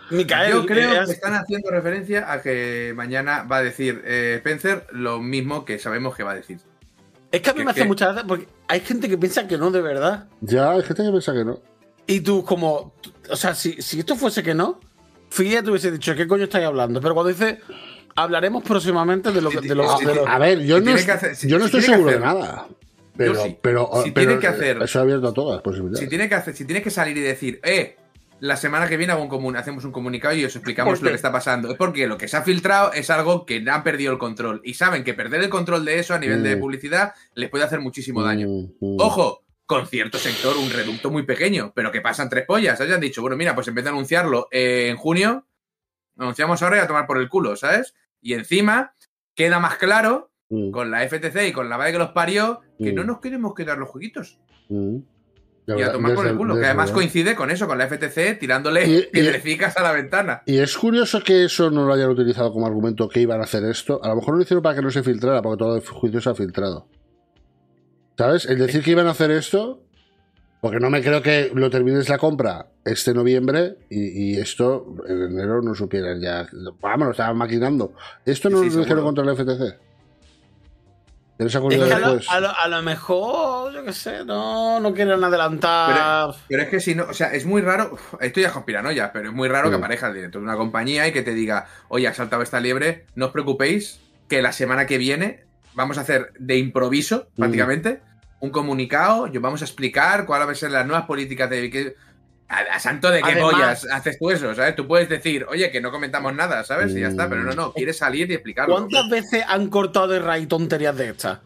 Micael, 0.10 0.54
Yo 0.54 0.66
creo 0.66 1.06
que 1.06 1.12
están 1.12 1.34
haciendo 1.34 1.70
referencia 1.70 2.32
a 2.32 2.42
que 2.42 2.94
mañana 2.96 3.44
va 3.44 3.58
a 3.58 3.64
decir 3.64 4.02
eh, 4.06 4.36
Spencer 4.38 4.88
lo 4.92 5.20
mismo 5.20 5.66
que 5.66 5.80
sabemos 5.80 6.16
que 6.16 6.24
va 6.24 6.32
a 6.32 6.36
decir. 6.36 6.60
Es 7.32 7.42
que 7.42 7.50
a 7.50 7.54
mí 7.54 7.64
me 7.64 7.72
hace 7.72 7.82
que- 7.82 7.88
mucha 7.88 8.06
gracia 8.08 8.26
porque 8.28 8.48
hay 8.68 8.80
gente 8.82 9.10
que 9.10 9.18
piensa 9.18 9.48
que 9.48 9.58
no 9.58 9.72
de 9.72 9.82
verdad. 9.82 10.28
Ya, 10.42 10.72
hay 10.72 10.82
gente 10.84 11.04
que 11.04 11.10
piensa 11.10 11.34
que 11.34 11.44
no. 11.46 11.60
Y 12.08 12.22
tú, 12.22 12.44
como. 12.46 12.94
O 13.30 13.36
sea, 13.36 13.54
si, 13.54 13.82
si 13.82 14.00
esto 14.00 14.16
fuese 14.16 14.42
que 14.44 14.54
no, 14.54 14.80
Figueroa 15.30 15.64
te 15.64 15.70
hubiese 15.72 15.92
dicho, 15.92 16.16
¿qué 16.16 16.26
coño 16.28 16.46
estáis 16.46 16.66
hablando? 16.66 17.02
Pero 17.02 17.14
cuando 17.14 17.30
dice, 17.30 17.60
hablaremos 18.16 18.64
próximamente 18.64 19.32
de 19.32 19.42
lo 19.42 19.50
que. 19.50 19.62
De 19.62 19.76
lo, 19.76 19.84
de 20.00 20.24
A 20.26 20.38
ver, 20.40 20.60
yo 20.66 20.78
Si 20.80 20.84
no, 20.86 20.92
hacer- 20.94 21.36
si- 21.36 21.50
yo 21.50 21.60
no 21.60 21.68
si 21.68 21.78
estoy 21.78 21.94
seguro 21.94 22.12
de 22.12 22.20
nada. 22.20 22.68
Pero, 23.18 23.36
sí. 23.44 23.58
pero, 23.62 23.90
Si 24.04 24.12
pero 24.12 24.28
tiene 24.28 24.40
que 24.40 24.48
hacer- 24.48 24.82
Eso 24.84 25.00
ha 25.00 25.02
abierto 25.02 25.28
a 25.30 25.34
todas 25.34 25.56
las 25.56 25.64
posibilidades. 25.64 26.00
Si 26.00 26.08
tiene 26.08 26.30
que 26.30 26.36
hacer, 26.36 26.56
si 26.56 26.66
tiene 26.66 26.82
que 26.84 26.92
salir 26.92 27.18
y 27.18 27.22
decir, 27.22 27.60
eh, 27.64 27.98
la 28.40 28.56
semana 28.58 28.88
que 28.88 28.98
viene 28.98 29.14
hago 29.14 29.24
un 29.24 29.30
comun- 29.30 29.58
hacemos 29.58 29.84
un 29.86 29.92
comunicado 29.92 30.36
y 30.36 30.46
os 30.46 30.56
explicamos 30.56 31.00
¿Por 31.00 31.04
lo 31.06 31.10
que 31.12 31.16
está 31.16 31.32
pasando. 31.32 31.72
Es 31.72 31.78
porque 31.78 32.08
lo 32.08 32.18
que 32.18 32.28
se 32.28 32.38
ha 32.38 32.42
filtrado 32.44 32.94
es 32.94 33.10
algo 33.10 33.46
que 33.46 33.64
han 33.70 33.84
perdido 33.84 34.12
el 34.14 34.18
control. 34.20 34.62
Y 34.64 34.74
saben 34.76 35.04
que 35.04 35.14
perder 35.14 35.42
el 35.42 35.50
control 35.50 35.86
de 35.86 36.00
eso 36.00 36.14
a 36.14 36.20
nivel 36.20 36.44
de 36.44 36.56
Mm. 36.56 36.60
publicidad 36.60 37.14
les 37.36 37.50
puede 37.50 37.64
hacer 37.64 37.80
muchísimo 37.80 38.22
daño. 38.24 38.48
Mm, 38.48 38.64
mm. 38.80 38.98
Ojo, 39.00 39.44
con 39.66 39.86
cierto 39.88 40.18
sector, 40.18 40.56
un 40.58 40.70
reducto 40.70 41.10
muy 41.12 41.24
pequeño, 41.24 41.72
pero 41.76 41.92
que 41.92 42.02
pasan 42.02 42.30
tres 42.30 42.46
pollas. 42.46 42.80
Hayan 42.80 43.02
dicho, 43.02 43.22
bueno, 43.22 43.36
mira, 43.36 43.54
pues 43.56 43.68
en 43.68 43.76
vez 43.76 43.84
de 43.84 43.90
anunciarlo 43.90 44.48
eh, 44.52 44.88
en 44.90 44.98
junio, 44.98 45.46
lo 46.16 46.24
anunciamos 46.24 46.62
ahora 46.64 46.78
y 46.78 46.80
a 46.80 46.88
tomar 46.88 47.06
por 47.06 47.18
el 47.18 47.30
culo, 47.30 47.56
¿sabes? 47.56 47.94
Y 48.22 48.34
encima 48.34 48.94
queda 49.36 49.60
más 49.60 49.78
claro 49.78 50.32
Mm, 50.50 50.72
con 50.72 50.90
la 50.92 51.04
FTC 51.04 51.50
y 51.50 51.52
con 51.52 51.68
la 51.70 51.78
madre 51.78 51.92
que 51.92 51.98
los 51.98 52.12
parió 52.12 52.62
que 52.80 52.94
Mm. 52.94 52.96
no 52.96 53.04
nos 53.04 53.20
queremos 53.20 53.54
quedar 53.54 53.78
los 53.78 53.90
jueguitos. 53.90 54.40
Y 55.68 55.82
a 55.82 55.92
tomar 55.92 56.16
por 56.16 56.26
el 56.26 56.38
culo, 56.38 56.56
que 56.58 56.66
además 56.66 56.92
coincide 56.92 57.36
con 57.36 57.52
eso, 57.52 57.68
con 57.68 57.78
la 57.78 57.88
FTC 57.88 58.36
tirándole 58.40 58.88
Y- 58.88 58.98
y- 59.00 59.02
piedrecicas 59.12 59.76
a 59.76 59.84
la 59.84 59.92
ventana. 59.92 60.42
Y 60.46 60.60
es 60.60 60.78
curioso 60.78 61.22
que 61.22 61.44
eso 61.44 61.70
no 61.70 61.86
lo 61.86 61.94
hayan 61.94 62.10
utilizado 62.10 62.54
como 62.54 62.66
argumento 62.68 63.10
que 63.10 63.20
iban 63.20 63.42
a 63.42 63.44
hacer 63.44 63.66
esto. 63.66 64.00
A 64.04 64.08
lo 64.10 64.16
mejor 64.16 64.36
lo 64.38 64.42
hicieron 64.42 64.64
para 64.64 64.76
que 64.76 64.82
no 64.82 64.92
se 64.92 65.04
filtrara, 65.04 65.42
porque 65.42 65.58
todo 65.60 65.76
el 65.76 65.82
juicio 65.86 66.22
se 66.22 66.30
ha 66.30 66.36
filtrado. 66.36 66.88
¿Sabes? 68.18 68.46
El 68.46 68.58
decir 68.60 68.82
que 68.84 68.92
iban 68.92 69.08
a 69.08 69.12
hacer 69.12 69.30
esto, 69.32 69.84
porque 70.62 70.80
no 70.80 70.90
me 70.90 71.02
creo 71.04 71.22
que 71.22 71.52
lo 71.54 71.70
termines 71.70 72.10
la 72.10 72.18
compra 72.18 72.68
este 72.86 73.14
noviembre 73.14 73.78
y, 73.90 74.32
y 74.36 74.38
esto 74.38 74.96
en 75.08 75.22
enero 75.24 75.62
no 75.62 75.76
supieran 75.76 76.20
ya. 76.22 76.48
Vamos, 76.82 77.06
lo 77.08 77.12
estaban 77.12 77.38
maquinando. 77.38 77.94
Esto 78.26 78.50
no 78.50 78.64
Sí, 78.64 78.70
lo 78.70 78.78
dijeron 78.84 79.04
contra 79.04 79.24
la 79.26 79.36
FTC. 79.36 79.78
¿Tienes 81.38 81.54
Es 81.54 81.60
ocurrido 81.60 81.88
que 81.88 81.94
a, 81.94 82.00
lo, 82.00 82.08
después? 82.16 82.30
a 82.30 82.40
lo- 82.40 82.58
a 82.58 82.68
lo 82.68 82.82
mejor, 82.82 83.72
yo 83.74 83.84
qué 83.86 83.94
sé, 83.94 84.26
no, 84.26 84.80
no 84.80 84.94
quieren 84.94 85.24
adelantar. 85.24 86.36
Pero 86.48 86.64
es 86.64 86.70
que 86.70 86.80
si 86.80 86.96
no, 86.96 87.06
o 87.10 87.14
sea, 87.14 87.32
es 87.34 87.46
muy 87.46 87.62
raro, 87.62 87.96
esto 88.20 88.40
ya 88.40 88.48
es 88.48 88.54
conspiranoia, 88.54 89.12
pero 89.14 89.30
es 89.30 89.36
muy 89.36 89.48
raro 89.48 89.70
que 89.70 89.76
aparezca 89.76 90.08
el 90.08 90.16
director 90.16 90.42
de 90.42 90.48
una 90.48 90.58
compañía 90.58 91.08
y 91.08 91.12
que 91.12 91.22
te 91.22 91.34
diga, 91.34 91.68
oye, 91.90 92.08
ha 92.08 92.14
saltado 92.14 92.42
esta 92.42 92.60
liebre, 92.60 93.06
no 93.16 93.28
os 93.28 93.32
preocupéis, 93.32 94.00
que 94.28 94.42
la 94.42 94.52
semana 94.52 94.86
que 94.88 94.98
viene 94.98 95.44
vamos 95.76 95.98
a 95.98 96.02
hacer 96.02 96.34
de 96.40 96.58
improviso, 96.58 97.28
Mm. 97.36 97.40
prácticamente, 97.40 98.02
un 98.40 98.50
comunicado, 98.52 99.28
y 99.28 99.38
os 99.38 99.42
vamos 99.42 99.62
a 99.62 99.66
explicar 99.66 100.26
cuáles 100.26 100.48
van 100.48 100.56
a 100.56 100.58
ser 100.58 100.72
las 100.72 100.86
nuevas 100.86 101.06
políticas 101.06 101.50
de... 101.50 101.96
que- 102.48 102.54
a, 102.54 102.76
a 102.76 102.80
santo 102.80 103.10
de 103.12 103.22
qué 103.22 103.32
Además- 103.32 103.52
pollas 103.52 103.88
haces 103.92 104.18
tú 104.20 104.30
eso, 104.32 104.54
¿sabes? 104.56 104.76
Tú 104.76 104.88
puedes 104.88 105.10
decir, 105.10 105.46
oye, 105.50 105.70
que 105.72 105.82
no 105.82 105.92
comentamos 105.92 106.34
nada, 106.34 106.64
¿sabes? 106.64 106.94
Y 106.96 107.02
ya 107.02 107.08
está, 107.10 107.28
pero 107.30 107.44
no, 107.44 107.54
no, 107.54 107.74
quieres 107.74 107.98
salir 107.98 108.30
y 108.32 108.34
explicarlo. 108.36 108.76
¿Cuántas 108.76 109.10
veces 109.10 109.44
han 109.48 109.68
cortado 109.70 110.08
de 110.08 110.20
raíz 110.20 110.48
tonterías 110.48 110.96
de 110.96 111.10
estas? 111.10 111.40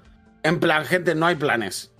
En 0.44 0.60
plan, 0.60 0.86
gente, 0.86 1.16
no 1.16 1.26
hay 1.26 1.36
planes. 1.36 1.92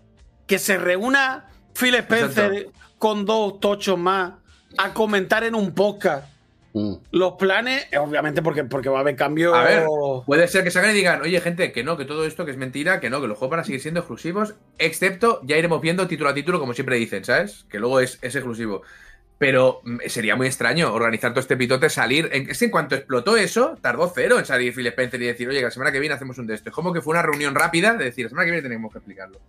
Que 0.48 0.60
se 0.60 0.78
reúna 0.78 1.48
Phil 1.74 1.96
Spencer 1.96 2.54
Exacto. 2.54 2.80
con 2.98 3.26
dos 3.26 3.60
tochos 3.60 3.98
más 3.98 4.34
a 4.78 4.94
comentar 4.94 5.44
en 5.44 5.56
un 5.56 5.74
podcast 5.74 6.26
Mm. 6.74 6.94
los 7.12 7.34
planes, 7.34 7.86
eh, 7.92 7.98
obviamente 7.98 8.42
porque, 8.42 8.64
porque 8.64 8.90
va 8.90 9.00
a 9.00 9.02
haber 9.02 9.16
cambio. 9.16 9.54
A 9.54 9.64
ver, 9.64 9.86
puede 10.26 10.48
ser 10.48 10.64
que 10.64 10.72
salgan 10.72 10.92
y 10.92 10.96
digan, 10.96 11.22
oye, 11.22 11.40
gente, 11.42 11.72
que 11.72 11.84
no, 11.84 11.98
que 11.98 12.06
todo 12.06 12.26
esto 12.26 12.46
que 12.46 12.52
es 12.52 12.58
mentira, 12.58 13.00
que 13.00 13.10
no, 13.10 13.20
que 13.22 13.28
los 13.28 13.38
juegos 13.38 13.52
van 13.52 13.60
a 13.60 13.64
seguir 13.64 13.82
siendo 13.82 14.00
exclusivos, 14.00 14.56
excepto 14.78 15.42
ya 15.44 15.58
iremos 15.58 15.82
viendo 15.82 16.08
título 16.08 16.30
a 16.30 16.34
título, 16.34 16.60
como 16.60 16.74
siempre 16.74 16.96
dicen, 16.96 17.26
¿sabes? 17.26 17.66
Que 17.70 17.80
luego 17.80 18.00
es, 18.00 18.20
es 18.22 18.36
exclusivo. 18.36 18.84
Pero 19.38 19.82
mm, 19.84 19.98
sería 20.08 20.36
muy 20.36 20.48
extraño 20.48 20.94
organizar 20.94 21.32
todo 21.32 21.42
este 21.42 21.58
pitote, 21.58 21.90
salir. 21.90 22.30
En, 22.32 22.50
es 22.50 22.60
que 22.60 22.66
en 22.66 22.72
cuanto 22.72 22.96
explotó 22.96 23.36
eso, 23.36 23.76
tardó 23.82 24.10
cero 24.14 24.38
en 24.40 24.46
salir 24.46 24.74
Phil 24.74 24.88
Spencer 24.88 25.22
y 25.22 25.26
decir, 25.26 25.50
oye, 25.50 25.58
que 25.60 25.66
la 25.66 25.72
semana 25.72 25.92
que 25.92 26.00
viene 26.00 26.16
hacemos 26.16 26.38
un 26.38 26.48
de 26.48 26.54
esto. 26.54 26.70
Es 26.70 26.76
como 26.76 26.94
que 26.94 27.02
fue 27.02 27.12
una 27.12 27.24
reunión 27.24 27.54
rápida 27.56 27.96
de 27.96 28.06
decir, 28.06 28.26
la 28.26 28.30
semana 28.30 28.46
que 28.46 28.52
viene 28.52 28.64
tenemos 28.64 28.92
que 28.92 29.00
explicarlo. 29.00 29.40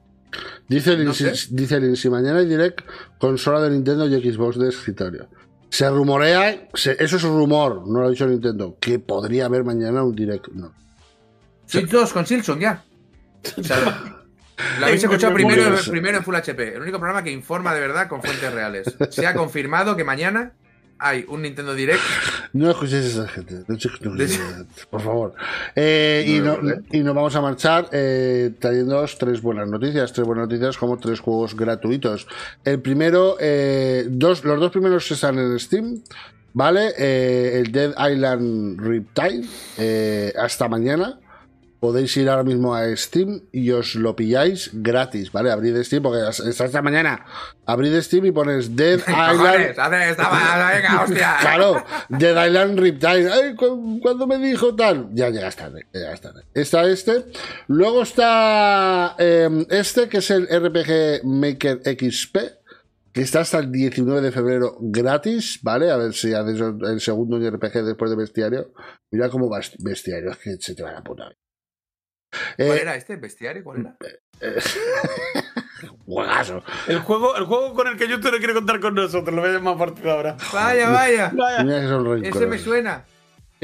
Dice 0.67 0.93
No 0.97 1.03
Lindsay, 1.05 1.37
sé. 1.37 1.49
dice 1.51 1.79
Lindsay, 1.79 2.11
mañana 2.11 2.39
hay 2.39 2.47
direct 2.47 2.81
consola 3.19 3.61
de 3.61 3.71
Nintendo 3.71 4.07
y 4.09 4.33
Xbox 4.33 4.59
de 4.59 4.71
escritorio. 4.71 5.29
Se 5.73 5.89
rumorea, 5.89 6.69
se- 6.75 7.03
eso 7.03 7.17
es 7.17 7.25
un 7.25 7.39
rumor, 7.39 7.89
no 7.89 8.01
lo 8.01 8.07
ha 8.07 8.11
dicho 8.11 8.27
Nintendo, 8.27 8.77
que 8.79 8.99
podría 8.99 9.47
haber 9.47 9.65
mañana 9.65 10.03
un 10.03 10.15
direct. 10.15 10.49
No. 10.49 10.71
Switch 11.65 11.89
2 11.89 12.13
con 12.13 12.27
Silson 12.27 12.61
ya. 12.61 12.85
O 13.57 13.65
sea, 13.65 13.79
lo 14.81 14.85
habéis 14.85 15.03
escuchado 15.03 15.33
primero, 15.33 15.75
primero 15.91 16.19
en 16.19 16.25
Full 16.25 16.35
HP. 16.37 16.75
El 16.75 16.83
único 16.83 16.99
programa 16.99 17.25
que 17.25 17.31
informa 17.31 17.73
de 17.73 17.81
verdad 17.81 18.07
con 18.07 18.23
fuentes 18.23 18.53
reales. 18.53 18.95
Se 19.09 19.27
ha 19.27 19.33
confirmado 19.33 19.97
que 19.97 20.05
mañana 20.05 20.53
hay 21.03 21.25
un 21.29 21.43
Nintendo 21.43 21.75
Direct. 21.75 22.01
No 22.53 22.71
escuchéis 22.71 23.05
a 23.05 23.09
esa 23.09 23.29
gente, 23.29 23.65
no 23.67 23.75
escuchéis- 23.77 24.67
por 24.91 25.01
favor. 25.03 25.35
Eh, 25.75 26.25
y, 26.27 26.41
No, 26.41 26.55
¿eh? 26.55 26.81
y 26.93 27.01
nos 27.01 27.15
vamos 27.15 27.35
a 27.37 27.41
marchar 27.41 27.89
eh, 27.93 28.53
trayéndoos 28.59 29.19
tres 29.19 29.43
buenas 29.43 29.69
noticias, 29.69 30.13
tres 30.13 30.27
buenas 30.27 30.49
noticias 30.49 30.77
como 30.79 30.97
tres 30.99 31.21
juegos 31.21 31.57
gratuitos. 31.57 32.27
El 32.65 32.81
primero, 32.81 33.37
eh, 33.41 34.07
dos, 34.09 34.45
los 34.45 34.59
dos 34.61 34.71
primeros 34.71 35.11
están 35.11 35.39
en 35.39 35.59
Steam. 35.59 36.03
¿Vale? 36.55 36.93
El 37.59 37.73
Dead 37.73 37.95
Island 38.13 38.79
Riptide, 38.79 39.47
hasta 40.39 40.69
mañana. 40.69 41.19
Podéis 41.83 42.17
ir 42.17 42.29
ahora 42.31 42.45
mismo 42.45 42.77
a 42.77 42.95
Steam 42.97 43.41
y 43.51 43.73
os 43.73 43.97
lo 43.97 44.15
pilláis 44.15 44.71
gratis, 44.73 45.33
¿vale? 45.33 45.51
Abrid 45.51 45.77
Steam, 45.83 46.01
porque 46.01 46.21
hasta 46.23 46.65
esta 46.65 46.81
mañana 46.81 47.27
abrid 47.67 48.01
Steam 48.03 48.25
y 48.27 48.31
pones 48.31 48.77
Dead 48.77 48.99
Island. 49.09 49.37
¡Cojones! 49.41 49.79
¡Hace 49.81 50.11
esta 50.11 50.31
mala, 50.31 50.71
venga, 50.77 51.03
hostia! 51.03 51.37
Claro, 51.41 51.85
Dead 52.09 52.47
Island 52.47 52.79
Riptide. 52.79 53.33
Ay, 53.33 53.57
cu- 53.57 53.99
cuando 54.01 54.29
me 54.29 54.39
dijo 54.39 54.77
tal. 54.77 55.09
Ya 55.13 55.29
llegas 55.31 55.57
tarde, 55.57 55.87
ya 55.93 55.99
llegas 56.03 56.21
tarde. 56.21 56.43
Está 56.55 56.85
este. 56.89 57.25
Luego 57.67 58.03
está 58.05 59.17
eh, 59.19 59.67
este, 59.71 60.09
que 60.09 60.19
es 60.19 60.31
el 60.31 60.45
RPG 60.47 61.25
Maker 61.25 61.81
XP. 61.85 62.39
Que 63.13 63.23
está 63.23 63.41
hasta 63.41 63.59
el 63.59 63.71
19 63.73 64.21
de 64.23 64.31
febrero 64.33 64.77
gratis, 64.81 65.59
¿vale? 65.63 65.91
A 65.91 65.97
ver 65.99 66.15
si 66.15 66.33
haces 66.33 66.59
el 66.61 67.01
segundo 67.01 67.37
RPG 67.39 67.83
después 67.85 68.11
de 68.11 68.17
Bestiario. 68.17 68.73
Mira 69.11 69.29
cómo 69.29 69.51
va 69.51 69.61
Bestiario, 69.81 70.31
es 70.31 70.39
que 70.39 70.57
se 70.61 70.75
te 70.75 70.83
va 70.83 70.93
la 70.93 71.03
puta. 71.03 71.25
¿Cuál 72.57 72.69
Eh, 72.79 72.81
era 72.83 72.97
este? 72.97 73.17
¿Bestiario? 73.17 73.63
¿Cuál 73.63 73.81
era? 73.81 73.97
juegazo. 76.07 76.63
El 76.89 77.01
juego, 77.01 77.37
el 77.37 77.45
juego 77.45 77.75
con 77.75 77.87
el 77.89 77.97
que 77.97 78.09
YouTube 78.09 78.33
no 78.33 78.39
quiere 78.39 78.55
contar 78.55 78.81
con 78.81 78.95
nosotros, 78.95 79.35
lo 79.35 79.41
voy 79.41 79.51
a 79.51 79.55
llamar 79.55 79.75
a 79.75 79.79
partir 79.79 80.05
de 80.05 80.11
ahora. 80.11 80.37
Vaya, 80.53 80.91
vaya. 80.91 81.33
Vaya. 81.35 81.89
Ese 82.23 82.47
me 82.47 82.59
suena. 82.59 83.05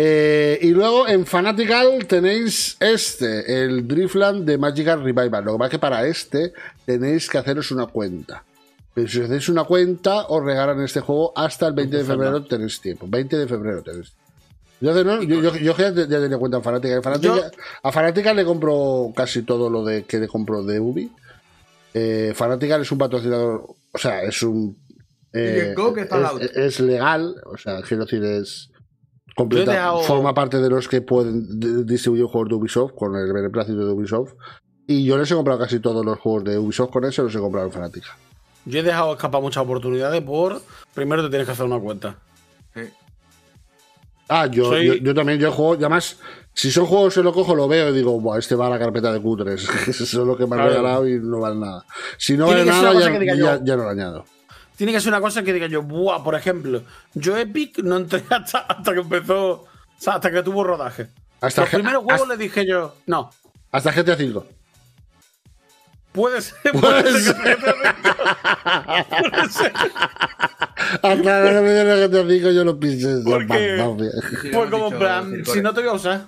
Eh, 0.00 0.60
y 0.62 0.70
luego 0.70 1.08
en 1.08 1.26
Fanatical 1.26 2.06
tenéis 2.06 2.76
este, 2.78 3.64
el 3.64 3.88
Driftland 3.88 4.44
de 4.44 4.56
Magical 4.56 5.02
Revival. 5.02 5.44
Lo 5.44 5.52
que 5.54 5.58
pasa 5.58 5.66
es 5.66 5.70
que 5.72 5.78
para 5.80 6.06
este 6.06 6.52
tenéis 6.86 7.28
que 7.28 7.38
haceros 7.38 7.72
una 7.72 7.86
cuenta. 7.86 8.44
Pero 8.94 9.08
si 9.08 9.18
os 9.18 9.24
hacéis 9.26 9.48
una 9.48 9.64
cuenta, 9.64 10.26
os 10.26 10.44
regalan 10.44 10.80
este 10.82 11.00
juego 11.00 11.32
hasta 11.36 11.66
el 11.66 11.72
20 11.72 11.96
de 11.96 12.04
febrero. 12.04 12.44
Tenéis 12.44 12.80
tiempo. 12.80 13.06
20 13.08 13.38
de 13.38 13.48
febrero 13.48 13.82
tenéis 13.82 14.12
tiempo. 14.12 14.27
No, 14.80 15.22
yo, 15.22 15.40
yo, 15.40 15.56
yo 15.56 15.76
ya, 15.76 15.90
ya 15.92 16.06
tenía 16.20 16.38
cuenta 16.38 16.58
en 16.58 16.62
Fanatical. 16.62 16.96
En 16.98 17.02
Fanatical- 17.02 17.50
A 17.82 17.90
Fanatical 17.92 18.36
le 18.36 18.44
compro 18.44 19.12
casi 19.16 19.42
todo 19.42 19.68
lo 19.70 19.84
de 19.84 20.04
que 20.04 20.18
le 20.18 20.28
compro 20.28 20.62
de 20.62 20.78
Ubi. 20.80 21.12
Eh, 21.94 22.32
Fanatical 22.34 22.82
es 22.82 22.92
un 22.92 22.98
patrocinador, 22.98 23.64
o 23.92 23.98
sea, 23.98 24.22
es 24.22 24.42
un. 24.42 24.76
eh, 25.32 25.68
el 25.70 25.74
Go 25.74 25.92
que 25.94 26.02
está 26.02 26.16
al 26.16 26.22
lado. 26.22 26.38
es, 26.40 26.56
es 26.56 26.80
legal, 26.80 27.34
o 27.46 27.56
sea, 27.56 27.80
quiero 27.82 28.04
decir, 28.04 28.22
es. 28.24 28.70
Completa, 29.34 29.92
Forma 30.02 30.34
parte 30.34 30.60
de 30.60 30.68
los 30.68 30.88
que 30.88 31.00
pueden 31.00 31.86
distribuir 31.86 32.24
juegos 32.24 32.48
de 32.48 32.54
Ubisoft 32.56 32.92
con 32.96 33.14
el 33.14 33.32
beneplácito 33.32 33.86
de 33.86 33.92
Ubisoft. 33.92 34.32
Y 34.86 35.04
yo 35.04 35.16
les 35.16 35.30
he 35.30 35.34
comprado 35.36 35.60
casi 35.60 35.78
todos 35.78 36.04
los 36.04 36.18
juegos 36.18 36.42
de 36.44 36.58
Ubisoft 36.58 36.90
con 36.90 37.04
eso, 37.04 37.22
los 37.22 37.34
he 37.34 37.38
comprado 37.38 37.66
en 37.68 37.72
Fanatical. 37.72 38.10
Yo 38.64 38.80
he 38.80 38.82
dejado 38.82 39.12
escapar 39.12 39.40
muchas 39.40 39.62
oportunidades 39.62 40.20
por. 40.22 40.60
Primero 40.92 41.22
te 41.22 41.28
tienes 41.30 41.46
que 41.46 41.52
hacer 41.52 41.66
una 41.66 41.78
cuenta. 41.78 42.16
Sí. 42.74 42.80
Ah, 44.28 44.46
yo, 44.46 44.64
Soy- 44.66 44.86
yo, 44.86 44.94
yo 44.94 45.14
también, 45.14 45.38
yo 45.38 45.50
juego, 45.52 45.72
además, 45.74 46.18
si 46.52 46.70
son 46.70 46.86
juegos 46.86 47.14
que 47.14 47.22
lo 47.22 47.32
cojo, 47.32 47.54
lo 47.54 47.66
veo 47.68 47.88
y 47.90 47.92
digo, 47.94 48.20
Buah, 48.20 48.38
este 48.38 48.54
va 48.54 48.66
a 48.66 48.70
la 48.70 48.78
carpeta 48.78 49.12
de 49.12 49.20
cutres. 49.22 49.66
Eso 49.88 50.04
es 50.04 50.12
lo 50.14 50.36
que 50.36 50.44
me 50.46 50.56
Claro. 50.56 50.68
regalado 50.70 51.08
y 51.08 51.18
no 51.18 51.40
vale 51.40 51.56
nada. 51.56 51.84
Si 52.18 52.36
no 52.36 52.46
vale 52.46 52.64
nada, 52.64 52.92
ya, 52.92 53.18
ya- 53.24 53.34
yo. 53.34 53.58
ya 53.64 53.76
no 53.76 53.84
lo 53.84 53.88
añado. 53.90 54.24
Tiene 54.76 54.92
que 54.92 55.00
ser 55.00 55.08
una 55.12 55.20
cosa 55.20 55.42
que 55.42 55.52
diga 55.52 55.66
yo, 55.66 55.82
buah, 55.82 56.22
por 56.22 56.34
ejemplo, 56.36 56.82
yo 57.14 57.36
Epic 57.36 57.78
no 57.78 57.96
entré 57.96 58.22
hasta, 58.30 58.58
hasta 58.60 58.92
que 58.92 59.00
empezó, 59.00 59.50
o 59.52 59.66
sea, 59.98 60.14
hasta 60.14 60.30
que 60.30 60.42
tuvo 60.42 60.62
rodaje. 60.62 61.08
Hasta, 61.40 61.62
Los 61.62 61.70
primeros 61.70 62.02
juegos 62.04 62.22
hasta, 62.22 62.34
le 62.34 62.42
dije 62.42 62.66
yo, 62.66 62.94
no, 63.06 63.30
hasta 63.72 63.90
GTA 63.92 64.14
V. 64.14 64.42
puede 66.12 66.40
ser, 66.42 66.56
puede 66.72 67.20
ser 67.20 67.36
que 67.36 67.56
puede 67.56 69.48
ser. 69.50 69.72
Hasta 71.02 71.22
que 71.22 72.08
GTA 72.08 72.22
V 72.22 72.54
yo 72.54 72.64
lo 72.64 72.78
pisé. 72.78 73.20
¿Por 73.24 73.46
qué? 73.46 73.76
Vamos 73.76 73.96
bien. 73.98 74.12
Sí, 74.42 74.48
lo 74.50 74.58
Pues 74.58 74.70
como 74.70 74.92
en 74.92 74.98
plan, 74.98 75.44
si 75.44 75.60
no 75.60 75.74
te 75.74 75.80
voy 75.80 75.90
a 75.90 75.92
usar. 75.94 76.26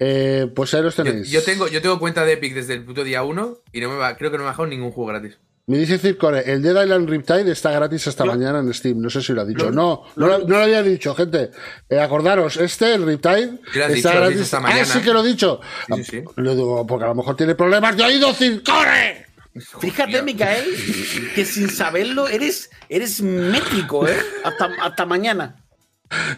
Eh, 0.00 0.50
pues 0.54 0.72
ahí 0.74 0.82
los 0.82 0.96
Yo, 0.96 1.02
tenéis. 1.04 1.30
yo 1.30 1.42
tengo, 1.42 1.66
yo 1.66 1.82
tengo 1.82 1.98
cuenta 1.98 2.24
de 2.24 2.34
Epic 2.34 2.54
desde 2.54 2.74
el 2.74 2.84
puto 2.84 3.02
día 3.02 3.24
1 3.24 3.58
y 3.72 3.80
no 3.80 3.88
me 3.90 3.96
va, 3.96 4.16
creo 4.16 4.30
que 4.30 4.36
no 4.36 4.44
me 4.44 4.48
ha 4.48 4.52
bajado 4.52 4.68
ningún 4.68 4.92
juego 4.92 5.08
gratis. 5.08 5.38
Me 5.68 5.76
dice 5.78 5.98
Circore, 5.98 6.50
el 6.50 6.62
Dead 6.62 6.82
Island 6.82 7.08
Riptide 7.08 7.52
está 7.52 7.70
gratis 7.70 8.08
hasta 8.08 8.24
Lo- 8.24 8.32
mañana 8.32 8.58
en 8.60 8.72
Steam. 8.72 9.00
No 9.00 9.10
sé 9.10 9.20
si 9.22 9.32
lo 9.34 9.42
ha 9.42 9.44
dicho. 9.44 9.66
Lo- 9.66 9.70
no, 9.70 10.02
no, 10.16 10.26
lo, 10.26 10.38
no 10.40 10.56
lo 10.56 10.62
había 10.64 10.82
dicho, 10.82 11.14
gente. 11.14 11.50
Eh, 11.90 12.00
acordaros, 12.00 12.56
este, 12.56 12.94
el 12.94 13.04
Riptide, 13.06 13.52
lo 13.74 13.84
está 13.84 13.88
dicho, 13.88 14.08
lo 14.08 14.14
gratis. 14.16 14.30
dicho 14.30 14.42
esta 14.44 14.56
ah, 14.56 14.60
mañana. 14.60 14.84
sí 14.86 15.00
que 15.00 15.12
lo 15.12 15.22
he 15.22 15.28
dicho. 15.28 15.60
Sí, 15.94 16.04
sí, 16.04 16.04
sí. 16.04 16.24
Lo 16.36 16.54
digo 16.56 16.86
porque 16.86 17.04
a 17.04 17.08
lo 17.08 17.14
mejor 17.14 17.36
tiene 17.36 17.54
problemas 17.54 17.96
de 17.96 18.02
oído, 18.02 18.32
Circore. 18.32 19.26
Fíjate. 19.80 20.22
Micael, 20.22 20.64
que 21.34 21.44
sin 21.44 21.68
saberlo 21.68 22.28
eres, 22.28 22.70
eres 22.88 23.20
métrico, 23.20 24.06
¿eh? 24.08 24.16
Hasta, 24.44 24.70
hasta 24.80 25.04
mañana. 25.04 25.56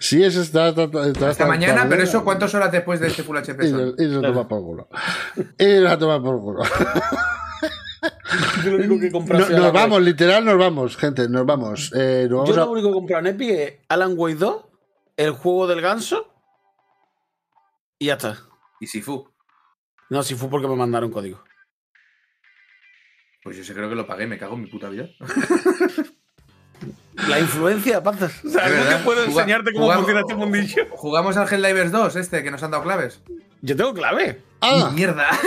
Sí, 0.00 0.24
eso 0.24 0.40
está. 0.42 0.70
está- 0.70 0.84
está- 0.84 1.00
Hasta 1.06 1.30
está- 1.30 1.46
mañana, 1.46 1.86
pero 1.88 2.02
eso, 2.02 2.24
¿cuántas 2.24 2.52
horas 2.54 2.72
después 2.72 2.98
de 2.98 3.06
este 3.08 3.22
Full 3.22 3.36
HP 3.36 3.64
Y, 3.64 3.68
y 3.68 4.12
se 4.12 4.20
toma 4.20 4.48
por 4.48 4.60
culo. 4.62 4.88
Y 5.56 5.64
se 5.64 5.96
toma 5.98 6.20
por 6.20 6.40
culo. 6.40 6.62
Yo 8.64 8.70
lo 8.72 8.94
único 8.94 9.24
que 9.24 9.34
No- 9.34 9.48
nos 9.48 9.72
vamos, 9.72 10.00
literal, 10.02 10.44
nos 10.44 10.56
vamos, 10.58 10.96
gente, 10.96 11.28
nos 11.28 11.44
vamos. 11.46 11.92
Eh, 11.94 12.26
nos. 12.30 12.48
Yo 12.48 12.54
a- 12.54 12.58
lo 12.66 12.70
único 12.70 12.88
que 12.88 12.92
he 12.92 12.94
comprado 12.94 13.26
en 13.26 13.34
Epic 13.34 13.50
es 13.50 13.74
Alan 13.88 14.14
Wake 14.16 14.36
2, 14.36 14.64
el 15.16 15.30
juego 15.32 15.66
del 15.66 15.80
ganso 15.80 16.32
y 17.98 18.06
ya 18.06 18.14
está. 18.14 18.38
Y 18.80 18.86
Sifu. 18.86 19.28
No, 20.08 20.22
si 20.22 20.34
fue 20.34 20.48
porque 20.48 20.66
me 20.68 20.76
mandaron 20.76 21.10
código. 21.10 21.42
Pues 23.42 23.56
yo 23.56 23.64
sé, 23.64 23.74
creo 23.74 23.88
que 23.88 23.94
lo 23.94 24.06
pagué, 24.06 24.26
me 24.26 24.38
cago 24.38 24.54
en 24.54 24.62
mi 24.62 24.68
puta 24.70 24.88
vida. 24.90 25.08
La 27.28 27.38
influencia, 27.38 28.02
Panzas. 28.02 28.42
O 28.44 28.48
sea, 28.48 28.64
algo 28.64 28.78
que 28.88 28.96
puedo 29.04 29.20
Juga- 29.26 29.42
enseñarte 29.42 29.72
cómo 29.72 29.84
jugamos- 29.84 30.04
funciona 30.04 30.20
este 30.20 30.34
mundillo. 30.34 30.86
Jugamos 30.90 31.36
al 31.36 31.52
Helldivers 31.52 31.92
2, 31.92 32.16
este, 32.16 32.42
que 32.42 32.50
nos 32.50 32.62
han 32.62 32.70
dado 32.70 32.82
claves. 32.82 33.20
Yo 33.62 33.76
tengo 33.76 33.92
clave. 33.92 34.42
¡Ah! 34.62 34.90
¡Mierda! 34.94 35.26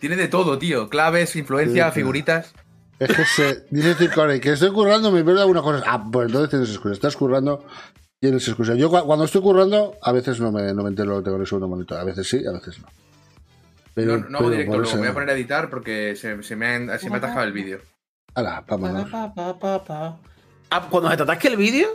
Tiene 0.00 0.16
de 0.16 0.28
todo, 0.28 0.58
tío. 0.58 0.88
Claves, 0.88 1.36
influencia, 1.36 1.88
Sí, 1.90 1.94
figuritas. 2.00 2.52
Es 2.98 3.16
que 3.16 3.24
se 3.24 3.64
dice 3.70 3.94
Ciccone 3.94 4.40
que 4.40 4.52
estoy 4.52 4.72
currando, 4.72 5.10
me 5.12 5.22
pierdo 5.24 5.40
algunas 5.42 5.62
cosas. 5.62 5.82
Ah, 5.86 6.04
pues 6.10 6.26
entonces 6.26 6.50
tienes 6.50 6.68
excusa. 6.70 6.92
Estás 6.94 7.16
currando, 7.16 7.64
tienes 8.20 8.46
excusa. 8.46 8.74
Yo 8.74 8.90
cu- 8.90 9.06
cuando 9.06 9.24
estoy 9.24 9.40
currando, 9.40 9.96
a 10.02 10.12
veces 10.12 10.38
no 10.40 10.52
me, 10.52 10.72
no 10.74 10.82
me 10.82 10.90
entero 10.90 11.10
lo 11.10 11.18
que 11.18 11.24
tengo 11.24 11.36
en 11.36 11.42
el 11.42 11.46
segundo 11.46 11.68
monitor. 11.68 11.98
A 11.98 12.04
veces 12.04 12.28
sí, 12.28 12.44
a 12.46 12.52
veces 12.52 12.78
no. 12.80 12.88
Pero, 13.94 14.18
No, 14.18 14.28
no 14.28 14.38
hago 14.38 14.48
pero 14.48 14.50
directo 14.50 14.78
luego, 14.78 14.98
voy 14.98 15.08
a 15.08 15.12
poner 15.14 15.30
a 15.30 15.32
editar 15.32 15.70
porque 15.70 16.14
se, 16.16 16.42
se 16.42 16.56
me, 16.56 16.66
ha, 16.66 16.98
se 16.98 17.08
me 17.08 17.16
ha 17.16 17.18
atascado 17.18 17.44
el 17.46 17.52
vídeo. 17.52 17.80
Hala, 18.34 18.64
vámonos. 18.68 19.06
Ah, 19.12 20.86
cuando 20.90 21.10
se 21.10 21.16
te 21.16 21.22
atasque 21.24 21.48
el 21.48 21.56
vídeo, 21.56 21.88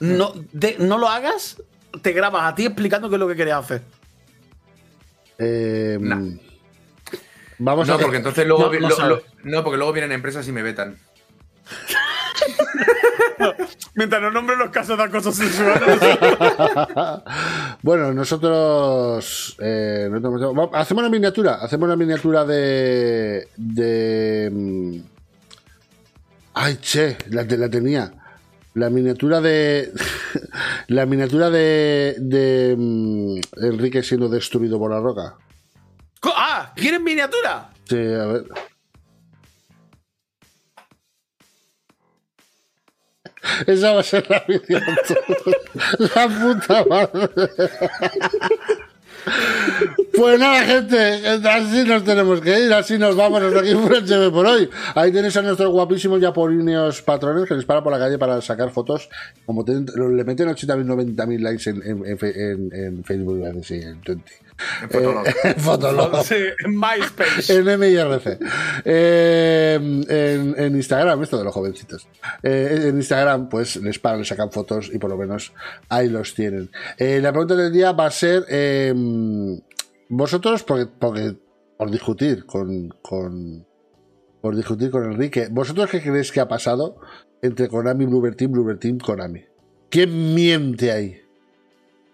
no, 0.00 0.32
de- 0.52 0.76
no 0.78 0.98
lo 0.98 1.08
hagas, 1.08 1.60
te 2.02 2.12
grabas 2.12 2.44
a 2.50 2.54
ti 2.54 2.64
explicando 2.66 3.08
qué 3.08 3.16
es 3.16 3.20
lo 3.20 3.28
que 3.28 3.36
querías 3.36 3.58
hacer. 3.64 3.82
Eh, 5.38 5.98
No. 6.00 6.38
Vamos 7.58 7.88
No, 7.88 7.94
a 7.94 7.98
porque 7.98 8.16
entonces 8.18 8.46
luego 8.46 8.64
No, 8.64 8.70
vi- 8.70 8.80
no 8.80 8.88
lo- 8.88 8.96
sabes. 8.96 9.22
lo- 9.42 9.50
no, 9.50 9.64
porque 9.64 9.76
luego 9.78 9.92
vienen 9.92 10.12
empresas 10.12 10.46
y 10.48 10.52
me 10.52 10.62
vetan. 10.62 10.96
Mientras 13.94 14.20
no 14.22 14.30
nombres 14.30 14.58
los 14.58 14.70
casos 14.70 14.96
de 14.98 15.04
acoso 15.04 15.32
sexual. 15.32 15.80
bueno, 17.82 18.12
nosotros 18.12 19.56
eh, 19.60 20.08
no 20.10 20.70
hacemos 20.72 21.02
una 21.02 21.10
miniatura, 21.10 21.54
hacemos 21.56 21.86
una 21.86 21.96
miniatura 21.96 22.44
de 22.44 23.48
de 23.56 24.50
mm, 24.52 24.98
ay 26.54 26.76
che, 26.80 27.16
la 27.30 27.46
tenía. 27.68 28.12
La 28.74 28.90
miniatura 28.90 29.40
de 29.40 29.92
la 30.88 31.06
miniatura 31.06 31.50
de 31.50 32.16
de 32.18 32.74
mm, 32.76 33.40
Enrique 33.64 34.02
siendo 34.02 34.28
destruido 34.28 34.78
por 34.78 34.90
la 34.90 35.00
roca. 35.00 35.34
Ah, 36.24 36.72
¿quieres 36.74 37.00
miniatura? 37.00 37.70
Sí, 37.88 37.96
a 37.96 38.26
ver. 38.26 38.44
Esa 43.66 43.92
va 43.92 44.00
a 44.00 44.02
ser 44.02 44.28
la 44.30 44.44
miniatura. 44.46 44.96
La 46.14 46.28
puta 46.28 46.84
madre. 46.84 47.30
Pues 50.16 50.38
nada, 50.40 50.64
gente, 50.64 51.26
así 51.48 51.84
nos 51.84 52.04
tenemos 52.04 52.40
que 52.40 52.64
ir, 52.64 52.72
así 52.72 52.98
nos 52.98 53.14
vamos 53.14 53.42
aquí 53.42 53.74
por 53.74 53.94
el 53.94 54.32
por 54.32 54.46
hoy. 54.46 54.68
Ahí 54.94 55.12
tenéis 55.12 55.36
a 55.36 55.42
nuestros 55.42 55.70
guapísimos 55.70 56.20
yapolineos 56.20 57.02
patrones 57.02 57.46
que 57.46 57.54
les 57.54 57.64
paran 57.64 57.84
por 57.84 57.92
la 57.92 57.98
calle 57.98 58.18
para 58.18 58.40
sacar 58.40 58.70
fotos. 58.70 59.08
Como 59.46 59.64
le 59.64 60.24
meten 60.24 60.48
80.000, 60.48 61.14
90.000 61.14 61.38
likes 61.40 61.70
en, 61.70 61.82
en, 61.84 62.04
en, 62.74 63.04
Facebook, 63.04 63.38
iba 63.38 63.48
a 63.48 63.52
decir, 63.52 63.82
en 63.82 64.00
20. 64.00 64.47
En 64.82 64.90
Fotolog. 64.90 65.26
En 65.44 65.60
Fotolog. 65.60 66.24
Sí, 66.24 66.34
en 66.64 66.78
MySpace. 66.78 67.54
En 67.56 67.80
MIRC. 67.80 68.38
Eh, 68.84 69.74
en, 69.74 70.54
en 70.58 70.76
Instagram, 70.76 71.22
esto 71.22 71.38
de 71.38 71.44
los 71.44 71.54
jovencitos. 71.54 72.08
Eh, 72.42 72.86
en 72.88 72.96
Instagram, 72.96 73.48
pues 73.48 73.76
les 73.76 73.98
paran, 73.98 74.18
les 74.20 74.28
sacan 74.28 74.50
fotos 74.50 74.90
y 74.92 74.98
por 74.98 75.10
lo 75.10 75.16
menos 75.16 75.52
ahí 75.88 76.08
los 76.08 76.34
tienen. 76.34 76.70
Eh, 76.96 77.20
la 77.20 77.30
pregunta 77.30 77.54
del 77.54 77.72
día 77.72 77.92
va 77.92 78.06
a 78.06 78.10
ser: 78.10 78.44
eh, 78.48 78.92
vosotros, 80.08 80.64
porque, 80.64 80.86
porque 80.86 81.36
por 81.76 81.90
discutir 81.90 82.44
con, 82.44 82.88
con. 83.02 83.66
Por 84.40 84.54
discutir 84.54 84.90
con 84.90 85.04
Enrique, 85.04 85.48
¿vosotros 85.50 85.90
qué 85.90 86.00
creéis 86.00 86.30
que 86.30 86.38
ha 86.38 86.46
pasado 86.46 87.00
entre 87.42 87.68
Konami, 87.68 88.06
Bluebird 88.06 88.36
Team, 88.36 88.52
Bluebird 88.52 88.78
Team, 88.78 88.98
Konami? 88.98 89.44
¿Quién 89.90 90.34
miente 90.34 90.92
ahí? 90.92 91.20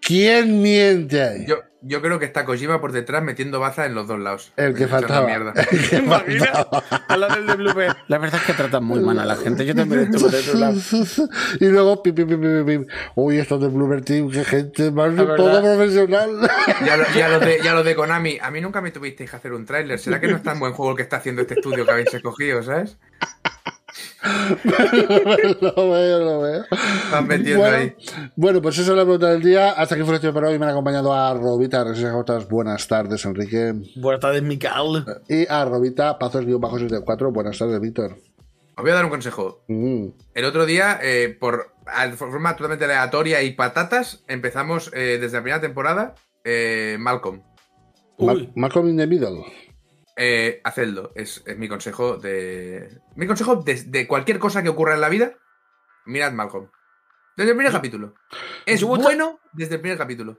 ¿Quién 0.01 0.61
miente 0.61 1.21
ahí? 1.21 1.45
Yo, 1.47 1.57
yo 1.87 2.01
creo 2.01 2.17
que 2.17 2.25
está 2.25 2.45
Kojima 2.45 2.81
por 2.81 2.91
detrás 2.91 3.21
metiendo 3.21 3.59
baza 3.59 3.85
en 3.85 3.93
los 3.93 4.07
dos 4.07 4.19
lados. 4.19 4.51
El 4.57 4.73
que 4.73 4.87
faltaba. 4.87 5.27
mierda. 5.27 5.53
¿Te 5.89 5.97
imaginas? 5.97 6.67
Hablar 7.07 7.45
del 7.45 7.63
de. 7.63 7.95
La 8.07 8.17
verdad 8.17 8.41
es 8.41 8.47
que 8.47 8.53
tratan 8.53 8.83
muy 8.83 9.01
mal 9.01 9.19
a 9.19 9.25
la 9.25 9.35
gente. 9.35 9.65
Yo 9.65 9.75
también 9.75 10.01
estoy 10.01 10.21
por 10.21 10.33
otro 10.33 10.53
lado. 10.59 10.79
y 11.59 11.65
luego, 11.65 12.01
pim, 12.01 12.15
pim, 12.15 12.27
pim, 12.27 12.41
pim, 12.41 12.65
pim. 12.65 12.85
uy, 13.13 13.37
estos 13.37 13.61
de 13.61 13.67
Bluebird 13.67 14.03
Team, 14.03 14.31
qué 14.31 14.43
gente 14.43 14.89
más 14.89 15.13
poco 15.13 15.61
profesional. 15.61 16.49
Ya 16.83 16.97
lo, 16.97 17.03
ya 17.15 17.29
lo 17.29 17.39
de, 17.39 17.59
ya 17.63 17.73
lo 17.75 17.83
de 17.83 17.95
Konami. 17.95 18.39
A 18.41 18.49
mí 18.49 18.61
nunca 18.61 18.81
me 18.81 18.89
tuvisteis 18.89 19.29
que 19.29 19.35
hacer 19.35 19.53
un 19.53 19.65
tráiler. 19.65 19.99
¿Será 19.99 20.19
que 20.19 20.27
no 20.27 20.37
es 20.37 20.43
tan 20.43 20.59
buen 20.59 20.73
juego 20.73 20.91
el 20.91 20.97
que 20.97 21.03
está 21.03 21.17
haciendo 21.17 21.43
este 21.43 21.53
estudio 21.53 21.85
que 21.85 21.91
habéis 21.91 22.13
escogido, 22.13 22.63
sabes? 22.63 22.97
lo 25.61 25.89
veo, 25.89 26.19
lo 26.19 26.41
veo. 26.41 26.63
Están 27.05 27.27
metiendo 27.27 27.59
Bueno, 27.61 27.77
ahí. 27.77 27.95
bueno, 28.35 28.61
pues 28.61 28.77
esa 28.77 28.91
es 28.91 28.97
la 28.97 29.03
pregunta 29.03 29.29
del 29.31 29.41
día. 29.41 29.71
Hasta 29.71 29.95
aquí 29.95 30.03
fue 30.03 30.15
el 30.17 30.33
para 30.33 30.49
hoy. 30.49 30.59
Me 30.59 30.65
han 30.65 30.71
acompañado 30.71 31.13
a 31.13 31.33
Robita 31.33 31.83
Resejotas. 31.83 32.47
Buenas 32.49 32.87
tardes, 32.87 33.23
Enrique. 33.25 33.73
Buenas 33.95 34.21
tardes, 34.21 34.43
Micael. 34.43 35.05
Y 35.29 35.45
a 35.47 35.65
Robita 35.65 36.17
Pazos-64. 36.19 37.31
Buenas 37.31 37.57
tardes, 37.57 37.79
Víctor. 37.79 38.17
Os 38.77 38.81
voy 38.81 38.91
a 38.91 38.95
dar 38.95 39.05
un 39.05 39.11
consejo. 39.11 39.63
Mm. 39.67 40.07
El 40.33 40.45
otro 40.45 40.65
día, 40.65 40.99
eh, 41.01 41.35
por 41.39 41.71
de 42.09 42.17
forma 42.17 42.53
totalmente 42.55 42.85
aleatoria 42.85 43.41
y 43.43 43.51
patatas, 43.53 44.23
empezamos 44.27 44.91
eh, 44.93 45.17
desde 45.21 45.37
la 45.37 45.43
primera 45.43 45.61
temporada 45.61 46.15
eh, 46.43 46.97
Malcolm. 46.99 47.41
Uy. 48.17 48.47
Ma- 48.47 48.51
Malcolm 48.55 48.89
in 48.89 48.97
the 48.97 49.07
Middle. 49.07 49.43
Eh, 50.17 50.61
hacedlo. 50.63 51.11
Es, 51.15 51.43
es 51.45 51.57
mi 51.57 51.67
consejo 51.67 52.17
de. 52.17 52.99
Mi 53.15 53.27
consejo 53.27 53.57
de, 53.57 53.83
de 53.83 54.07
cualquier 54.07 54.39
cosa 54.39 54.63
que 54.63 54.69
ocurra 54.69 54.93
en 54.95 55.01
la 55.01 55.09
vida. 55.09 55.33
Mirad 56.05 56.31
Malcolm. 56.31 56.69
Desde 57.35 57.51
el 57.51 57.57
primer 57.57 57.73
capítulo. 57.73 58.13
Es 58.65 58.81
a- 58.81 58.85
bueno 58.85 59.39
desde 59.53 59.75
el 59.75 59.81
primer 59.81 59.97
capítulo. 59.97 60.37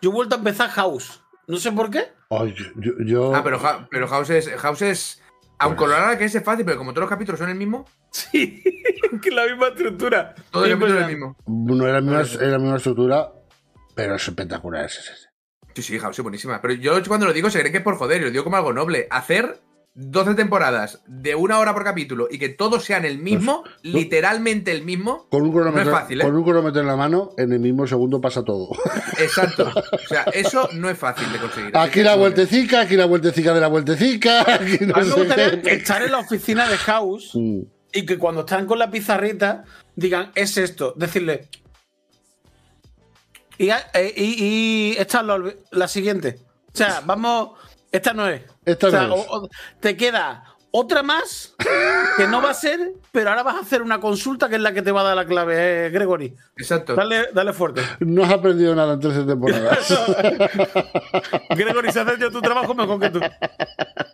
Yo 0.00 0.10
he 0.10 0.12
vuelto 0.12 0.34
a 0.36 0.38
empezar 0.38 0.70
House. 0.70 1.22
No 1.48 1.56
sé 1.56 1.72
por 1.72 1.90
qué. 1.90 2.12
Ay, 2.30 2.54
yo, 2.76 2.92
yo- 3.04 3.34
Ah, 3.34 3.42
pero, 3.42 3.60
pero 3.90 4.06
House 4.08 4.30
es. 4.30 4.48
House 4.56 4.82
es. 4.82 5.22
Aunque 5.58 5.86
lo 5.86 5.92
rara 5.92 6.18
que 6.18 6.24
es, 6.26 6.34
es 6.34 6.44
fácil, 6.44 6.66
pero 6.66 6.76
como 6.76 6.92
todos 6.92 7.04
los 7.04 7.08
capítulos 7.10 7.38
son 7.38 7.48
el 7.48 7.56
mismo, 7.56 7.86
Sí, 8.10 8.62
que 9.22 9.30
la 9.30 9.46
misma 9.46 9.68
estructura. 9.68 10.34
todo 10.50 10.66
el 10.66 10.72
capítulo 10.72 10.98
es 10.98 11.04
pues, 11.04 11.08
el 11.08 11.16
mismo. 11.16 11.36
no 11.46 11.84
era 11.86 11.94
la 11.94 12.00
misma, 12.02 12.20
era 12.42 12.50
la 12.52 12.58
misma 12.58 12.76
estructura, 12.76 13.32
pero 13.94 14.16
es 14.16 14.28
espectacular. 14.28 14.84
ese. 14.84 15.00
Sí, 15.76 15.82
sí, 15.82 15.98
House 15.98 16.18
es 16.18 16.22
buenísima. 16.22 16.60
Pero 16.62 16.74
yo 16.74 16.92
cuando 17.06 17.26
lo 17.26 17.32
digo 17.32 17.50
se 17.50 17.60
cree 17.60 17.70
que 17.70 17.78
es 17.78 17.84
por 17.84 17.96
joder, 17.96 18.22
y 18.22 18.24
lo 18.24 18.30
digo 18.30 18.44
como 18.44 18.56
algo 18.56 18.72
noble. 18.72 19.06
Hacer 19.10 19.60
12 19.98 20.34
temporadas 20.34 21.02
de 21.06 21.34
una 21.34 21.58
hora 21.58 21.72
por 21.74 21.84
capítulo 21.84 22.28
y 22.30 22.38
que 22.38 22.48
todos 22.50 22.84
sean 22.84 23.04
el 23.04 23.18
mismo, 23.18 23.62
literalmente 23.82 24.70
el 24.72 24.82
mismo, 24.84 25.26
Con 25.30 25.42
un, 25.42 25.52
cronómetro, 25.52 25.84
No 25.90 25.96
es 25.96 26.00
fácil, 26.02 26.20
¿eh? 26.20 26.24
con 26.24 26.36
un 26.36 26.44
cronómetro 26.44 26.80
en 26.82 26.86
la 26.86 26.96
mano, 26.96 27.30
en 27.38 27.52
el 27.52 27.60
mismo 27.60 27.86
segundo 27.86 28.20
pasa 28.20 28.42
todo. 28.42 28.68
exacto. 29.18 29.70
O 29.92 30.08
sea, 30.08 30.22
eso 30.32 30.68
no 30.74 30.90
es 30.90 30.98
fácil 30.98 31.30
de 31.32 31.38
conseguir. 31.38 31.76
Aquí 31.76 32.02
la 32.02 32.16
vueltecica, 32.16 32.80
aquí 32.82 32.96
la 32.96 33.06
vueltecica 33.06 33.54
de 33.54 33.60
la 33.60 33.68
vueltecica. 33.68 34.40
Aquí 34.54 34.78
no 34.84 34.94
A 34.94 35.00
mí 35.00 35.04
me 35.06 35.12
sé 35.12 35.18
gustaría 35.20 35.62
qué. 35.62 35.74
estar 35.74 36.02
en 36.02 36.12
la 36.12 36.18
oficina 36.18 36.68
de 36.68 36.76
House 36.76 37.32
Mm. 37.34 37.60
y 37.92 38.04
que 38.06 38.18
cuando 38.18 38.40
están 38.42 38.66
con 38.66 38.78
la 38.78 38.90
pizarrita 38.90 39.64
digan, 39.94 40.30
es 40.34 40.56
esto. 40.58 40.92
Decirle. 40.96 41.48
Y, 43.58 43.70
eh, 43.70 44.14
y, 44.16 44.22
y 44.92 44.96
esta 44.98 45.20
es 45.20 45.26
la, 45.26 45.54
la 45.70 45.88
siguiente. 45.88 46.38
O 46.72 46.76
sea, 46.76 47.00
vamos. 47.04 47.58
Esta 47.90 48.12
no 48.12 48.28
es. 48.28 48.42
Esta 48.64 48.88
O 48.88 48.90
sea, 48.90 49.02
no 49.06 49.14
es. 49.16 49.26
o- 49.28 49.36
o- 49.44 49.48
te 49.80 49.96
queda 49.96 50.55
otra 50.78 51.02
más 51.02 51.54
que 52.16 52.26
no 52.28 52.42
va 52.42 52.50
a 52.50 52.54
ser, 52.54 52.92
pero 53.12 53.30
ahora 53.30 53.42
vas 53.42 53.56
a 53.56 53.60
hacer 53.60 53.82
una 53.82 53.98
consulta 54.00 54.48
que 54.48 54.56
es 54.56 54.60
la 54.60 54.72
que 54.72 54.82
te 54.82 54.92
va 54.92 55.00
a 55.00 55.04
dar 55.04 55.16
la 55.16 55.26
clave, 55.26 55.86
eh, 55.86 55.90
Gregory. 55.90 56.34
Exacto. 56.56 56.94
Dale, 56.94 57.28
dale 57.32 57.52
fuerte. 57.52 57.82
No 58.00 58.24
has 58.24 58.32
aprendido 58.32 58.74
nada 58.74 58.94
en 58.94 59.00
13 59.00 59.24
temporadas. 59.24 59.88
Gregory, 61.50 61.92
se 61.92 62.00
hace 62.00 62.18
yo 62.18 62.30
tu 62.30 62.40
trabajo 62.40 62.74
mejor 62.74 63.00
que 63.00 63.10
tú. 63.10 63.20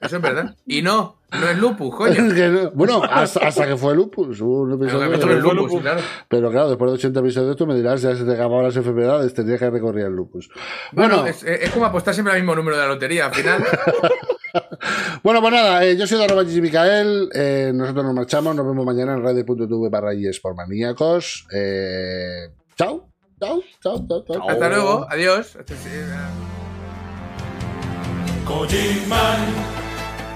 Eso 0.01 0.17
es 0.17 0.23
verdad. 0.23 0.55
Y 0.67 0.83
no, 0.83 1.17
no 1.31 1.49
es 1.49 1.59
lupus, 1.59 1.95
coño. 1.95 2.15
Que 2.35 2.49
no- 2.49 2.71
bueno, 2.73 3.03
hasta, 3.09 3.47
hasta 3.47 3.67
que 3.67 3.77
fue 3.77 3.95
Lupus. 3.95 4.41
hubo 4.41 4.63
un 4.63 4.71
Pero 4.79 4.83
episodio 4.85 5.09
que 5.09 5.15
esto 5.15 5.27
de- 5.29 5.33
no 5.35 5.39
es 5.51 5.55
lupus, 5.55 5.81
claro. 5.81 6.01
Pero 6.29 6.51
claro, 6.51 6.69
después 6.69 6.91
de 6.91 6.95
80 6.97 7.21
episodios 7.21 7.57
tú 7.57 7.67
me 7.67 7.75
dirás, 7.75 8.03
ya 8.03 8.15
se 8.17 8.25
te 8.25 8.33
acababan 8.33 8.65
las 8.67 8.77
enfermedades, 8.77 9.33
tendrías 9.35 9.61
que 9.61 9.71
recorrer 9.71 10.07
el 10.07 10.13
lupus. 10.15 10.49
Bueno, 10.93 11.17
Bueno, 11.23 11.29
es, 11.31 11.43
es 11.45 11.71
como 11.71 11.87
apostar 11.87 12.15
siempre 12.15 12.35
al 12.35 12.41
mismo 12.41 12.55
número 12.55 12.77
de 12.77 12.83
la 12.83 12.89
lotería. 12.89 13.27
Al 13.27 13.35
final, 13.35 13.65
bueno, 15.23 15.41
pues 15.41 15.53
nada, 15.53 15.85
eh, 15.85 15.97
yo 15.97 16.07
soy 16.07 16.19
de 16.19 16.25
arroba 16.25 16.45
Gigi 16.45 16.61
Micael, 16.61 17.31
eh, 17.35 17.73
nosotros 17.75 18.05
nos 18.05 18.15
marchamos, 18.15 18.55
nos 18.55 18.67
vemos 18.67 18.85
mañana 18.85 19.15
en 19.15 19.23
radio.tv 19.23 19.89
barra 19.89 20.13
por 20.43 20.55
maníacos. 20.55 21.47
Eh, 21.53 22.49
chao, 22.77 23.09
chao, 23.41 23.63
chao, 23.83 24.07
chao, 24.09 24.25
chao. 24.27 24.49
Hasta 24.49 24.69
luego, 24.69 25.07
adiós. 25.09 25.57